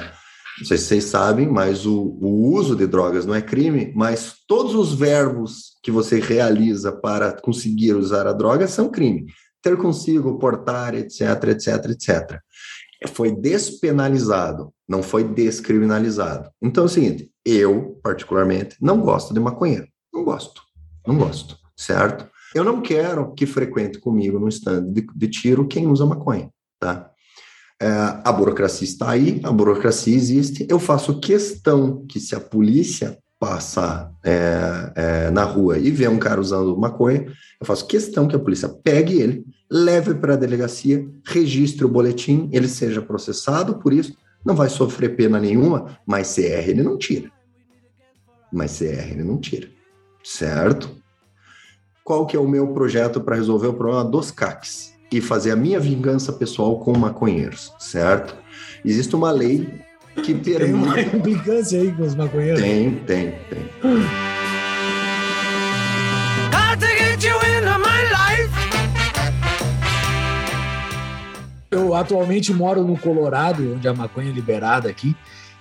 Não 0.59 0.65
sei 0.65 0.77
se 0.77 0.85
vocês 0.85 1.03
sabem, 1.05 1.47
mas 1.47 1.85
o, 1.85 2.17
o, 2.19 2.53
uso 2.53 2.75
de 2.75 2.87
drogas 2.87 3.25
não 3.25 3.35
é 3.35 3.41
crime, 3.41 3.93
mas 3.95 4.37
todos 4.47 4.73
os 4.73 4.93
verbos 4.93 5.77
que 5.83 5.91
você 5.91 6.19
realiza 6.19 6.91
para 6.91 7.31
conseguir 7.31 7.93
usar 7.93 8.25
a 8.25 8.33
droga 8.33 8.67
são 8.67 8.89
crime. 8.89 9.25
Ter 9.61 9.77
consigo, 9.77 10.39
portar, 10.39 10.95
etc, 10.95 11.21
etc, 11.49 11.91
etc. 11.91 12.39
Foi 13.09 13.31
despenalizado, 13.31 14.73
não 14.87 15.03
foi 15.03 15.23
descriminalizado. 15.23 16.49
Então 16.61 16.83
é 16.83 16.87
o 16.87 16.89
seguinte, 16.89 17.31
eu, 17.45 17.99
particularmente, 18.01 18.75
não 18.81 18.99
gosto 18.99 19.33
de 19.33 19.39
maconheiro. 19.39 19.87
Não 20.11 20.23
gosto, 20.23 20.61
não 21.05 21.17
gosto, 21.17 21.55
certo? 21.75 22.27
Eu 22.55 22.63
não 22.63 22.81
quero 22.81 23.33
que 23.33 23.45
frequente 23.45 23.99
comigo 23.99 24.39
no 24.39 24.47
stand 24.47 24.91
de, 24.91 25.05
de 25.15 25.27
tiro 25.27 25.67
quem 25.67 25.85
usa 25.85 26.05
maconha, 26.05 26.49
tá? 26.79 27.11
É, 27.80 27.88
a 28.23 28.32
burocracia 28.32 28.88
está 28.88 29.11
aí, 29.11 29.39
a 29.43 29.51
burocracia 29.51 30.15
existe. 30.15 30.65
Eu 30.69 30.80
faço 30.80 31.19
questão 31.19 32.05
que 32.07 32.19
se 32.19 32.36
a 32.36 32.39
polícia 32.39 33.17
passar 33.39 34.11
é, 34.25 34.91
é, 34.95 35.30
na 35.30 35.43
rua 35.43 35.78
e 35.78 35.91
ver 35.91 36.09
um 36.09 36.17
cara 36.17 36.41
usando 36.41 36.75
maconha, 36.75 37.28
eu 37.59 37.65
faço 37.65 37.86
questão 37.86 38.28
que 38.28 38.36
a 38.36 38.39
polícia 38.39 38.67
pegue 38.67 39.21
ele, 39.21 39.45
leve 39.69 40.15
para 40.15 40.34
a 40.34 40.38
delegacia, 40.38 41.07
registre 41.23 41.86
o 41.86 41.89
boletim, 41.89 42.49
ele 42.51 42.67
seja 42.67 43.01
processado 43.01 43.78
por 43.78 43.93
isso, 43.93 44.17
não 44.43 44.55
vai 44.55 44.69
sofrer 44.69 45.15
pena 45.15 45.39
nenhuma, 45.39 45.99
mas 46.05 46.34
CR 46.34 46.69
ele 46.69 46.82
não 46.82 46.97
tira. 46.97 47.32
Mas 48.51 48.80
CR 48.80 49.11
ele 49.11 49.23
não 49.23 49.39
tira. 49.39 49.69
Certo? 50.23 50.97
Qual 52.03 52.25
que 52.25 52.36
é 52.36 52.39
o 52.39 52.47
meu 52.47 52.73
projeto 52.73 53.21
para 53.21 53.36
resolver 53.36 53.67
o 53.67 53.73
problema 53.73 54.03
dos 54.03 54.32
CACs 54.32 54.96
e 55.11 55.21
fazer 55.21 55.51
a 55.51 55.55
minha 55.55 55.79
vingança 55.79 56.33
pessoal 56.33 56.79
com 56.79 56.97
maconheiros, 56.97 57.73
certo? 57.79 58.35
Existe 58.83 59.15
uma 59.15 59.31
lei 59.31 59.67
que 60.23 60.33
permite. 60.33 60.57
Tem 60.57 60.73
uma 60.73 61.01
implicância 61.01 61.79
aí 61.81 61.91
com 61.91 62.03
os 62.03 62.15
maconheiros? 62.15 62.61
Tem, 62.61 62.95
tem, 63.05 63.31
tem. 63.49 63.69
Eu 71.69 71.93
atualmente 71.93 72.53
moro 72.53 72.83
no 72.83 72.97
Colorado, 72.97 73.75
onde 73.75 73.87
a 73.87 73.93
maconha 73.93 74.29
é 74.29 74.33
liberada 74.33 74.89
aqui, 74.89 75.15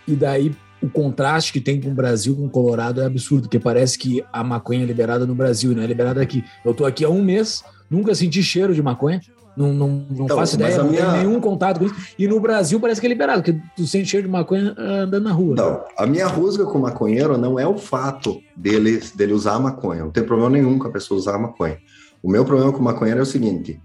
e 0.07 0.15
daí 0.15 0.55
o 0.81 0.89
contraste 0.89 1.53
que 1.53 1.61
tem 1.61 1.81
com 1.81 1.91
o 1.91 1.95
Brasil, 1.95 2.35
com 2.37 2.47
o 2.47 2.51
Colorado, 2.51 3.01
é 3.01 3.07
absurdo, 3.07 3.43
porque 3.43 3.59
parece 3.59 3.99
que 3.99 4.25
a 4.33 4.45
maconha 4.45 4.83
é 4.83 4.87
liberada 4.87 5.27
no 5.27 5.35
Brasil 5.35 5.73
e 5.73 5.75
não 5.75 5.83
é 5.83 5.87
liberada 5.87 6.23
aqui. 6.23 6.45
Eu 6.65 6.73
tô 6.73 6.85
aqui 6.85 7.05
há 7.05 7.09
um 7.09 7.23
mês, 7.23 7.65
nunca 7.91 8.15
senti 8.15 8.43
cheiro 8.43 8.75
de 8.75 8.83
maconha. 8.83 9.21
Não, 9.57 9.73
não, 9.73 9.89
não 10.11 10.25
então, 10.27 10.37
faço 10.37 10.57
ideia, 10.57 10.79
não 10.79 10.91
minha... 10.91 11.13
tenho 11.13 11.17
nenhum 11.17 11.41
contato 11.41 11.79
com 11.79 11.87
isso. 11.87 11.95
E 12.19 12.29
no 12.29 12.39
Brasil 12.39 12.79
parece 12.79 13.01
que 13.01 13.07
é 13.07 13.09
liberado, 13.09 13.43
porque 13.43 13.59
tu 13.75 13.87
sente 13.87 14.09
cheiro 14.09 14.27
de 14.27 14.33
maconha 14.33 14.75
ah, 14.77 15.03
andando 15.03 15.25
na 15.25 15.33
rua. 15.33 15.55
Não, 15.57 15.85
a 15.97 16.07
minha 16.07 16.27
rusga 16.27 16.67
com 16.67 16.79
maconheiro 16.79 17.39
não 17.39 17.59
é 17.59 17.67
o 17.67 17.79
fato 17.79 18.41
dele, 18.55 19.01
dele 19.15 19.33
usar 19.33 19.59
maconha. 19.59 20.05
Não 20.05 20.11
tem 20.11 20.23
problema 20.23 20.51
nenhum 20.51 20.79
com 20.79 20.89
a 20.89 20.93
pessoa 20.93 21.19
usar 21.19 21.39
maconha. 21.39 21.79
O 22.23 22.31
meu 22.31 22.45
problema 22.45 22.73
com 22.73 22.83
maconheiro 22.83 23.21
é 23.21 23.23
o 23.23 23.27
seguinte: 23.27 23.81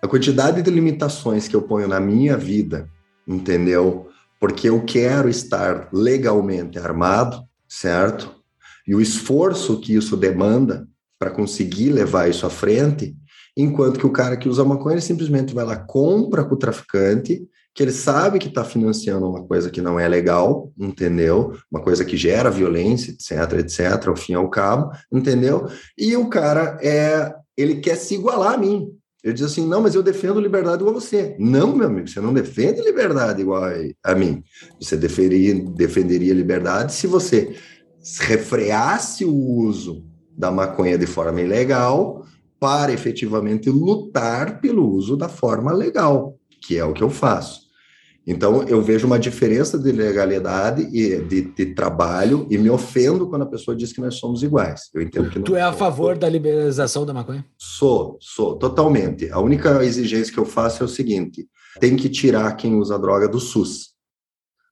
a 0.00 0.06
quantidade 0.06 0.62
de 0.62 0.70
limitações 0.70 1.48
que 1.48 1.56
eu 1.56 1.62
ponho 1.62 1.88
na 1.88 1.98
minha 1.98 2.36
vida, 2.36 2.88
entendeu? 3.26 4.08
Porque 4.38 4.68
eu 4.68 4.82
quero 4.84 5.28
estar 5.28 5.88
legalmente 5.92 6.78
armado, 6.78 7.42
certo? 7.68 8.36
E 8.86 8.94
o 8.94 9.00
esforço 9.00 9.80
que 9.80 9.94
isso 9.94 10.16
demanda 10.16 10.86
para 11.18 11.30
conseguir 11.30 11.92
levar 11.92 12.28
isso 12.28 12.44
à 12.44 12.50
frente, 12.50 13.16
Enquanto 13.56 13.98
que 13.98 14.06
o 14.06 14.12
cara 14.12 14.36
que 14.36 14.48
usa 14.48 14.64
maconha, 14.64 14.94
ele 14.94 15.02
simplesmente 15.02 15.54
vai 15.54 15.64
lá, 15.64 15.76
compra 15.76 16.44
com 16.44 16.54
o 16.54 16.58
traficante, 16.58 17.46
que 17.74 17.82
ele 17.82 17.92
sabe 17.92 18.38
que 18.38 18.48
está 18.48 18.64
financiando 18.64 19.28
uma 19.28 19.44
coisa 19.44 19.70
que 19.70 19.80
não 19.80 19.98
é 19.98 20.06
legal, 20.06 20.70
entendeu? 20.78 21.54
Uma 21.70 21.80
coisa 21.80 22.04
que 22.04 22.16
gera 22.16 22.50
violência, 22.50 23.12
etc, 23.12 23.58
etc, 23.58 24.08
ao 24.08 24.16
fim 24.16 24.32
e 24.32 24.36
ao 24.36 24.48
cabo, 24.48 24.90
entendeu? 25.10 25.66
E 25.96 26.14
o 26.16 26.28
cara 26.28 26.78
é, 26.82 27.34
ele 27.56 27.76
quer 27.76 27.96
se 27.96 28.14
igualar 28.14 28.54
a 28.54 28.58
mim. 28.58 28.90
Ele 29.24 29.34
diz 29.34 29.44
assim: 29.44 29.66
não, 29.66 29.80
mas 29.80 29.94
eu 29.94 30.02
defendo 30.02 30.40
liberdade 30.40 30.82
igual 30.82 30.96
a 30.96 31.00
você. 31.00 31.36
Não, 31.38 31.74
meu 31.74 31.86
amigo, 31.86 32.08
você 32.08 32.20
não 32.20 32.34
defende 32.34 32.82
liberdade 32.82 33.40
igual 33.40 33.62
a, 34.04 34.14
mim. 34.14 34.42
Você 34.80 34.96
defenderia, 34.96 35.54
defenderia 35.54 36.34
liberdade 36.34 36.92
se 36.92 37.06
você 37.06 37.54
refreasse 38.20 39.24
o 39.24 39.34
uso 39.34 40.04
da 40.36 40.50
maconha 40.50 40.98
de 40.98 41.06
forma 41.06 41.40
ilegal 41.40 42.26
para 42.62 42.92
efetivamente 42.92 43.68
lutar 43.68 44.60
pelo 44.60 44.88
uso 44.88 45.16
da 45.16 45.28
forma 45.28 45.72
legal, 45.72 46.38
que 46.64 46.78
é 46.78 46.84
o 46.84 46.92
que 46.92 47.02
eu 47.02 47.10
faço. 47.10 47.62
Então, 48.24 48.62
eu 48.68 48.80
vejo 48.80 49.04
uma 49.04 49.18
diferença 49.18 49.76
de 49.76 49.90
legalidade 49.90 50.82
e 50.96 51.20
de, 51.22 51.42
de, 51.42 51.74
trabalho 51.74 52.46
e 52.48 52.56
me 52.56 52.70
ofendo 52.70 53.28
quando 53.28 53.42
a 53.42 53.46
pessoa 53.46 53.76
diz 53.76 53.92
que 53.92 54.00
nós 54.00 54.14
somos 54.14 54.44
iguais. 54.44 54.82
Eu 54.94 55.02
entendo 55.02 55.28
que 55.28 55.40
não. 55.40 55.44
Tu 55.44 55.56
é 55.56 55.62
a 55.62 55.72
favor 55.72 56.16
da 56.16 56.28
liberalização 56.28 57.04
da 57.04 57.12
maconha? 57.12 57.44
Sou, 57.58 58.16
sou, 58.20 58.54
totalmente. 58.56 59.28
A 59.32 59.40
única 59.40 59.84
exigência 59.84 60.32
que 60.32 60.38
eu 60.38 60.46
faço 60.46 60.84
é 60.84 60.86
o 60.86 60.88
seguinte: 60.88 61.48
tem 61.80 61.96
que 61.96 62.08
tirar 62.08 62.52
quem 62.52 62.76
usa 62.76 62.96
droga 62.96 63.26
do 63.26 63.40
SUS. 63.40 63.90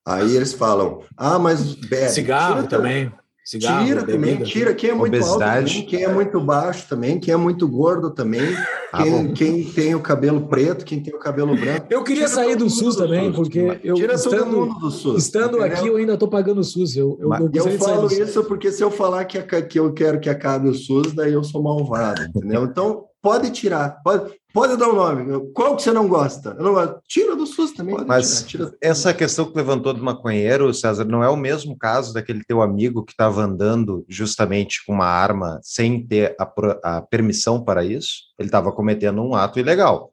Aí 0.07 0.37
eles 0.37 0.53
falam, 0.53 1.03
ah, 1.17 1.41
mas 1.41 1.75
bebe. 1.75 2.11
Cigarro 2.11 2.69
também. 2.69 3.13
Cigarro, 3.51 3.85
tira 3.85 4.07
também, 4.07 4.37
tira 4.45 4.73
quem 4.73 4.91
é 4.91 4.95
muito 4.95 5.17
Obesidade. 5.17 5.43
alto 5.43 5.67
também, 5.67 5.87
quem 5.87 6.05
é 6.05 6.09
muito 6.09 6.41
baixo 6.41 6.87
também, 6.89 7.19
quem 7.19 7.35
é 7.35 7.37
muito 7.37 7.67
gordo 7.67 8.13
também, 8.13 8.57
ah, 8.93 9.03
quem, 9.03 9.35
quem, 9.35 9.65
tem 9.65 9.93
o 9.93 10.01
cabelo 10.01 10.43
preto, 10.43 10.85
quem 10.85 11.03
tem 11.03 11.13
o 11.13 11.19
cabelo 11.19 11.57
branco. 11.57 11.85
Eu 11.91 12.05
queria 12.05 12.29
sair 12.29 12.55
do 12.55 12.71
SUS 12.71 12.95
do 12.95 13.03
também, 13.03 13.27
SUS, 13.27 13.35
porque 13.35 13.81
eu 13.83 13.97
tira 13.97 14.15
estando, 14.15 14.37
todo 14.37 14.53
mundo 14.53 14.79
do 14.79 14.89
SUS. 14.93 15.25
Estando 15.25 15.61
aqui, 15.65 15.89
eu 15.89 15.97
ainda 15.97 16.15
estou 16.15 16.29
pagando 16.29 16.61
o 16.61 16.65
SUS. 16.65 16.97
Eu, 16.97 17.19
eu, 17.21 17.33
eu, 17.33 17.51
eu 17.53 17.79
falo 17.79 18.07
isso 18.07 18.45
porque 18.45 18.71
se 18.71 18.85
eu 18.85 18.91
falar 18.93 19.25
que, 19.25 19.43
que 19.43 19.81
eu 19.81 19.93
quero 19.93 20.21
que 20.21 20.31
acabe 20.31 20.69
o 20.69 20.75
SUS, 20.75 21.13
daí 21.13 21.33
eu 21.33 21.43
sou 21.43 21.61
malvado, 21.61 22.23
entendeu? 22.23 22.63
Então, 22.63 23.07
pode 23.21 23.51
tirar, 23.51 24.01
pode, 24.05 24.31
pode 24.53 24.77
dar 24.77 24.89
o 24.89 24.93
um 24.93 24.97
nome. 24.97 25.53
Qual 25.53 25.77
que 25.77 25.83
você 25.83 25.93
não 25.93 26.09
gosta? 26.09 26.55
Eu 26.59 26.65
não 26.65 26.75
gosto. 26.75 27.01
Tira 27.07 27.37
do 27.37 27.47
SUS 27.47 27.73
também. 27.73 27.97
Mas 28.07 28.45
tirar, 28.45 28.67
tira. 28.67 28.79
essa 28.81 29.13
questão 29.15 29.47
que 29.47 29.57
levantou 29.57 29.93
do 29.93 30.03
maconheiro, 30.03 30.73
César, 30.73 31.05
não 31.05 31.23
é 31.23 31.29
o 31.29 31.37
mesmo 31.37 31.77
caso 31.77 32.13
daquele 32.13 32.43
teu 32.45 32.63
amigo 32.63 33.05
que 33.05 33.13
estava 33.13 33.43
andando 33.43 34.05
justamente 34.09 34.85
com 34.85 34.93
uma 34.93 35.07
arma 35.07 35.61
sem 35.63 36.07
ter 36.07 36.37
a, 36.39 36.51
a 36.83 37.03
permissão 37.03 37.63
para 37.63 37.85
isso? 37.85 38.25
Ele 38.39 38.49
estava 38.49 38.73
cometendo 38.73 39.23
um 39.23 39.35
ato 39.35 39.59
ilegal. 39.59 40.13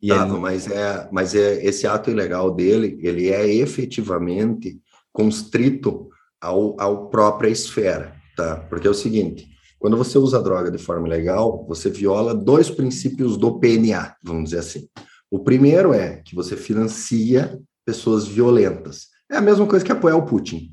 E 0.00 0.08
tava, 0.08 0.32
ele... 0.32 0.40
mas 0.40 0.70
é, 0.70 1.08
mas 1.12 1.34
é 1.34 1.64
esse 1.64 1.86
ato 1.86 2.10
ilegal 2.10 2.50
dele, 2.50 2.98
ele 3.02 3.28
é 3.30 3.46
efetivamente 3.54 4.80
constrito 5.12 6.08
ao, 6.40 6.74
ao 6.80 7.08
própria 7.08 7.48
esfera, 7.48 8.14
tá? 8.36 8.56
Porque 8.68 8.88
é 8.88 8.90
o 8.90 8.94
seguinte, 8.94 9.51
quando 9.82 9.96
você 9.96 10.16
usa 10.16 10.40
droga 10.40 10.70
de 10.70 10.78
forma 10.78 11.08
ilegal, 11.08 11.66
você 11.66 11.90
viola 11.90 12.32
dois 12.32 12.70
princípios 12.70 13.36
do 13.36 13.58
PNA, 13.58 14.14
vamos 14.22 14.44
dizer 14.44 14.58
assim. 14.58 14.86
O 15.28 15.40
primeiro 15.40 15.92
é 15.92 16.22
que 16.24 16.36
você 16.36 16.56
financia 16.56 17.58
pessoas 17.84 18.24
violentas. 18.24 19.08
É 19.28 19.38
a 19.38 19.40
mesma 19.40 19.66
coisa 19.66 19.84
que 19.84 19.90
apoiar 19.90 20.14
o 20.14 20.24
Putin. 20.24 20.72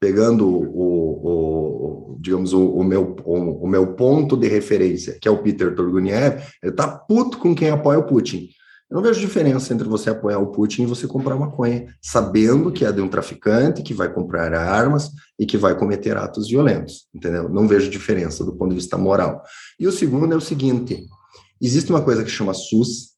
Pegando 0.00 0.48
o, 0.48 2.14
o 2.14 2.18
digamos, 2.20 2.54
o, 2.54 2.70
o 2.70 2.82
meu, 2.82 3.14
o, 3.22 3.64
o, 3.64 3.68
meu 3.68 3.94
ponto 3.94 4.34
de 4.34 4.48
referência, 4.48 5.18
que 5.20 5.28
é 5.28 5.30
o 5.30 5.42
Peter 5.42 5.74
Turguniev, 5.74 6.42
ele 6.62 6.72
tá 6.72 6.88
puto 6.88 7.36
com 7.36 7.54
quem 7.54 7.68
apoia 7.68 7.98
o 7.98 8.06
Putin. 8.06 8.48
Eu 8.92 8.96
não 8.96 9.02
vejo 9.02 9.20
diferença 9.20 9.72
entre 9.72 9.88
você 9.88 10.10
apoiar 10.10 10.38
o 10.38 10.48
Putin 10.48 10.82
e 10.82 10.86
você 10.86 11.06
comprar 11.06 11.34
maconha, 11.34 11.96
sabendo 12.02 12.70
que 12.70 12.84
é 12.84 12.92
de 12.92 13.00
um 13.00 13.08
traficante 13.08 13.82
que 13.82 13.94
vai 13.94 14.12
comprar 14.12 14.52
armas 14.52 15.10
e 15.38 15.46
que 15.46 15.56
vai 15.56 15.74
cometer 15.74 16.14
atos 16.14 16.46
violentos, 16.46 17.08
entendeu? 17.14 17.48
Não 17.48 17.66
vejo 17.66 17.88
diferença 17.88 18.44
do 18.44 18.54
ponto 18.54 18.68
de 18.68 18.74
vista 18.74 18.98
moral. 18.98 19.42
E 19.80 19.86
o 19.86 19.92
segundo 19.92 20.34
é 20.34 20.36
o 20.36 20.42
seguinte: 20.42 21.06
existe 21.58 21.88
uma 21.88 22.02
coisa 22.02 22.22
que 22.22 22.28
chama 22.28 22.52
SUS, 22.52 23.12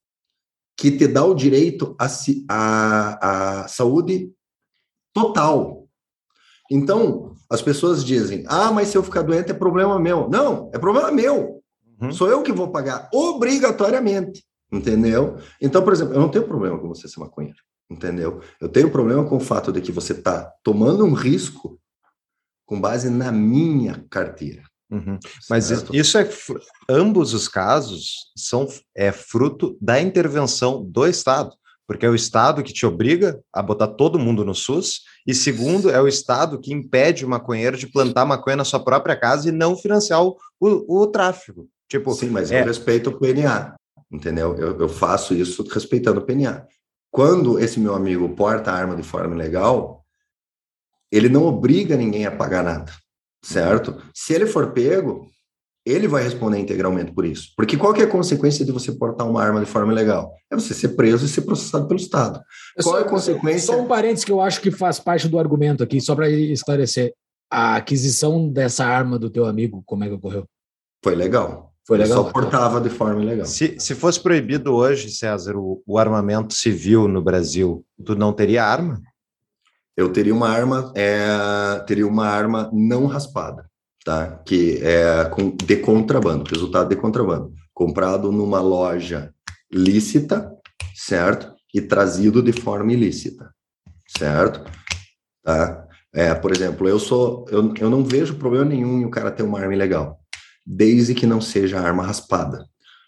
que 0.77 0.93
te 0.93 1.09
dá 1.09 1.25
o 1.25 1.35
direito 1.35 1.97
à 1.99 2.07
a, 2.49 3.63
a 3.63 3.67
saúde 3.67 4.31
total. 5.13 5.89
Então, 6.71 7.35
as 7.51 7.61
pessoas 7.61 8.05
dizem: 8.05 8.45
ah, 8.47 8.71
mas 8.71 8.91
se 8.91 8.97
eu 8.97 9.03
ficar 9.03 9.23
doente 9.23 9.51
é 9.51 9.55
problema 9.55 9.99
meu. 9.99 10.29
Não, 10.29 10.71
é 10.73 10.79
problema 10.79 11.11
meu. 11.11 11.61
Uhum. 12.01 12.13
Sou 12.13 12.29
eu 12.29 12.45
que 12.45 12.53
vou 12.53 12.71
pagar 12.71 13.09
obrigatoriamente 13.13 14.45
entendeu? 14.77 15.39
Então, 15.61 15.83
por 15.83 15.93
exemplo, 15.93 16.15
eu 16.15 16.21
não 16.21 16.29
tenho 16.29 16.47
problema 16.47 16.79
com 16.79 16.89
você 16.89 17.09
ser 17.09 17.21
maconheiro, 17.21 17.59
entendeu? 17.91 18.41
Eu 18.61 18.69
tenho 18.69 18.91
problema 18.91 19.25
com 19.25 19.37
o 19.37 19.41
fato 19.41 19.73
de 19.73 19.81
que 19.81 19.93
você 19.93 20.13
está 20.13 20.53
tomando 20.63 21.05
um 21.05 21.13
risco 21.13 21.79
com 22.67 22.81
base 22.81 23.11
na 23.11 23.31
minha 23.31 24.05
carteira. 24.11 24.63
Uhum. 24.91 25.19
Mas 25.49 25.71
isso 25.93 26.19
é 26.19 26.29
ambos 26.89 27.33
os 27.33 27.49
casos 27.49 28.31
são 28.37 28.69
é 28.95 29.11
fruto 29.11 29.77
da 29.81 30.01
intervenção 30.01 30.85
do 30.85 31.07
Estado, 31.07 31.55
porque 31.87 32.07
é 32.07 32.09
o 32.09 32.15
Estado 32.15 32.63
que 32.63 32.73
te 32.73 32.87
obriga 32.87 33.41
a 33.53 33.63
botar 33.63 33.89
todo 33.89 34.19
mundo 34.19 34.45
no 34.45 34.55
SUS, 34.55 35.03
e 35.27 35.35
segundo, 35.35 35.91
é 35.91 36.01
o 36.01 36.09
Estado 36.09 36.61
que 36.61 36.73
impede 36.73 37.25
o 37.25 37.29
maconheiro 37.29 37.77
de 37.77 37.87
plantar 37.87 38.25
maconha 38.25 38.57
na 38.57 38.65
sua 38.65 38.81
própria 38.81 39.17
casa 39.17 39.49
e 39.49 39.53
não 39.53 39.77
financiar 39.77 40.23
o, 40.23 40.37
o, 40.61 41.03
o 41.03 41.07
tráfico. 41.07 41.67
Tipo, 41.89 42.13
Sim, 42.13 42.31
mas 42.31 42.51
é... 42.51 42.61
eu 42.61 42.67
respeito 42.67 43.11
o 43.11 43.19
PNA 43.19 43.75
entendeu? 44.11 44.57
Eu, 44.57 44.81
eu 44.81 44.89
faço 44.89 45.35
isso 45.35 45.63
respeitando 45.65 46.21
o 46.21 46.25
PNA. 46.25 46.67
Quando 47.11 47.59
esse 47.59 47.79
meu 47.79 47.95
amigo 47.95 48.29
porta 48.31 48.71
a 48.71 48.75
arma 48.75 48.97
de 48.97 49.03
forma 49.03 49.37
legal, 49.37 50.05
ele 51.13 51.29
não 51.29 51.45
obriga 51.45 51.97
ninguém 51.97 52.27
a 52.27 52.33
pagar 52.35 52.65
nada, 52.65 52.93
certo? 53.43 54.03
Se 54.13 54.35
ele 54.35 54.47
for 54.47 54.73
pego, 54.73 55.31
ele 55.87 56.09
vai 56.09 56.23
responder 56.23 56.59
integralmente 56.59 57.13
por 57.13 57.25
isso. 57.25 57.53
Porque 57.57 57.77
qual 57.77 57.93
que 57.93 58.01
é 58.01 58.05
a 58.05 58.11
consequência 58.11 58.65
de 58.65 58.73
você 58.73 58.91
portar 58.91 59.29
uma 59.29 59.43
arma 59.43 59.61
de 59.61 59.67
forma 59.67 59.93
ilegal? 59.93 60.33
É 60.51 60.57
você 60.57 60.73
ser 60.73 60.91
preso 60.91 61.27
e 61.27 61.29
ser 61.29 61.43
processado 61.43 61.87
pelo 61.87 62.01
Estado. 62.01 62.41
Qual 62.83 62.97
só, 62.97 62.99
é 62.99 63.03
a 63.03 63.09
consequência? 63.09 63.67
Só 63.67 63.81
um 63.81 63.87
parênteses 63.87 64.25
que 64.25 64.33
eu 64.33 64.41
acho 64.41 64.61
que 64.61 64.71
faz 64.71 64.99
parte 64.99 65.29
do 65.29 65.39
argumento 65.39 65.83
aqui, 65.83 66.01
só 66.01 66.15
para 66.15 66.29
esclarecer. 66.29 67.13
A 67.51 67.77
aquisição 67.77 68.49
dessa 68.49 68.85
arma 68.85 69.19
do 69.19 69.31
teu 69.31 69.45
amigo, 69.45 69.83
como 69.87 70.03
é 70.03 70.09
que 70.09 70.15
ocorreu? 70.15 70.49
Foi 71.05 71.15
legal. 71.15 71.74
Foi 71.87 71.99
legal. 71.99 72.19
Ele 72.19 72.25
só 72.25 72.33
portava 72.33 72.81
de 72.81 72.89
forma 72.89 73.23
ilegal. 73.23 73.47
Se, 73.47 73.77
se 73.79 73.95
fosse 73.95 74.19
proibido 74.21 74.73
hoje, 74.73 75.11
César, 75.11 75.57
o, 75.57 75.83
o 75.87 75.99
armamento 75.99 76.55
civil 76.55 77.07
no 77.07 77.23
Brasil, 77.23 77.85
tu 78.05 78.15
não 78.15 78.33
teria 78.33 78.65
arma? 78.65 79.01
Eu 79.97 80.13
teria 80.13 80.35
uma 80.35 80.49
arma, 80.49 80.93
é, 80.97 81.79
teria 81.87 82.07
uma 82.07 82.27
arma 82.27 82.71
não 82.73 83.07
raspada, 83.07 83.71
tá? 84.05 84.43
Que 84.45 84.81
é 84.83 85.27
com, 85.27 85.55
de 85.55 85.77
contrabando, 85.77 86.51
resultado 86.51 86.89
de 86.89 86.97
contrabando, 86.97 87.53
comprado 87.73 88.33
numa 88.33 88.61
loja 88.61 89.33
lícita, 89.71 90.53
certo? 90.95 91.55
E 91.73 91.81
trazido 91.81 92.43
de 92.43 92.53
forma 92.53 92.93
ilícita, 92.93 93.53
certo? 94.17 94.65
Tá? 95.45 95.87
É, 96.13 96.35
por 96.35 96.51
exemplo, 96.51 96.89
eu 96.89 96.99
sou, 96.99 97.45
eu, 97.51 97.75
eu 97.79 97.91
não 97.91 98.03
vejo 98.05 98.37
problema 98.37 98.65
nenhum 98.65 99.01
em 99.01 99.05
o 99.05 99.11
cara 99.11 99.31
ter 99.31 99.43
uma 99.43 99.61
arma 99.61 99.75
ilegal, 99.75 100.21
desde 100.67 101.15
que 101.15 101.27
não 101.27 101.41
seja 101.41 101.81
arma 101.81 102.05
raspada. 102.05 102.67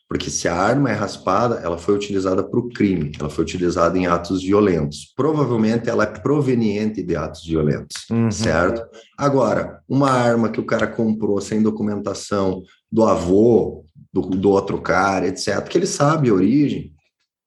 Porque 0.08 0.30
se 0.30 0.46
a 0.46 0.54
arma 0.54 0.90
é 0.90 0.94
raspada, 0.94 1.56
ela 1.56 1.76
foi 1.76 1.94
utilizada 1.94 2.42
para 2.44 2.60
o 2.60 2.68
crime, 2.68 3.10
ela 3.18 3.28
foi 3.28 3.42
utilizada 3.42 3.98
em 3.98 4.06
atos 4.06 4.40
violentos. 4.40 5.12
Provavelmente 5.16 5.90
ela 5.90 6.04
é 6.04 6.06
proveniente 6.06 7.02
de 7.02 7.16
atos 7.16 7.44
violentos, 7.44 8.08
uhum. 8.08 8.30
certo? 8.30 8.86
Agora, 9.18 9.80
uma 9.88 10.10
arma 10.10 10.48
que 10.48 10.60
o 10.60 10.66
cara 10.66 10.86
comprou 10.86 11.40
sem 11.40 11.60
documentação 11.60 12.62
do 12.90 13.04
avô, 13.04 13.84
do, 14.12 14.20
do 14.20 14.50
outro 14.50 14.80
cara, 14.80 15.26
etc., 15.26 15.64
que 15.64 15.76
ele 15.76 15.86
sabe 15.86 16.30
a 16.30 16.34
origem, 16.34 16.92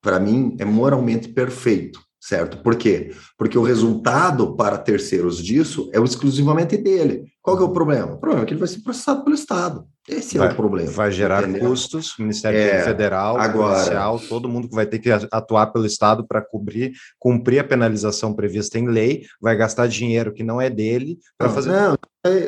para 0.02 0.20
mim 0.20 0.54
é 0.58 0.64
moralmente 0.64 1.28
perfeito 1.28 1.98
certo? 2.20 2.58
Por 2.58 2.76
quê? 2.76 3.12
Porque 3.38 3.56
o 3.56 3.62
resultado 3.62 4.54
para 4.54 4.76
terceiros 4.76 5.42
disso 5.42 5.90
é 5.92 5.98
exclusivamente 5.98 6.76
dele. 6.76 7.24
Qual 7.42 7.56
que 7.56 7.62
é 7.62 7.66
o 7.66 7.72
problema? 7.72 8.12
O 8.12 8.18
problema 8.18 8.42
é 8.42 8.46
que 8.46 8.52
ele 8.52 8.60
vai 8.60 8.68
ser 8.68 8.80
processado 8.80 9.24
pelo 9.24 9.34
Estado. 9.34 9.86
Esse 10.06 10.36
vai, 10.36 10.48
é 10.48 10.52
o 10.52 10.56
problema. 10.56 10.90
Vai 10.90 11.10
gerar 11.10 11.48
entendeu? 11.48 11.68
custos, 11.68 12.14
Ministério 12.18 12.58
é, 12.58 12.82
Federal, 12.82 13.38
agora, 13.38 13.76
policial, 13.76 14.18
todo 14.18 14.48
mundo 14.48 14.68
que 14.68 14.74
vai 14.74 14.84
ter 14.84 14.98
que 14.98 15.10
atuar 15.10 15.68
pelo 15.68 15.86
Estado 15.86 16.26
para 16.26 16.42
cobrir, 16.42 16.92
cumprir 17.18 17.60
a 17.60 17.64
penalização 17.64 18.34
prevista 18.34 18.78
em 18.78 18.88
lei, 18.88 19.22
vai 19.40 19.56
gastar 19.56 19.86
dinheiro 19.86 20.32
que 20.32 20.42
não 20.42 20.60
é 20.60 20.68
dele 20.68 21.18
para 21.38 21.48
fazer. 21.48 21.70
Não, 21.70 21.96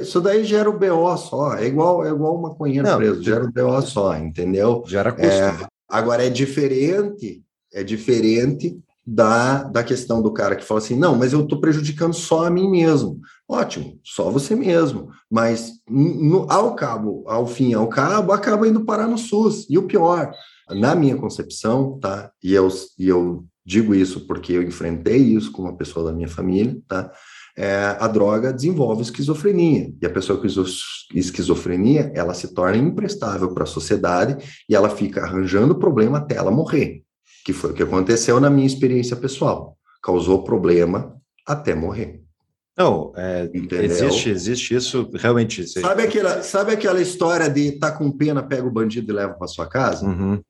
isso 0.01 0.21
daí 0.21 0.45
gera 0.45 0.69
o 0.69 0.79
BO 0.79 1.17
só. 1.17 1.55
É 1.55 1.67
igual, 1.67 2.05
é 2.05 2.11
igual 2.11 2.37
uma 2.37 2.51
maconheiro 2.51 2.87
não, 2.87 2.99
preso, 2.99 3.23
gera 3.23 3.45
o 3.45 3.53
BO 3.53 3.81
só, 3.83 4.15
entendeu? 4.17 4.83
Gera 4.87 5.13
custo. 5.13 5.27
É, 5.27 5.67
agora 5.89 6.27
é 6.27 6.31
diferente, 6.31 7.43
é 7.73 7.83
diferente 7.83 8.79
da, 9.07 9.65
da 9.65 9.83
questão 9.83 10.23
do 10.23 10.33
cara 10.33 10.55
que 10.55 10.65
fala 10.65 10.79
assim: 10.79 10.97
não, 10.97 11.17
mas 11.17 11.33
eu 11.33 11.41
estou 11.41 11.61
prejudicando 11.61 12.15
só 12.15 12.47
a 12.47 12.51
mim 12.51 12.71
mesmo. 12.71 13.19
Ótimo, 13.53 14.01
só 14.03 14.31
você 14.31 14.55
mesmo. 14.57 15.11
Mas 15.31 15.73
no, 15.89 16.51
ao 16.51 16.75
cabo, 16.75 17.25
ao 17.27 17.47
fim, 17.47 17.75
ao 17.75 17.87
cabo, 17.87 18.33
acaba 18.33 18.67
indo 18.67 18.85
parar 18.85 19.07
no 19.07 19.19
SUS. 19.19 19.67
E 19.69 19.77
o 19.77 19.83
pior, 19.83 20.33
na 20.71 20.95
minha 20.95 21.17
concepção, 21.17 21.99
tá? 22.01 22.31
E 22.43 22.55
eu, 22.55 22.69
e 22.99 23.09
eu 23.09 23.45
digo 23.65 23.95
isso 23.95 24.27
porque 24.27 24.55
eu 24.55 24.63
enfrentei 24.63 25.19
isso 25.19 25.53
com 25.53 25.63
uma 25.63 25.77
pessoa 25.77 26.07
da 26.07 26.13
minha 26.13 26.29
família, 26.29 26.77
tá? 26.89 27.13
É, 27.55 27.97
a 28.01 28.09
droga 28.09 28.53
desenvolve 28.53 29.03
esquizofrenia. 29.03 29.93
E 30.01 30.07
a 30.07 30.11
pessoa 30.11 30.41
com 30.41 30.47
esquizofrenia, 31.15 32.11
ela 32.15 32.33
se 32.33 32.55
torna 32.55 32.79
imprestável 32.79 33.53
para 33.53 33.65
a 33.65 33.67
sociedade 33.67 34.43
e 34.67 34.75
ela 34.75 34.89
fica 34.89 35.23
arranjando 35.23 35.79
problema 35.79 36.19
até 36.19 36.37
ela 36.37 36.51
morrer 36.51 37.03
que 37.45 37.53
foi 37.53 37.71
o 37.71 37.75
que 37.75 37.83
aconteceu 37.83 38.39
na 38.41 38.49
minha 38.49 38.67
experiência 38.67 39.17
pessoal. 39.17 39.77
Causou 40.03 40.45
problema 40.45 41.17
até 41.47 41.75
morrer. 41.75 42.23
Não, 42.77 43.13
é, 43.17 43.51
existe, 43.83 44.31
existe 44.31 44.75
isso 44.75 45.11
realmente. 45.15 45.67
Sabe 45.67 46.05
aquela, 46.05 46.43
sabe 46.43 46.73
aquela 46.73 47.01
história 47.03 47.49
de 47.49 47.73
tá 47.73 47.93
com 47.93 48.11
pena, 48.11 48.43
pega 48.43 48.67
o 48.67 48.71
bandido 48.71 49.13
e 49.13 49.15
leva 49.15 49.35
para 49.35 49.47
sua 49.47 49.67
casa? 49.67 50.07
Uhum. 50.07 50.43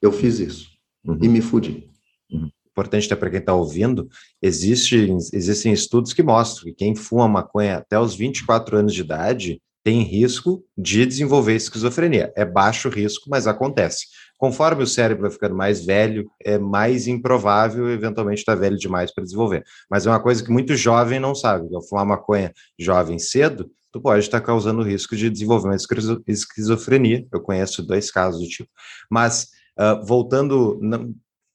Eu 0.00 0.12
fiz 0.12 0.38
isso 0.38 0.68
uhum. 1.04 1.18
e 1.20 1.28
me 1.28 1.40
fudi. 1.40 1.88
Uhum. 2.30 2.48
Importante 2.70 3.06
até 3.06 3.16
para 3.16 3.30
quem 3.30 3.40
está 3.40 3.54
ouvindo, 3.54 4.08
existe, 4.40 4.96
existem 5.32 5.72
estudos 5.72 6.12
que 6.12 6.22
mostram 6.22 6.64
que 6.64 6.72
quem 6.72 6.94
fuma 6.94 7.28
maconha 7.28 7.78
até 7.78 7.98
os 7.98 8.14
24 8.14 8.78
anos 8.78 8.94
de 8.94 9.00
idade 9.00 9.60
tem 9.84 10.02
risco 10.02 10.64
de 10.76 11.04
desenvolver 11.04 11.54
esquizofrenia. 11.54 12.32
É 12.34 12.44
baixo 12.44 12.88
risco, 12.88 13.28
mas 13.28 13.46
acontece. 13.46 14.06
Conforme 14.38 14.82
o 14.82 14.86
cérebro 14.86 15.22
vai 15.22 15.30
ficando 15.30 15.54
mais 15.54 15.84
velho, 15.84 16.30
é 16.42 16.58
mais 16.58 17.06
improvável 17.06 17.88
eventualmente 17.90 18.40
estar 18.40 18.54
tá 18.54 18.60
velho 18.60 18.76
demais 18.76 19.12
para 19.12 19.24
desenvolver. 19.24 19.64
Mas 19.90 20.06
é 20.06 20.10
uma 20.10 20.20
coisa 20.20 20.42
que 20.42 20.50
muito 20.50 20.76
jovem 20.76 21.20
não 21.20 21.34
sabe. 21.34 21.74
Ao 21.74 21.82
fumar 21.82 22.04
maconha 22.04 22.52
jovem 22.78 23.18
cedo, 23.18 23.70
tu 23.92 24.00
pode 24.00 24.24
estar 24.24 24.40
tá 24.40 24.46
causando 24.46 24.82
risco 24.82 25.16
de 25.16 25.30
desenvolvimento 25.30 25.86
de 25.86 26.32
esquizofrenia. 26.32 27.26
Eu 27.32 27.40
conheço 27.40 27.86
dois 27.86 28.10
casos 28.10 28.40
do 28.40 28.48
tipo. 28.48 28.68
Mas, 29.08 29.48
uh, 29.78 30.04
voltando, 30.04 30.78
não, 30.82 31.14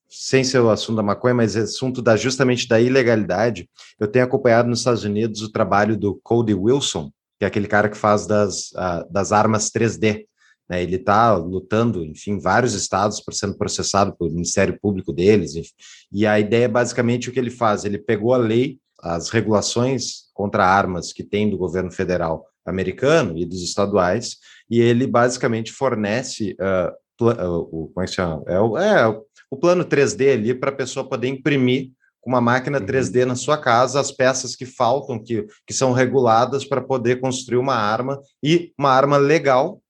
sem 0.09 0.43
ser 0.43 0.59
o 0.59 0.69
assunto 0.69 0.95
da 0.95 1.03
maconha, 1.03 1.35
mas 1.35 1.55
assunto 1.55 2.01
da, 2.01 2.15
justamente 2.15 2.67
da 2.67 2.79
ilegalidade, 2.79 3.69
eu 3.99 4.07
tenho 4.07 4.25
acompanhado 4.25 4.67
nos 4.67 4.79
Estados 4.79 5.03
Unidos 5.03 5.41
o 5.41 5.51
trabalho 5.51 5.97
do 5.97 6.19
Cody 6.23 6.53
Wilson, 6.53 7.11
que 7.37 7.45
é 7.45 7.47
aquele 7.47 7.67
cara 7.67 7.89
que 7.89 7.97
faz 7.97 8.25
das, 8.25 8.71
uh, 8.71 9.05
das 9.11 9.31
armas 9.31 9.69
3D. 9.69 10.25
Né? 10.69 10.83
Ele 10.83 10.97
está 10.97 11.35
lutando, 11.35 12.03
enfim, 12.05 12.39
vários 12.39 12.73
estados 12.73 13.19
por 13.19 13.33
sendo 13.33 13.57
processado 13.57 14.15
pelo 14.15 14.31
Ministério 14.31 14.77
Público 14.79 15.11
deles. 15.11 15.55
Enfim. 15.55 15.71
E 16.11 16.27
a 16.27 16.39
ideia 16.39 16.65
é 16.65 16.69
basicamente 16.69 17.29
o 17.29 17.31
que 17.31 17.39
ele 17.39 17.49
faz: 17.49 17.83
ele 17.83 17.97
pegou 17.97 18.33
a 18.33 18.37
lei, 18.37 18.77
as 19.01 19.29
regulações 19.29 20.29
contra 20.33 20.65
armas 20.65 21.11
que 21.11 21.23
tem 21.23 21.49
do 21.49 21.57
governo 21.57 21.91
federal 21.91 22.45
americano 22.65 23.37
e 23.37 23.45
dos 23.45 23.63
estaduais, 23.63 24.37
e 24.69 24.79
ele 24.79 25.07
basicamente 25.07 25.71
fornece 25.71 26.55
uh, 26.59 26.93
o, 27.19 27.87
como 27.87 28.03
é 28.03 28.05
que 28.05 28.13
chama? 28.13 28.43
É 28.47 28.59
o, 28.59 28.77
é, 28.77 29.07
o 29.49 29.57
plano 29.57 29.83
3D 29.83 30.33
ali 30.33 30.53
para 30.53 30.69
a 30.69 30.75
pessoa 30.75 31.07
poder 31.07 31.27
imprimir 31.27 31.91
com 32.21 32.29
uma 32.29 32.41
máquina 32.41 32.79
3D 32.79 33.21
uhum. 33.21 33.29
na 33.29 33.35
sua 33.35 33.57
casa 33.57 33.99
as 33.99 34.11
peças 34.11 34.55
que 34.55 34.65
faltam, 34.65 35.21
que, 35.21 35.45
que 35.65 35.73
são 35.73 35.91
reguladas 35.91 36.63
para 36.65 36.81
poder 36.81 37.19
construir 37.19 37.57
uma 37.57 37.75
arma 37.75 38.21
e 38.43 38.71
uma 38.77 38.91
arma 38.91 39.17
legal 39.17 39.81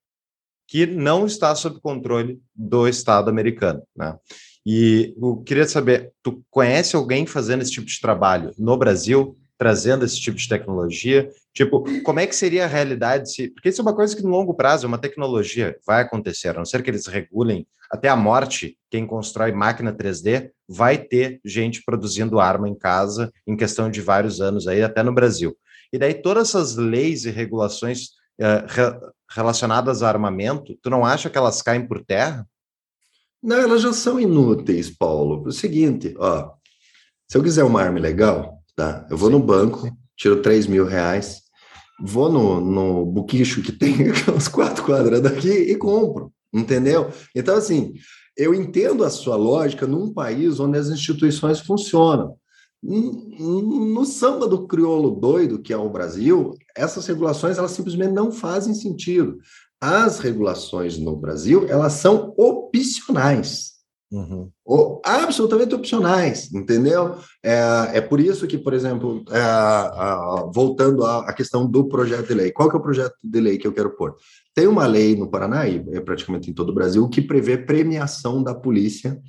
que 0.70 0.86
não 0.86 1.26
está 1.26 1.56
sob 1.56 1.82
controle 1.82 2.40
do 2.56 2.88
Estado 2.88 3.28
americano, 3.28 3.82
né? 3.96 4.16
E 4.64 5.16
eu 5.20 5.38
queria 5.38 5.68
saber, 5.68 6.12
tu 6.22 6.44
conhece 6.52 6.96
alguém 6.96 7.26
fazendo 7.26 7.64
esse 7.64 7.72
tipo 7.72 7.88
de 7.88 8.00
trabalho 8.00 8.52
no 8.56 8.78
Brasil, 8.78 9.36
trazendo 9.58 10.06
esse 10.06 10.22
tipo 10.22 10.38
de 10.38 10.48
tecnologia? 10.48 11.28
Tipo, 11.56 11.84
como 12.04 12.20
é 12.20 12.28
que 12.28 12.36
seria 12.36 12.66
a 12.66 12.68
realidade 12.68 13.34
se... 13.34 13.48
Porque 13.50 13.70
isso 13.70 13.82
é 13.82 13.84
uma 13.84 13.96
coisa 13.96 14.16
que 14.16 14.22
no 14.22 14.30
longo 14.30 14.54
prazo, 14.54 14.86
é 14.86 14.88
uma 14.88 15.00
tecnologia, 15.00 15.76
vai 15.88 16.04
acontecer, 16.04 16.50
a 16.50 16.54
não 16.54 16.66
ser 16.66 16.84
que 16.84 16.90
eles 16.91 17.08
regulem 17.08 17.66
até 17.90 18.08
a 18.08 18.16
morte, 18.16 18.78
quem 18.91 19.08
constrói 19.08 19.52
máquina 19.52 19.91
3D 19.91 20.52
vai 20.68 21.00
ter 21.00 21.41
gente 21.44 21.82
produzindo 21.84 22.40
arma 22.40 22.70
em 22.70 22.76
casa 22.76 23.34
em 23.48 23.58
questão 23.58 23.90
de 23.90 24.02
vários 24.02 24.40
anos 24.40 24.68
aí, 24.68 24.84
até 24.84 25.02
no 25.02 25.16
Brasil. 25.16 25.58
E 25.91 25.98
daí 25.98 26.14
todas 26.14 26.50
essas 26.50 26.76
leis 26.76 27.26
e 27.26 27.32
regulações 27.32 28.10
uh, 28.40 29.12
relacionadas 29.30 30.01
a 30.01 30.10
armamento, 30.10 30.77
tu 30.81 30.89
não 30.89 31.06
acha 31.06 31.30
que 31.30 31.38
elas 31.38 31.61
caem 31.61 31.88
por 31.88 32.03
terra? 32.03 32.47
Não, 33.41 33.57
elas 33.57 33.81
já 33.81 33.93
são 33.93 34.19
inúteis, 34.19 34.89
Paulo. 34.89 35.43
É 35.45 35.49
o 35.49 35.51
seguinte, 35.51 36.14
ó, 36.18 36.51
se 37.27 37.38
eu 37.38 37.43
quiser 37.43 37.64
uma 37.64 37.81
arma 37.81 37.99
legal, 37.99 38.60
tá? 38.76 39.06
Eu 39.10 39.18
vou 39.18 39.30
no 39.30 39.39
banco, 39.39 39.89
tiro 40.18 40.41
3 40.41 40.68
mil 40.68 40.85
reais, 40.85 41.41
vou 42.01 42.31
no, 42.31 42.60
no 42.60 43.06
buquicho 43.06 43.61
que 43.61 43.72
tem 43.72 43.95
uns 44.35 44.47
quatro 44.47 44.84
quadras 44.84 45.22
daqui 45.22 45.49
e 45.49 45.76
compro, 45.77 46.34
entendeu? 46.53 47.10
Então, 47.35 47.56
assim, 47.56 47.93
eu 48.35 48.53
entendo 48.53 49.03
a 49.03 49.10
sua 49.10 49.35
lógica 49.35 49.85
num 49.85 50.14
país 50.14 50.60
onde 50.60 50.77
as 50.77 50.88
instituições 50.88 51.60
funcionam. 51.60 52.35
No 52.81 54.06
samba 54.06 54.47
do 54.47 54.65
crioulo 54.65 55.11
doido, 55.11 55.61
que 55.61 55.73
é 55.73 55.77
o 55.77 55.89
Brasil, 55.89 56.56
essas 56.80 57.06
regulações 57.06 57.57
elas 57.57 57.72
simplesmente 57.72 58.14
não 58.14 58.31
fazem 58.31 58.73
sentido. 58.73 59.38
As 59.81 60.19
regulações 60.19 60.97
no 60.97 61.15
Brasil, 61.15 61.68
elas 61.69 61.93
são 61.93 62.34
opcionais. 62.38 63.80
Uhum. 64.11 64.49
absolutamente 65.06 65.76
opcionais, 65.76 66.51
entendeu? 66.51 67.19
É, 67.43 67.91
é 67.93 68.01
por 68.01 68.19
isso 68.19 68.47
que, 68.47 68.57
por 68.57 68.73
exemplo, 68.73 69.23
é, 69.30 69.39
a, 69.39 70.49
voltando 70.51 71.06
à, 71.06 71.30
à, 71.30 71.34
questão 71.34 71.69
do 71.69 71.88
projeto 71.88 72.27
de 72.27 72.34
lei, 72.34 72.51
qual 72.51 72.68
que 72.68 72.76
é 72.76 72.80
o 72.80 72.81
projeto 72.81 73.14
de 73.23 73.39
lei 73.39 73.60
que 73.60 73.68
eu 73.68 73.72
quero 73.72 73.95
pôr? 73.95 74.15
Tem 74.56 74.65
uma 74.65 74.88
lei 74.88 75.15
no 75.15 75.30
Paraná, 75.30 75.68
e 75.68 75.85
é 75.91 76.01
praticamente 76.01 76.49
em 76.49 76.53
todo 76.56 76.69
o 76.69 76.73
Brasil, 76.73 77.07
que 77.07 77.22
prevê 77.22 77.56
premiação 77.56 78.41
da 78.41 78.56
polícia 78.56 79.22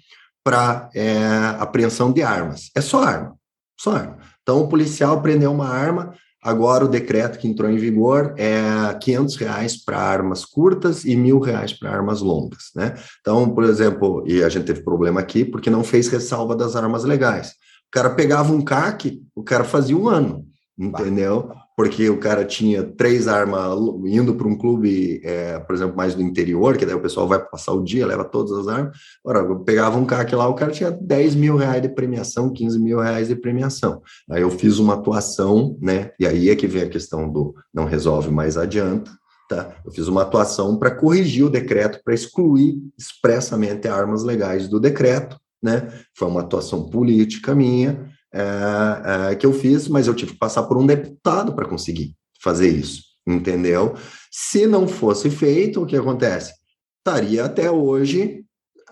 para 0.43 0.89
é, 0.95 1.19
apreensão 1.59 2.11
de 2.11 2.23
armas. 2.23 2.71
É 2.75 2.81
só 2.81 3.03
arma, 3.03 3.37
só 3.79 3.93
arma. 3.93 4.17
Então, 4.43 4.63
o 4.63 4.69
policial 4.69 5.21
prendeu 5.21 5.53
uma 5.53 5.69
arma, 5.69 6.15
Agora, 6.43 6.87
o 6.87 6.89
decreto 6.89 7.39
que 7.39 7.47
entrou 7.47 7.71
em 7.71 7.77
vigor 7.77 8.35
é 8.39 8.95
500 8.99 9.37
reais 9.37 9.85
para 9.85 9.99
armas 9.99 10.45
curtas 10.45 11.05
e 11.05 11.15
mil 11.15 11.39
reais 11.39 11.73
para 11.73 11.91
armas 11.91 12.23
longas, 12.23 12.71
né? 12.75 12.95
Então, 13.21 13.51
por 13.51 13.65
exemplo, 13.65 14.25
e 14.27 14.43
a 14.43 14.49
gente 14.49 14.65
teve 14.65 14.83
problema 14.83 15.21
aqui 15.21 15.45
porque 15.45 15.69
não 15.69 15.85
fez 15.85 16.09
ressalva 16.09 16.57
das 16.57 16.77
armas 16.77 17.05
legais. 17.05 17.51
O 17.51 17.91
cara 17.91 18.11
pegava 18.11 18.53
um 18.53 18.63
CAC, 18.63 19.21
o 19.35 19.43
cara 19.43 19.65
fazia 19.65 19.97
um 19.97 20.09
ano, 20.09 20.47
entendeu? 20.79 21.51
Porque 21.81 22.11
o 22.11 22.19
cara 22.19 22.45
tinha 22.45 22.83
três 22.83 23.27
armas 23.27 23.75
indo 24.05 24.35
para 24.35 24.47
um 24.47 24.55
clube, 24.55 25.19
é, 25.25 25.59
por 25.61 25.75
exemplo, 25.75 25.97
mais 25.97 26.15
do 26.15 26.21
interior, 26.21 26.77
que 26.77 26.85
daí 26.85 26.95
o 26.95 27.01
pessoal 27.01 27.27
vai 27.27 27.43
passar 27.43 27.73
o 27.73 27.83
dia, 27.83 28.07
leva 28.07 28.23
todas 28.23 28.53
as 28.53 28.69
armas. 28.69 28.99
Ora, 29.25 29.39
eu 29.39 29.61
pegava 29.61 29.97
um 29.97 30.05
CAC 30.05 30.35
lá, 30.35 30.47
o 30.47 30.55
cara 30.55 30.73
tinha 30.73 30.91
10 30.91 31.37
mil 31.37 31.57
reais 31.57 31.81
de 31.81 31.89
premiação, 31.89 32.53
15 32.53 32.79
mil 32.79 33.01
reais 33.01 33.29
de 33.29 33.35
premiação. 33.35 34.03
Aí 34.31 34.43
eu 34.43 34.51
fiz 34.51 34.79
uma 34.79 34.93
atuação, 34.93 35.75
né? 35.81 36.11
E 36.21 36.27
aí 36.27 36.51
é 36.51 36.55
que 36.55 36.67
vem 36.67 36.83
a 36.83 36.89
questão 36.89 37.33
do 37.33 37.55
não 37.73 37.87
resolve, 37.87 38.31
mais 38.31 38.59
adianta. 38.59 39.11
Tá? 39.49 39.75
Eu 39.83 39.91
fiz 39.91 40.07
uma 40.07 40.21
atuação 40.21 40.79
para 40.79 40.95
corrigir 40.95 41.47
o 41.47 41.51
decreto, 41.51 42.03
para 42.05 42.13
excluir 42.13 42.75
expressamente 42.99 43.89
armas 43.89 44.23
legais 44.23 44.69
do 44.69 44.79
decreto, 44.79 45.41
né? 45.63 45.91
Foi 46.15 46.29
uma 46.29 46.43
atuação 46.43 46.91
política 46.91 47.55
minha, 47.55 48.07
é, 48.33 49.33
é, 49.33 49.35
que 49.35 49.45
eu 49.45 49.53
fiz, 49.53 49.89
mas 49.89 50.07
eu 50.07 50.15
tive 50.15 50.33
que 50.33 50.39
passar 50.39 50.63
por 50.65 50.77
um 50.77 50.87
deputado 50.87 51.55
para 51.55 51.69
conseguir 51.69 52.15
fazer 52.43 52.69
isso, 52.69 53.03
entendeu? 53.27 53.95
Se 54.31 54.67
não 54.67 54.87
fosse 54.87 55.31
feito, 55.31 55.83
o 55.83 55.87
que 55.87 55.97
acontece? 55.97 56.53
Estaria 56.99 57.45
até 57.45 57.71
hoje 57.71 58.45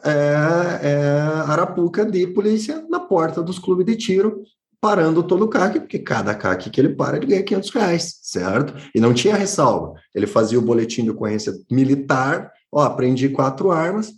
é, 0.04 0.80
é 0.82 1.20
Arapuca 1.46 2.04
de 2.04 2.26
polícia 2.28 2.84
na 2.88 3.00
porta 3.00 3.42
dos 3.42 3.58
clubes 3.58 3.86
de 3.86 3.96
tiro, 3.96 4.42
parando 4.80 5.22
todo 5.22 5.44
o 5.44 5.48
CAC, 5.48 5.80
porque 5.80 5.98
cada 5.98 6.34
CAC 6.34 6.70
que 6.70 6.80
ele 6.80 6.94
para, 6.94 7.16
ele 7.16 7.26
ganha 7.26 7.42
500 7.42 7.70
reais, 7.70 8.18
certo? 8.22 8.74
E 8.94 9.00
não 9.00 9.12
tinha 9.12 9.34
ressalva. 9.36 9.94
Ele 10.14 10.26
fazia 10.26 10.58
o 10.58 10.62
boletim 10.62 11.02
de 11.04 11.10
ocorrência 11.10 11.52
militar, 11.70 12.52
ó, 12.72 12.82
aprendi 12.82 13.28
quatro 13.28 13.70
armas, 13.70 14.12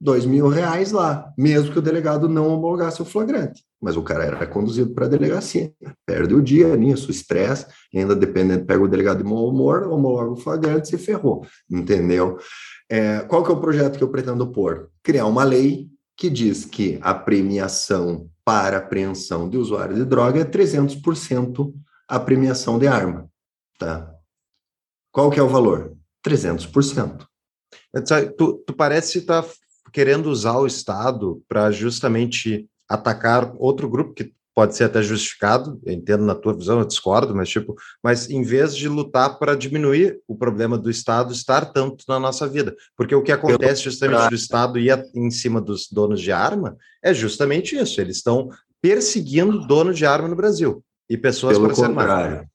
dois 0.00 0.24
mil 0.24 0.48
reais 0.48 0.92
lá, 0.92 1.32
mesmo 1.36 1.72
que 1.72 1.78
o 1.78 1.82
delegado 1.82 2.28
não 2.28 2.48
homologasse 2.48 3.02
o 3.02 3.04
flagrante. 3.04 3.62
Mas 3.80 3.96
o 3.96 4.02
cara 4.02 4.24
era 4.24 4.46
conduzido 4.46 4.94
para 4.94 5.06
a 5.06 5.08
delegacia. 5.08 5.72
Perde 6.06 6.34
o 6.34 6.42
dia 6.42 6.74
nisso, 6.76 7.10
estresse, 7.10 7.66
ainda 7.94 8.16
dependendo, 8.16 8.64
pega 8.64 8.82
o 8.82 8.88
delegado 8.88 9.18
de 9.18 9.24
mau 9.24 9.48
humor, 9.48 9.86
homologa 9.88 10.32
o 10.32 10.36
flagrante 10.36 10.88
se 10.88 10.96
ferrou, 10.96 11.46
entendeu? 11.70 12.38
É, 12.88 13.20
qual 13.20 13.44
que 13.44 13.50
é 13.50 13.54
o 13.54 13.60
projeto 13.60 13.98
que 13.98 14.04
eu 14.04 14.10
pretendo 14.10 14.50
pôr? 14.50 14.88
Criar 15.02 15.26
uma 15.26 15.44
lei 15.44 15.88
que 16.16 16.30
diz 16.30 16.64
que 16.64 16.98
a 17.02 17.14
premiação 17.14 18.28
para 18.44 18.78
apreensão 18.78 19.48
de 19.48 19.56
usuário 19.56 19.94
de 19.94 20.04
droga 20.04 20.40
é 20.40 20.44
300% 20.44 21.72
a 22.08 22.18
premiação 22.18 22.78
de 22.78 22.86
arma, 22.86 23.30
tá? 23.78 24.12
Qual 25.12 25.30
que 25.30 25.38
é 25.38 25.42
o 25.42 25.48
valor? 25.48 25.96
300%. 26.26 27.26
Tu, 28.36 28.64
tu 28.66 28.72
parece 28.74 29.18
estar 29.18 29.42
tá 29.42 29.48
querendo 29.92 30.30
usar 30.30 30.58
o 30.58 30.66
Estado 30.66 31.42
para 31.48 31.70
justamente 31.70 32.68
atacar 32.88 33.52
outro 33.56 33.88
grupo 33.88 34.14
que 34.14 34.32
pode 34.54 34.76
ser 34.76 34.84
até 34.84 35.00
justificado, 35.02 35.80
eu 35.86 35.92
entendo 35.92 36.24
na 36.24 36.34
tua 36.34 36.52
visão, 36.52 36.80
eu 36.80 36.84
discordo, 36.84 37.34
mas 37.34 37.48
tipo, 37.48 37.74
mas 38.02 38.28
em 38.28 38.42
vez 38.42 38.76
de 38.76 38.88
lutar 38.88 39.38
para 39.38 39.56
diminuir 39.56 40.20
o 40.26 40.36
problema 40.36 40.76
do 40.76 40.90
Estado 40.90 41.32
estar 41.32 41.66
tanto 41.66 42.04
na 42.08 42.18
nossa 42.18 42.46
vida, 42.46 42.74
porque 42.96 43.14
o 43.14 43.22
que 43.22 43.32
acontece 43.32 43.82
justamente 43.82 44.28
do 44.28 44.34
Estado 44.34 44.78
ir 44.78 44.92
em 45.14 45.30
cima 45.30 45.60
dos 45.60 45.88
donos 45.90 46.20
de 46.20 46.32
arma 46.32 46.76
é 47.02 47.14
justamente 47.14 47.76
isso, 47.76 48.00
eles 48.00 48.16
estão 48.16 48.50
perseguindo 48.82 49.66
dono 49.66 49.94
de 49.94 50.04
arma 50.04 50.28
no 50.28 50.36
Brasil 50.36 50.84
e 51.08 51.16
pessoas 51.16 51.56
Pelo 51.56 51.72
contrário. 51.72 52.46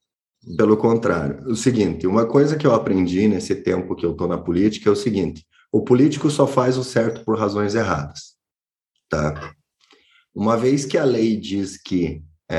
Pelo 0.58 0.78
contrário, 0.78 1.44
o 1.48 1.56
seguinte, 1.56 2.06
uma 2.06 2.28
coisa 2.28 2.56
que 2.56 2.68
eu 2.68 2.74
aprendi 2.76 3.28
nesse 3.28 3.56
tempo 3.56 3.96
que 3.96 4.06
eu 4.06 4.12
estou 4.12 4.28
na 4.28 4.38
política 4.38 4.90
é 4.90 4.92
o 4.92 4.96
seguinte: 4.96 5.44
o 5.76 5.82
político 5.82 6.32
só 6.32 6.48
faz 6.48 6.78
o 6.78 6.86
certo 6.86 7.26
por 7.26 7.38
razões 7.38 7.76
erradas. 7.76 8.36
Tá? 9.10 9.54
Uma 10.34 10.56
vez 10.56 10.86
que 10.86 10.98
a 10.98 11.04
lei 11.04 11.36
diz 11.36 11.78
que 11.78 12.24
é, 12.50 12.58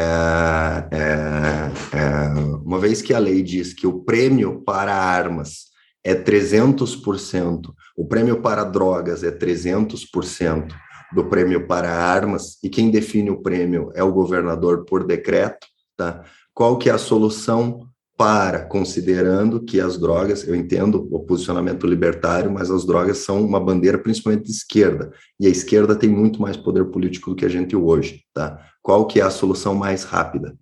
é, 0.91 1.97
é, 1.97 2.29
uma 2.63 2.79
vez 2.79 3.01
que 3.01 3.15
a 3.15 3.19
lei 3.19 3.43
diz 3.43 3.73
que 3.73 3.87
o 3.87 4.01
prêmio 4.01 4.63
para 4.67 4.95
armas 4.95 5.69
é 6.05 6.15
300%, 6.15 7.73
o 7.97 8.07
prêmio 8.07 8.43
para 8.43 8.65
drogas 8.65 9.25
é 9.25 9.31
300% 9.31 10.75
do 11.15 11.25
prêmio 11.25 11.67
para 11.67 11.91
armas, 11.91 12.59
e 12.63 12.69
quem 12.69 12.91
define 12.91 13.31
o 13.31 13.41
prêmio 13.41 13.91
é 13.95 14.03
o 14.03 14.13
governador 14.13 14.85
por 14.85 15.07
decreto, 15.07 15.67
tá? 15.97 16.23
Qual 16.53 16.77
que 16.77 16.91
é 16.91 16.93
a 16.93 16.99
solução 16.99 17.89
para, 18.17 18.65
considerando 18.65 19.63
que 19.63 19.79
as 19.79 19.99
drogas, 19.99 20.49
eu 20.49 20.55
entendo 20.55 21.07
o 21.11 21.21
posicionamento 21.21 21.87
libertário, 21.87 22.51
mas 22.51 22.71
as 22.71 22.87
drogas 22.87 23.19
são 23.19 23.45
uma 23.45 23.61
bandeira 23.61 23.99
principalmente 23.99 24.45
de 24.45 24.53
esquerda, 24.53 25.13
e 25.39 25.47
a 25.47 25.51
esquerda 25.51 25.95
tem 25.95 26.09
muito 26.09 26.41
mais 26.41 26.57
poder 26.57 26.87
político 26.87 27.31
do 27.31 27.37
que 27.37 27.45
a 27.45 27.49
gente 27.49 27.77
hoje, 27.77 28.25
tá? 28.33 28.59
Qual 28.83 29.07
que 29.07 29.21
é 29.21 29.23
a 29.23 29.31
solução 29.31 29.75
mais 29.75 30.05
rápida? 30.05 30.57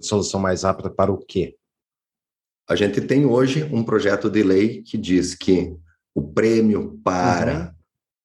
Solução 0.00 0.40
mais 0.40 0.64
rápida 0.64 0.90
para 0.90 1.12
o 1.12 1.18
quê? 1.18 1.56
A 2.68 2.74
gente 2.74 3.00
tem 3.00 3.24
hoje 3.26 3.62
um 3.72 3.84
projeto 3.84 4.28
de 4.28 4.42
lei 4.42 4.82
que 4.82 4.98
diz 4.98 5.36
que 5.36 5.76
o 6.12 6.22
prêmio 6.32 7.00
para 7.04 7.60
uhum. 7.60 7.74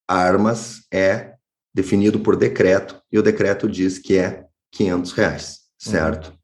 armas 0.07 0.81
é 0.91 1.35
definido 1.73 2.19
por 2.21 2.35
decreto, 2.35 2.99
e 3.11 3.19
o 3.19 3.23
decreto 3.23 3.69
diz 3.69 3.99
que 3.99 4.17
é 4.17 4.47
500 4.71 5.11
reais, 5.11 5.59
certo? 5.77 6.31
Uhum 6.31 6.36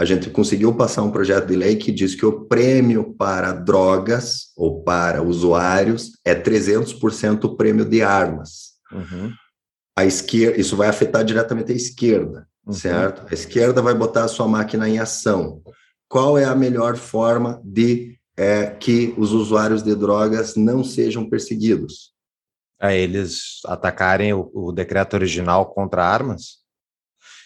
a 0.00 0.04
gente 0.06 0.30
conseguiu 0.30 0.74
passar 0.74 1.02
um 1.02 1.10
projeto 1.10 1.48
de 1.48 1.54
lei 1.54 1.76
que 1.76 1.92
diz 1.92 2.14
que 2.14 2.24
o 2.24 2.46
prêmio 2.46 3.12
para 3.18 3.52
drogas 3.52 4.46
ou 4.56 4.82
para 4.82 5.22
usuários 5.22 6.12
é 6.24 6.34
300% 6.34 7.44
o 7.44 7.54
prêmio 7.54 7.84
de 7.84 8.00
armas. 8.00 8.76
Uhum. 8.90 9.30
A 9.98 10.06
esquerda, 10.06 10.58
isso 10.58 10.74
vai 10.74 10.88
afetar 10.88 11.22
diretamente 11.22 11.70
a 11.70 11.74
esquerda, 11.74 12.48
uhum. 12.66 12.72
certo? 12.72 13.26
A 13.30 13.34
esquerda 13.34 13.82
vai 13.82 13.92
botar 13.92 14.24
a 14.24 14.28
sua 14.28 14.48
máquina 14.48 14.88
em 14.88 14.98
ação. 14.98 15.60
Qual 16.08 16.38
é 16.38 16.46
a 16.46 16.54
melhor 16.54 16.96
forma 16.96 17.60
de 17.62 18.16
é, 18.38 18.68
que 18.68 19.14
os 19.18 19.32
usuários 19.32 19.82
de 19.82 19.94
drogas 19.94 20.56
não 20.56 20.82
sejam 20.82 21.28
perseguidos? 21.28 22.14
É 22.80 22.98
eles 22.98 23.60
atacarem 23.66 24.32
o, 24.32 24.50
o 24.54 24.72
decreto 24.72 25.12
original 25.12 25.66
contra 25.74 26.02
armas? 26.02 26.60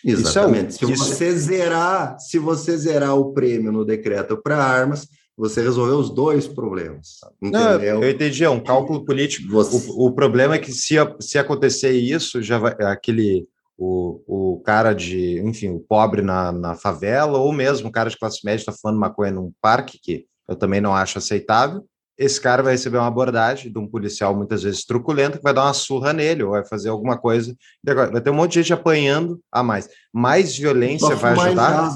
Exatamente. 0.04 0.66
É, 0.66 0.70
se 0.70 0.84
você 0.94 1.28
isso... 1.28 1.38
zerar, 1.38 2.18
se 2.18 2.38
você 2.38 2.76
zerar 2.76 3.16
o 3.16 3.32
prêmio 3.32 3.72
no 3.72 3.84
decreto 3.84 4.36
para 4.36 4.62
armas, 4.62 5.08
você 5.36 5.62
resolveu 5.62 5.98
os 5.98 6.10
dois 6.10 6.46
problemas. 6.46 7.18
Não, 7.40 7.80
eu 7.80 8.08
entendi, 8.08 8.44
é 8.44 8.50
um 8.50 8.62
cálculo 8.62 9.04
político. 9.04 9.50
Você... 9.50 9.90
O, 9.90 10.06
o, 10.06 10.12
problema 10.12 10.54
é 10.54 10.58
que 10.58 10.72
se, 10.72 10.94
se 11.20 11.38
acontecer 11.38 11.92
isso, 11.92 12.42
já 12.42 12.58
vai 12.58 12.74
aquele 12.80 13.48
o, 13.76 14.54
o 14.54 14.60
cara 14.60 14.92
de, 14.92 15.40
enfim, 15.40 15.70
o 15.70 15.80
pobre 15.80 16.22
na, 16.22 16.52
na 16.52 16.74
favela, 16.76 17.38
ou 17.38 17.52
mesmo 17.52 17.88
o 17.88 17.92
cara 17.92 18.08
de 18.08 18.18
classe 18.18 18.44
média 18.44 18.62
está 18.62 18.72
falando 18.72 19.00
maconha 19.00 19.32
num 19.32 19.52
parque, 19.60 19.98
que 20.00 20.26
eu 20.48 20.54
também 20.54 20.80
não 20.80 20.94
acho 20.94 21.18
aceitável, 21.18 21.84
esse 22.16 22.40
cara 22.40 22.62
vai 22.62 22.72
receber 22.72 22.98
uma 22.98 23.06
abordagem 23.06 23.72
de 23.72 23.78
um 23.78 23.88
policial 23.88 24.34
muitas 24.34 24.62
vezes 24.62 24.84
truculento 24.84 25.38
que 25.38 25.42
vai 25.42 25.52
dar 25.52 25.64
uma 25.64 25.74
surra 25.74 26.12
nele 26.12 26.44
ou 26.44 26.52
vai 26.52 26.64
fazer 26.64 26.88
alguma 26.88 27.18
coisa. 27.18 27.56
Vai 27.84 28.20
ter 28.20 28.30
um 28.30 28.34
monte 28.34 28.52
de 28.52 28.62
gente 28.62 28.72
apanhando 28.72 29.40
a 29.50 29.62
mais. 29.62 29.88
Mais 30.12 30.56
violência 30.56 31.14
vai 31.16 31.32
ajudar? 31.32 31.90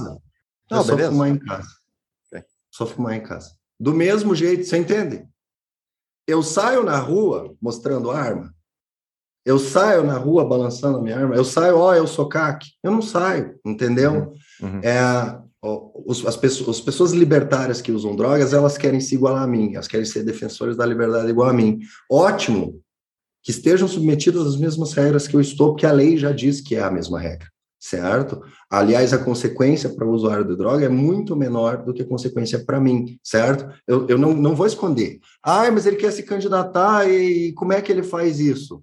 Não, 0.70 0.80
é 0.80 0.82
só 0.82 0.94
beleza. 0.94 1.10
fumar 1.12 1.28
em 1.28 1.38
casa. 1.38 1.68
Okay. 2.26 2.44
Só 2.70 2.86
fumar 2.86 3.14
em 3.14 3.22
casa. 3.22 3.52
Do 3.78 3.94
mesmo 3.94 4.34
jeito, 4.34 4.64
você 4.64 4.76
entende? 4.76 5.24
Eu 6.26 6.42
saio 6.42 6.82
na 6.82 6.98
rua 6.98 7.54
mostrando 7.62 8.10
arma. 8.10 8.52
Eu 9.46 9.58
saio 9.58 10.04
na 10.04 10.18
rua 10.18 10.44
balançando 10.44 10.98
a 10.98 11.00
minha 11.00 11.16
arma. 11.16 11.34
Eu 11.34 11.44
saio, 11.44 11.78
ó, 11.78 11.94
eu 11.94 12.06
sou 12.06 12.28
CAC. 12.28 12.66
Eu 12.82 12.90
não 12.90 13.00
saio, 13.00 13.58
entendeu? 13.64 14.34
Uhum. 14.60 14.68
Uhum. 14.68 14.80
É, 14.82 15.40
os, 15.62 16.24
as, 16.24 16.36
pessoas, 16.36 16.78
as 16.78 16.80
pessoas 16.80 17.12
libertárias 17.12 17.80
que 17.80 17.92
usam 17.92 18.14
drogas, 18.14 18.52
elas 18.52 18.78
querem 18.78 19.00
se 19.00 19.14
igualar 19.14 19.42
a 19.42 19.46
mim, 19.46 19.74
elas 19.74 19.88
querem 19.88 20.06
ser 20.06 20.22
defensores 20.22 20.76
da 20.76 20.86
liberdade 20.86 21.30
igual 21.30 21.48
a 21.48 21.52
mim. 21.52 21.80
Ótimo 22.10 22.80
que 23.42 23.50
estejam 23.50 23.88
submetidos 23.88 24.46
às 24.46 24.56
mesmas 24.56 24.92
regras 24.92 25.26
que 25.26 25.34
eu 25.34 25.40
estou, 25.40 25.70
porque 25.70 25.86
a 25.86 25.92
lei 25.92 26.16
já 26.16 26.32
diz 26.32 26.60
que 26.60 26.76
é 26.76 26.82
a 26.82 26.90
mesma 26.90 27.18
regra, 27.18 27.48
certo? 27.80 28.40
Aliás, 28.70 29.12
a 29.12 29.18
consequência 29.18 29.88
para 29.88 30.06
o 30.06 30.12
usuário 30.12 30.46
de 30.46 30.56
droga 30.56 30.84
é 30.84 30.88
muito 30.88 31.34
menor 31.34 31.84
do 31.84 31.94
que 31.94 32.02
a 32.02 32.08
consequência 32.08 32.64
para 32.64 32.80
mim, 32.80 33.18
certo? 33.22 33.68
Eu, 33.86 34.06
eu 34.08 34.18
não, 34.18 34.34
não 34.34 34.54
vou 34.54 34.66
esconder. 34.66 35.18
Ah, 35.42 35.70
mas 35.70 35.86
ele 35.86 35.96
quer 35.96 36.12
se 36.12 36.22
candidatar 36.22 37.08
e 37.08 37.52
como 37.54 37.72
é 37.72 37.80
que 37.80 37.90
ele 37.90 38.02
faz 38.02 38.38
isso? 38.38 38.82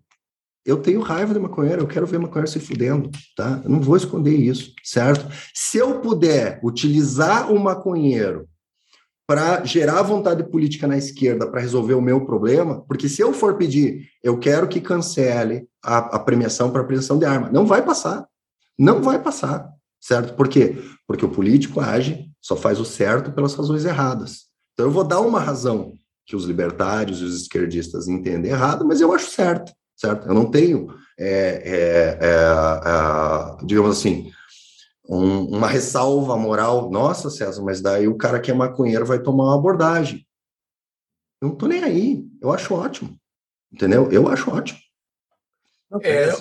Eu 0.66 0.78
tenho 0.78 1.00
raiva 1.00 1.32
de 1.32 1.40
maconheiro, 1.40 1.84
eu 1.84 1.88
quero 1.88 2.08
ver 2.08 2.18
maconheiro 2.18 2.50
se 2.50 2.60
fudendo, 2.60 3.12
tá? 3.36 3.62
Eu 3.64 3.70
não 3.70 3.80
vou 3.80 3.96
esconder 3.96 4.36
isso, 4.36 4.74
certo? 4.84 5.32
Se 5.54 5.78
eu 5.78 6.00
puder 6.00 6.60
utilizar 6.64 7.52
o 7.54 7.60
maconheiro 7.60 8.48
para 9.28 9.64
gerar 9.64 10.02
vontade 10.02 10.44
política 10.44 10.88
na 10.88 10.98
esquerda 10.98 11.48
para 11.48 11.62
resolver 11.62 11.94
o 11.94 12.02
meu 12.02 12.26
problema, 12.26 12.82
porque 12.82 13.08
se 13.08 13.22
eu 13.22 13.32
for 13.32 13.58
pedir, 13.58 14.08
eu 14.24 14.40
quero 14.40 14.68
que 14.68 14.82
cancele 14.82 15.68
a, 15.84 15.98
a 16.16 16.20
premiação 16.20 16.72
para 16.72 16.82
apreensão 16.82 17.20
de 17.20 17.26
arma, 17.26 17.50
não 17.52 17.66
vai 17.68 17.84
passar. 17.84 18.28
Não 18.78 19.02
vai 19.02 19.22
passar, 19.22 19.70
certo? 20.02 20.34
Por 20.34 20.48
quê? 20.48 20.78
Porque 21.08 21.26
o 21.26 21.30
político 21.30 21.80
age, 21.80 22.30
só 22.42 22.56
faz 22.56 22.80
o 22.80 22.86
certo 22.86 23.32
pelas 23.32 23.54
razões 23.54 23.86
erradas. 23.86 24.46
Então 24.74 24.88
eu 24.88 24.92
vou 24.92 25.04
dar 25.04 25.22
uma 25.22 25.40
razão 25.40 25.94
que 26.26 26.36
os 26.36 26.46
libertários 26.46 27.22
e 27.22 27.24
os 27.24 27.42
esquerdistas 27.42 28.08
entendem 28.08 28.52
errado, 28.52 28.86
mas 28.86 29.00
eu 29.00 29.14
acho 29.14 29.30
certo 29.30 29.72
certo? 29.96 30.28
Eu 30.28 30.34
não 30.34 30.50
tenho, 30.50 30.94
é, 31.18 31.30
é, 31.30 32.20
é, 32.22 33.66
digamos 33.66 33.98
assim, 33.98 34.32
um, 35.08 35.58
uma 35.58 35.68
ressalva 35.68 36.38
moral. 36.38 36.90
Nossa, 36.90 37.30
César, 37.30 37.64
mas 37.64 37.82
daí 37.82 38.08
o 38.08 38.18
cara 38.18 38.40
que 38.40 38.52
é 38.52 38.54
maconheiro 38.54 39.06
vai 39.06 39.20
tomar 39.20 39.46
uma 39.46 39.56
abordagem. 39.56 40.26
Eu 41.42 41.50
não 41.50 41.56
tô 41.56 41.68
nem 41.68 41.84
aí. 41.84 42.26
Eu 42.42 42.52
acho 42.52 42.74
ótimo. 42.74 43.18
Entendeu? 43.72 44.12
Eu 44.12 44.28
acho 44.28 44.50
ótimo. 44.52 44.80
É, 46.04 46.34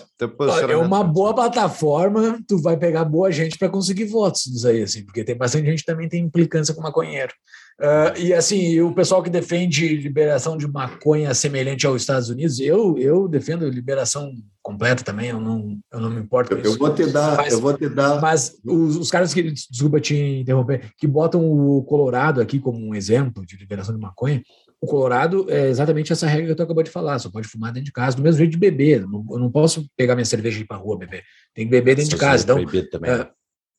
é 0.71 0.77
uma 0.77 1.03
boa 1.05 1.35
plataforma, 1.35 2.39
tu 2.47 2.59
vai 2.61 2.77
pegar 2.77 3.05
boa 3.05 3.31
gente 3.31 3.59
para 3.59 3.69
conseguir 3.69 4.05
votos 4.05 4.43
disso 4.45 4.69
aí, 4.69 4.83
assim, 4.83 5.05
porque 5.05 5.25
tem 5.25 5.37
bastante 5.37 5.67
gente 5.67 5.81
que 5.81 5.87
também 5.87 6.09
tem 6.09 6.23
implicância 6.23 6.75
com 6.75 6.81
maconheiro. 6.81 7.33
Uh, 7.81 8.17
e 8.17 8.33
assim, 8.33 8.81
o 8.81 8.95
pessoal 8.95 9.21
que 9.21 9.29
defende 9.29 9.97
liberação 9.97 10.57
de 10.57 10.67
maconha 10.67 11.35
semelhante 11.35 11.85
aos 11.85 12.03
Estados 12.03 12.29
Unidos, 12.29 12.61
eu, 12.61 12.97
eu 12.99 13.27
defendo 13.27 13.69
liberação 13.69 14.33
completa 14.63 15.03
também, 15.03 15.31
eu 15.31 15.41
não, 15.41 15.77
eu 15.93 15.99
não 15.99 16.09
me 16.09 16.21
importo. 16.21 16.55
Eu, 16.55 16.63
eu 16.63 16.79
vou 16.79 16.95
te 16.95 17.05
dar, 17.07 17.37
mas, 17.37 17.53
eu 17.53 17.61
vou 17.61 17.77
te 17.77 17.89
dar. 17.89 18.21
Mas 18.21 18.57
os, 18.65 18.97
os 18.97 19.11
caras 19.11 19.35
que, 19.35 19.43
desculpa 19.43 20.01
te 20.01 20.17
interromper, 20.17 20.93
que 20.97 21.07
botam 21.07 21.45
o 21.45 21.83
Colorado 21.83 22.41
aqui 22.41 22.61
como 22.61 22.79
um 22.79 22.95
exemplo 22.95 23.45
de 23.45 23.57
liberação 23.57 23.93
de 23.93 24.01
maconha, 24.01 24.41
o 24.85 24.86
Colorado 24.86 25.47
é 25.48 25.69
exatamente 25.69 26.12
essa 26.12 26.27
regra 26.27 26.48
que 26.48 26.55
tu 26.55 26.62
acabou 26.62 26.82
de 26.82 26.90
falar, 26.90 27.19
só 27.19 27.31
pode 27.31 27.48
fumar 27.48 27.73
dentro 27.73 27.86
de 27.86 27.93
casa, 27.93 28.16
do 28.16 28.23
mesmo 28.23 28.39
jeito 28.39 28.52
de 28.52 28.59
beber. 28.59 29.02
Eu 29.02 29.09
não, 29.09 29.27
eu 29.31 29.39
não 29.39 29.51
posso 29.51 29.86
pegar 29.97 30.15
minha 30.15 30.24
cerveja 30.24 30.59
e 30.59 30.62
ir 30.62 30.66
para 30.66 30.77
rua 30.77 30.98
beber. 30.98 31.23
Tem 31.55 31.65
que 31.65 31.70
beber 31.70 31.97
dentro 31.97 32.11
de 32.11 32.16
casa. 32.16 32.44
Então, 32.44 32.85
também. 32.90 33.11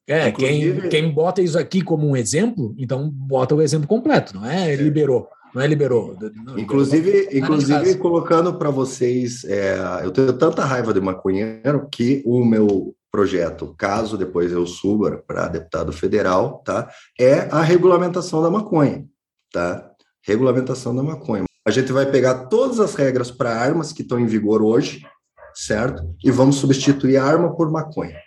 É, 0.07 0.27
é 0.27 0.31
quem, 0.31 0.89
quem 0.89 1.11
bota 1.11 1.41
isso 1.41 1.57
aqui 1.57 1.81
como 1.81 2.07
um 2.07 2.15
exemplo, 2.15 2.75
então 2.77 3.09
bota 3.09 3.55
o 3.55 3.61
exemplo 3.61 3.87
completo, 3.87 4.35
não 4.35 4.45
é 4.45 4.75
liberou. 4.75 5.27
Não 5.53 5.61
é 5.61 5.67
liberou. 5.67 6.17
Não, 6.19 6.59
inclusive, 6.59 7.11
liberou, 7.11 7.37
inclusive 7.37 7.95
colocando 7.95 8.55
para 8.55 8.69
vocês, 8.69 9.45
é, 9.45 9.77
eu 10.03 10.11
tenho 10.11 10.33
tanta 10.33 10.65
raiva 10.65 10.93
de 10.93 10.99
maconheiro 10.99 11.87
que 11.89 12.21
o 12.25 12.43
meu 12.43 12.93
projeto, 13.09 13.73
caso 13.77 14.17
depois 14.17 14.51
eu 14.51 14.67
suba 14.67 15.23
para 15.25 15.47
deputado 15.47 15.93
federal, 15.93 16.61
tá, 16.65 16.91
é 17.17 17.47
a 17.49 17.61
regulamentação 17.61 18.43
da 18.43 18.51
maconha, 18.51 19.05
tá? 19.53 19.94
Regulamentação 20.25 20.95
da 20.95 21.03
maconha. 21.03 21.45
A 21.65 21.71
gente 21.71 21.91
vai 21.91 22.05
pegar 22.05 22.45
todas 22.45 22.79
as 22.79 22.95
regras 22.95 23.31
para 23.31 23.55
armas 23.55 23.91
que 23.91 24.01
estão 24.01 24.19
em 24.19 24.25
vigor 24.25 24.61
hoje, 24.61 25.05
certo? 25.53 26.03
E 26.23 26.29
vamos 26.29 26.57
substituir 26.57 27.17
a 27.17 27.23
arma 27.23 27.55
por 27.55 27.71
maconha. 27.71 28.17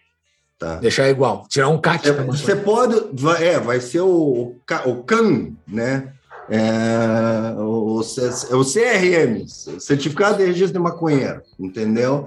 Tá? 0.59 0.77
Deixar 0.77 1.09
igual, 1.09 1.47
tirar 1.49 1.69
um 1.69 1.81
CAT. 1.81 2.09
É, 2.09 2.13
você 2.25 2.57
pode, 2.57 3.01
vai, 3.13 3.47
é, 3.47 3.61
vai 3.61 3.81
ser 3.81 4.01
o, 4.01 4.57
o 4.87 5.03
CAN, 5.05 5.53
né? 5.67 6.13
É, 6.51 7.55
o, 7.59 8.01
o 8.01 8.65
CRM, 8.65 9.47
Certificado 9.79 10.39
de 10.39 10.47
Registro 10.47 10.73
de 10.73 10.79
Maconheiro, 10.79 11.43
entendeu? 11.61 12.27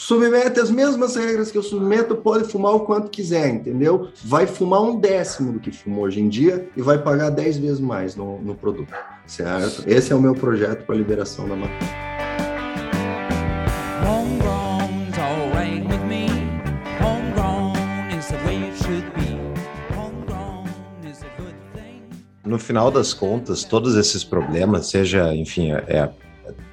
Submete 0.00 0.58
as 0.58 0.70
mesmas 0.70 1.14
regras 1.14 1.52
que 1.52 1.58
eu 1.58 1.62
submeto, 1.62 2.16
pode 2.16 2.44
fumar 2.44 2.74
o 2.74 2.80
quanto 2.80 3.10
quiser, 3.10 3.50
entendeu? 3.50 4.08
Vai 4.24 4.46
fumar 4.46 4.80
um 4.80 4.98
décimo 4.98 5.52
do 5.52 5.60
que 5.60 5.70
fuma 5.70 5.98
hoje 5.98 6.22
em 6.22 6.28
dia 6.28 6.70
e 6.74 6.80
vai 6.80 6.96
pagar 6.96 7.28
dez 7.28 7.58
vezes 7.58 7.80
mais 7.80 8.16
no, 8.16 8.40
no 8.40 8.54
produto, 8.54 8.94
certo? 9.26 9.84
Esse 9.86 10.10
é 10.10 10.16
o 10.16 10.20
meu 10.20 10.34
projeto 10.34 10.86
para 10.86 10.94
a 10.94 10.98
liberação 10.98 11.46
da 11.46 11.54
maconha. 11.54 12.10
No 22.42 22.58
final 22.58 22.90
das 22.90 23.12
contas, 23.12 23.64
todos 23.64 23.96
esses 23.96 24.24
problemas, 24.24 24.86
seja, 24.86 25.34
enfim, 25.34 25.72
é, 25.72 25.84
é 25.88 26.10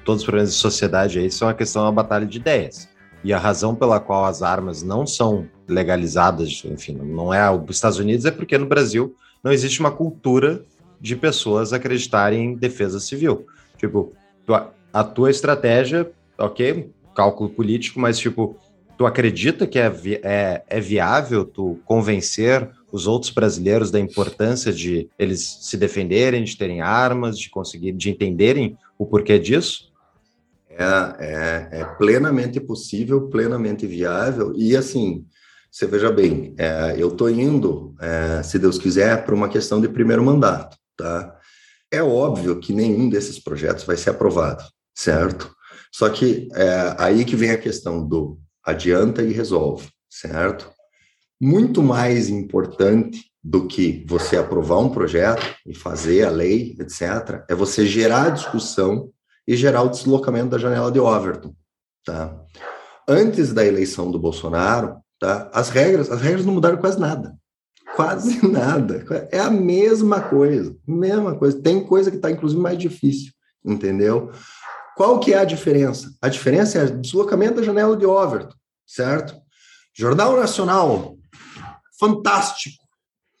todos 0.02 0.22
os 0.22 0.26
problemas 0.26 0.54
de 0.54 0.58
sociedade 0.58 1.18
aí, 1.18 1.30
são 1.30 1.46
a 1.46 1.52
questão 1.52 1.84
da 1.84 1.92
batalha 1.92 2.24
de 2.24 2.38
ideias. 2.38 2.88
E 3.24 3.32
a 3.32 3.38
razão 3.38 3.74
pela 3.74 3.98
qual 3.98 4.24
as 4.24 4.42
armas 4.42 4.82
não 4.82 5.06
são 5.06 5.48
legalizadas, 5.66 6.62
enfim, 6.64 6.94
não 6.94 7.32
é 7.34 7.50
os 7.50 7.70
Estados 7.70 7.98
Unidos, 7.98 8.24
é 8.24 8.30
porque 8.30 8.56
no 8.56 8.66
Brasil 8.66 9.14
não 9.42 9.52
existe 9.52 9.80
uma 9.80 9.90
cultura 9.90 10.62
de 11.00 11.14
pessoas 11.14 11.72
acreditarem 11.72 12.44
em 12.44 12.54
defesa 12.54 12.98
civil. 13.00 13.46
Tipo, 13.76 14.12
a 14.92 15.04
tua 15.04 15.30
estratégia, 15.30 16.10
ok, 16.36 16.90
cálculo 17.14 17.50
político, 17.50 18.00
mas 18.00 18.18
tipo, 18.18 18.56
tu 18.96 19.06
acredita 19.06 19.66
que 19.66 19.78
é, 19.78 19.92
é, 20.22 20.62
é 20.68 20.80
viável 20.80 21.44
tu 21.44 21.78
convencer 21.84 22.68
os 22.90 23.06
outros 23.06 23.32
brasileiros 23.32 23.90
da 23.90 24.00
importância 24.00 24.72
de 24.72 25.08
eles 25.18 25.58
se 25.60 25.76
defenderem, 25.76 26.42
de 26.42 26.56
terem 26.56 26.80
armas, 26.80 27.38
de 27.38 27.50
conseguir, 27.50 27.92
de 27.92 28.10
entenderem 28.10 28.76
o 28.98 29.04
porquê 29.06 29.38
disso? 29.38 29.87
É, 30.78 31.16
é, 31.18 31.80
é 31.80 31.84
plenamente 31.96 32.60
possível, 32.60 33.28
plenamente 33.28 33.84
viável, 33.84 34.52
e 34.56 34.76
assim, 34.76 35.26
você 35.70 35.86
veja 35.86 36.12
bem, 36.12 36.54
é, 36.56 36.94
eu 36.96 37.08
estou 37.08 37.28
indo, 37.28 37.96
é, 38.00 38.42
se 38.44 38.60
Deus 38.60 38.78
quiser, 38.78 39.24
para 39.24 39.34
uma 39.34 39.48
questão 39.48 39.80
de 39.80 39.88
primeiro 39.88 40.22
mandato, 40.22 40.76
tá? 40.96 41.36
É 41.90 42.00
óbvio 42.00 42.60
que 42.60 42.72
nenhum 42.72 43.08
desses 43.08 43.40
projetos 43.40 43.84
vai 43.84 43.96
ser 43.96 44.10
aprovado, 44.10 44.62
certo? 44.94 45.52
Só 45.92 46.08
que 46.08 46.48
é 46.54 46.94
aí 46.96 47.24
que 47.24 47.34
vem 47.34 47.50
a 47.50 47.58
questão 47.58 48.06
do 48.06 48.38
adianta 48.64 49.22
e 49.22 49.32
resolve, 49.32 49.88
certo? 50.08 50.70
Muito 51.40 51.82
mais 51.82 52.28
importante 52.28 53.24
do 53.42 53.66
que 53.66 54.04
você 54.06 54.36
aprovar 54.36 54.78
um 54.78 54.90
projeto 54.90 55.44
e 55.66 55.74
fazer 55.74 56.24
a 56.24 56.30
lei, 56.30 56.76
etc., 56.78 57.44
é 57.48 57.54
você 57.54 57.86
gerar 57.86 58.30
discussão 58.30 59.10
e 59.48 59.56
gerar 59.56 59.82
o 59.82 59.88
deslocamento 59.88 60.50
da 60.50 60.58
janela 60.58 60.92
de 60.92 61.00
Overton, 61.00 61.54
tá? 62.04 62.38
Antes 63.08 63.54
da 63.54 63.64
eleição 63.64 64.10
do 64.10 64.18
Bolsonaro, 64.18 64.98
tá? 65.18 65.50
As 65.54 65.70
regras, 65.70 66.10
as 66.10 66.20
regras 66.20 66.44
não 66.44 66.52
mudaram 66.52 66.76
quase 66.76 67.00
nada. 67.00 67.34
Quase 67.96 68.44
nada. 68.46 69.02
É 69.32 69.40
a 69.40 69.50
mesma 69.50 70.20
coisa, 70.20 70.76
mesma 70.86 71.34
coisa. 71.34 71.62
Tem 71.62 71.82
coisa 71.82 72.10
que 72.10 72.18
está 72.18 72.30
inclusive 72.30 72.60
mais 72.60 72.76
difícil, 72.76 73.32
entendeu? 73.64 74.30
Qual 74.94 75.18
que 75.18 75.32
é 75.32 75.38
a 75.38 75.46
diferença? 75.46 76.12
A 76.20 76.28
diferença 76.28 76.78
é 76.78 76.84
o 76.84 77.00
deslocamento 77.00 77.54
da 77.54 77.62
janela 77.62 77.96
de 77.96 78.04
Overton, 78.04 78.54
certo? 78.86 79.34
Jornal 79.96 80.36
Nacional, 80.36 81.16
fantástico 81.98 82.87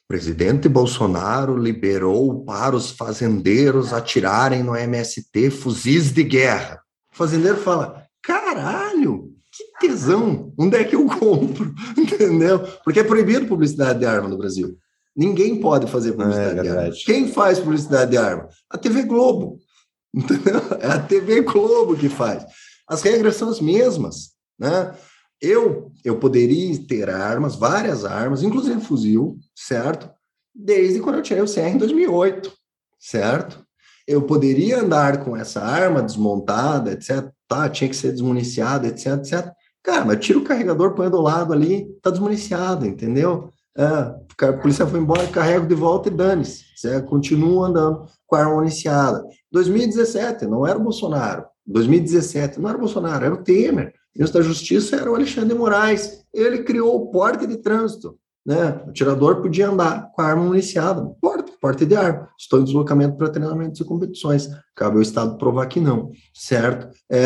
presidente 0.08 0.70
Bolsonaro 0.70 1.56
liberou 1.56 2.42
para 2.42 2.74
os 2.74 2.90
fazendeiros 2.90 3.92
atirarem 3.92 4.62
no 4.62 4.74
MST 4.74 5.50
fuzis 5.50 6.10
de 6.10 6.24
guerra. 6.24 6.80
O 7.12 7.16
fazendeiro 7.16 7.58
fala: 7.58 8.02
caralho, 8.22 9.30
que 9.52 9.86
tesão, 9.86 10.52
onde 10.58 10.76
é 10.76 10.84
que 10.84 10.96
eu 10.96 11.06
compro? 11.06 11.74
Entendeu? 11.96 12.60
Porque 12.82 13.00
é 13.00 13.04
proibido 13.04 13.46
publicidade 13.46 13.98
de 13.98 14.06
arma 14.06 14.28
no 14.28 14.38
Brasil. 14.38 14.78
Ninguém 15.14 15.60
pode 15.60 15.90
fazer 15.90 16.12
publicidade 16.12 16.58
é, 16.58 16.62
de 16.62 16.68
arma. 16.68 16.94
Quem 17.04 17.30
faz 17.30 17.58
publicidade 17.58 18.12
de 18.12 18.16
arma? 18.16 18.48
A 18.70 18.78
TV 18.78 19.02
Globo. 19.02 19.58
Entendeu? 20.14 20.60
É 20.80 20.86
a 20.86 20.98
TV 21.00 21.42
Globo 21.42 21.96
que 21.96 22.08
faz. 22.08 22.44
As 22.88 23.02
regras 23.02 23.36
são 23.36 23.50
as 23.50 23.60
mesmas, 23.60 24.30
né? 24.58 24.94
Eu, 25.40 25.87
eu 26.04 26.18
poderia 26.18 26.78
ter 26.86 27.10
armas, 27.10 27.56
várias 27.56 28.04
armas, 28.04 28.42
inclusive 28.42 28.80
fuzil, 28.80 29.38
certo? 29.54 30.10
Desde 30.54 31.00
quando 31.00 31.16
eu 31.16 31.22
tirei 31.22 31.42
o 31.42 31.52
CR 31.52 31.60
em 31.60 31.78
2008, 31.78 32.52
certo? 32.98 33.64
Eu 34.06 34.22
poderia 34.22 34.80
andar 34.80 35.24
com 35.24 35.36
essa 35.36 35.60
arma 35.60 36.02
desmontada, 36.02 36.92
etc. 36.92 37.30
Tá, 37.46 37.68
tinha 37.68 37.90
que 37.90 37.96
ser 37.96 38.12
desmuniciada, 38.12 38.86
etc, 38.86 39.18
etc. 39.18 39.52
Cara, 39.82 40.04
mas 40.04 40.24
tira 40.24 40.38
o 40.38 40.44
carregador, 40.44 40.94
põe 40.94 41.10
do 41.10 41.20
lado 41.20 41.52
ali, 41.52 41.86
tá 42.02 42.10
desmuniciado, 42.10 42.86
entendeu? 42.86 43.50
É, 43.76 43.84
a 43.84 44.52
polícia 44.54 44.86
foi 44.86 44.98
embora, 44.98 45.26
carrego 45.28 45.66
de 45.66 45.74
volta 45.74 46.08
e 46.08 46.12
dane-se. 46.12 46.64
Você 46.74 47.00
continua 47.02 47.68
andando 47.68 48.06
com 48.26 48.36
a 48.36 48.40
arma 48.40 48.56
municiada. 48.56 49.24
2017, 49.52 50.46
não 50.46 50.66
era 50.66 50.78
o 50.78 50.82
Bolsonaro. 50.82 51.44
2017, 51.66 52.60
não 52.60 52.68
era 52.68 52.78
o 52.78 52.80
Bolsonaro, 52.80 53.24
era 53.24 53.34
o 53.34 53.42
Temer 53.42 53.94
ministro 54.14 54.40
da 54.40 54.46
Justiça 54.46 54.96
era 54.96 55.10
o 55.10 55.14
Alexandre 55.14 55.56
Moraes. 55.56 56.24
Ele 56.32 56.62
criou 56.62 56.96
o 56.96 57.10
porte 57.10 57.46
de 57.46 57.56
trânsito. 57.56 58.18
Né? 58.46 58.82
O 58.86 58.92
tirador 58.92 59.42
podia 59.42 59.68
andar 59.68 60.10
com 60.12 60.22
a 60.22 60.26
arma 60.26 60.44
municiada. 60.44 61.04
Porte, 61.20 61.52
porte 61.60 61.84
de 61.84 61.94
arma. 61.94 62.28
Estou 62.38 62.60
em 62.60 62.64
deslocamento 62.64 63.16
para 63.16 63.28
treinamentos 63.28 63.80
e 63.80 63.84
competições. 63.84 64.48
Cabe 64.74 64.96
ao 64.96 65.02
Estado 65.02 65.36
provar 65.36 65.66
que 65.66 65.80
não, 65.80 66.10
certo? 66.34 66.88
É, 67.10 67.24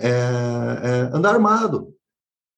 é, 0.00 0.08
é, 0.10 1.10
andar 1.16 1.34
armado. 1.34 1.94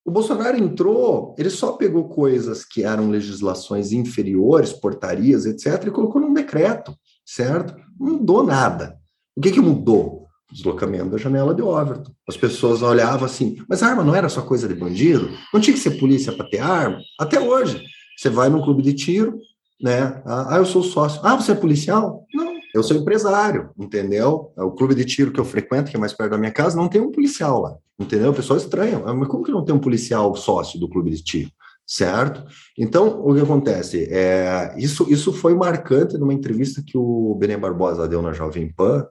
O 0.05 0.10
Bolsonaro 0.10 0.56
entrou, 0.59 1.35
ele 1.39 1.48
só 1.48 1.72
pegou 1.72 2.09
coisas 2.09 2.62
que 2.62 2.82
eram 2.82 3.09
legislações 3.09 3.90
inferiores, 3.90 4.70
portarias, 4.70 5.47
etc., 5.47 5.85
e 5.86 5.90
colocou 5.90 6.20
num 6.20 6.35
decreto, 6.35 6.94
certo? 7.24 7.74
Não 7.98 8.14
mudou 8.14 8.44
nada. 8.44 8.98
O 9.35 9.40
que, 9.40 9.51
que 9.51 9.60
mudou? 9.60 10.23
Deslocamento 10.55 11.10
da 11.10 11.18
janela 11.18 11.52
de 11.52 11.60
Overton. 11.60 12.12
As 12.28 12.36
pessoas 12.36 12.81
olhavam 12.81 13.26
assim, 13.26 13.56
mas 13.68 13.82
a 13.82 13.89
arma 13.89 14.05
não 14.05 14.14
era 14.14 14.28
só 14.28 14.40
coisa 14.40 14.68
de 14.68 14.74
bandido? 14.74 15.28
Não 15.52 15.60
tinha 15.60 15.74
que 15.74 15.82
ser 15.82 15.98
polícia 15.98 16.32
para 16.32 16.48
ter 16.48 16.60
arma? 16.60 16.98
Até 17.18 17.40
hoje. 17.40 17.85
Você 18.16 18.31
vai 18.31 18.48
num 18.48 18.62
clube 18.62 18.81
de 18.81 18.94
tiro, 18.94 19.36
né? 19.82 20.22
Ah, 20.24 20.55
eu 20.56 20.64
sou 20.64 20.85
sócio. 20.85 21.20
Ah, 21.24 21.35
você 21.35 21.51
é 21.51 21.56
policial? 21.56 22.24
Não, 22.32 22.55
eu 22.72 22.82
sou 22.85 22.97
empresário, 22.97 23.70
entendeu? 23.76 24.52
O 24.56 24.70
clube 24.70 24.94
de 24.94 25.05
tiro 25.05 25.32
que 25.32 25.40
eu 25.40 25.44
frequento, 25.44 25.90
que 25.90 25.97
é 25.97 26.01
mais 26.01 26.12
perto 26.12 26.31
da 26.31 26.39
minha 26.39 26.52
casa, 26.52 26.76
não 26.76 26.89
tem 26.89 27.01
um 27.01 27.10
policial 27.10 27.60
lá, 27.60 27.76
entendeu? 27.98 28.31
O 28.31 28.35
pessoal 28.35 28.56
estranha. 28.56 29.02
Ah, 29.05 29.12
mas 29.12 29.28
como 29.28 29.43
que 29.43 29.51
não 29.51 29.64
tem 29.64 29.74
um 29.74 29.81
policial 29.81 30.35
sócio 30.36 30.78
do 30.78 30.89
clube 30.89 31.10
de 31.10 31.22
tiro? 31.22 31.51
certo? 31.86 32.43
Então, 32.78 33.20
o 33.22 33.35
que 33.35 33.43
acontece? 33.43 34.09
É, 34.10 34.74
isso, 34.78 35.06
isso 35.12 35.35
foi 35.35 35.55
marcante 35.55 36.16
numa 36.16 36.32
entrevista 36.32 36.82
que 36.82 36.97
o 36.97 37.35
Benê 37.35 37.59
Barbosa 37.59 38.09
deu 38.09 38.22
na 38.22 38.32
Jovem 38.32 38.72
Pan, 38.72 39.06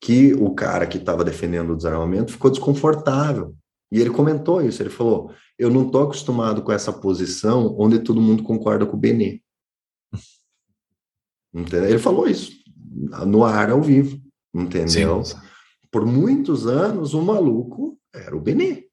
que 0.00 0.32
o 0.34 0.54
cara 0.54 0.86
que 0.86 0.98
estava 0.98 1.22
defendendo 1.22 1.70
o 1.70 1.76
desarmamento 1.76 2.32
ficou 2.32 2.50
desconfortável. 2.50 3.54
E 3.92 4.00
ele 4.00 4.10
comentou 4.10 4.62
isso, 4.62 4.82
ele 4.82 4.88
falou, 4.90 5.32
eu 5.58 5.68
não 5.68 5.86
estou 5.86 6.02
acostumado 6.02 6.62
com 6.62 6.72
essa 6.72 6.92
posição 6.92 7.76
onde 7.78 7.98
todo 7.98 8.20
mundo 8.20 8.42
concorda 8.42 8.86
com 8.86 8.96
o 8.96 9.00
Benê. 9.00 9.42
Entendeu? 11.52 11.88
Ele 11.88 11.98
falou 11.98 12.28
isso, 12.28 12.52
no 13.26 13.44
ar, 13.44 13.70
ao 13.70 13.82
vivo, 13.82 14.20
entendeu? 14.54 15.24
Sim. 15.24 15.36
Por 15.90 16.06
muitos 16.06 16.66
anos, 16.66 17.14
o 17.14 17.22
maluco 17.22 17.98
era 18.14 18.36
o 18.36 18.40
Benê. 18.40 18.86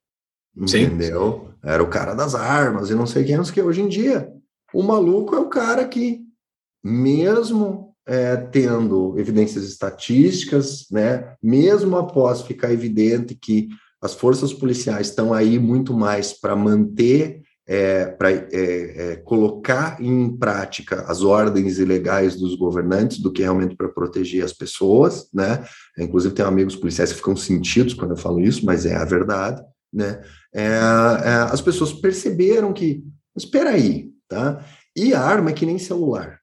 Entendeu? 0.56 1.46
Sim. 1.46 1.58
Era 1.64 1.84
o 1.84 1.90
cara 1.90 2.16
das 2.16 2.34
armas 2.34 2.90
e 2.90 2.96
não 2.96 3.06
sei 3.06 3.24
quem, 3.24 3.42
que. 3.44 3.62
Hoje 3.62 3.82
em 3.82 3.88
dia, 3.88 4.32
o 4.74 4.82
maluco 4.82 5.36
é 5.36 5.40
o 5.40 5.50
cara 5.50 5.88
que, 5.88 6.26
mesmo 6.84 7.87
é, 8.08 8.36
tendo 8.36 9.18
evidências 9.18 9.66
estatísticas, 9.66 10.88
né, 10.90 11.34
mesmo 11.42 11.98
após 11.98 12.42
ficar 12.42 12.72
evidente 12.72 13.36
que 13.36 13.68
as 14.02 14.14
forças 14.14 14.54
policiais 14.54 15.08
estão 15.08 15.34
aí 15.34 15.60
muito 15.60 15.94
mais 15.94 16.32
para 16.32 16.56
manter, 16.56 17.42
é, 17.70 18.06
para 18.06 18.32
é, 18.32 18.46
é, 18.54 19.16
colocar 19.18 20.02
em 20.02 20.30
prática 20.38 21.02
as 21.02 21.22
ordens 21.22 21.80
ilegais 21.80 22.38
dos 22.38 22.56
governantes 22.56 23.20
do 23.20 23.32
que 23.32 23.42
realmente 23.42 23.76
para 23.76 23.90
proteger 23.90 24.44
as 24.46 24.54
pessoas, 24.54 25.28
né? 25.34 25.66
Inclusive, 26.00 26.34
tem 26.34 26.46
amigos 26.46 26.78
policiais 26.78 27.12
que 27.12 27.18
ficam 27.18 27.36
sentidos 27.36 27.94
quando 27.94 28.12
eu 28.12 28.18
falo 28.18 28.40
isso, 28.40 28.66
mas 28.66 28.86
é 28.86 28.96
a 28.96 29.04
verdade 29.04 29.62
né? 29.92 30.22
É, 30.54 30.64
é, 30.64 31.34
as 31.52 31.62
pessoas 31.62 31.94
perceberam 31.94 32.74
que, 32.74 33.04
espera 33.36 33.72
aí, 33.72 34.10
tá? 34.28 34.64
E 34.96 35.14
a 35.14 35.22
arma 35.22 35.52
é 35.52 35.54
que 35.54 35.66
nem 35.66 35.78
celular. 35.78 36.37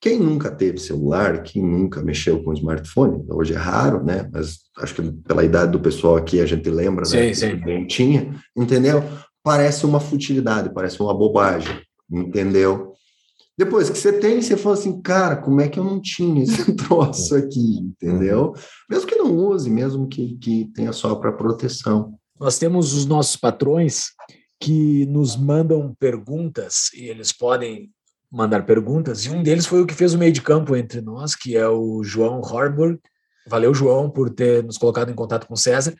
Quem 0.00 0.18
nunca 0.18 0.50
teve 0.50 0.78
celular, 0.78 1.42
quem 1.42 1.62
nunca 1.62 2.02
mexeu 2.02 2.42
com 2.42 2.54
smartphone, 2.54 3.22
hoje 3.28 3.52
é 3.52 3.58
raro, 3.58 4.02
né? 4.02 4.28
Mas 4.32 4.60
acho 4.78 4.94
que 4.94 5.02
pela 5.02 5.44
idade 5.44 5.72
do 5.72 5.80
pessoal 5.80 6.16
aqui 6.16 6.40
a 6.40 6.46
gente 6.46 6.70
lembra, 6.70 7.04
sim, 7.04 7.16
né? 7.16 7.34
Sim. 7.34 7.60
Não 7.66 7.86
tinha, 7.86 8.34
entendeu? 8.56 9.04
Parece 9.42 9.84
uma 9.84 10.00
futilidade, 10.00 10.72
parece 10.72 11.02
uma 11.02 11.12
bobagem, 11.12 11.82
entendeu? 12.10 12.94
Depois 13.58 13.90
que 13.90 13.98
você 13.98 14.14
tem, 14.14 14.40
você 14.40 14.56
fala 14.56 14.74
assim, 14.74 15.02
cara, 15.02 15.36
como 15.36 15.60
é 15.60 15.68
que 15.68 15.78
eu 15.78 15.84
não 15.84 16.00
tinha 16.00 16.44
esse 16.44 16.72
troço 16.76 17.36
aqui, 17.36 17.80
entendeu? 17.80 18.54
Mesmo 18.88 19.06
que 19.06 19.16
não 19.16 19.36
use, 19.36 19.68
mesmo 19.68 20.08
que, 20.08 20.38
que 20.38 20.70
tenha 20.74 20.94
só 20.94 21.14
para 21.14 21.30
proteção. 21.30 22.14
Nós 22.40 22.58
temos 22.58 22.94
os 22.94 23.04
nossos 23.04 23.36
patrões 23.36 24.12
que 24.58 25.04
nos 25.04 25.36
mandam 25.36 25.94
perguntas 26.00 26.88
e 26.94 27.04
eles 27.04 27.32
podem 27.32 27.90
mandar 28.30 28.62
perguntas. 28.64 29.24
E 29.24 29.30
um 29.30 29.42
deles 29.42 29.66
foi 29.66 29.82
o 29.82 29.86
que 29.86 29.94
fez 29.94 30.14
o 30.14 30.18
meio 30.18 30.32
de 30.32 30.42
campo 30.42 30.76
entre 30.76 31.00
nós, 31.00 31.34
que 31.34 31.56
é 31.56 31.66
o 31.68 32.02
João 32.04 32.40
Horburg. 32.40 33.00
Valeu, 33.46 33.74
João, 33.74 34.08
por 34.08 34.30
ter 34.30 34.62
nos 34.62 34.78
colocado 34.78 35.10
em 35.10 35.14
contato 35.14 35.46
com 35.46 35.54
o 35.54 35.56
César. 35.56 35.92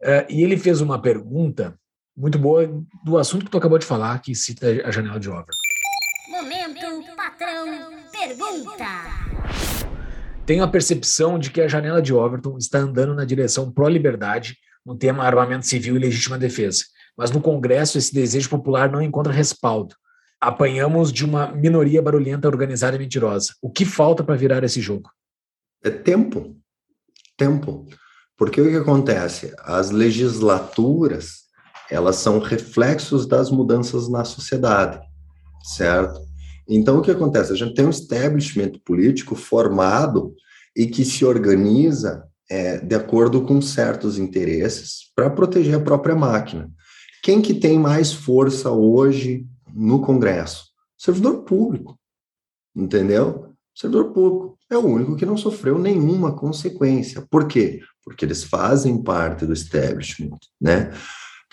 Uh, 0.00 0.26
e 0.28 0.42
ele 0.42 0.56
fez 0.56 0.80
uma 0.80 1.00
pergunta 1.00 1.78
muito 2.16 2.38
boa 2.38 2.68
do 3.04 3.16
assunto 3.16 3.44
que 3.44 3.50
tu 3.50 3.58
acabou 3.58 3.78
de 3.78 3.86
falar, 3.86 4.20
que 4.20 4.34
cita 4.34 4.66
a 4.84 4.90
janela 4.90 5.18
de 5.18 5.30
Over. 5.30 5.46
Momento, 6.28 7.16
patrão, 7.16 7.66
pergunta. 8.12 8.84
Tenho 10.44 10.64
a 10.64 10.68
percepção 10.68 11.38
de 11.38 11.50
que 11.50 11.60
a 11.60 11.68
janela 11.68 12.02
de 12.02 12.12
Overton 12.12 12.58
está 12.58 12.78
andando 12.78 13.14
na 13.14 13.24
direção 13.24 13.70
pró-liberdade 13.70 14.56
no 14.84 14.96
tema 14.96 15.24
armamento 15.24 15.66
civil 15.66 15.96
e 15.96 15.98
legítima 15.98 16.38
defesa. 16.38 16.84
Mas 17.16 17.30
no 17.30 17.40
Congresso 17.40 17.98
esse 17.98 18.14
desejo 18.14 18.48
popular 18.48 18.90
não 18.90 19.02
encontra 19.02 19.32
respaldo. 19.32 19.94
Apanhamos 20.40 21.12
de 21.12 21.24
uma 21.24 21.50
minoria 21.52 22.00
barulhenta, 22.00 22.46
organizada 22.46 22.96
e 22.96 22.98
mentirosa. 22.98 23.54
O 23.60 23.70
que 23.70 23.84
falta 23.84 24.22
para 24.22 24.36
virar 24.36 24.62
esse 24.62 24.80
jogo? 24.80 25.10
É 25.82 25.90
tempo. 25.90 26.56
Tempo. 27.36 27.86
Porque 28.36 28.60
o 28.60 28.70
que 28.70 28.76
acontece? 28.76 29.52
As 29.58 29.90
legislaturas, 29.90 31.44
elas 31.90 32.16
são 32.16 32.38
reflexos 32.38 33.26
das 33.26 33.50
mudanças 33.50 34.08
na 34.08 34.24
sociedade, 34.24 35.00
certo? 35.62 36.20
Então, 36.68 36.98
o 36.98 37.02
que 37.02 37.10
acontece? 37.10 37.52
A 37.52 37.56
gente 37.56 37.74
tem 37.74 37.86
um 37.86 37.90
establishment 37.90 38.72
político 38.84 39.34
formado 39.34 40.34
e 40.76 40.86
que 40.86 41.04
se 41.04 41.24
organiza 41.24 42.22
é, 42.48 42.78
de 42.78 42.94
acordo 42.94 43.42
com 43.42 43.60
certos 43.60 44.18
interesses 44.18 45.10
para 45.16 45.30
proteger 45.30 45.74
a 45.74 45.80
própria 45.80 46.14
máquina. 46.14 46.70
Quem 47.22 47.42
que 47.42 47.54
tem 47.54 47.78
mais 47.78 48.12
força 48.12 48.70
hoje 48.70 49.46
no 49.74 50.00
Congresso? 50.00 50.68
servidor 50.98 51.44
público, 51.44 51.98
entendeu? 52.74 53.54
servidor 53.74 54.12
público 54.12 54.58
é 54.68 54.76
o 54.76 54.84
único 54.84 55.14
que 55.14 55.24
não 55.24 55.36
sofreu 55.36 55.78
nenhuma 55.78 56.34
consequência. 56.34 57.24
Por 57.30 57.46
quê? 57.46 57.80
Porque 58.02 58.24
eles 58.24 58.42
fazem 58.42 59.00
parte 59.02 59.46
do 59.46 59.52
establishment, 59.52 60.38
né? 60.60 60.92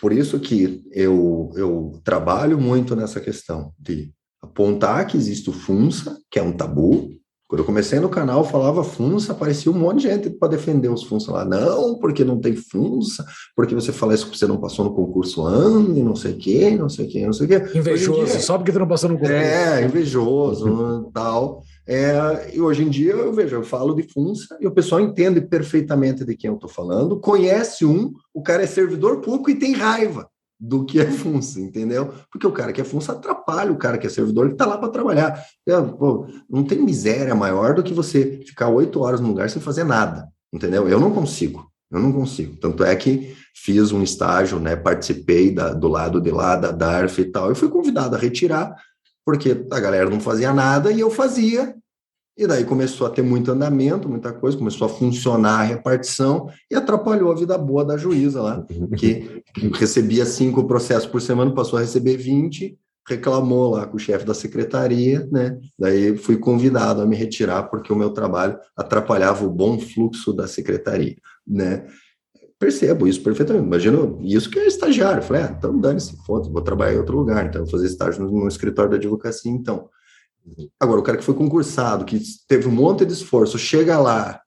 Por 0.02 0.12
isso 0.12 0.40
que 0.40 0.84
eu, 0.92 1.52
eu 1.56 2.02
trabalho 2.04 2.60
muito 2.60 2.96
nessa 2.96 3.22
questão 3.22 3.72
de 3.80 4.12
apontar 4.42 5.06
que 5.06 5.16
existe 5.16 5.50
o 5.50 5.54
FUNSA, 5.54 6.18
que 6.30 6.40
é 6.40 6.44
um 6.44 6.52
tabu, 6.52 7.12
quando 7.48 7.60
eu 7.60 7.66
comecei 7.66 8.00
no 8.00 8.10
canal, 8.10 8.44
falava 8.44 8.84
funça, 8.84 9.32
aparecia 9.32 9.72
um 9.72 9.76
monte 9.76 10.02
de 10.02 10.10
gente 10.10 10.30
para 10.32 10.48
defender 10.50 10.90
os 10.90 11.04
funça 11.04 11.32
lá. 11.32 11.46
Não, 11.46 12.00
porque 12.00 12.24
não 12.24 12.40
tem 12.40 12.56
funça, 12.56 13.24
porque 13.56 13.76
você 13.76 13.92
fala 13.92 14.16
isso 14.16 14.26
porque 14.26 14.40
você 14.40 14.48
não 14.48 14.58
passou 14.58 14.84
no 14.84 14.96
concurso 14.96 15.44
ano, 15.44 15.96
e 15.96 16.02
não 16.02 16.16
sei 16.16 16.32
o 16.32 16.38
quê, 16.38 16.72
não 16.72 16.90
sei 16.90 17.06
o 17.06 17.10
quê, 17.10 17.26
não 17.26 17.34
sei 17.34 17.46
o 17.46 17.50
quê. 17.50 17.78
Invejoso, 17.78 18.26
dia, 18.26 18.40
só 18.40 18.58
porque 18.58 18.72
você 18.72 18.80
não 18.80 18.88
passou 18.88 19.10
no 19.10 19.16
concurso. 19.16 19.36
É, 19.36 19.86
invejoso, 19.86 21.10
tal. 21.14 21.62
É, 21.88 22.52
e 22.52 22.60
hoje 22.60 22.84
em 22.84 22.90
dia 22.90 23.12
eu 23.12 23.32
vejo, 23.32 23.56
eu 23.56 23.64
falo 23.64 23.94
de 23.94 24.02
funça 24.12 24.58
e 24.60 24.66
o 24.66 24.72
pessoal 24.72 25.00
entende 25.00 25.40
perfeitamente 25.40 26.26
de 26.26 26.36
quem 26.36 26.50
eu 26.50 26.56
estou 26.56 26.70
falando, 26.70 27.20
conhece 27.20 27.86
um, 27.86 28.12
o 28.34 28.42
cara 28.42 28.64
é 28.64 28.68
servidor 28.68 29.22
público 29.22 29.52
e 29.52 29.60
tem 29.60 29.74
raiva 29.74 30.28
do 30.60 30.86
que 30.86 31.00
é 31.00 31.06
funça, 31.12 31.60
entendeu? 31.60 32.14
Porque 32.32 32.48
o 32.48 32.52
cara 32.52 32.72
que 32.72 32.82
é 32.82 32.84
funça 32.84 33.12
atrapalha 33.12 33.72
o 33.72 33.78
cara 33.78 33.98
que 33.98 34.08
é 34.08 34.10
servidor 34.10 34.48
que 34.48 34.54
está 34.54 34.66
lá 34.66 34.78
para 34.78 34.90
trabalhar. 34.90 35.44
É, 35.68 35.80
pô, 35.82 36.28
não 36.50 36.64
tem 36.64 36.80
miséria 36.80 37.36
maior 37.36 37.74
do 37.76 37.84
que 37.84 37.94
você 37.94 38.42
ficar 38.46 38.70
oito 38.70 39.02
horas 39.02 39.20
no 39.20 39.28
lugar 39.28 39.50
sem 39.50 39.62
fazer 39.62 39.84
nada, 39.84 40.28
entendeu? 40.54 40.88
Eu 40.88 41.00
não 41.00 41.12
consigo, 41.12 41.70
eu 41.92 42.00
não 42.00 42.12
consigo. 42.12 42.56
Tanto 42.58 42.84
é 42.84 42.96
que 42.96 43.36
fiz 43.54 43.92
um 43.92 44.02
estágio, 44.02 44.60
né? 44.60 44.76
Participei 44.76 45.52
da, 45.54 45.74
do 45.74 45.88
lado 45.88 46.22
de 46.22 46.32
lá 46.32 46.56
da 46.56 46.72
DARF 46.72 47.22
e 47.22 47.26
tal, 47.26 47.52
e 47.52 47.56
fui 47.56 47.70
convidado 47.70 48.16
a 48.16 48.20
retirar, 48.20 48.76
porque 49.26 49.66
a 49.72 49.80
galera 49.80 50.10
não 50.10 50.20
fazia 50.20 50.54
nada 50.54 50.92
e 50.92 51.00
eu 51.00 51.10
fazia, 51.10 51.76
e 52.38 52.46
daí 52.46 52.66
começou 52.66 53.08
a 53.08 53.10
ter 53.10 53.22
muito 53.22 53.52
andamento, 53.52 54.10
muita 54.10 54.34
coisa, 54.34 54.58
começou 54.58 54.88
a 54.88 54.90
funcionar 54.90 55.62
a 55.62 55.64
repartição 55.64 56.50
e 56.70 56.76
atrapalhou 56.76 57.32
a 57.32 57.36
vida 57.36 57.58
boa 57.58 57.86
da 57.86 57.98
juíza 57.98 58.42
lá, 58.42 58.66
que, 58.98 59.42
recebia 59.74 60.26
cinco 60.26 60.66
processos 60.66 61.08
por 61.08 61.22
semana, 61.22 61.54
passou 61.54 61.80
a 61.80 61.82
receber 61.82 62.18
20, 62.18 62.78
reclamou 63.08 63.72
lá 63.72 63.86
com 63.86 63.96
o 63.96 64.00
chefe 64.00 64.26
da 64.26 64.34
secretaria, 64.34 65.28
né? 65.32 65.58
Daí 65.78 66.18
fui 66.18 66.38
convidado 66.38 67.02
a 67.02 67.06
me 67.06 67.16
retirar 67.16 67.64
porque 67.64 67.94
o 67.94 67.96
meu 67.96 68.10
trabalho 68.10 68.58
atrapalhava 68.76 69.46
o 69.46 69.50
bom 69.50 69.80
fluxo 69.80 70.34
da 70.34 70.48
secretaria, 70.48 71.16
né? 71.48 71.86
Percebo 72.58 73.08
isso 73.08 73.22
perfeitamente. 73.22 73.68
Imagino 73.68 74.20
isso 74.24 74.50
que 74.50 74.58
é 74.58 74.66
estagiário. 74.66 75.22
falei, 75.22 75.44
ah, 75.44 75.56
então 75.58 75.78
dane-se, 75.80 76.18
foda 76.26 76.50
vou 76.50 76.62
trabalhar 76.62 76.96
em 76.96 76.98
outro 76.98 77.18
lugar. 77.18 77.46
Então, 77.46 77.62
vou 77.62 77.70
fazer 77.70 77.86
estágio 77.86 78.24
no, 78.24 78.32
no 78.32 78.48
escritório 78.48 78.92
da 78.92 78.98
advocacia, 78.98 79.52
então. 79.52 79.90
Agora, 80.80 81.00
o 81.00 81.04
cara 81.04 81.18
que 81.18 81.24
foi 81.24 81.34
concursado, 81.34 82.06
que 82.06 82.22
teve 82.48 82.68
um 82.68 82.72
monte 82.72 83.06
de 83.06 83.14
esforço, 83.14 83.58
chega 83.58 84.00
lá 84.00 84.40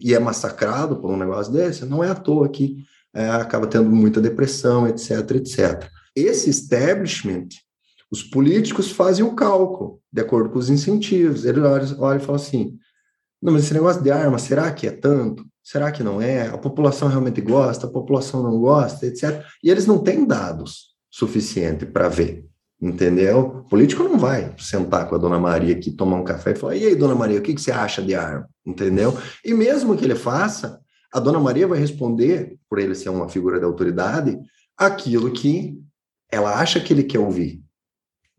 e 0.00 0.14
é 0.14 0.18
massacrado 0.18 0.96
por 0.96 1.10
um 1.10 1.16
negócio 1.16 1.52
desse, 1.52 1.84
não 1.84 2.02
é 2.02 2.08
à 2.08 2.14
toa 2.14 2.48
que 2.48 2.84
é, 3.14 3.28
acaba 3.28 3.66
tendo 3.66 3.90
muita 3.90 4.20
depressão, 4.20 4.88
etc, 4.88 5.32
etc. 5.32 5.88
Esse 6.16 6.48
establishment, 6.48 7.48
os 8.10 8.22
políticos 8.22 8.90
fazem 8.90 9.24
o 9.24 9.34
cálculo 9.34 10.00
de 10.10 10.20
acordo 10.22 10.50
com 10.50 10.58
os 10.58 10.70
incentivos. 10.70 11.44
Ele 11.44 11.60
olha, 11.60 12.16
e 12.16 12.20
fala 12.20 12.36
assim: 12.36 12.78
não, 13.40 13.52
mas 13.52 13.64
esse 13.64 13.74
negócio 13.74 14.02
de 14.02 14.10
arma, 14.10 14.38
será 14.38 14.72
que 14.72 14.86
é 14.86 14.90
tanto? 14.90 15.44
Será 15.62 15.92
que 15.92 16.02
não 16.02 16.20
é? 16.20 16.48
A 16.48 16.58
população 16.58 17.08
realmente 17.08 17.40
gosta, 17.40 17.86
a 17.86 17.90
população 17.90 18.42
não 18.42 18.58
gosta, 18.58 19.06
etc. 19.06 19.44
E 19.62 19.70
eles 19.70 19.86
não 19.86 19.98
têm 19.98 20.26
dados 20.26 20.92
suficiente 21.10 21.84
para 21.84 22.08
ver 22.08 22.46
entendeu? 22.82 23.38
O 23.38 23.62
político 23.68 24.02
não 24.02 24.18
vai 24.18 24.52
sentar 24.58 25.08
com 25.08 25.14
a 25.14 25.18
dona 25.18 25.38
Maria 25.38 25.74
aqui, 25.74 25.92
tomar 25.92 26.16
um 26.16 26.24
café 26.24 26.50
e 26.50 26.56
falar: 26.56 26.76
e 26.76 26.86
aí, 26.86 26.96
dona 26.96 27.14
Maria, 27.14 27.38
o 27.38 27.42
que, 27.42 27.54
que 27.54 27.60
você 27.60 27.70
acha 27.70 28.02
de 28.02 28.14
arma? 28.14 28.48
Entendeu? 28.66 29.16
E 29.44 29.54
mesmo 29.54 29.96
que 29.96 30.04
ele 30.04 30.16
faça, 30.16 30.80
a 31.14 31.20
dona 31.20 31.38
Maria 31.38 31.68
vai 31.68 31.78
responder, 31.78 32.58
por 32.68 32.80
ele 32.80 32.96
ser 32.96 33.10
uma 33.10 33.28
figura 33.28 33.60
de 33.60 33.64
autoridade, 33.64 34.36
aquilo 34.76 35.30
que 35.30 35.78
ela 36.30 36.58
acha 36.58 36.80
que 36.80 36.92
ele 36.92 37.04
quer 37.04 37.20
ouvir. 37.20 37.62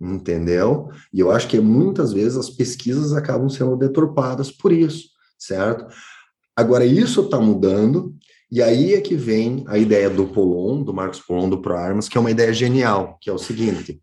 Entendeu? 0.02 0.90
E 1.14 1.22
eu 1.22 1.32
acho 1.32 1.48
que 1.48 1.60
muitas 1.62 2.12
vezes 2.12 2.38
as 2.38 2.50
pesquisas 2.50 3.14
acabam 3.14 3.48
sendo 3.48 3.78
deturpadas 3.78 4.52
por 4.52 4.74
isso, 4.74 5.08
certo? 5.40 5.88
Agora, 6.56 6.86
isso 6.86 7.22
está 7.22 7.40
mudando, 7.40 8.14
e 8.52 8.62
aí 8.62 8.94
é 8.94 9.02
que 9.02 9.16
vem 9.16 9.64
a 9.68 9.78
ideia 9.78 10.10
do 10.10 10.28
Polon, 10.28 10.84
do 10.84 10.94
Marcos 10.94 11.22
Polon 11.22 11.50
do 11.50 11.62
ProArmas, 11.62 12.10
que 12.10 12.18
é 12.18 12.22
uma 12.22 12.32
ideia 12.32 12.52
genial, 12.52 13.18
que 13.22 13.30
é 13.30 13.34
o 13.34 13.38
seguinte: 13.38 14.02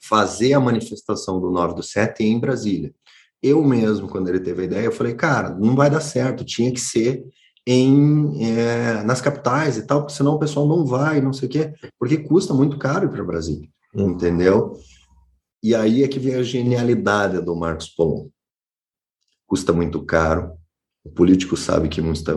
fazer 0.00 0.52
a 0.52 0.60
manifestação 0.60 1.40
do 1.40 1.50
9 1.50 1.74
do 1.74 1.82
7 1.82 2.24
em 2.24 2.38
Brasília. 2.38 2.94
Eu 3.42 3.62
mesmo, 3.64 4.08
quando 4.08 4.28
ele 4.28 4.40
teve 4.40 4.62
a 4.62 4.64
ideia, 4.64 4.84
eu 4.84 4.92
falei, 4.92 5.14
cara, 5.14 5.50
não 5.50 5.76
vai 5.76 5.88
dar 5.90 6.00
certo, 6.00 6.44
tinha 6.44 6.72
que 6.72 6.80
ser 6.80 7.24
em, 7.66 8.44
é, 8.44 9.02
nas 9.02 9.20
capitais 9.20 9.76
e 9.76 9.86
tal, 9.86 10.00
porque 10.00 10.14
senão 10.14 10.34
o 10.34 10.38
pessoal 10.38 10.66
não 10.66 10.86
vai, 10.86 11.20
não 11.20 11.32
sei 11.32 11.48
o 11.48 11.50
quê, 11.50 11.74
porque 11.98 12.16
custa 12.16 12.54
muito 12.54 12.78
caro 12.78 13.06
ir 13.06 13.10
para 13.10 13.24
Brasília, 13.24 13.68
uhum. 13.94 14.10
entendeu? 14.10 14.72
E 15.62 15.74
aí 15.74 16.02
é 16.02 16.08
que 16.08 16.18
vem 16.18 16.34
a 16.34 16.42
genialidade 16.42 17.40
do 17.42 17.54
Marcos 17.54 17.88
Polo. 17.88 18.32
Custa 19.46 19.72
muito 19.72 20.04
caro, 20.04 20.52
o 21.04 21.10
político 21.10 21.56
sabe 21.56 21.88
que 21.88 22.00
custa, 22.00 22.34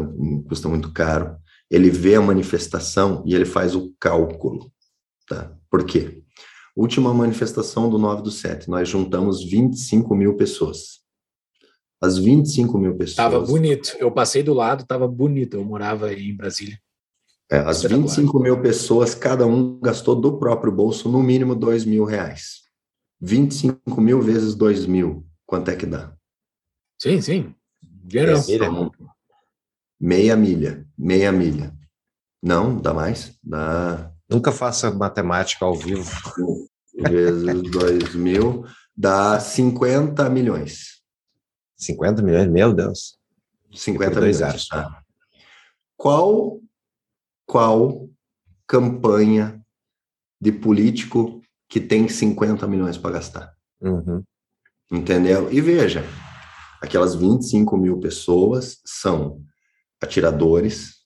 custa 0.47 0.67
muito 0.67 0.91
caro, 0.91 1.35
ele 1.69 1.89
vê 1.89 2.15
a 2.15 2.21
manifestação 2.21 3.23
e 3.25 3.33
ele 3.33 3.45
faz 3.45 3.75
o 3.75 3.93
cálculo, 3.99 4.71
tá? 5.27 5.55
Por 5.69 5.85
quê? 5.85 6.20
Última 6.81 7.13
manifestação 7.13 7.87
do 7.87 7.99
9 7.99 8.23
do 8.23 8.31
7, 8.31 8.67
nós 8.67 8.89
juntamos 8.89 9.43
25 9.43 10.15
mil 10.15 10.35
pessoas. 10.35 11.01
As 12.01 12.17
25 12.17 12.75
mil 12.79 12.97
pessoas. 12.97 13.17
Tava 13.17 13.39
bonito. 13.39 13.95
Eu 13.99 14.11
passei 14.11 14.41
do 14.41 14.51
lado, 14.51 14.83
tava 14.83 15.07
bonito. 15.07 15.57
Eu 15.57 15.63
morava 15.63 16.11
em 16.11 16.35
Brasília. 16.35 16.79
É, 17.51 17.59
as 17.59 17.83
25 17.83 18.39
mil 18.39 18.59
pessoas, 18.63 19.13
cada 19.13 19.45
um 19.45 19.79
gastou 19.79 20.15
do 20.19 20.39
próprio 20.39 20.71
bolso 20.71 21.07
no 21.07 21.21
mínimo 21.21 21.53
2 21.53 21.85
mil 21.85 22.03
reais. 22.03 22.61
25 23.21 24.01
mil 24.01 24.19
vezes 24.19 24.55
2 24.55 24.87
mil, 24.87 25.23
quanto 25.45 25.69
é 25.69 25.75
que 25.75 25.85
dá? 25.85 26.11
Sim, 26.99 27.21
sim. 27.21 27.53
Dinheiro. 27.79 28.91
Meia 29.99 30.35
milha. 30.35 30.83
Meia 30.97 31.31
milha. 31.31 31.77
Não, 32.41 32.75
dá 32.75 32.91
mais? 32.91 33.37
Dá 33.43 34.11
Nunca 34.31 34.51
faça 34.53 34.89
matemática 34.89 35.65
ao 35.65 35.75
vivo. 35.75 36.09
Vezes 37.09 37.71
2 37.71 38.15
mil 38.15 38.65
dá 38.95 39.39
50 39.39 40.29
milhões. 40.29 41.01
50 41.77 42.21
milhões? 42.21 42.47
Meu 42.47 42.73
Deus. 42.73 43.17
50 43.73 44.19
milhões. 44.19 44.41
Anos. 44.41 44.67
Tá. 44.67 45.01
Qual, 45.97 46.59
qual 47.45 48.09
campanha 48.67 49.61
de 50.39 50.51
político 50.51 51.41
que 51.69 51.79
tem 51.79 52.07
50 52.07 52.67
milhões 52.67 52.97
para 52.97 53.11
gastar? 53.11 53.53
Uhum. 53.81 54.23
Entendeu? 54.91 55.51
E 55.51 55.61
veja, 55.61 56.03
aquelas 56.81 57.15
25 57.15 57.77
mil 57.77 57.99
pessoas 57.99 58.81
são 58.85 59.41
atiradores 60.01 61.01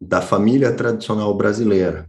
da 0.00 0.20
família 0.20 0.74
tradicional 0.74 1.34
brasileira, 1.36 2.08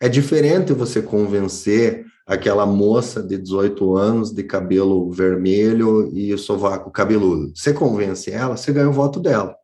é 0.00 0.08
diferente 0.08 0.72
você 0.72 1.02
convencer 1.02 2.06
aquela 2.28 2.66
moça 2.66 3.22
de 3.22 3.38
18 3.38 3.96
anos 3.96 4.30
de 4.30 4.42
cabelo 4.44 5.10
vermelho 5.10 6.10
e 6.14 6.36
sovaco 6.36 6.90
cabeludo. 6.90 7.50
Você 7.54 7.72
convence 7.72 8.30
ela, 8.30 8.54
você 8.54 8.70
ganha 8.70 8.90
o 8.90 8.92
voto 8.92 9.18
dela. 9.18 9.57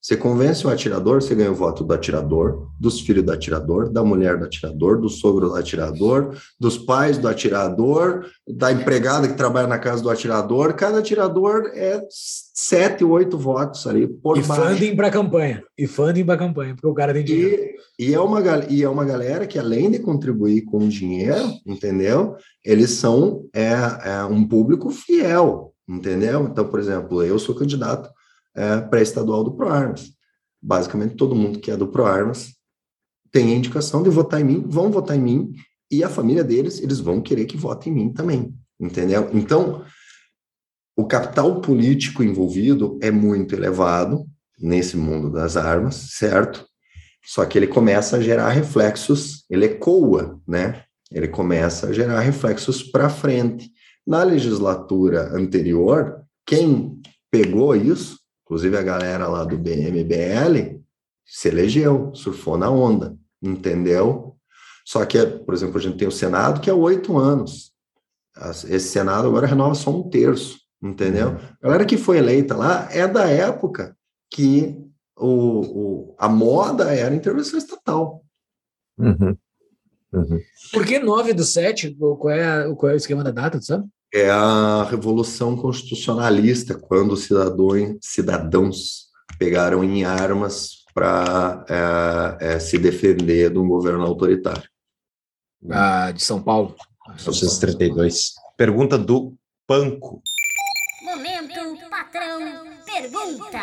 Você 0.00 0.16
convence 0.16 0.64
o 0.64 0.70
atirador, 0.70 1.20
você 1.20 1.34
ganha 1.34 1.50
o 1.50 1.54
voto 1.54 1.82
do 1.82 1.92
atirador, 1.92 2.68
dos 2.78 3.00
filhos 3.00 3.24
do 3.24 3.32
atirador, 3.32 3.90
da 3.90 4.04
mulher 4.04 4.38
do 4.38 4.44
atirador, 4.44 5.00
do 5.00 5.08
sogro 5.08 5.48
do 5.48 5.56
atirador, 5.56 6.36
dos 6.60 6.78
pais 6.78 7.18
do 7.18 7.26
atirador, 7.26 8.24
da 8.46 8.70
empregada 8.70 9.26
que 9.26 9.34
trabalha 9.34 9.66
na 9.66 9.80
casa 9.80 10.02
do 10.02 10.08
atirador. 10.08 10.74
Cada 10.74 10.98
atirador 10.98 11.72
é 11.74 12.00
sete, 12.08 13.02
oito 13.02 13.36
votos 13.36 13.84
ali 13.86 14.06
por 14.06 14.38
E 14.38 14.42
baixo. 14.42 14.62
funding 14.62 14.94
para 14.94 15.10
campanha. 15.10 15.64
E 15.76 15.88
funding 15.88 16.24
para 16.24 16.38
campanha, 16.38 16.74
porque 16.74 16.86
o 16.86 16.94
cara 16.94 17.12
tem 17.12 17.24
dinheiro. 17.24 17.62
E, 17.98 18.10
e, 18.10 18.14
é 18.14 18.20
uma, 18.20 18.40
e 18.68 18.82
é 18.84 18.88
uma 18.88 19.04
galera 19.04 19.44
que, 19.44 19.58
além 19.58 19.90
de 19.90 19.98
contribuir 19.98 20.62
com 20.66 20.86
dinheiro, 20.86 21.50
entendeu? 21.66 22.36
Eles 22.64 22.90
são 22.90 23.46
é, 23.52 23.72
é 24.04 24.24
um 24.24 24.46
público 24.46 24.88
fiel, 24.90 25.72
entendeu? 25.88 26.44
Então, 26.44 26.64
por 26.68 26.78
exemplo, 26.78 27.24
eu 27.24 27.40
sou 27.40 27.56
candidato 27.56 28.08
é, 28.56 28.80
pré-estadual 28.80 29.44
do 29.44 29.52
ProArmas. 29.52 30.10
Basicamente, 30.60 31.14
todo 31.14 31.34
mundo 31.34 31.60
que 31.60 31.70
é 31.70 31.76
do 31.76 31.86
ProArmas 31.86 32.54
tem 33.30 33.52
a 33.52 33.56
indicação 33.56 34.02
de 34.02 34.08
votar 34.08 34.40
em 34.40 34.44
mim, 34.44 34.64
vão 34.66 34.90
votar 34.90 35.16
em 35.16 35.20
mim, 35.20 35.52
e 35.90 36.02
a 36.02 36.08
família 36.08 36.42
deles, 36.42 36.80
eles 36.80 36.98
vão 36.98 37.20
querer 37.20 37.44
que 37.44 37.56
vote 37.56 37.90
em 37.90 37.92
mim 37.92 38.12
também, 38.12 38.54
entendeu? 38.80 39.30
Então, 39.32 39.84
o 40.96 41.06
capital 41.06 41.60
político 41.60 42.22
envolvido 42.22 42.98
é 43.02 43.10
muito 43.10 43.54
elevado 43.54 44.26
nesse 44.58 44.96
mundo 44.96 45.30
das 45.30 45.56
armas, 45.56 45.94
certo? 46.12 46.66
Só 47.22 47.44
que 47.44 47.58
ele 47.58 47.66
começa 47.66 48.16
a 48.16 48.20
gerar 48.20 48.48
reflexos, 48.50 49.44
ele 49.50 49.66
ecoa, 49.66 50.40
né? 50.46 50.84
Ele 51.12 51.28
começa 51.28 51.88
a 51.88 51.92
gerar 51.92 52.20
reflexos 52.20 52.82
para 52.82 53.10
frente. 53.10 53.70
Na 54.06 54.22
legislatura 54.22 55.36
anterior, 55.36 56.22
quem 56.46 57.00
pegou 57.30 57.76
isso 57.76 58.18
Inclusive 58.46 58.76
a 58.76 58.82
galera 58.82 59.26
lá 59.26 59.42
do 59.42 59.58
BMBL 59.58 60.80
se 61.24 61.48
elegeu, 61.48 62.14
surfou 62.14 62.56
na 62.56 62.70
onda, 62.70 63.16
entendeu? 63.42 64.36
Só 64.84 65.04
que, 65.04 65.26
por 65.26 65.52
exemplo, 65.52 65.78
a 65.78 65.80
gente 65.80 65.98
tem 65.98 66.06
o 66.06 66.12
Senado 66.12 66.60
que 66.60 66.70
é 66.70 66.72
oito 66.72 67.18
anos. 67.18 67.72
Esse 68.68 68.88
Senado 68.88 69.26
agora 69.26 69.48
renova 69.48 69.74
só 69.74 69.90
um 69.90 70.08
terço, 70.08 70.60
entendeu? 70.80 71.30
Uhum. 71.30 71.38
A 71.60 71.66
galera 71.66 71.84
que 71.84 71.96
foi 71.96 72.18
eleita 72.18 72.54
lá 72.54 72.88
é 72.92 73.08
da 73.08 73.28
época 73.28 73.96
que 74.30 74.78
o, 75.16 76.10
o 76.10 76.14
a 76.16 76.28
moda 76.28 76.94
era 76.94 77.14
intervenção 77.14 77.58
estatal. 77.58 78.22
Uhum. 78.96 79.36
Uhum. 80.12 80.40
Por 80.72 80.86
que 80.86 81.00
9 81.00 81.32
do 81.32 81.42
7? 81.42 81.96
Qual 81.96 82.30
é, 82.30 82.72
qual 82.76 82.90
é 82.90 82.94
o 82.94 82.96
esquema 82.96 83.24
da 83.24 83.32
data, 83.32 83.58
tu 83.58 83.64
sabe? 83.64 83.88
É 84.12 84.30
a 84.30 84.84
Revolução 84.84 85.56
Constitucionalista, 85.56 86.78
quando 86.78 87.12
os 87.12 87.24
cidadãos, 87.24 87.98
cidadãos 88.00 89.06
pegaram 89.38 89.82
em 89.84 90.04
armas 90.04 90.84
para 90.94 91.64
é, 92.40 92.54
é, 92.54 92.58
se 92.58 92.78
defender 92.78 93.50
de 93.50 93.58
um 93.58 93.68
governo 93.68 94.04
autoritário. 94.04 94.68
Ah, 95.70 96.10
de 96.12 96.22
São 96.22 96.42
Paulo. 96.42 96.74
1932. 97.08 98.34
Pergunta 98.56 98.96
do 98.96 99.34
Panco. 99.66 100.22
Momento, 101.02 101.88
patrão, 101.90 102.40
pergunta. 102.84 103.58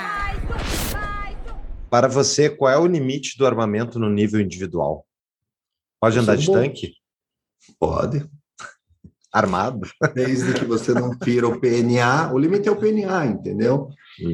Para 1.89 2.07
você, 2.07 2.49
qual 2.49 2.71
é 2.71 2.77
o 2.77 2.87
limite 2.87 3.37
do 3.37 3.45
armamento 3.45 3.99
no 3.99 4.09
nível 4.09 4.39
individual? 4.39 5.05
Pode 5.99 6.19
andar 6.19 6.35
de 6.35 6.51
tanque? 6.51 6.93
Pode 7.79 8.29
armado. 9.33 9.87
Desde 10.13 10.53
que 10.53 10.65
você 10.65 10.93
não 10.93 11.17
tira 11.17 11.47
o 11.47 11.59
PNA, 11.59 12.31
o 12.31 12.37
limite 12.37 12.69
é 12.69 12.71
o 12.71 12.75
PNA, 12.75 13.25
entendeu? 13.25 13.89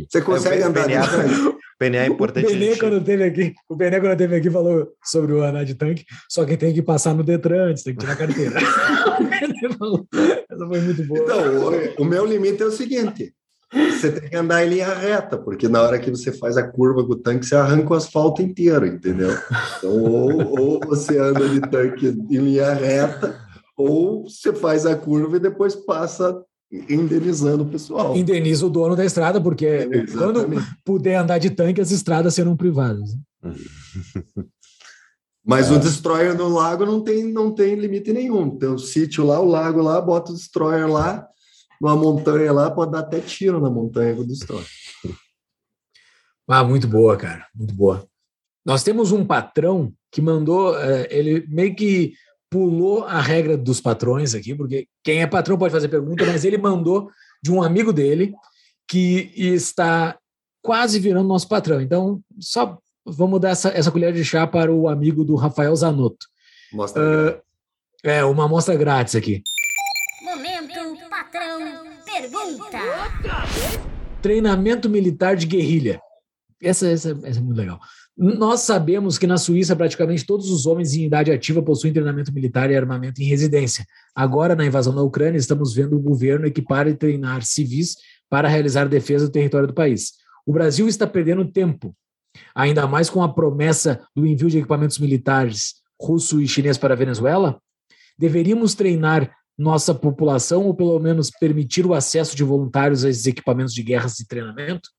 Você 0.09 0.21
consegue 0.21 0.61
é, 0.61 0.65
andar 0.65 0.85
PNA, 0.85 1.01
de. 1.01 1.59
PNA 1.79 1.97
é 1.97 2.07
importante. 2.07 2.45
O 2.45 2.49
PNA, 2.49 2.77
quando 2.77 3.03
teve 3.03 3.23
aqui, 3.23 3.53
o 3.69 3.77
PNA, 3.77 4.01
quando 4.01 4.17
teve 4.17 4.35
aqui, 4.35 4.49
falou 4.49 4.89
sobre 5.03 5.33
o 5.33 5.41
andar 5.41 5.63
de 5.63 5.75
tanque, 5.75 6.05
só 6.27 6.43
que 6.43 6.57
tem 6.57 6.73
que 6.73 6.81
passar 6.81 7.15
no 7.15 7.23
Detran 7.23 7.69
antes, 7.69 7.83
tem 7.83 7.93
que 7.93 8.01
tirar 8.01 8.13
a 8.13 8.17
carteira. 8.17 8.59
Essa 10.51 10.67
foi 10.67 10.81
muito 10.81 11.03
boa. 11.05 11.19
Então, 11.21 11.97
o, 11.97 12.01
o 12.01 12.05
meu 12.05 12.25
limite 12.25 12.61
é 12.61 12.65
o 12.65 12.71
seguinte: 12.71 13.33
você 13.71 14.11
tem 14.11 14.29
que 14.29 14.35
andar 14.35 14.65
em 14.65 14.69
linha 14.69 14.93
reta, 14.93 15.37
porque 15.37 15.67
na 15.67 15.81
hora 15.81 15.99
que 15.99 16.09
você 16.09 16.31
faz 16.31 16.57
a 16.57 16.67
curva 16.67 17.05
com 17.05 17.13
o 17.13 17.15
tanque, 17.15 17.45
você 17.45 17.55
arranca 17.55 17.93
o 17.93 17.95
asfalto 17.95 18.41
inteiro, 18.41 18.85
entendeu? 18.85 19.31
Então, 19.77 19.91
ou, 19.91 20.59
ou 20.59 20.79
você 20.79 21.19
anda 21.19 21.47
de 21.47 21.61
tanque 21.61 22.07
em 22.07 22.37
linha 22.37 22.73
reta, 22.73 23.39
ou 23.79 24.29
você 24.29 24.53
faz 24.53 24.85
a 24.85 24.93
curva 24.93 25.37
e 25.37 25.39
depois 25.39 25.73
passa 25.73 26.43
indenizando 26.69 27.63
o 27.63 27.69
pessoal. 27.69 28.15
Indeniza 28.15 28.65
o 28.65 28.69
dono 28.69 28.93
da 28.93 29.05
estrada, 29.05 29.39
porque 29.39 29.65
é, 29.65 30.05
quando 30.07 30.45
puder 30.83 31.15
andar 31.15 31.37
de 31.37 31.49
tanque, 31.49 31.79
as 31.79 31.89
estradas 31.89 32.33
serão 32.33 32.57
privadas. 32.57 33.15
Mas 35.45 35.71
é. 35.71 35.73
o 35.73 35.79
destroyer 35.79 36.37
no 36.37 36.49
lago 36.49 36.85
não 36.85 37.01
tem, 37.01 37.23
não 37.31 37.51
tem 37.51 37.75
limite 37.75 38.11
nenhum. 38.11 38.57
Tem 38.57 38.67
o 38.67 38.77
sítio 38.77 39.25
lá, 39.25 39.39
o 39.39 39.47
lago 39.47 39.81
lá, 39.81 39.99
bota 40.01 40.31
o 40.31 40.35
destroyer 40.35 40.87
lá, 40.87 41.25
numa 41.81 41.95
montanha 41.95 42.51
lá, 42.51 42.69
pode 42.69 42.91
dar 42.91 42.99
até 42.99 43.21
tiro 43.21 43.61
na 43.61 43.69
montanha 43.69 44.13
com 44.13 44.21
o 44.21 44.27
destroyer. 44.27 44.67
Ah, 46.51 46.63
muito 46.63 46.87
boa, 46.87 47.15
cara, 47.15 47.45
muito 47.53 47.75
boa. 47.75 48.07
Nós 48.65 48.81
temos 48.81 49.11
um 49.11 49.23
patrão 49.23 49.93
que 50.11 50.19
mandou, 50.19 50.75
é, 50.79 51.07
ele 51.11 51.45
meio 51.47 51.75
que 51.75 52.13
pulou 52.49 53.03
a 53.03 53.21
regra 53.21 53.55
dos 53.57 53.79
patrões 53.79 54.33
aqui, 54.33 54.55
porque 54.55 54.87
quem 55.03 55.21
é 55.21 55.27
patrão 55.27 55.57
pode 55.57 55.73
fazer 55.73 55.87
pergunta, 55.87 56.25
mas 56.25 56.43
ele 56.43 56.57
mandou 56.57 57.09
de 57.41 57.51
um 57.51 57.61
amigo 57.61 57.93
dele 57.93 58.33
que 58.87 59.31
está 59.35 60.17
quase 60.61 60.99
virando 60.99 61.27
nosso 61.27 61.47
patrão. 61.47 61.79
Então, 61.79 62.21
só 62.39 62.77
vamos 63.05 63.39
dar 63.39 63.49
essa, 63.49 63.69
essa 63.69 63.91
colher 63.91 64.13
de 64.13 64.25
chá 64.25 64.47
para 64.47 64.73
o 64.73 64.87
amigo 64.87 65.23
do 65.23 65.35
Rafael 65.35 65.75
Zanotto. 65.75 66.25
Mostra 66.73 67.37
uh, 67.37 67.41
é, 68.03 68.23
uma 68.23 68.45
amostra 68.45 68.75
grátis 68.75 69.15
aqui. 69.15 69.41
Momento, 70.23 71.09
patrão, 71.09 71.85
pergunta. 72.05 72.79
Treinamento 74.21 74.89
militar 74.89 75.35
de 75.35 75.45
guerrilha. 75.45 76.01
Essa, 76.61 76.89
essa, 76.89 77.17
essa 77.23 77.39
é 77.39 77.41
muito 77.41 77.57
legal. 77.57 77.79
Nós 78.21 78.59
sabemos 78.61 79.17
que 79.17 79.25
na 79.25 79.37
Suíça 79.37 79.73
praticamente 79.77 80.25
todos 80.25 80.51
os 80.51 80.65
homens 80.65 80.93
em 80.93 81.05
idade 81.05 81.31
ativa 81.31 81.63
possuem 81.63 81.93
treinamento 81.93 82.33
militar 82.33 82.69
e 82.69 82.75
armamento 82.75 83.21
em 83.21 83.25
residência. 83.25 83.85
Agora, 84.13 84.57
na 84.57 84.65
invasão 84.65 84.93
da 84.93 85.01
Ucrânia, 85.01 85.37
estamos 85.37 85.73
vendo 85.73 85.95
o 85.95 86.01
governo 86.01 86.45
equipar 86.45 86.85
e 86.89 86.93
treinar 86.93 87.43
civis 87.43 87.95
para 88.29 88.49
realizar 88.49 88.89
defesa 88.89 89.27
do 89.27 89.31
território 89.31 89.69
do 89.69 89.73
país. 89.73 90.15
O 90.45 90.51
Brasil 90.51 90.85
está 90.85 91.07
perdendo 91.07 91.49
tempo, 91.49 91.95
ainda 92.53 92.85
mais 92.85 93.09
com 93.09 93.23
a 93.23 93.33
promessa 93.33 94.05
do 94.13 94.25
envio 94.25 94.49
de 94.49 94.57
equipamentos 94.57 94.99
militares 94.99 95.75
russo 95.97 96.41
e 96.41 96.47
chinês 96.47 96.77
para 96.77 96.95
a 96.95 96.97
Venezuela. 96.97 97.61
Deveríamos 98.17 98.73
treinar 98.73 99.33
nossa 99.57 99.95
população 99.95 100.65
ou 100.65 100.73
pelo 100.73 100.99
menos 100.99 101.31
permitir 101.31 101.85
o 101.85 101.93
acesso 101.93 102.35
de 102.35 102.43
voluntários 102.43 103.05
a 103.05 103.09
esses 103.09 103.25
equipamentos 103.27 103.73
de 103.73 103.81
guerra 103.81 104.07
e 104.19 104.27
treinamento? 104.27 104.89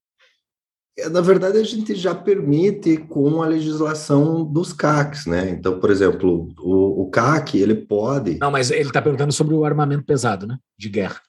É, 0.97 1.09
na 1.09 1.21
verdade, 1.21 1.57
a 1.57 1.63
gente 1.63 1.95
já 1.95 2.13
permite 2.13 2.97
com 2.97 3.41
a 3.41 3.47
legislação 3.47 4.43
dos 4.43 4.73
CACs, 4.73 5.25
né? 5.25 5.49
Então, 5.49 5.79
por 5.79 5.89
exemplo, 5.89 6.49
o, 6.59 7.03
o 7.03 7.09
CAC, 7.09 7.57
ele 7.57 7.75
pode... 7.75 8.37
Não, 8.39 8.51
mas 8.51 8.71
ele 8.71 8.81
está 8.81 9.01
perguntando 9.01 9.31
sobre 9.31 9.55
o 9.55 9.63
armamento 9.63 10.03
pesado, 10.03 10.45
né? 10.45 10.57
De 10.77 10.89
guerra. 10.89 11.21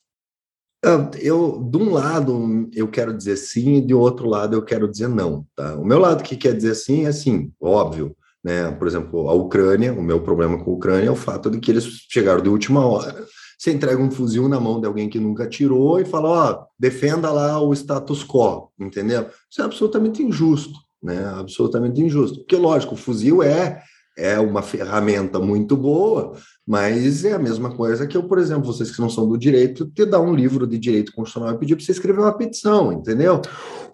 Ah, 0.84 1.10
eu, 1.20 1.62
de 1.70 1.78
um 1.78 1.92
lado, 1.92 2.68
eu 2.74 2.88
quero 2.88 3.16
dizer 3.16 3.36
sim, 3.36 3.76
e 3.76 3.80
de 3.80 3.94
outro 3.94 4.28
lado, 4.28 4.56
eu 4.56 4.62
quero 4.62 4.90
dizer 4.90 5.08
não, 5.08 5.46
tá? 5.54 5.76
O 5.76 5.84
meu 5.84 5.98
lado 5.98 6.24
que 6.24 6.36
quer 6.36 6.56
dizer 6.56 6.74
sim 6.74 7.06
é 7.06 7.12
sim, 7.12 7.52
óbvio, 7.60 8.16
né? 8.42 8.68
Por 8.72 8.88
exemplo, 8.88 9.28
a 9.28 9.32
Ucrânia, 9.32 9.92
o 9.92 10.02
meu 10.02 10.20
problema 10.20 10.58
com 10.58 10.72
a 10.72 10.74
Ucrânia 10.74 11.06
é 11.06 11.10
o 11.10 11.16
fato 11.16 11.48
de 11.48 11.60
que 11.60 11.70
eles 11.70 11.84
chegaram 12.10 12.42
de 12.42 12.48
última 12.48 12.84
hora 12.84 13.24
você 13.62 13.70
entrega 13.70 14.02
um 14.02 14.10
fuzil 14.10 14.48
na 14.48 14.58
mão 14.58 14.80
de 14.80 14.88
alguém 14.88 15.08
que 15.08 15.20
nunca 15.20 15.46
tirou 15.46 16.00
e 16.00 16.04
fala, 16.04 16.28
ó, 16.28 16.64
defenda 16.76 17.30
lá 17.30 17.60
o 17.60 17.72
status 17.72 18.24
quo, 18.24 18.68
entendeu? 18.76 19.28
Isso 19.48 19.62
é 19.62 19.64
absolutamente 19.64 20.20
injusto, 20.20 20.76
né? 21.00 21.24
Absolutamente 21.38 22.00
injusto. 22.00 22.40
Porque, 22.40 22.56
lógico, 22.56 22.94
o 22.94 22.98
fuzil 22.98 23.40
é, 23.40 23.80
é 24.18 24.36
uma 24.40 24.62
ferramenta 24.62 25.38
muito 25.38 25.76
boa, 25.76 26.32
mas 26.66 27.24
é 27.24 27.34
a 27.34 27.38
mesma 27.38 27.70
coisa 27.70 28.04
que 28.04 28.16
eu, 28.16 28.24
por 28.24 28.40
exemplo, 28.40 28.64
vocês 28.64 28.90
que 28.90 29.00
não 29.00 29.08
são 29.08 29.28
do 29.28 29.38
direito, 29.38 29.86
te 29.94 30.04
dar 30.04 30.18
um 30.18 30.34
livro 30.34 30.66
de 30.66 30.76
direito 30.76 31.12
constitucional 31.12 31.54
e 31.54 31.58
pedir 31.58 31.76
para 31.76 31.84
você 31.84 31.92
escrever 31.92 32.18
uma 32.18 32.36
petição, 32.36 32.92
entendeu? 32.92 33.40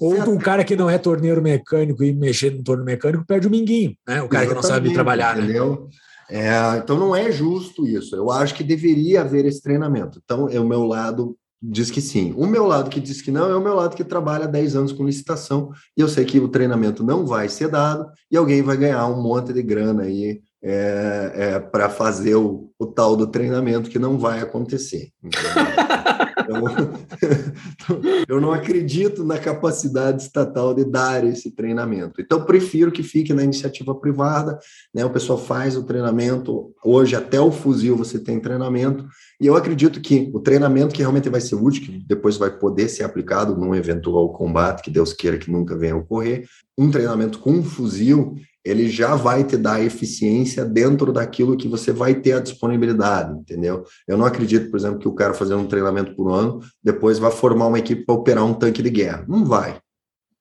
Ou 0.01 0.15
certo? 0.15 0.31
um 0.31 0.39
cara 0.39 0.65
que 0.65 0.77
não 0.77 0.89
é 0.89 0.97
torneiro 0.97 1.43
mecânico 1.43 2.03
e 2.03 2.15
mexer 2.15 2.57
no 2.57 2.62
torno 2.62 2.86
mecânico 2.86 3.27
perde 3.27 3.47
o 3.47 3.51
minguinho, 3.51 3.95
né? 4.09 4.23
O 4.23 4.28
cara 4.31 4.45
Exatamente, 4.45 4.49
que 4.49 4.55
não 4.55 4.62
sabe 4.62 4.95
trabalhar, 4.95 5.36
né? 5.36 5.43
entendeu? 5.43 5.73
Né? 5.73 5.89
É, 6.30 6.76
então 6.76 6.98
não 6.98 7.14
é 7.14 7.30
justo 7.32 7.86
isso. 7.86 8.14
Eu 8.14 8.30
acho 8.30 8.55
que 8.55 8.62
deveria 8.62 9.22
haver 9.22 9.44
esse 9.46 9.62
treinamento. 9.62 10.20
Então, 10.22 10.48
é 10.48 10.60
o 10.60 10.66
meu 10.66 10.84
lado 10.84 11.36
diz 11.60 11.90
que 11.90 12.00
sim. 12.00 12.32
O 12.36 12.46
meu 12.46 12.66
lado 12.66 12.90
que 12.90 13.00
diz 13.00 13.20
que 13.20 13.30
não 13.30 13.50
é 13.50 13.56
o 13.56 13.62
meu 13.62 13.74
lado 13.74 13.96
que 13.96 14.05
trabalha 14.05 14.46
10 14.46 14.76
anos 14.76 14.92
com 14.92 15.05
licitação 15.05 15.70
e 15.96 16.00
eu 16.00 16.09
sei 16.09 16.24
que 16.24 16.38
o 16.38 16.48
treinamento 16.48 17.02
não 17.02 17.26
vai 17.26 17.48
ser 17.48 17.68
dado 17.68 18.06
e 18.30 18.36
alguém 18.36 18.62
vai 18.62 18.76
ganhar 18.76 19.06
um 19.09 19.20
monte 19.20 19.52
de 19.52 19.62
grana 19.62 20.05
aí 20.05 20.40
é, 20.62 21.32
é, 21.34 21.60
para 21.60 21.88
fazer 21.88 22.34
o, 22.36 22.70
o, 22.78 22.86
tal 22.86 23.16
do 23.16 23.26
treinamento 23.26 23.90
que 23.90 23.98
não 23.98 24.18
vai 24.18 24.40
acontecer. 24.40 25.10
Então, 25.22 25.40
eu 28.29 28.41
não 28.41 28.53
acredito 28.53 29.25
na 29.25 29.39
capacidade 29.39 30.23
estatal 30.23 30.75
de 30.75 30.85
dar 30.85 31.25
esse 31.25 31.51
treinamento. 31.51 32.20
Então, 32.20 32.45
prefiro 32.45 32.91
que 32.91 33.03
fique 33.03 33.33
na 33.33 33.45
iniciativa 33.45 33.95
privada, 33.95 34.59
né? 34.95 35.05
O 35.05 35.11
pessoal 35.11 35.39
faz 35.39 35.77
o 35.77 35.85
treinamento. 35.85 36.73
Hoje, 36.85 37.15
até 37.16 37.41
o 37.41 37.51
fuzil, 37.51 37.97
você 37.97 38.19
tem 38.19 38.41
treinamento. 38.41 39.07
E 39.41 39.47
eu 39.47 39.57
acredito 39.57 40.01
que 40.01 40.31
o 40.35 40.41
treinamento 40.41 40.95
que 40.95 41.03
realmente 41.03 41.29
vai 41.29 41.41
ser 41.41 41.55
útil, 41.55 41.85
que 41.85 42.05
depois 42.07 42.37
vai 42.37 42.51
poder 42.51 42.89
ser 42.89 43.05
aplicado 43.05 43.57
num 43.57 43.75
eventual 43.75 44.33
combate, 44.33 44.83
que 44.83 44.91
Deus 44.91 45.12
queira 45.12 45.39
que 45.39 45.51
nunca 45.51 45.77
venha 45.77 45.95
a 45.95 45.99
ocorrer, 45.99 46.47
um 46.77 46.91
treinamento 46.91 47.39
com 47.39 47.53
um 47.53 47.62
fuzil, 47.62 48.37
ele 48.69 48.89
já 48.89 49.15
vai 49.15 49.45
te 49.45 49.57
dar 49.57 49.82
eficiência 49.82 50.65
dentro 50.65 51.12
daquilo 51.12 51.57
que 51.57 51.69
você 51.69 51.93
vai 51.93 52.15
ter 52.15 52.32
a 52.32 52.40
disponibilidade, 52.40 53.39
entendeu? 53.39 53.85
Eu 54.07 54.19
não 54.19 54.27
acredito, 54.27 54.70
por 54.70 54.78
exemplo, 54.78 54.99
que 54.99 55.09
o 55.09 55.15
cara 55.15 55.32
fazendo 55.32 55.61
um 55.61 55.69
treinamento 55.69 56.15
por 56.15 56.31
um 56.31 56.35
ano, 56.35 56.61
depois 56.82 57.19
vai 57.19 57.31
formar 57.31 57.66
uma 57.66 57.78
equipe 57.78 58.05
para 58.05 58.15
operar 58.15 58.45
um 58.45 58.55
tanque 58.55 58.82
de 58.82 58.90
guerra. 58.90 59.24
Não 59.27 59.45
vai. 59.45 59.81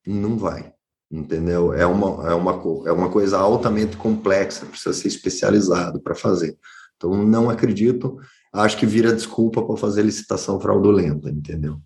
Não 0.06 0.38
vai. 0.38 0.74
Entendeu? 1.10 1.74
É 1.74 1.86
uma, 1.86 2.30
é 2.30 2.34
uma, 2.34 2.52
é 2.86 2.92
uma 2.92 3.10
coisa 3.10 3.38
altamente 3.38 3.96
complexa, 3.96 4.66
precisa 4.66 4.94
ser 4.94 5.08
especializado 5.08 6.02
para 6.02 6.14
fazer. 6.14 6.58
Então, 6.98 7.24
não 7.26 7.50
acredito. 7.50 8.18
Acho 8.52 8.78
que 8.78 8.86
vira 8.86 9.14
desculpa 9.14 9.62
para 9.62 9.78
fazer 9.78 10.02
licitação 10.02 10.60
fraudulenta, 10.60 11.30
entendeu? 11.30 11.78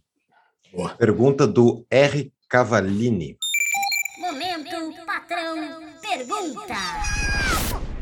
Boa. 0.74 0.90
Pergunta 0.96 1.46
do 1.46 1.86
R. 1.90 2.32
Cavalini. 2.50 3.38
Pergunta. 6.26 6.76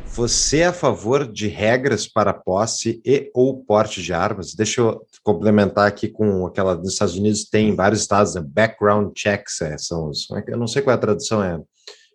Você 0.08 0.58
é 0.58 0.66
a 0.66 0.74
favor 0.74 1.32
de 1.32 1.48
regras 1.48 2.06
para 2.06 2.34
posse 2.34 3.02
e 3.06 3.32
ou 3.34 3.64
porte 3.64 4.02
de 4.02 4.12
armas? 4.12 4.54
Deixa 4.54 4.82
eu 4.82 5.06
complementar 5.24 5.88
aqui 5.88 6.10
com 6.10 6.46
aquela 6.46 6.76
nos 6.76 6.94
Estados 6.94 7.16
Unidos 7.16 7.46
tem 7.46 7.74
vários 7.74 8.02
estados, 8.02 8.36
né? 8.36 8.42
background 8.46 9.14
checks, 9.16 9.62
é, 9.62 9.78
são 9.78 10.10
os, 10.10 10.30
é 10.32 10.44
eu 10.48 10.58
não 10.58 10.68
sei 10.68 10.82
qual 10.82 10.94
é 10.94 10.98
a 10.98 11.02
tradução 11.02 11.42
é, 11.42 11.62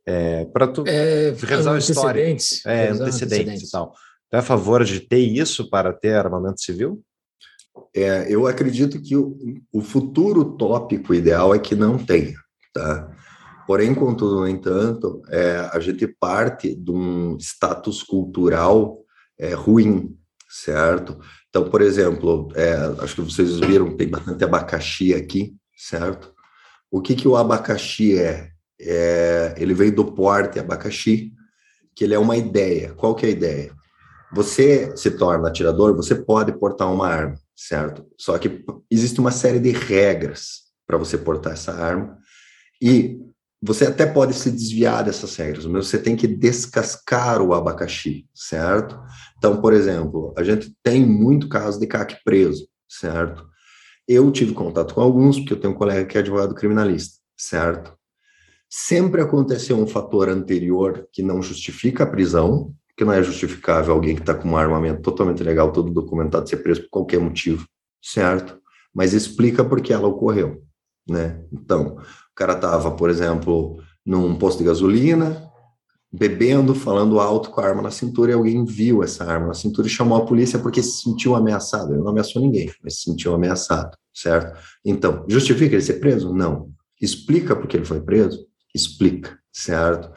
é 0.07 0.45
para 0.47 0.67
tu 0.67 0.85
é, 0.87 1.35
realizar 1.39 1.73
o 1.73 1.79
histórico, 1.79 2.19
é, 2.67 2.89
antecedentes, 2.89 3.01
antecedentes 3.01 3.69
e 3.69 3.71
tal. 3.71 3.93
Tu 4.31 4.37
é 4.37 4.39
a 4.39 4.43
favor 4.43 4.85
de 4.85 5.01
ter 5.01 5.21
isso 5.21 5.71
para 5.71 5.93
ter 5.93 6.15
armamento 6.17 6.61
civil? 6.61 7.03
É, 7.97 8.27
eu 8.29 8.47
acredito 8.47 9.01
que 9.01 9.17
o, 9.17 9.39
o 9.73 9.81
futuro 9.81 10.57
tópico 10.57 11.15
ideal 11.15 11.55
é 11.55 11.59
que 11.59 11.75
não 11.75 11.97
tenha, 11.97 12.37
tá? 12.75 13.11
Porém, 13.67 13.95
contudo, 13.95 14.41
no 14.41 14.49
entanto, 14.49 15.23
é, 15.29 15.71
a 15.73 15.81
gente 15.81 16.07
parte 16.07 16.75
de 16.75 16.91
um 16.91 17.37
status 17.39 18.03
cultural 18.03 18.99
é, 19.39 19.55
ruim, 19.55 20.17
certo? 20.49 21.19
Então, 21.49 21.71
por 21.71 21.81
exemplo, 21.81 22.49
é, 22.55 22.75
acho 23.01 23.15
que 23.15 23.23
vocês 23.23 23.59
viram, 23.61 23.97
tem 23.97 24.09
bastante 24.09 24.45
abacaxi 24.45 25.15
aqui, 25.15 25.55
certo? 25.77 26.33
O 26.91 27.01
que, 27.01 27.15
que 27.15 27.27
o 27.27 27.37
abacaxi 27.37 28.19
é? 28.19 28.51
é? 28.81 29.55
Ele 29.57 29.73
veio 29.73 29.95
do 29.95 30.13
porte 30.13 30.59
abacaxi, 30.59 31.33
que 31.97 32.05
ele 32.05 32.15
é 32.15 32.19
uma 32.19 32.37
ideia. 32.37 32.93
Qual 32.95 33.15
que 33.15 33.25
é 33.25 33.29
a 33.31 33.33
ideia? 33.33 33.73
Você 34.33 34.95
se 34.97 35.13
torna 35.13 35.49
atirador, 35.49 35.95
você 35.95 36.15
pode 36.15 36.53
portar 36.59 36.93
uma 36.93 37.09
arma, 37.09 37.39
certo? 37.57 38.05
Só 38.19 38.37
que 38.37 38.65
existe 38.91 39.21
uma 39.21 39.31
série 39.31 39.61
de 39.61 39.71
regras 39.71 40.65
para 40.87 40.99
você 40.99 41.17
portar 41.17 41.55
essa 41.55 41.73
arma, 41.73 42.19
e 42.83 43.24
você 43.67 43.87
até 43.87 44.05
pode 44.05 44.35
se 44.35 44.51
desviar 44.51 45.03
dessas 45.03 45.35
regras, 45.37 45.65
mas 45.65 45.87
você 45.87 45.99
tem 45.99 46.15
que 46.15 46.27
descascar 46.27 47.41
o 47.41 47.55
abacaxi, 47.55 48.27
certo? 48.35 49.01
Então, 49.39 49.59
por 49.59 49.73
exemplo, 49.73 50.35
a 50.37 50.45
gente 50.45 50.77
tem 50.83 51.05
muito 51.05 51.49
caso 51.49 51.81
de 51.81 51.87
CAC 51.87 52.23
preso, 52.23 52.69
certo? 52.87 53.47
Eu 54.07 54.31
tive 54.31 54.53
contato 54.53 54.95
com 54.95 55.01
alguns, 55.01 55.39
porque 55.39 55.55
eu 55.55 55.61
tenho 55.61 55.73
um 55.73 55.77
colega 55.77 56.05
que 56.05 56.19
é 56.19 56.21
advogado 56.21 56.55
criminalista, 56.55 57.19
certo? 57.39 57.97
Sempre 58.69 59.23
aconteceu 59.23 59.79
um 59.79 59.87
fator 59.87 60.29
anterior 60.29 61.09
que 61.11 61.23
não 61.23 61.41
justifica 61.41 62.05
a 62.05 62.07
prisão, 62.07 62.75
que 62.95 63.05
não 63.05 63.15
é 63.15 63.23
justificável 63.23 63.95
alguém 63.95 64.15
que 64.15 64.21
está 64.21 64.35
com 64.35 64.51
um 64.51 64.57
armamento 64.59 65.01
totalmente 65.01 65.43
legal, 65.43 65.73
todo 65.73 65.91
documentado, 65.91 66.47
ser 66.49 66.59
preso 66.59 66.83
por 66.83 66.91
qualquer 66.91 67.19
motivo, 67.19 67.67
certo? 68.03 68.61
Mas 68.95 69.15
explica 69.15 69.65
por 69.65 69.81
que 69.81 69.93
ela 69.93 70.07
ocorreu, 70.07 70.63
né? 71.09 71.43
Então, 71.53 71.97
o 71.97 72.35
cara 72.35 72.55
estava, 72.55 72.91
por 72.91 73.11
exemplo, 73.11 73.79
num 74.05 74.37
posto 74.37 74.59
de 74.59 74.65
gasolina, 74.65 75.51
bebendo, 76.13 76.75
falando 76.75 77.19
alto 77.19 77.51
com 77.51 77.61
a 77.61 77.67
arma 77.67 77.83
na 77.83 77.91
cintura, 77.91 78.31
e 78.31 78.35
alguém 78.35 78.65
viu 78.65 79.03
essa 79.03 79.25
arma 79.25 79.49
na 79.49 79.55
cintura 79.55 79.87
e 79.87 79.91
chamou 79.91 80.17
a 80.17 80.25
polícia 80.25 80.59
porque 80.59 80.83
se 80.83 81.03
sentiu 81.03 81.35
ameaçado. 81.35 81.93
Ele 81.93 82.03
não 82.03 82.11
ameaçou 82.11 82.41
ninguém, 82.41 82.73
mas 82.83 82.97
se 82.97 83.03
sentiu 83.03 83.35
ameaçado, 83.35 83.97
certo? 84.13 84.59
Então, 84.85 85.25
justifica 85.29 85.75
ele 85.75 85.83
ser 85.83 85.95
preso? 85.95 86.33
Não. 86.33 86.71
Explica 87.01 87.57
por 87.57 87.67
que 87.67 87.77
ele 87.77 87.85
foi 87.85 88.01
preso? 88.01 88.47
Explica, 88.75 89.37
certo? 89.53 90.11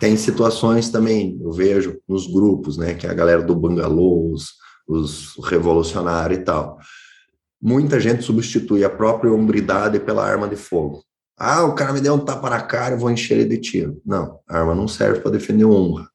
Tem 0.00 0.16
situações 0.16 0.90
também, 0.90 1.38
eu 1.40 1.52
vejo 1.52 1.98
nos 2.08 2.26
grupos, 2.26 2.76
né, 2.76 2.94
que 2.94 3.06
é 3.06 3.10
a 3.10 3.14
galera 3.14 3.42
do 3.42 3.54
bangalô, 3.54 4.32
os, 4.32 4.54
os 4.88 5.36
revolucionários 5.44 6.40
e 6.40 6.42
tal. 6.42 6.78
Muita 7.60 7.98
gente 7.98 8.22
substitui 8.22 8.84
a 8.84 8.90
própria 8.90 9.32
hombridade 9.32 9.98
pela 9.98 10.24
arma 10.24 10.46
de 10.46 10.56
fogo. 10.56 11.02
Ah, 11.36 11.64
o 11.64 11.74
cara 11.74 11.92
me 11.92 12.00
deu 12.00 12.14
um 12.14 12.24
tapa 12.24 12.50
na 12.50 12.60
cara, 12.60 12.94
eu 12.94 12.98
vou 12.98 13.10
encher 13.10 13.38
ele 13.38 13.48
de 13.48 13.58
tiro. 13.58 14.00
Não, 14.04 14.40
a 14.48 14.58
arma 14.58 14.74
não 14.74 14.88
serve 14.88 15.20
para 15.20 15.32
defender 15.32 15.64
honra. 15.64 16.08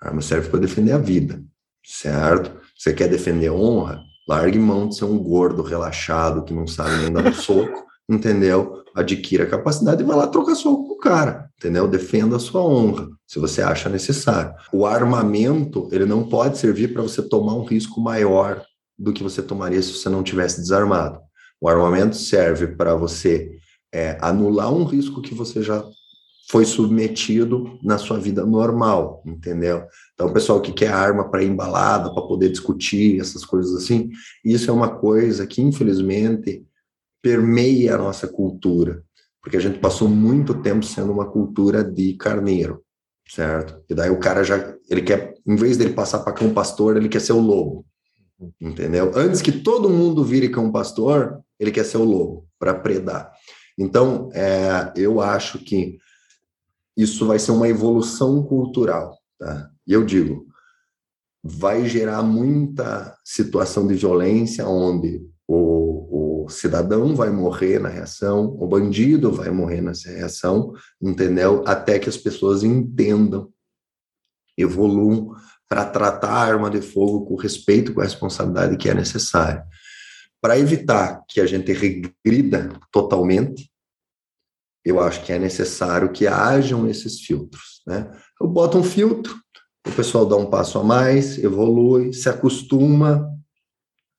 A 0.00 0.08
arma 0.08 0.20
serve 0.20 0.48
para 0.48 0.60
defender 0.60 0.92
a 0.92 0.98
vida, 0.98 1.42
certo? 1.84 2.60
Você 2.76 2.92
quer 2.92 3.08
defender 3.08 3.50
honra? 3.50 4.02
Largue 4.28 4.58
mão 4.58 4.88
de 4.88 4.96
ser 4.96 5.04
um 5.04 5.18
gordo 5.18 5.62
relaxado 5.62 6.44
que 6.44 6.52
não 6.52 6.66
sabe 6.66 6.96
nem 6.96 7.12
dar 7.12 7.26
um 7.26 7.32
soco, 7.34 7.84
entendeu? 8.08 8.82
Adquira 8.94 9.44
a 9.44 9.50
capacidade 9.50 10.02
e 10.02 10.06
vai 10.06 10.16
lá 10.16 10.26
trocar 10.26 10.54
soco 10.54 10.88
com 10.88 10.94
o 10.94 10.98
cara, 10.98 11.50
entendeu? 11.58 11.86
Defenda 11.86 12.36
a 12.36 12.40
sua 12.40 12.62
honra, 12.62 13.08
se 13.26 13.38
você 13.38 13.62
acha 13.62 13.88
necessário. 13.88 14.54
O 14.72 14.86
armamento, 14.86 15.88
ele 15.92 16.04
não 16.04 16.28
pode 16.28 16.58
servir 16.58 16.92
para 16.92 17.02
você 17.02 17.22
tomar 17.22 17.54
um 17.54 17.64
risco 17.64 18.00
maior 18.00 18.64
do 18.98 19.12
que 19.12 19.22
você 19.22 19.42
tomaria 19.42 19.82
se 19.82 19.92
você 19.92 20.08
não 20.08 20.22
tivesse 20.22 20.60
desarmado. 20.60 21.20
O 21.60 21.68
armamento 21.68 22.16
serve 22.16 22.68
para 22.68 22.94
você 22.94 23.50
é, 23.92 24.18
anular 24.20 24.72
um 24.72 24.84
risco 24.84 25.22
que 25.22 25.34
você 25.34 25.62
já 25.62 25.84
foi 26.48 26.64
submetido 26.64 27.78
na 27.82 27.96
sua 27.96 28.18
vida 28.18 28.44
normal, 28.44 29.22
entendeu? 29.24 29.84
Então, 30.12 30.28
o 30.28 30.32
pessoal 30.32 30.60
que 30.60 30.72
quer 30.72 30.88
arma 30.88 31.30
para 31.30 31.42
embalada, 31.42 32.12
para 32.12 32.22
poder 32.22 32.50
discutir 32.50 33.20
essas 33.20 33.44
coisas 33.44 33.74
assim, 33.74 34.10
isso 34.44 34.70
é 34.70 34.72
uma 34.72 34.98
coisa 34.98 35.46
que, 35.46 35.62
infelizmente, 35.62 36.64
permeia 37.22 37.94
a 37.94 37.98
nossa 37.98 38.28
cultura, 38.28 39.02
porque 39.42 39.56
a 39.56 39.60
gente 39.60 39.78
passou 39.78 40.08
muito 40.08 40.60
tempo 40.60 40.84
sendo 40.84 41.12
uma 41.12 41.30
cultura 41.30 41.82
de 41.82 42.12
carneiro, 42.14 42.82
certo? 43.26 43.82
E 43.88 43.94
daí 43.94 44.10
o 44.10 44.20
cara 44.20 44.44
já, 44.44 44.74
ele 44.90 45.00
quer, 45.00 45.34
em 45.46 45.56
vez 45.56 45.78
dele 45.78 45.94
passar 45.94 46.18
para 46.18 46.34
cão 46.34 46.52
pastor, 46.52 46.96
ele 46.96 47.08
quer 47.08 47.20
ser 47.20 47.32
o 47.32 47.40
lobo, 47.40 47.86
entendeu? 48.60 49.12
Antes 49.14 49.42
que 49.42 49.52
todo 49.52 49.90
mundo 49.90 50.24
vire 50.24 50.48
cão 50.48 50.70
pastor, 50.72 51.40
ele 51.58 51.70
quer 51.70 51.84
ser 51.84 51.98
o 51.98 52.04
lobo 52.04 52.46
para 52.58 52.74
predar. 52.74 53.32
Então, 53.78 54.30
é, 54.32 54.92
eu 54.96 55.20
acho 55.20 55.58
que 55.58 55.98
isso 56.96 57.26
vai 57.26 57.38
ser 57.38 57.50
uma 57.50 57.68
evolução 57.68 58.42
cultural, 58.42 59.18
tá? 59.38 59.70
E 59.86 59.92
eu 59.92 60.04
digo, 60.04 60.46
vai 61.42 61.86
gerar 61.86 62.22
muita 62.22 63.16
situação 63.24 63.86
de 63.86 63.94
violência 63.94 64.66
onde 64.66 65.26
o, 65.46 66.44
o 66.44 66.48
cidadão 66.48 67.14
vai 67.14 67.30
morrer 67.30 67.78
na 67.78 67.88
reação, 67.88 68.56
o 68.58 68.66
bandido 68.66 69.30
vai 69.30 69.50
morrer 69.50 69.80
nessa 69.82 70.10
reação, 70.10 70.72
entendeu? 71.02 71.62
Até 71.66 71.98
que 71.98 72.08
as 72.08 72.16
pessoas 72.16 72.62
entendam, 72.62 73.50
evoluam 74.56 75.34
para 75.68 75.84
tratar 75.84 76.30
a 76.30 76.40
arma 76.40 76.70
de 76.70 76.80
fogo 76.80 77.24
com 77.24 77.36
respeito, 77.36 77.92
com 77.94 78.00
a 78.00 78.04
responsabilidade 78.04 78.76
que 78.76 78.88
é 78.88 78.94
necessária. 78.94 79.64
Para 80.40 80.58
evitar 80.58 81.22
que 81.28 81.40
a 81.40 81.46
gente 81.46 81.72
regrida 81.72 82.68
totalmente, 82.92 83.70
eu 84.84 85.00
acho 85.00 85.24
que 85.24 85.32
é 85.32 85.38
necessário 85.38 86.12
que 86.12 86.26
hajam 86.26 86.88
esses 86.88 87.20
filtros. 87.20 87.82
Né? 87.86 88.10
Eu 88.40 88.46
boto 88.46 88.76
um 88.76 88.84
filtro, 88.84 89.34
o 89.86 89.92
pessoal 89.92 90.26
dá 90.26 90.36
um 90.36 90.46
passo 90.46 90.78
a 90.78 90.84
mais, 90.84 91.38
evolui, 91.38 92.12
se 92.12 92.28
acostuma, 92.28 93.30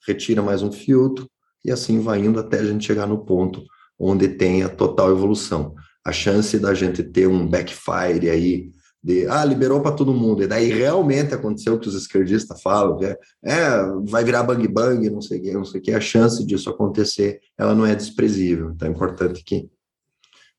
retira 0.07 0.41
mais 0.41 0.63
um 0.63 0.71
filtro, 0.71 1.29
e 1.63 1.71
assim 1.71 1.99
vai 1.99 2.19
indo 2.19 2.39
até 2.39 2.59
a 2.59 2.65
gente 2.65 2.85
chegar 2.85 3.07
no 3.07 3.25
ponto 3.25 3.63
onde 3.97 4.27
tem 4.27 4.63
a 4.63 4.69
total 4.69 5.11
evolução. 5.11 5.73
A 6.05 6.11
chance 6.11 6.59
da 6.59 6.73
gente 6.73 7.03
ter 7.03 7.27
um 7.27 7.47
backfire 7.47 8.29
aí, 8.29 8.71
de, 9.05 9.27
ah, 9.27 9.45
liberou 9.45 9.81
para 9.81 9.95
todo 9.95 10.15
mundo, 10.15 10.41
e 10.41 10.47
daí 10.47 10.73
realmente 10.73 11.31
aconteceu 11.31 11.75
o 11.75 11.79
que 11.79 11.87
os 11.87 11.93
esquerdistas 11.93 12.59
falam, 12.59 12.97
que 12.97 13.05
é, 13.05 13.17
é 13.43 13.69
vai 14.03 14.23
virar 14.23 14.41
bang 14.41 14.67
bang, 14.67 15.07
não 15.11 15.21
sei 15.21 15.37
o 15.37 15.41
que, 15.43 15.53
não 15.53 15.63
sei 15.63 15.79
o 15.79 15.83
que, 15.83 15.91
a 15.91 16.01
chance 16.01 16.43
disso 16.43 16.71
acontecer, 16.71 17.39
ela 17.55 17.75
não 17.75 17.85
é 17.85 17.93
desprezível, 17.93 18.71
então 18.71 18.87
é 18.87 18.91
importante 18.91 19.43
que 19.43 19.69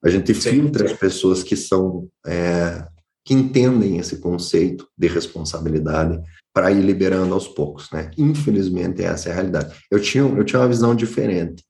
a 0.00 0.08
gente 0.08 0.32
Sim. 0.32 0.50
filtra 0.50 0.86
as 0.86 0.92
pessoas 0.92 1.42
que 1.42 1.56
são 1.56 2.08
é, 2.24 2.86
que 3.24 3.34
entendem 3.34 3.98
esse 3.98 4.18
conceito 4.18 4.86
de 4.96 5.08
responsabilidade 5.08 6.22
para 6.54 6.70
ir 6.70 6.82
liberando 6.82 7.34
aos 7.34 7.48
poucos, 7.48 7.90
né? 7.90 8.12
Infelizmente 8.16 9.02
essa 9.02 9.28
é 9.28 9.32
a 9.32 9.34
realidade. 9.34 9.74
Eu 9.90 10.00
tinha 10.00 10.22
eu 10.22 10.44
tinha 10.44 10.60
uma 10.60 10.68
visão 10.68 10.94
diferente, 10.94 11.64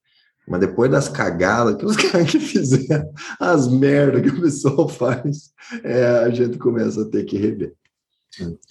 mas 0.46 0.60
depois 0.60 0.90
das 0.90 1.08
cagadas 1.08 1.76
que 1.76 1.84
os 1.84 1.96
caras 2.10 2.30
que 2.30 2.38
fizeram, 2.38 3.10
as 3.40 3.68
merdas 3.68 4.22
que 4.22 4.28
o 4.28 4.40
pessoal 4.40 4.88
faz, 4.88 5.50
é, 5.82 6.04
a 6.04 6.30
gente 6.30 6.58
começa 6.58 7.02
a 7.02 7.04
ter 7.04 7.24
que 7.24 7.36
rever. 7.36 7.74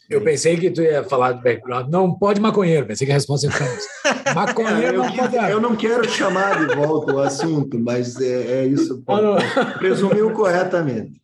Eu 0.07 0.23
pensei 0.23 0.57
que 0.57 0.69
tu 0.69 0.81
ia 0.81 1.03
falar 1.03 1.31
do 1.31 1.41
background. 1.41 1.89
Não 1.89 2.13
pode 2.13 2.39
maconheiro, 2.39 2.85
pensei 2.85 3.07
que 3.07 3.11
a 3.11 3.15
resposta 3.15 3.47
ia 3.47 4.33
Maconheiro 4.35 4.97
não 4.99 5.15
pode. 5.15 5.35
Eu 5.35 5.59
não 5.59 5.75
quero 5.75 6.07
chamar 6.07 6.67
de 6.67 6.75
volta 6.75 7.13
o 7.13 7.19
assunto, 7.19 7.79
mas 7.79 8.19
é, 8.21 8.59
é 8.59 8.65
isso. 8.67 9.03
Presumiu 9.79 10.31
corretamente. 10.33 11.19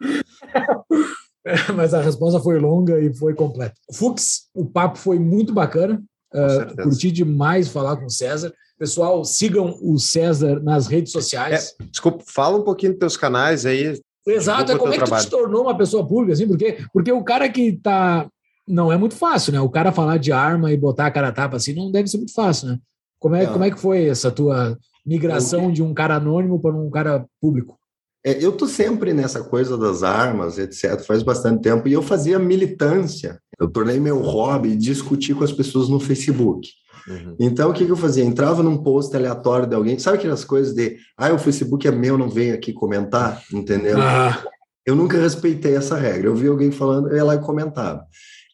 mas 1.75 1.93
a 1.93 2.01
resposta 2.01 2.39
foi 2.39 2.57
longa 2.57 2.99
e 2.99 3.13
foi 3.15 3.35
completa. 3.35 3.75
Fux, 3.93 4.47
o 4.55 4.65
papo 4.65 4.97
foi 4.97 5.19
muito 5.19 5.53
bacana. 5.53 6.01
Uh, 6.33 6.83
curti 6.83 7.11
demais 7.11 7.67
falar 7.67 7.97
com 7.97 8.05
o 8.05 8.09
César. 8.09 8.53
Pessoal, 8.81 9.23
sigam 9.23 9.77
o 9.79 9.99
César 9.99 10.59
nas 10.59 10.87
redes 10.87 11.11
sociais. 11.11 11.75
É, 11.79 11.83
desculpa, 11.83 12.23
fala 12.25 12.57
um 12.57 12.63
pouquinho 12.63 12.93
dos 12.93 12.99
teus 12.99 13.15
canais 13.15 13.63
aí, 13.63 13.93
Exato, 14.25 14.71
é 14.71 14.75
como 14.75 14.91
é 14.91 14.97
que 14.97 15.03
trabalho. 15.03 15.21
tu 15.21 15.25
se 15.25 15.29
tornou 15.29 15.61
uma 15.61 15.77
pessoa 15.77 16.03
pública, 16.03 16.33
assim, 16.33 16.47
porque, 16.47 16.79
porque 16.91 17.11
o 17.11 17.23
cara 17.23 17.47
que 17.47 17.73
tá. 17.73 18.27
Não 18.67 18.91
é 18.91 18.97
muito 18.97 19.15
fácil, 19.15 19.53
né? 19.53 19.61
O 19.61 19.69
cara 19.69 19.91
falar 19.91 20.17
de 20.17 20.31
arma 20.31 20.71
e 20.71 20.77
botar 20.77 21.05
a 21.05 21.11
cara 21.11 21.27
a 21.27 21.31
tapa 21.31 21.57
assim 21.57 21.75
não 21.75 21.91
deve 21.91 22.07
ser 22.07 22.17
muito 22.17 22.33
fácil, 22.33 22.69
né? 22.69 22.79
Como 23.19 23.35
é, 23.35 23.45
como 23.45 23.63
é 23.63 23.69
que 23.69 23.79
foi 23.79 24.07
essa 24.07 24.31
tua 24.31 24.75
migração 25.05 25.71
de 25.71 25.83
um 25.83 25.93
cara 25.93 26.15
anônimo 26.15 26.59
para 26.59 26.71
um 26.71 26.89
cara 26.89 27.23
público? 27.39 27.77
É, 28.25 28.43
eu 28.43 28.51
tô 28.51 28.65
sempre 28.65 29.13
nessa 29.13 29.43
coisa 29.43 29.77
das 29.77 30.01
armas, 30.01 30.57
etc., 30.57 31.01
faz 31.01 31.21
bastante 31.21 31.61
tempo, 31.61 31.87
e 31.87 31.93
eu 31.93 32.01
fazia 32.01 32.39
militância. 32.39 33.39
Eu 33.59 33.69
tornei 33.69 33.99
meu 33.99 34.23
hobby 34.23 34.75
discutir 34.75 35.35
com 35.35 35.43
as 35.43 35.51
pessoas 35.51 35.87
no 35.87 35.99
Facebook. 35.99 36.67
Uhum. 37.07 37.35
Então, 37.39 37.69
o 37.69 37.73
que, 37.73 37.85
que 37.85 37.91
eu 37.91 37.97
fazia? 37.97 38.23
Entrava 38.23 38.61
num 38.61 38.77
post 38.77 39.15
aleatório 39.15 39.67
de 39.67 39.75
alguém, 39.75 39.97
sabe 39.99 40.17
aquelas 40.17 40.43
coisas 40.43 40.73
de, 40.73 40.97
ah, 41.17 41.33
o 41.33 41.39
Facebook 41.39 41.87
é 41.87 41.91
meu, 41.91 42.17
não 42.17 42.29
vem 42.29 42.51
aqui 42.51 42.73
comentar, 42.73 43.41
entendeu? 43.51 43.99
Ah. 43.99 44.43
Eu 44.85 44.95
nunca 44.95 45.17
respeitei 45.17 45.75
essa 45.75 45.95
regra. 45.95 46.27
Eu 46.27 46.35
vi 46.35 46.47
alguém 46.47 46.71
falando, 46.71 47.09
eu 47.09 47.17
ia 47.17 47.23
lá 47.23 47.35
e 47.35 47.39
comentava. 47.39 48.05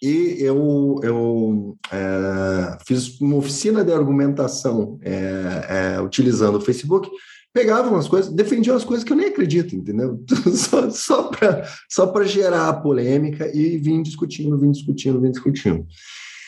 E 0.02 0.38
eu, 0.40 1.00
eu 1.02 1.78
é, 1.92 2.78
fiz 2.86 3.20
uma 3.20 3.38
oficina 3.38 3.84
de 3.84 3.92
argumentação 3.92 5.00
é, 5.02 5.96
é, 5.96 6.02
utilizando 6.02 6.58
o 6.58 6.62
Facebook, 6.62 7.10
pegava 7.52 7.90
umas 7.90 8.08
coisas, 8.08 8.32
defendia 8.32 8.74
umas 8.74 8.84
coisas 8.84 9.04
que 9.04 9.12
eu 9.12 9.18
nem 9.18 9.28
acredito, 9.28 9.76
entendeu? 9.76 10.24
só 10.54 10.90
só 10.92 11.24
para 11.24 11.68
só 11.90 12.24
gerar 12.24 12.82
polêmica 12.82 13.50
e 13.56 13.78
vim 13.78 14.04
discutindo, 14.04 14.60
vim 14.60 14.70
discutindo, 14.70 15.20
vim 15.20 15.32
discutindo. 15.32 15.86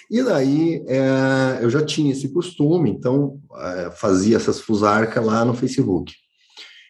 E 0.10 0.24
daí 0.24 0.84
é, 0.88 1.60
eu 1.62 1.70
já 1.70 1.86
tinha 1.86 2.12
esse 2.12 2.30
costume, 2.30 2.90
então 2.90 3.40
é, 3.56 3.92
fazia 3.92 4.38
essas 4.38 4.60
fusarcas 4.60 5.24
lá 5.24 5.46
no 5.46 5.54
Facebook. 5.54 6.14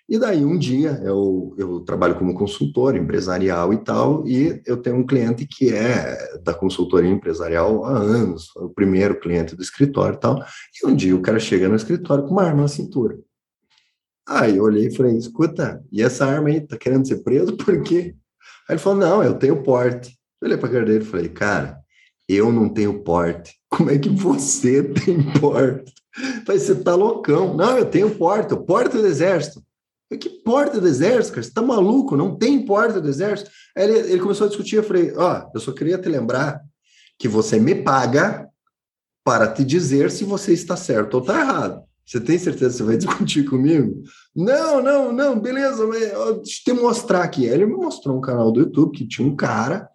E 0.08 0.18
daí 0.18 0.44
um 0.44 0.58
dia 0.58 1.00
eu, 1.04 1.54
eu 1.58 1.82
trabalho 1.82 2.16
como 2.16 2.34
consultor 2.34 2.96
empresarial 2.96 3.72
e 3.74 3.78
tal, 3.84 4.28
e 4.28 4.60
eu 4.66 4.78
tenho 4.78 4.96
um 4.96 5.06
cliente 5.06 5.46
que 5.46 5.72
é 5.72 6.40
da 6.42 6.54
consultoria 6.54 7.12
empresarial 7.12 7.86
há 7.86 7.96
anos, 8.00 8.48
foi 8.48 8.66
o 8.66 8.70
primeiro 8.70 9.20
cliente 9.20 9.56
do 9.56 9.62
escritório 9.62 10.16
e 10.16 10.20
tal. 10.20 10.44
E 10.82 10.88
um 10.88 10.96
dia 10.96 11.16
o 11.16 11.22
cara 11.22 11.40
chega 11.40 11.70
no 11.70 11.76
escritório 11.76 12.24
com 12.24 12.32
uma 12.32 12.44
arma 12.44 12.64
na 12.64 12.68
cintura. 12.68 13.20
Aí 14.28 14.58
eu 14.58 14.64
olhei 14.64 14.88
e 14.88 14.96
falei: 14.96 15.18
escuta, 15.18 15.84
e 15.92 16.02
essa 16.02 16.26
arma 16.26 16.50
aí 16.50 16.62
tá 16.62 16.78
querendo 16.78 17.08
ser 17.08 17.24
preso 17.24 17.58
por 17.58 17.82
quê? 17.84 18.16
Aí 18.68 18.74
ele 18.74 18.80
falou: 18.80 19.00
não, 19.00 19.24
eu 19.24 19.34
tenho 19.36 19.62
porte. 19.62 20.18
Eu 20.42 20.48
olhei 20.48 20.58
para 20.58 20.70
a 20.70 20.72
cara 20.72 20.86
dele 20.86 21.04
e 21.04 21.08
falei: 21.08 21.30
cara, 21.30 21.79
eu 22.30 22.52
não 22.52 22.70
tenho 22.70 23.02
porte. 23.04 23.56
Como 23.70 23.90
é 23.90 23.98
que 23.98 24.10
você 24.10 24.84
tem 24.84 25.34
porte? 25.40 25.92
Você 26.46 26.76
tá 26.76 26.94
loucão. 26.96 27.56
Não, 27.56 27.78
eu 27.78 27.86
tenho 27.86 28.16
porte, 28.16 28.54
o 28.54 28.64
porte 28.64 28.98
do 28.98 29.08
exército. 29.08 29.64
Falei, 30.08 30.20
que 30.20 30.30
porta 30.30 30.80
do 30.80 30.88
exército, 30.88 31.36
cara? 31.36 31.44
Você 31.44 31.52
tá 31.52 31.62
maluco? 31.62 32.16
Não 32.16 32.36
tem 32.36 32.66
porta 32.66 33.02
do 33.02 33.08
exército. 33.08 33.50
Aí 33.76 33.84
ele, 33.84 34.12
ele 34.12 34.22
começou 34.22 34.46
a 34.46 34.48
discutir, 34.48 34.78
eu 34.78 34.84
falei, 34.84 35.14
ó, 35.16 35.34
oh, 35.34 35.52
eu 35.54 35.60
só 35.60 35.72
queria 35.72 35.98
te 35.98 36.10
lembrar 36.10 36.62
que 37.18 37.28
você 37.28 37.60
me 37.60 37.76
paga 37.76 38.48
para 39.24 39.48
te 39.52 39.64
dizer 39.64 40.10
se 40.10 40.24
você 40.24 40.54
está 40.54 40.76
certo 40.76 41.16
ou 41.16 41.22
está 41.22 41.40
errado. 41.40 41.84
Você 42.06 42.20
tem 42.20 42.40
certeza 42.40 42.72
que 42.72 42.78
você 42.78 42.84
vai 42.84 42.98
discutir 42.98 43.44
comigo? 43.46 44.02
Não, 44.36 44.82
não, 44.82 45.12
não, 45.12 45.40
beleza, 45.40 45.86
mas 45.86 46.00
deixa 46.00 46.16
eu 46.16 46.42
te 46.42 46.74
mostrar 46.74 47.24
aqui. 47.24 47.48
Aí 47.48 47.54
ele 47.54 47.68
me 47.68 47.76
mostrou 47.76 48.18
um 48.18 48.22
canal 48.22 48.52
do 48.52 48.62
YouTube 48.62 48.98
que 48.98 49.08
tinha 49.08 49.28
um 49.28 49.36
cara 49.36 49.88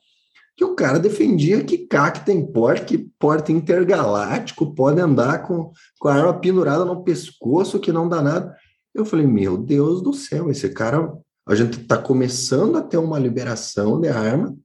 que 0.56 0.64
o 0.64 0.74
cara 0.74 0.98
defendia 0.98 1.64
que 1.64 1.86
CAC 1.86 2.24
tem 2.24 2.46
porte, 2.46 2.84
que 2.84 2.98
porte 3.18 3.52
intergaláctico, 3.52 4.74
pode 4.74 5.00
andar 5.00 5.42
com, 5.46 5.72
com 5.98 6.08
a 6.08 6.14
arma 6.14 6.38
pendurada 6.38 6.84
no 6.84 7.02
pescoço, 7.02 7.80
que 7.80 7.92
não 7.92 8.08
dá 8.08 8.22
nada. 8.22 8.56
Eu 8.94 9.04
falei, 9.04 9.26
meu 9.26 9.56
Deus 9.56 10.00
do 10.00 10.12
céu, 10.12 10.50
esse 10.50 10.68
cara, 10.68 11.12
a 11.46 11.54
gente 11.54 11.80
está 11.80 11.98
começando 11.98 12.76
a 12.76 12.82
ter 12.82 12.98
uma 12.98 13.18
liberação 13.18 14.00
de 14.00 14.08
arma, 14.08 14.56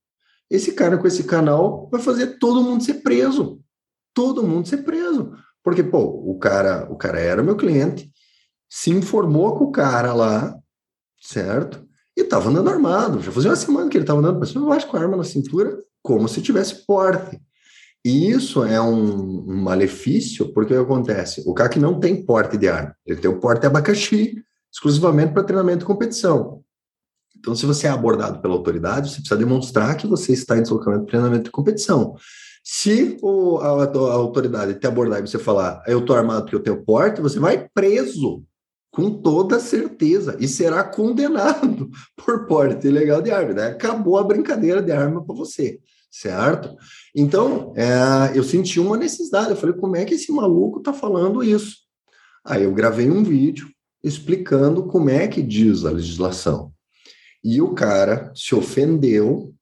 esse 0.50 0.74
cara 0.74 0.98
com 0.98 1.08
esse 1.08 1.24
canal 1.24 1.88
vai 1.92 2.02
fazer 2.02 2.38
todo 2.40 2.64
mundo 2.64 2.84
ser 2.84 2.96
preso. 2.96 3.60
Todo 4.14 4.44
mundo 4.44 4.68
ser 4.68 4.78
preso. 4.78 5.32
Porque, 5.64 5.84
pô, 5.84 6.00
o 6.00 6.38
cara, 6.40 6.92
o 6.92 6.96
cara 6.96 7.20
era 7.20 7.44
meu 7.44 7.56
cliente, 7.56 8.12
se 8.68 8.90
informou 8.90 9.56
com 9.58 9.66
o 9.66 9.72
cara 9.72 10.14
lá, 10.14 10.58
certo? 11.20 11.88
E 12.20 12.24
estava 12.24 12.50
andando 12.50 12.70
armado. 12.70 13.22
Já 13.22 13.32
fazia 13.32 13.50
uma 13.50 13.56
semana 13.56 13.90
que 13.90 13.98
ele 13.98 14.04
estava 14.04 14.20
andando, 14.20 14.40
mas 14.40 14.54
eu 14.54 14.72
acho 14.72 14.88
com 14.88 14.98
a 14.98 15.00
arma 15.00 15.18
na 15.18 15.24
cintura, 15.24 15.78
como 16.04 16.28
se 16.28 16.42
tivesse 16.42 16.86
porte. 16.86 17.40
E 18.04 18.30
isso 18.30 18.64
é 18.64 18.80
um, 18.80 19.50
um 19.50 19.62
malefício, 19.62 20.54
porque 20.54 20.74
acontece? 20.74 21.44
O 21.46 21.54
cara 21.54 21.70
que 21.70 21.80
não 21.80 22.00
tem 22.00 22.24
porte 22.24 22.58
de 22.58 22.68
arma, 22.68 22.96
ele 23.06 23.20
tem 23.20 23.30
o 23.30 23.40
porte 23.40 23.62
de 23.62 23.68
abacaxi, 23.68 24.42
exclusivamente 24.72 25.34
para 25.34 25.44
treinamento 25.44 25.84
e 25.84 25.88
competição. 25.88 26.62
Então, 27.38 27.56
se 27.56 27.66
você 27.66 27.88
é 27.88 27.90
abordado 27.90 28.42
pela 28.42 28.54
autoridade, 28.54 29.10
você 29.10 29.16
precisa 29.16 29.38
demonstrar 29.38 29.96
que 29.96 30.08
você 30.08 30.34
está 30.34 30.58
em 30.58 30.62
deslocamento, 30.62 31.06
treinamento 31.06 31.50
e 31.50 31.52
competição. 31.52 32.16
Se 32.64 33.18
o, 33.22 33.58
a, 33.58 33.84
a, 33.84 34.14
autoridade 34.14 34.76
te 34.76 34.86
abordar 34.86 35.20
e 35.20 35.28
você 35.28 35.40
falar, 35.40 35.82
eu 35.88 36.00
estou 36.00 36.16
armado 36.16 36.44
porque 36.44 36.56
eu 36.56 36.64
tenho 36.64 36.84
porte, 36.84 37.22
você 37.22 37.40
vai 37.40 37.70
preso 37.74 38.44
com 39.00 39.22
toda 39.22 39.62
certeza, 39.62 40.36
e 40.42 40.48
será 40.48 40.84
condenado 40.84 41.90
por 42.18 42.46
porte 42.46 42.88
ilegal 42.88 43.22
de 43.22 43.32
arma. 43.32 43.54
Né? 43.54 43.68
Acabou 43.68 44.18
a 44.18 44.24
brincadeira 44.26 44.82
de 44.82 44.92
arma 44.92 45.24
para 45.24 45.34
você, 45.34 45.80
certo? 46.12 46.76
Então, 47.16 47.74
é, 47.78 48.38
eu 48.38 48.44
senti 48.44 48.78
uma 48.78 48.98
necessidade. 48.98 49.52
Eu 49.52 49.56
falei, 49.56 49.76
como 49.78 49.96
é 49.96 50.04
que 50.04 50.16
esse 50.16 50.30
maluco 50.34 50.80
está 50.80 50.92
falando 50.92 51.42
isso? 51.42 51.78
Aí 52.46 52.64
eu 52.64 52.74
gravei 52.74 53.10
um 53.10 53.24
vídeo 53.24 53.70
explicando 54.04 54.84
como 54.84 55.10
é 55.10 55.30
que 55.30 55.42
diz 55.42 55.86
a 55.86 55.92
legislação. 55.92 56.74
E 57.42 57.62
o 57.62 57.74
cara 57.74 58.34
se 58.36 58.54
ofendeu 58.54 59.54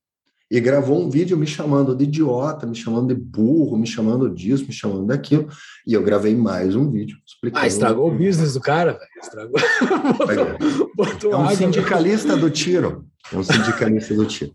e 0.50 0.60
gravou 0.62 1.04
um 1.04 1.10
vídeo 1.10 1.38
me 1.38 1.46
chamando 1.46 1.94
de 1.94 2.06
idiota, 2.06 2.66
me 2.66 2.76
chamando 2.76 3.14
de 3.14 3.20
burro, 3.20 3.78
me 3.78 3.86
chamando 3.86 4.30
disso, 4.30 4.66
me 4.66 4.72
chamando 4.72 5.06
daquilo. 5.06 5.50
E 5.86 5.94
eu 5.94 6.02
gravei 6.02 6.36
mais 6.36 6.76
um 6.76 6.90
vídeo 6.90 7.18
explicando. 7.26 7.64
Ah, 7.64 7.68
estragou 7.68 8.08
o 8.08 8.18
business 8.18 8.54
do 8.54 8.62
cara, 8.62 8.94
velho. 8.94 9.10
Estragou. 9.22 9.60
botou, 10.18 10.92
botou 10.96 11.34
é 11.34 11.38
um 11.38 11.50
sindicalista 11.50 12.38
do 12.38 12.50
tiro. 12.50 13.06
É 13.32 13.38
um 13.38 13.44
sindicalista 13.44 14.14
do 14.14 14.26
tiro. 14.26 14.54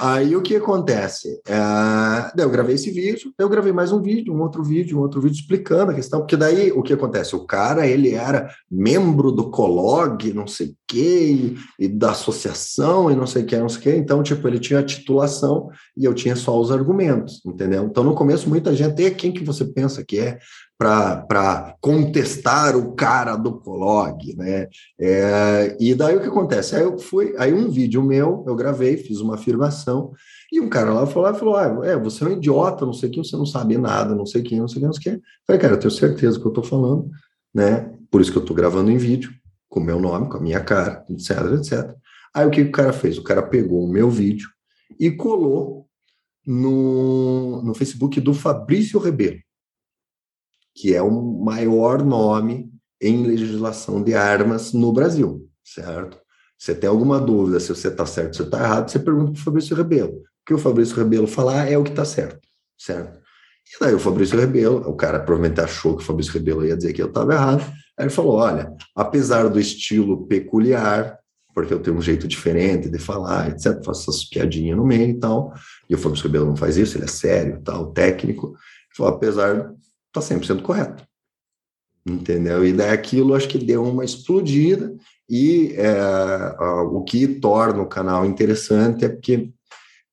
Aí 0.00 0.36
o 0.36 0.42
que 0.42 0.54
acontece? 0.54 1.40
É, 1.46 2.42
eu 2.42 2.48
gravei 2.50 2.76
esse 2.76 2.90
vídeo, 2.90 3.32
eu 3.36 3.48
gravei 3.48 3.72
mais 3.72 3.90
um 3.90 4.00
vídeo, 4.00 4.32
um 4.32 4.40
outro 4.40 4.62
vídeo, 4.62 4.98
um 4.98 5.00
outro 5.00 5.20
vídeo 5.20 5.40
explicando 5.40 5.90
a 5.90 5.94
questão, 5.94 6.20
porque 6.20 6.36
daí 6.36 6.70
o 6.70 6.82
que 6.82 6.92
acontece? 6.92 7.34
O 7.34 7.44
cara, 7.44 7.86
ele 7.86 8.14
era 8.14 8.48
membro 8.70 9.32
do 9.32 9.50
Colog, 9.50 10.32
não 10.32 10.46
sei 10.46 10.68
o 10.68 10.76
quê, 10.86 11.56
e, 11.78 11.84
e 11.84 11.88
da 11.88 12.12
associação, 12.12 13.10
e 13.10 13.16
não 13.16 13.26
sei 13.26 13.42
o 13.42 13.46
que, 13.46 13.56
não 13.56 13.68
sei 13.68 13.78
o 13.78 13.82
quê. 13.82 13.96
Então, 13.96 14.22
tipo, 14.22 14.46
ele 14.46 14.60
tinha 14.60 14.78
a 14.78 14.84
titulação 14.84 15.68
e 15.96 16.04
eu 16.04 16.14
tinha 16.14 16.36
só 16.36 16.58
os 16.58 16.70
argumentos, 16.70 17.40
entendeu? 17.44 17.84
Então, 17.84 18.04
no 18.04 18.14
começo, 18.14 18.48
muita 18.48 18.74
gente, 18.74 19.02
e 19.02 19.10
quem 19.10 19.32
que 19.32 19.44
você 19.44 19.64
pensa 19.64 20.04
que 20.04 20.20
é? 20.20 20.38
Para 20.82 21.76
contestar 21.80 22.76
o 22.76 22.92
cara 22.94 23.36
do 23.36 23.58
Colog, 23.58 24.34
né? 24.36 24.68
É, 25.00 25.76
e 25.78 25.94
daí 25.94 26.16
o 26.16 26.20
que 26.20 26.28
acontece? 26.28 26.74
Aí 26.74 26.82
eu 26.82 26.98
fui, 26.98 27.34
aí 27.38 27.52
um 27.52 27.70
vídeo 27.70 28.02
meu, 28.02 28.44
eu 28.46 28.54
gravei, 28.54 28.96
fiz 28.96 29.20
uma 29.20 29.34
afirmação, 29.34 30.12
e 30.50 30.60
um 30.60 30.68
cara 30.68 30.92
lá 30.92 31.06
falou, 31.06 31.34
falou 31.34 31.56
ah, 31.56 31.86
é, 31.86 31.96
você 31.96 32.24
é 32.24 32.28
um 32.28 32.32
idiota, 32.32 32.84
não 32.84 32.92
sei 32.92 33.10
quem, 33.10 33.22
você 33.22 33.36
não 33.36 33.46
sabe 33.46 33.78
nada, 33.78 34.14
não 34.14 34.26
sei 34.26 34.42
quem, 34.42 34.60
não 34.60 34.68
sei 34.68 34.80
quem, 34.80 34.86
não 34.86 34.92
sei 34.92 35.12
quem. 35.12 35.22
falei, 35.46 35.60
cara, 35.60 35.74
eu 35.74 35.78
tenho 35.78 35.90
certeza 35.90 36.38
que 36.38 36.44
eu 36.44 36.50
estou 36.50 36.64
falando, 36.64 37.08
né? 37.54 37.92
Por 38.10 38.20
isso 38.20 38.32
que 38.32 38.38
eu 38.38 38.42
estou 38.42 38.56
gravando 38.56 38.90
em 38.90 38.96
vídeo, 38.96 39.32
com 39.68 39.80
o 39.80 39.84
meu 39.84 40.00
nome, 40.00 40.28
com 40.28 40.36
a 40.36 40.40
minha 40.40 40.60
cara, 40.60 41.04
etc, 41.08 41.30
etc. 41.58 41.94
Aí 42.34 42.46
o 42.46 42.50
que 42.50 42.62
o 42.62 42.72
cara 42.72 42.92
fez? 42.92 43.18
O 43.18 43.22
cara 43.22 43.42
pegou 43.42 43.84
o 43.84 43.88
meu 43.88 44.10
vídeo 44.10 44.48
e 44.98 45.10
colou 45.10 45.86
no, 46.46 47.62
no 47.62 47.74
Facebook 47.74 48.20
do 48.20 48.34
Fabrício 48.34 48.98
Rebelo 48.98 49.38
que 50.74 50.94
é 50.94 51.02
o 51.02 51.10
maior 51.10 52.02
nome 52.02 52.70
em 53.00 53.24
legislação 53.24 54.02
de 54.02 54.14
armas 54.14 54.72
no 54.72 54.92
Brasil, 54.92 55.48
certo? 55.64 56.18
Você 56.58 56.74
tem 56.74 56.88
alguma 56.88 57.20
dúvida 57.20 57.58
se 57.58 57.68
você 57.68 57.88
está 57.88 58.06
certo 58.06 58.36
se 58.36 58.42
está 58.42 58.62
errado, 58.62 58.88
você 58.88 58.98
pergunta 58.98 59.32
para 59.32 59.40
o 59.40 59.44
Fabrício 59.44 59.74
Rebelo. 59.74 60.12
O 60.12 60.44
que 60.46 60.54
o 60.54 60.58
Fabrício 60.58 60.96
Rebelo 60.96 61.26
falar 61.26 61.68
é 61.68 61.76
o 61.76 61.82
que 61.82 61.90
está 61.90 62.04
certo, 62.04 62.40
certo? 62.78 63.18
E 63.18 63.84
daí 63.84 63.94
o 63.94 63.98
Fabrício 63.98 64.38
Rebelo, 64.38 64.88
o 64.88 64.94
cara 64.94 65.18
provavelmente 65.18 65.60
achou 65.60 65.96
que 65.96 66.02
o 66.02 66.06
Fabrício 66.06 66.32
Rebelo 66.32 66.64
ia 66.64 66.76
dizer 66.76 66.92
que 66.92 67.02
eu 67.02 67.08
estava 67.08 67.32
errado, 67.32 67.62
aí 67.98 68.04
ele 68.04 68.10
falou, 68.10 68.34
olha, 68.34 68.72
apesar 68.94 69.48
do 69.48 69.58
estilo 69.58 70.26
peculiar, 70.26 71.18
porque 71.54 71.74
eu 71.74 71.80
tenho 71.80 71.96
um 71.96 72.02
jeito 72.02 72.28
diferente 72.28 72.88
de 72.88 72.98
falar, 72.98 73.50
etc, 73.50 73.84
faço 73.84 74.10
essas 74.10 74.24
piadinhas 74.24 74.76
no 74.76 74.86
meio 74.86 75.10
e 75.10 75.18
tal, 75.18 75.52
e 75.88 75.94
o 75.94 75.98
Fabrício 75.98 76.26
Rebelo 76.26 76.46
não 76.46 76.56
faz 76.56 76.76
isso, 76.76 76.96
ele 76.96 77.04
é 77.04 77.08
sério, 77.08 77.60
tal, 77.64 77.92
técnico, 77.92 78.48
ele 78.48 78.96
falou, 78.96 79.14
apesar 79.14 79.72
está 80.18 80.34
100% 80.34 80.62
correto. 80.62 81.04
Entendeu? 82.04 82.64
E 82.64 82.72
daí 82.72 82.90
aquilo 82.90 83.34
acho 83.34 83.48
que 83.48 83.58
deu 83.58 83.84
uma 83.84 84.04
explodida, 84.04 84.94
e 85.28 85.72
é, 85.76 85.92
o 86.90 87.02
que 87.02 87.26
torna 87.26 87.80
o 87.80 87.88
canal 87.88 88.26
interessante 88.26 89.04
é 89.04 89.08
porque 89.08 89.52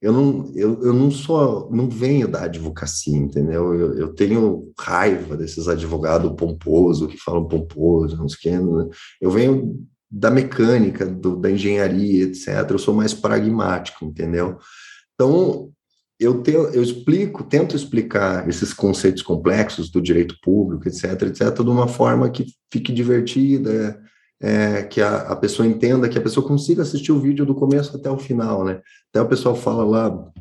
eu 0.01 0.13
não, 0.13 0.51
eu, 0.55 0.81
eu 0.81 0.93
não 0.93 1.11
sou, 1.11 1.69
não 1.71 1.89
venho 1.89 2.27
da 2.27 2.43
advocacia, 2.43 3.17
entendeu? 3.17 3.73
Eu, 3.73 3.97
eu 3.97 4.13
tenho 4.13 4.71
raiva 4.80 5.35
desses 5.35 5.67
advogados 5.67 6.31
pomposos 6.38 7.11
que 7.11 7.17
falam 7.17 7.47
pomposo, 7.47 8.15
não 8.15 8.30
sei 8.30 8.38
o 8.38 8.41
que. 8.41 8.65
Né? 8.65 8.89
Eu 9.19 9.30
venho 9.30 9.85
da 10.09 10.31
mecânica, 10.31 11.05
do, 11.05 11.35
da 11.35 11.51
engenharia, 11.51 12.23
etc. 12.23 12.47
Eu 12.69 12.80
sou 12.80 12.93
mais 12.93 13.13
pragmático, 13.13 14.05
entendeu? 14.05 14.57
Então, 15.13 15.69
eu, 16.19 16.41
tenho, 16.41 16.67
eu 16.69 16.83
explico, 16.83 17.43
tento 17.43 17.75
explicar 17.75 18.47
esses 18.49 18.73
conceitos 18.73 19.23
complexos 19.23 19.89
do 19.89 20.01
direito 20.01 20.35
público, 20.43 20.87
etc., 20.87 21.21
etc., 21.23 21.55
de 21.55 21.69
uma 21.69 21.87
forma 21.87 22.29
que 22.29 22.45
fique 22.71 22.91
divertida, 22.91 23.99
é, 24.41 24.83
que 24.83 25.01
a, 25.01 25.17
a, 25.19 25.35
pessoa 25.35 25.67
entenda, 25.67 26.09
que 26.09 26.17
a 26.17 26.21
pessoa 26.21 26.45
consiga 26.45 26.81
assistir 26.81 27.11
o 27.11 27.19
vídeo 27.19 27.45
do 27.45 27.55
começo 27.55 27.95
até 27.95 28.09
o 28.09 28.17
final, 28.17 28.65
né? 28.65 28.81
Até 29.09 29.21
o 29.21 29.27
pessoal 29.27 29.55
fala 29.55 29.83
lá 29.83 30.31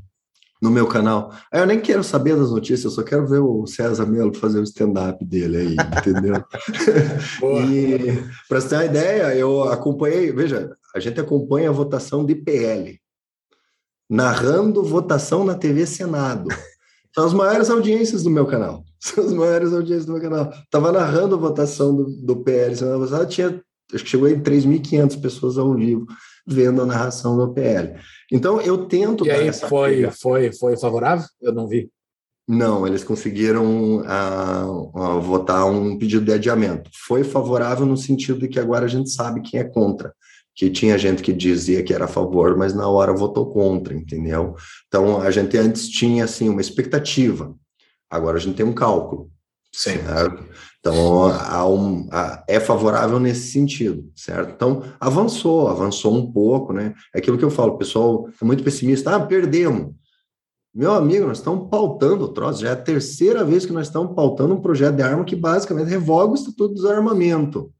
no 0.60 0.70
meu 0.70 0.88
canal, 0.88 1.32
ah, 1.52 1.60
eu 1.60 1.66
nem 1.66 1.80
quero 1.80 2.02
saber 2.02 2.36
das 2.36 2.50
notícias, 2.50 2.84
eu 2.84 2.90
só 2.90 3.02
quero 3.04 3.28
ver 3.28 3.38
o 3.38 3.64
César 3.66 4.06
Melo 4.06 4.34
fazer 4.34 4.58
o 4.58 4.64
stand-up 4.64 5.24
dele 5.24 5.56
aí, 5.56 5.76
entendeu? 5.98 6.44
e 7.70 8.20
para 8.48 8.60
você 8.60 8.68
ter 8.68 8.74
uma 8.74 8.84
ideia, 8.84 9.36
eu 9.36 9.62
acompanhei, 9.64 10.32
veja, 10.32 10.76
a 10.94 10.98
gente 10.98 11.20
acompanha 11.20 11.68
a 11.68 11.72
votação 11.72 12.26
de 12.26 12.34
PL, 12.34 12.98
narrando 14.08 14.82
votação 14.82 15.44
na 15.44 15.54
TV 15.54 15.86
Senado. 15.86 16.48
São 17.14 17.26
as 17.26 17.34
maiores 17.34 17.68
audiências 17.68 18.22
do 18.22 18.30
meu 18.30 18.46
canal. 18.46 18.84
São 18.98 19.24
as 19.24 19.32
maiores 19.32 19.72
audiências 19.72 20.06
do 20.06 20.12
meu 20.12 20.22
canal. 20.22 20.50
Estava 20.50 20.90
narrando 20.90 21.34
a 21.34 21.38
votação 21.38 21.94
do, 21.94 22.04
do 22.04 22.36
PL 22.36 22.74
Senado 22.74 23.00
passado, 23.00 23.28
tinha, 23.28 23.62
acho 23.92 24.04
que 24.04 24.10
chegou 24.10 24.28
em 24.28 24.40
3.500 24.40 25.20
pessoas 25.20 25.58
ao 25.58 25.74
vivo 25.74 26.06
vendo 26.46 26.80
a 26.80 26.86
narração 26.86 27.36
do 27.36 27.52
PL. 27.52 27.94
Então, 28.32 28.60
eu 28.60 28.86
tento... 28.86 29.26
E 29.26 29.30
aí, 29.30 29.52
foi, 29.52 30.10
foi, 30.10 30.52
foi 30.52 30.76
favorável? 30.76 31.26
Eu 31.40 31.52
não 31.52 31.68
vi. 31.68 31.90
Não, 32.48 32.86
eles 32.86 33.04
conseguiram 33.04 33.98
uh, 33.98 35.20
votar 35.20 35.66
um 35.66 35.98
pedido 35.98 36.24
de 36.24 36.32
adiamento. 36.32 36.90
Foi 37.06 37.22
favorável 37.22 37.84
no 37.84 37.96
sentido 37.96 38.40
de 38.40 38.48
que 38.48 38.58
agora 38.58 38.86
a 38.86 38.88
gente 38.88 39.10
sabe 39.10 39.42
quem 39.42 39.60
é 39.60 39.64
contra 39.64 40.14
que 40.58 40.68
tinha 40.68 40.98
gente 40.98 41.22
que 41.22 41.32
dizia 41.32 41.84
que 41.84 41.94
era 41.94 42.06
a 42.06 42.08
favor, 42.08 42.56
mas 42.56 42.74
na 42.74 42.88
hora 42.88 43.14
votou 43.14 43.46
contra, 43.46 43.94
entendeu? 43.94 44.56
Então 44.88 45.22
a 45.22 45.30
gente 45.30 45.56
antes 45.56 45.88
tinha 45.88 46.24
assim 46.24 46.48
uma 46.48 46.60
expectativa, 46.60 47.54
agora 48.10 48.38
a 48.38 48.40
gente 48.40 48.56
tem 48.56 48.66
um 48.66 48.72
cálculo. 48.72 49.30
Sim. 49.72 49.98
Certo? 49.98 50.44
Então 50.80 51.28
um, 51.72 52.08
é 52.48 52.58
favorável 52.58 53.20
nesse 53.20 53.52
sentido, 53.52 54.10
certo? 54.16 54.50
Então 54.52 54.82
avançou, 54.98 55.68
avançou 55.68 56.12
um 56.12 56.32
pouco, 56.32 56.72
né? 56.72 56.92
É 57.14 57.20
aquilo 57.20 57.38
que 57.38 57.44
eu 57.44 57.50
falo, 57.50 57.74
o 57.74 57.78
pessoal 57.78 58.28
é 58.28 58.44
muito 58.44 58.64
pessimista, 58.64 59.14
ah, 59.14 59.20
perdemos. 59.20 59.94
Meu 60.74 60.92
amigo, 60.92 61.24
nós 61.24 61.38
estamos 61.38 61.68
pautando 61.70 62.24
o 62.24 62.32
troço, 62.32 62.62
já 62.62 62.70
é 62.70 62.72
a 62.72 62.76
terceira 62.76 63.44
vez 63.44 63.64
que 63.64 63.72
nós 63.72 63.86
estamos 63.86 64.12
pautando 64.12 64.54
um 64.54 64.60
projeto 64.60 64.96
de 64.96 65.02
arma 65.02 65.24
que 65.24 65.36
basicamente 65.36 65.88
revoga 65.88 66.32
o 66.32 66.34
Estatuto 66.34 66.70
do 66.70 66.74
Desarmamento. 66.74 67.72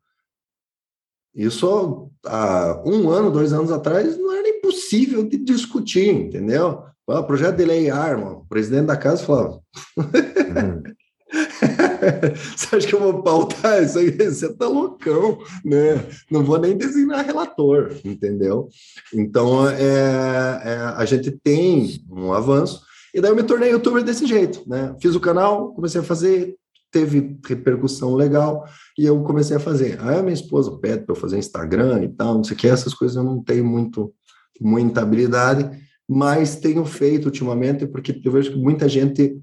Isso 1.39 2.11
há 2.27 2.83
um 2.85 3.09
ano, 3.09 3.31
dois 3.31 3.53
anos 3.53 3.71
atrás, 3.71 4.19
não 4.19 4.35
era 4.35 4.49
impossível 4.49 5.23
de 5.23 5.37
discutir, 5.39 6.09
entendeu? 6.09 6.83
O 7.07 7.23
projeto 7.23 7.57
de 7.57 7.65
lei 7.65 7.89
arma, 7.89 8.33
o 8.33 8.47
presidente 8.47 8.87
da 8.87 8.97
casa 8.97 9.25
falava. 9.25 9.61
Uhum. 9.97 10.83
Você 12.57 12.77
acha 12.77 12.89
que 12.89 12.95
eu 12.95 13.01
vou 13.01 13.23
pautar 13.23 13.83
isso 13.83 13.99
aí? 13.99 14.11
Você 14.11 14.53
tá 14.55 14.67
loucão, 14.67 15.39
né? 15.65 16.05
Não 16.29 16.43
vou 16.43 16.59
nem 16.59 16.77
designar 16.77 17.25
relator, 17.25 17.95
entendeu? 18.05 18.69
Então, 19.15 19.69
é, 19.69 20.61
é, 20.65 20.77
a 20.97 21.05
gente 21.05 21.31
tem 21.31 22.03
um 22.11 22.33
avanço. 22.33 22.83
E 23.15 23.21
daí 23.21 23.31
eu 23.31 23.37
me 23.37 23.43
tornei 23.43 23.71
youtuber 23.71 24.03
desse 24.03 24.27
jeito, 24.27 24.63
né? 24.67 24.95
Fiz 25.01 25.15
o 25.15 25.21
canal, 25.21 25.73
comecei 25.73 26.01
a 26.01 26.05
fazer, 26.05 26.57
teve 26.91 27.39
repercussão 27.47 28.15
legal 28.15 28.65
e 28.99 29.05
eu 29.05 29.23
comecei 29.23 29.57
a 29.57 29.61
fazer. 29.61 30.01
Aí 30.01 30.19
a 30.19 30.23
minha 30.23 30.35
esposa 30.35 30.77
pede 30.79 31.05
para 31.05 31.15
eu 31.15 31.21
fazer 31.21 31.39
Instagram 31.39 32.05
e 32.05 32.09
tal, 32.09 32.35
não 32.35 32.45
sei 32.45 32.57
o 32.57 32.59
que, 32.59 32.69
essas 32.69 32.95
coisas 32.95 33.17
eu 33.17 33.25
não 33.25 33.43
tenho 33.43 33.65
muito, 33.65 34.13
muita 34.61 35.03
habilidade, 35.03 35.71
mas 36.09 36.57
tenho 36.57 36.85
feito 36.85 37.27
ultimamente 37.27 37.87
porque 37.87 38.21
eu 38.25 38.33
vejo 38.33 38.53
que 38.53 38.59
muita 38.59 38.89
gente 38.89 39.39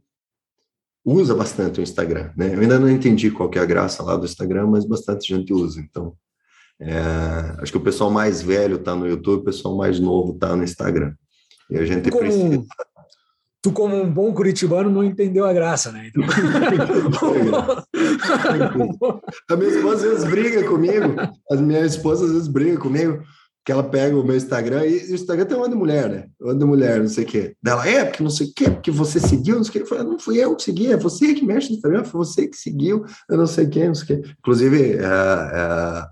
usa 1.04 1.36
bastante 1.36 1.80
o 1.80 1.84
Instagram, 1.84 2.32
né? 2.36 2.56
Eu 2.56 2.62
ainda 2.62 2.80
não 2.80 2.90
entendi 2.90 3.30
qual 3.30 3.50
que 3.50 3.60
é 3.60 3.62
a 3.62 3.66
graça 3.66 4.02
lá 4.02 4.18
do 4.18 4.26
Instagram, 4.26 4.68
mas 4.68 4.86
bastante 4.86 5.28
gente 5.28 5.54
usa, 5.54 5.80
então 5.80 6.16
é, 6.80 7.00
acho 7.60 7.72
que 7.72 7.78
o 7.78 7.84
pessoal 7.84 8.12
mais 8.12 8.42
velho 8.42 8.76
está 8.78 8.96
no 8.96 9.08
YouTube, 9.08 9.42
o 9.42 9.46
pessoal 9.46 9.78
mais 9.78 10.00
novo 10.00 10.34
está 10.34 10.56
no 10.56 10.64
Instagram. 10.64 11.14
E 11.70 11.78
a 11.78 11.86
gente 11.86 12.10
Como... 12.10 12.24
precisa 12.24 12.64
tu, 13.66 13.72
como 13.72 14.00
um 14.00 14.12
bom 14.12 14.32
curitibano, 14.32 14.92
não 14.92 15.04
entendeu 15.04 15.44
a 15.44 15.52
graça, 15.52 15.92
né? 15.92 16.08
Então... 16.08 16.24
a 19.50 19.56
minha 19.56 19.72
esposa 19.72 19.96
às 19.96 20.14
vezes 20.14 20.30
briga 20.30 20.64
comigo, 20.68 21.16
a 21.52 21.56
minha 21.56 21.84
esposa 21.84 22.26
às 22.26 22.32
vezes 22.32 22.48
briga 22.48 22.78
comigo, 22.78 23.24
que 23.66 23.72
ela 23.72 23.82
pega 23.82 24.16
o 24.16 24.24
meu 24.24 24.38
Instagram 24.38 24.86
e, 24.86 25.12
o 25.12 25.16
Instagram 25.16 25.46
tem 25.46 25.58
uma 25.58 25.68
de 25.68 25.74
mulher, 25.74 26.08
né? 26.08 26.28
Uma 26.40 26.54
de 26.54 26.64
mulher, 26.64 27.00
não 27.00 27.08
sei 27.08 27.24
o 27.24 27.28
quê. 27.28 27.56
Dela, 27.64 27.88
é, 27.88 28.06
porque 28.06 28.22
não 28.22 28.30
sei 28.30 28.46
o 28.46 28.54
quê, 28.56 28.70
porque 28.70 28.92
você 28.92 29.20
seguiu, 29.20 29.56
não 29.56 29.64
sei 29.64 29.70
o 29.70 29.74
quê. 29.74 29.80
Eu 29.82 29.88
falei, 29.88 30.04
não 30.04 30.20
fui 30.20 30.38
eu 30.38 30.56
que 30.56 30.62
segui, 30.62 30.92
é 30.92 30.98
você 30.98 31.34
que 31.34 31.44
mexe 31.44 31.70
no 31.70 31.78
Instagram, 31.78 32.04
foi 32.04 32.20
você 32.24 32.48
que 32.48 32.56
seguiu, 32.56 33.04
eu 33.28 33.36
não 33.36 33.48
sei 33.48 33.66
quê, 33.66 33.88
não 33.88 33.96
sei 33.96 34.04
o 34.04 34.22
quê. 34.22 34.30
Inclusive, 34.38 35.00
a, 35.00 35.02
é, 35.02 35.02
é, 35.02 35.08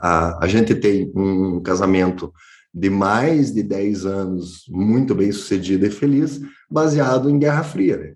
a, 0.01 0.39
a 0.41 0.47
gente 0.47 0.73
tem 0.73 1.11
um 1.15 1.61
casamento 1.61 2.33
de 2.73 2.89
mais 2.89 3.53
de 3.53 3.61
10 3.61 4.05
anos, 4.07 4.63
muito 4.67 5.13
bem 5.13 5.31
sucedido 5.31 5.85
e 5.85 5.91
feliz, 5.91 6.41
baseado 6.73 7.29
em 7.29 7.37
Guerra 7.37 7.63
Fria, 7.63 7.97
né? 7.97 8.13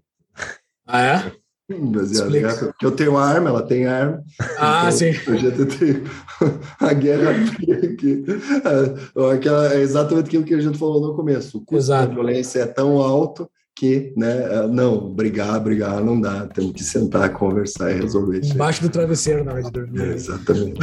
Ah, 0.88 1.01
é? 1.01 1.31
Baseado 1.69 2.35
em 2.35 2.41
guerra, 2.41 2.55
porque 2.67 2.85
eu 2.85 2.91
tenho 2.91 3.17
arma, 3.17 3.49
ela 3.49 3.61
tem 3.61 3.85
arma. 3.85 4.23
Ah, 4.57 4.85
então, 4.85 4.91
sim. 4.91 5.13
Eu 5.27 5.38
já 5.38 5.51
tenho 5.51 6.03
a 6.79 6.93
Guerra 6.93 7.34
Fria 7.47 7.77
aqui. 7.77 8.25
É, 8.65 9.75
é 9.75 9.81
exatamente 9.81 10.27
aquilo 10.27 10.43
que 10.43 10.55
a 10.55 10.61
gente 10.61 10.77
falou 10.77 11.01
no 11.01 11.15
começo. 11.15 11.57
O 11.57 11.61
custo 11.61 11.91
Exato. 11.91 12.07
da 12.07 12.13
violência 12.15 12.61
é 12.61 12.65
tão 12.65 12.97
alto 12.97 13.49
que, 13.75 14.11
né, 14.17 14.47
é, 14.49 14.67
não, 14.67 15.13
brigar, 15.13 15.59
brigar 15.59 16.03
não 16.03 16.19
dá, 16.19 16.47
temos 16.47 16.71
que 16.71 16.84
sentar, 16.84 17.31
conversar 17.31 17.91
e 17.91 18.01
resolver 18.01 18.39
isso. 18.39 18.55
Embaixo 18.55 18.81
do 18.81 18.89
travesseiro 18.89 19.43
na 19.43 19.51
hora 19.51 19.61
de 19.61 19.71
dormir. 19.71 20.01
É, 20.01 20.13
exatamente. 20.13 20.79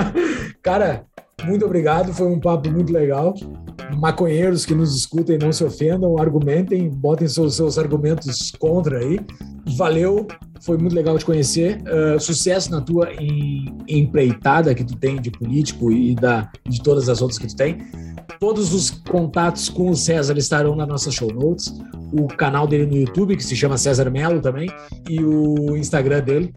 Cara, 0.62 1.06
muito 1.42 1.64
obrigado, 1.64 2.12
foi 2.12 2.28
um 2.28 2.38
papo 2.38 2.70
muito 2.70 2.92
legal. 2.92 3.34
Maconheiros 3.96 4.64
que 4.64 4.74
nos 4.74 4.96
escutem, 4.96 5.38
não 5.38 5.52
se 5.52 5.64
ofendam, 5.64 6.16
argumentem, 6.18 6.88
botem 6.88 7.28
seus, 7.28 7.56
seus 7.56 7.78
argumentos 7.78 8.52
contra 8.52 8.98
aí. 8.98 9.20
Valeu, 9.76 10.26
foi 10.62 10.78
muito 10.78 10.94
legal 10.94 11.18
te 11.18 11.24
conhecer. 11.24 11.82
Uh, 11.82 12.18
sucesso 12.18 12.70
na 12.70 12.80
tua 12.80 13.12
em, 13.14 13.76
empreitada 13.88 14.74
que 14.74 14.84
tu 14.84 14.96
tem 14.96 15.20
de 15.20 15.30
político 15.30 15.90
e 15.92 16.14
da, 16.14 16.50
de 16.66 16.82
todas 16.82 17.08
as 17.08 17.20
outras 17.20 17.38
que 17.38 17.46
tu 17.46 17.56
tem. 17.56 17.78
Todos 18.40 18.72
os 18.72 18.90
contatos 18.90 19.68
com 19.68 19.90
o 19.90 19.96
César 19.96 20.36
estarão 20.38 20.74
na 20.74 20.86
nossa 20.86 21.10
show 21.10 21.32
notes. 21.32 21.74
O 22.12 22.26
canal 22.26 22.66
dele 22.66 22.86
no 22.86 22.96
YouTube, 22.96 23.36
que 23.36 23.44
se 23.44 23.56
chama 23.56 23.76
César 23.76 24.10
Melo 24.10 24.40
também, 24.40 24.68
e 25.08 25.22
o 25.22 25.76
Instagram 25.76 26.22
dele, 26.22 26.54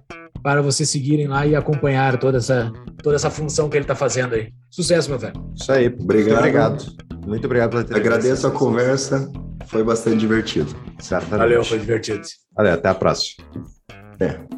para 0.48 0.62
vocês 0.62 0.90
seguirem 0.90 1.28
lá 1.28 1.46
e 1.46 1.58
acompanhar 1.58 2.18
toda 2.18 2.38
essa, 2.38 2.72
toda 3.04 3.18
essa 3.18 3.30
função 3.30 3.68
que 3.70 3.76
ele 3.76 3.84
está 3.84 3.94
fazendo 3.94 4.34
aí. 4.34 4.54
Sucesso, 4.70 5.10
meu 5.10 5.20
velho. 5.20 5.34
Isso 5.54 5.70
aí. 5.70 5.88
Obrigado. 5.88 6.30
Muito 6.30 6.38
obrigado. 6.38 6.86
Muito 7.28 7.46
obrigado 7.46 7.70
pela 7.72 7.82
entrevista. 7.82 8.16
Agradeço 8.16 8.48
a 8.48 8.52
conversa. 8.52 9.30
Foi 9.66 9.84
bastante 9.84 10.20
divertido. 10.20 10.74
Certamente. 11.02 11.40
Valeu, 11.40 11.66
foi 11.66 11.80
divertido. 11.80 12.22
Valeu, 12.56 12.76
até 12.76 12.88
a 12.88 12.96
próxima. 12.96 13.46
É. 14.22 14.57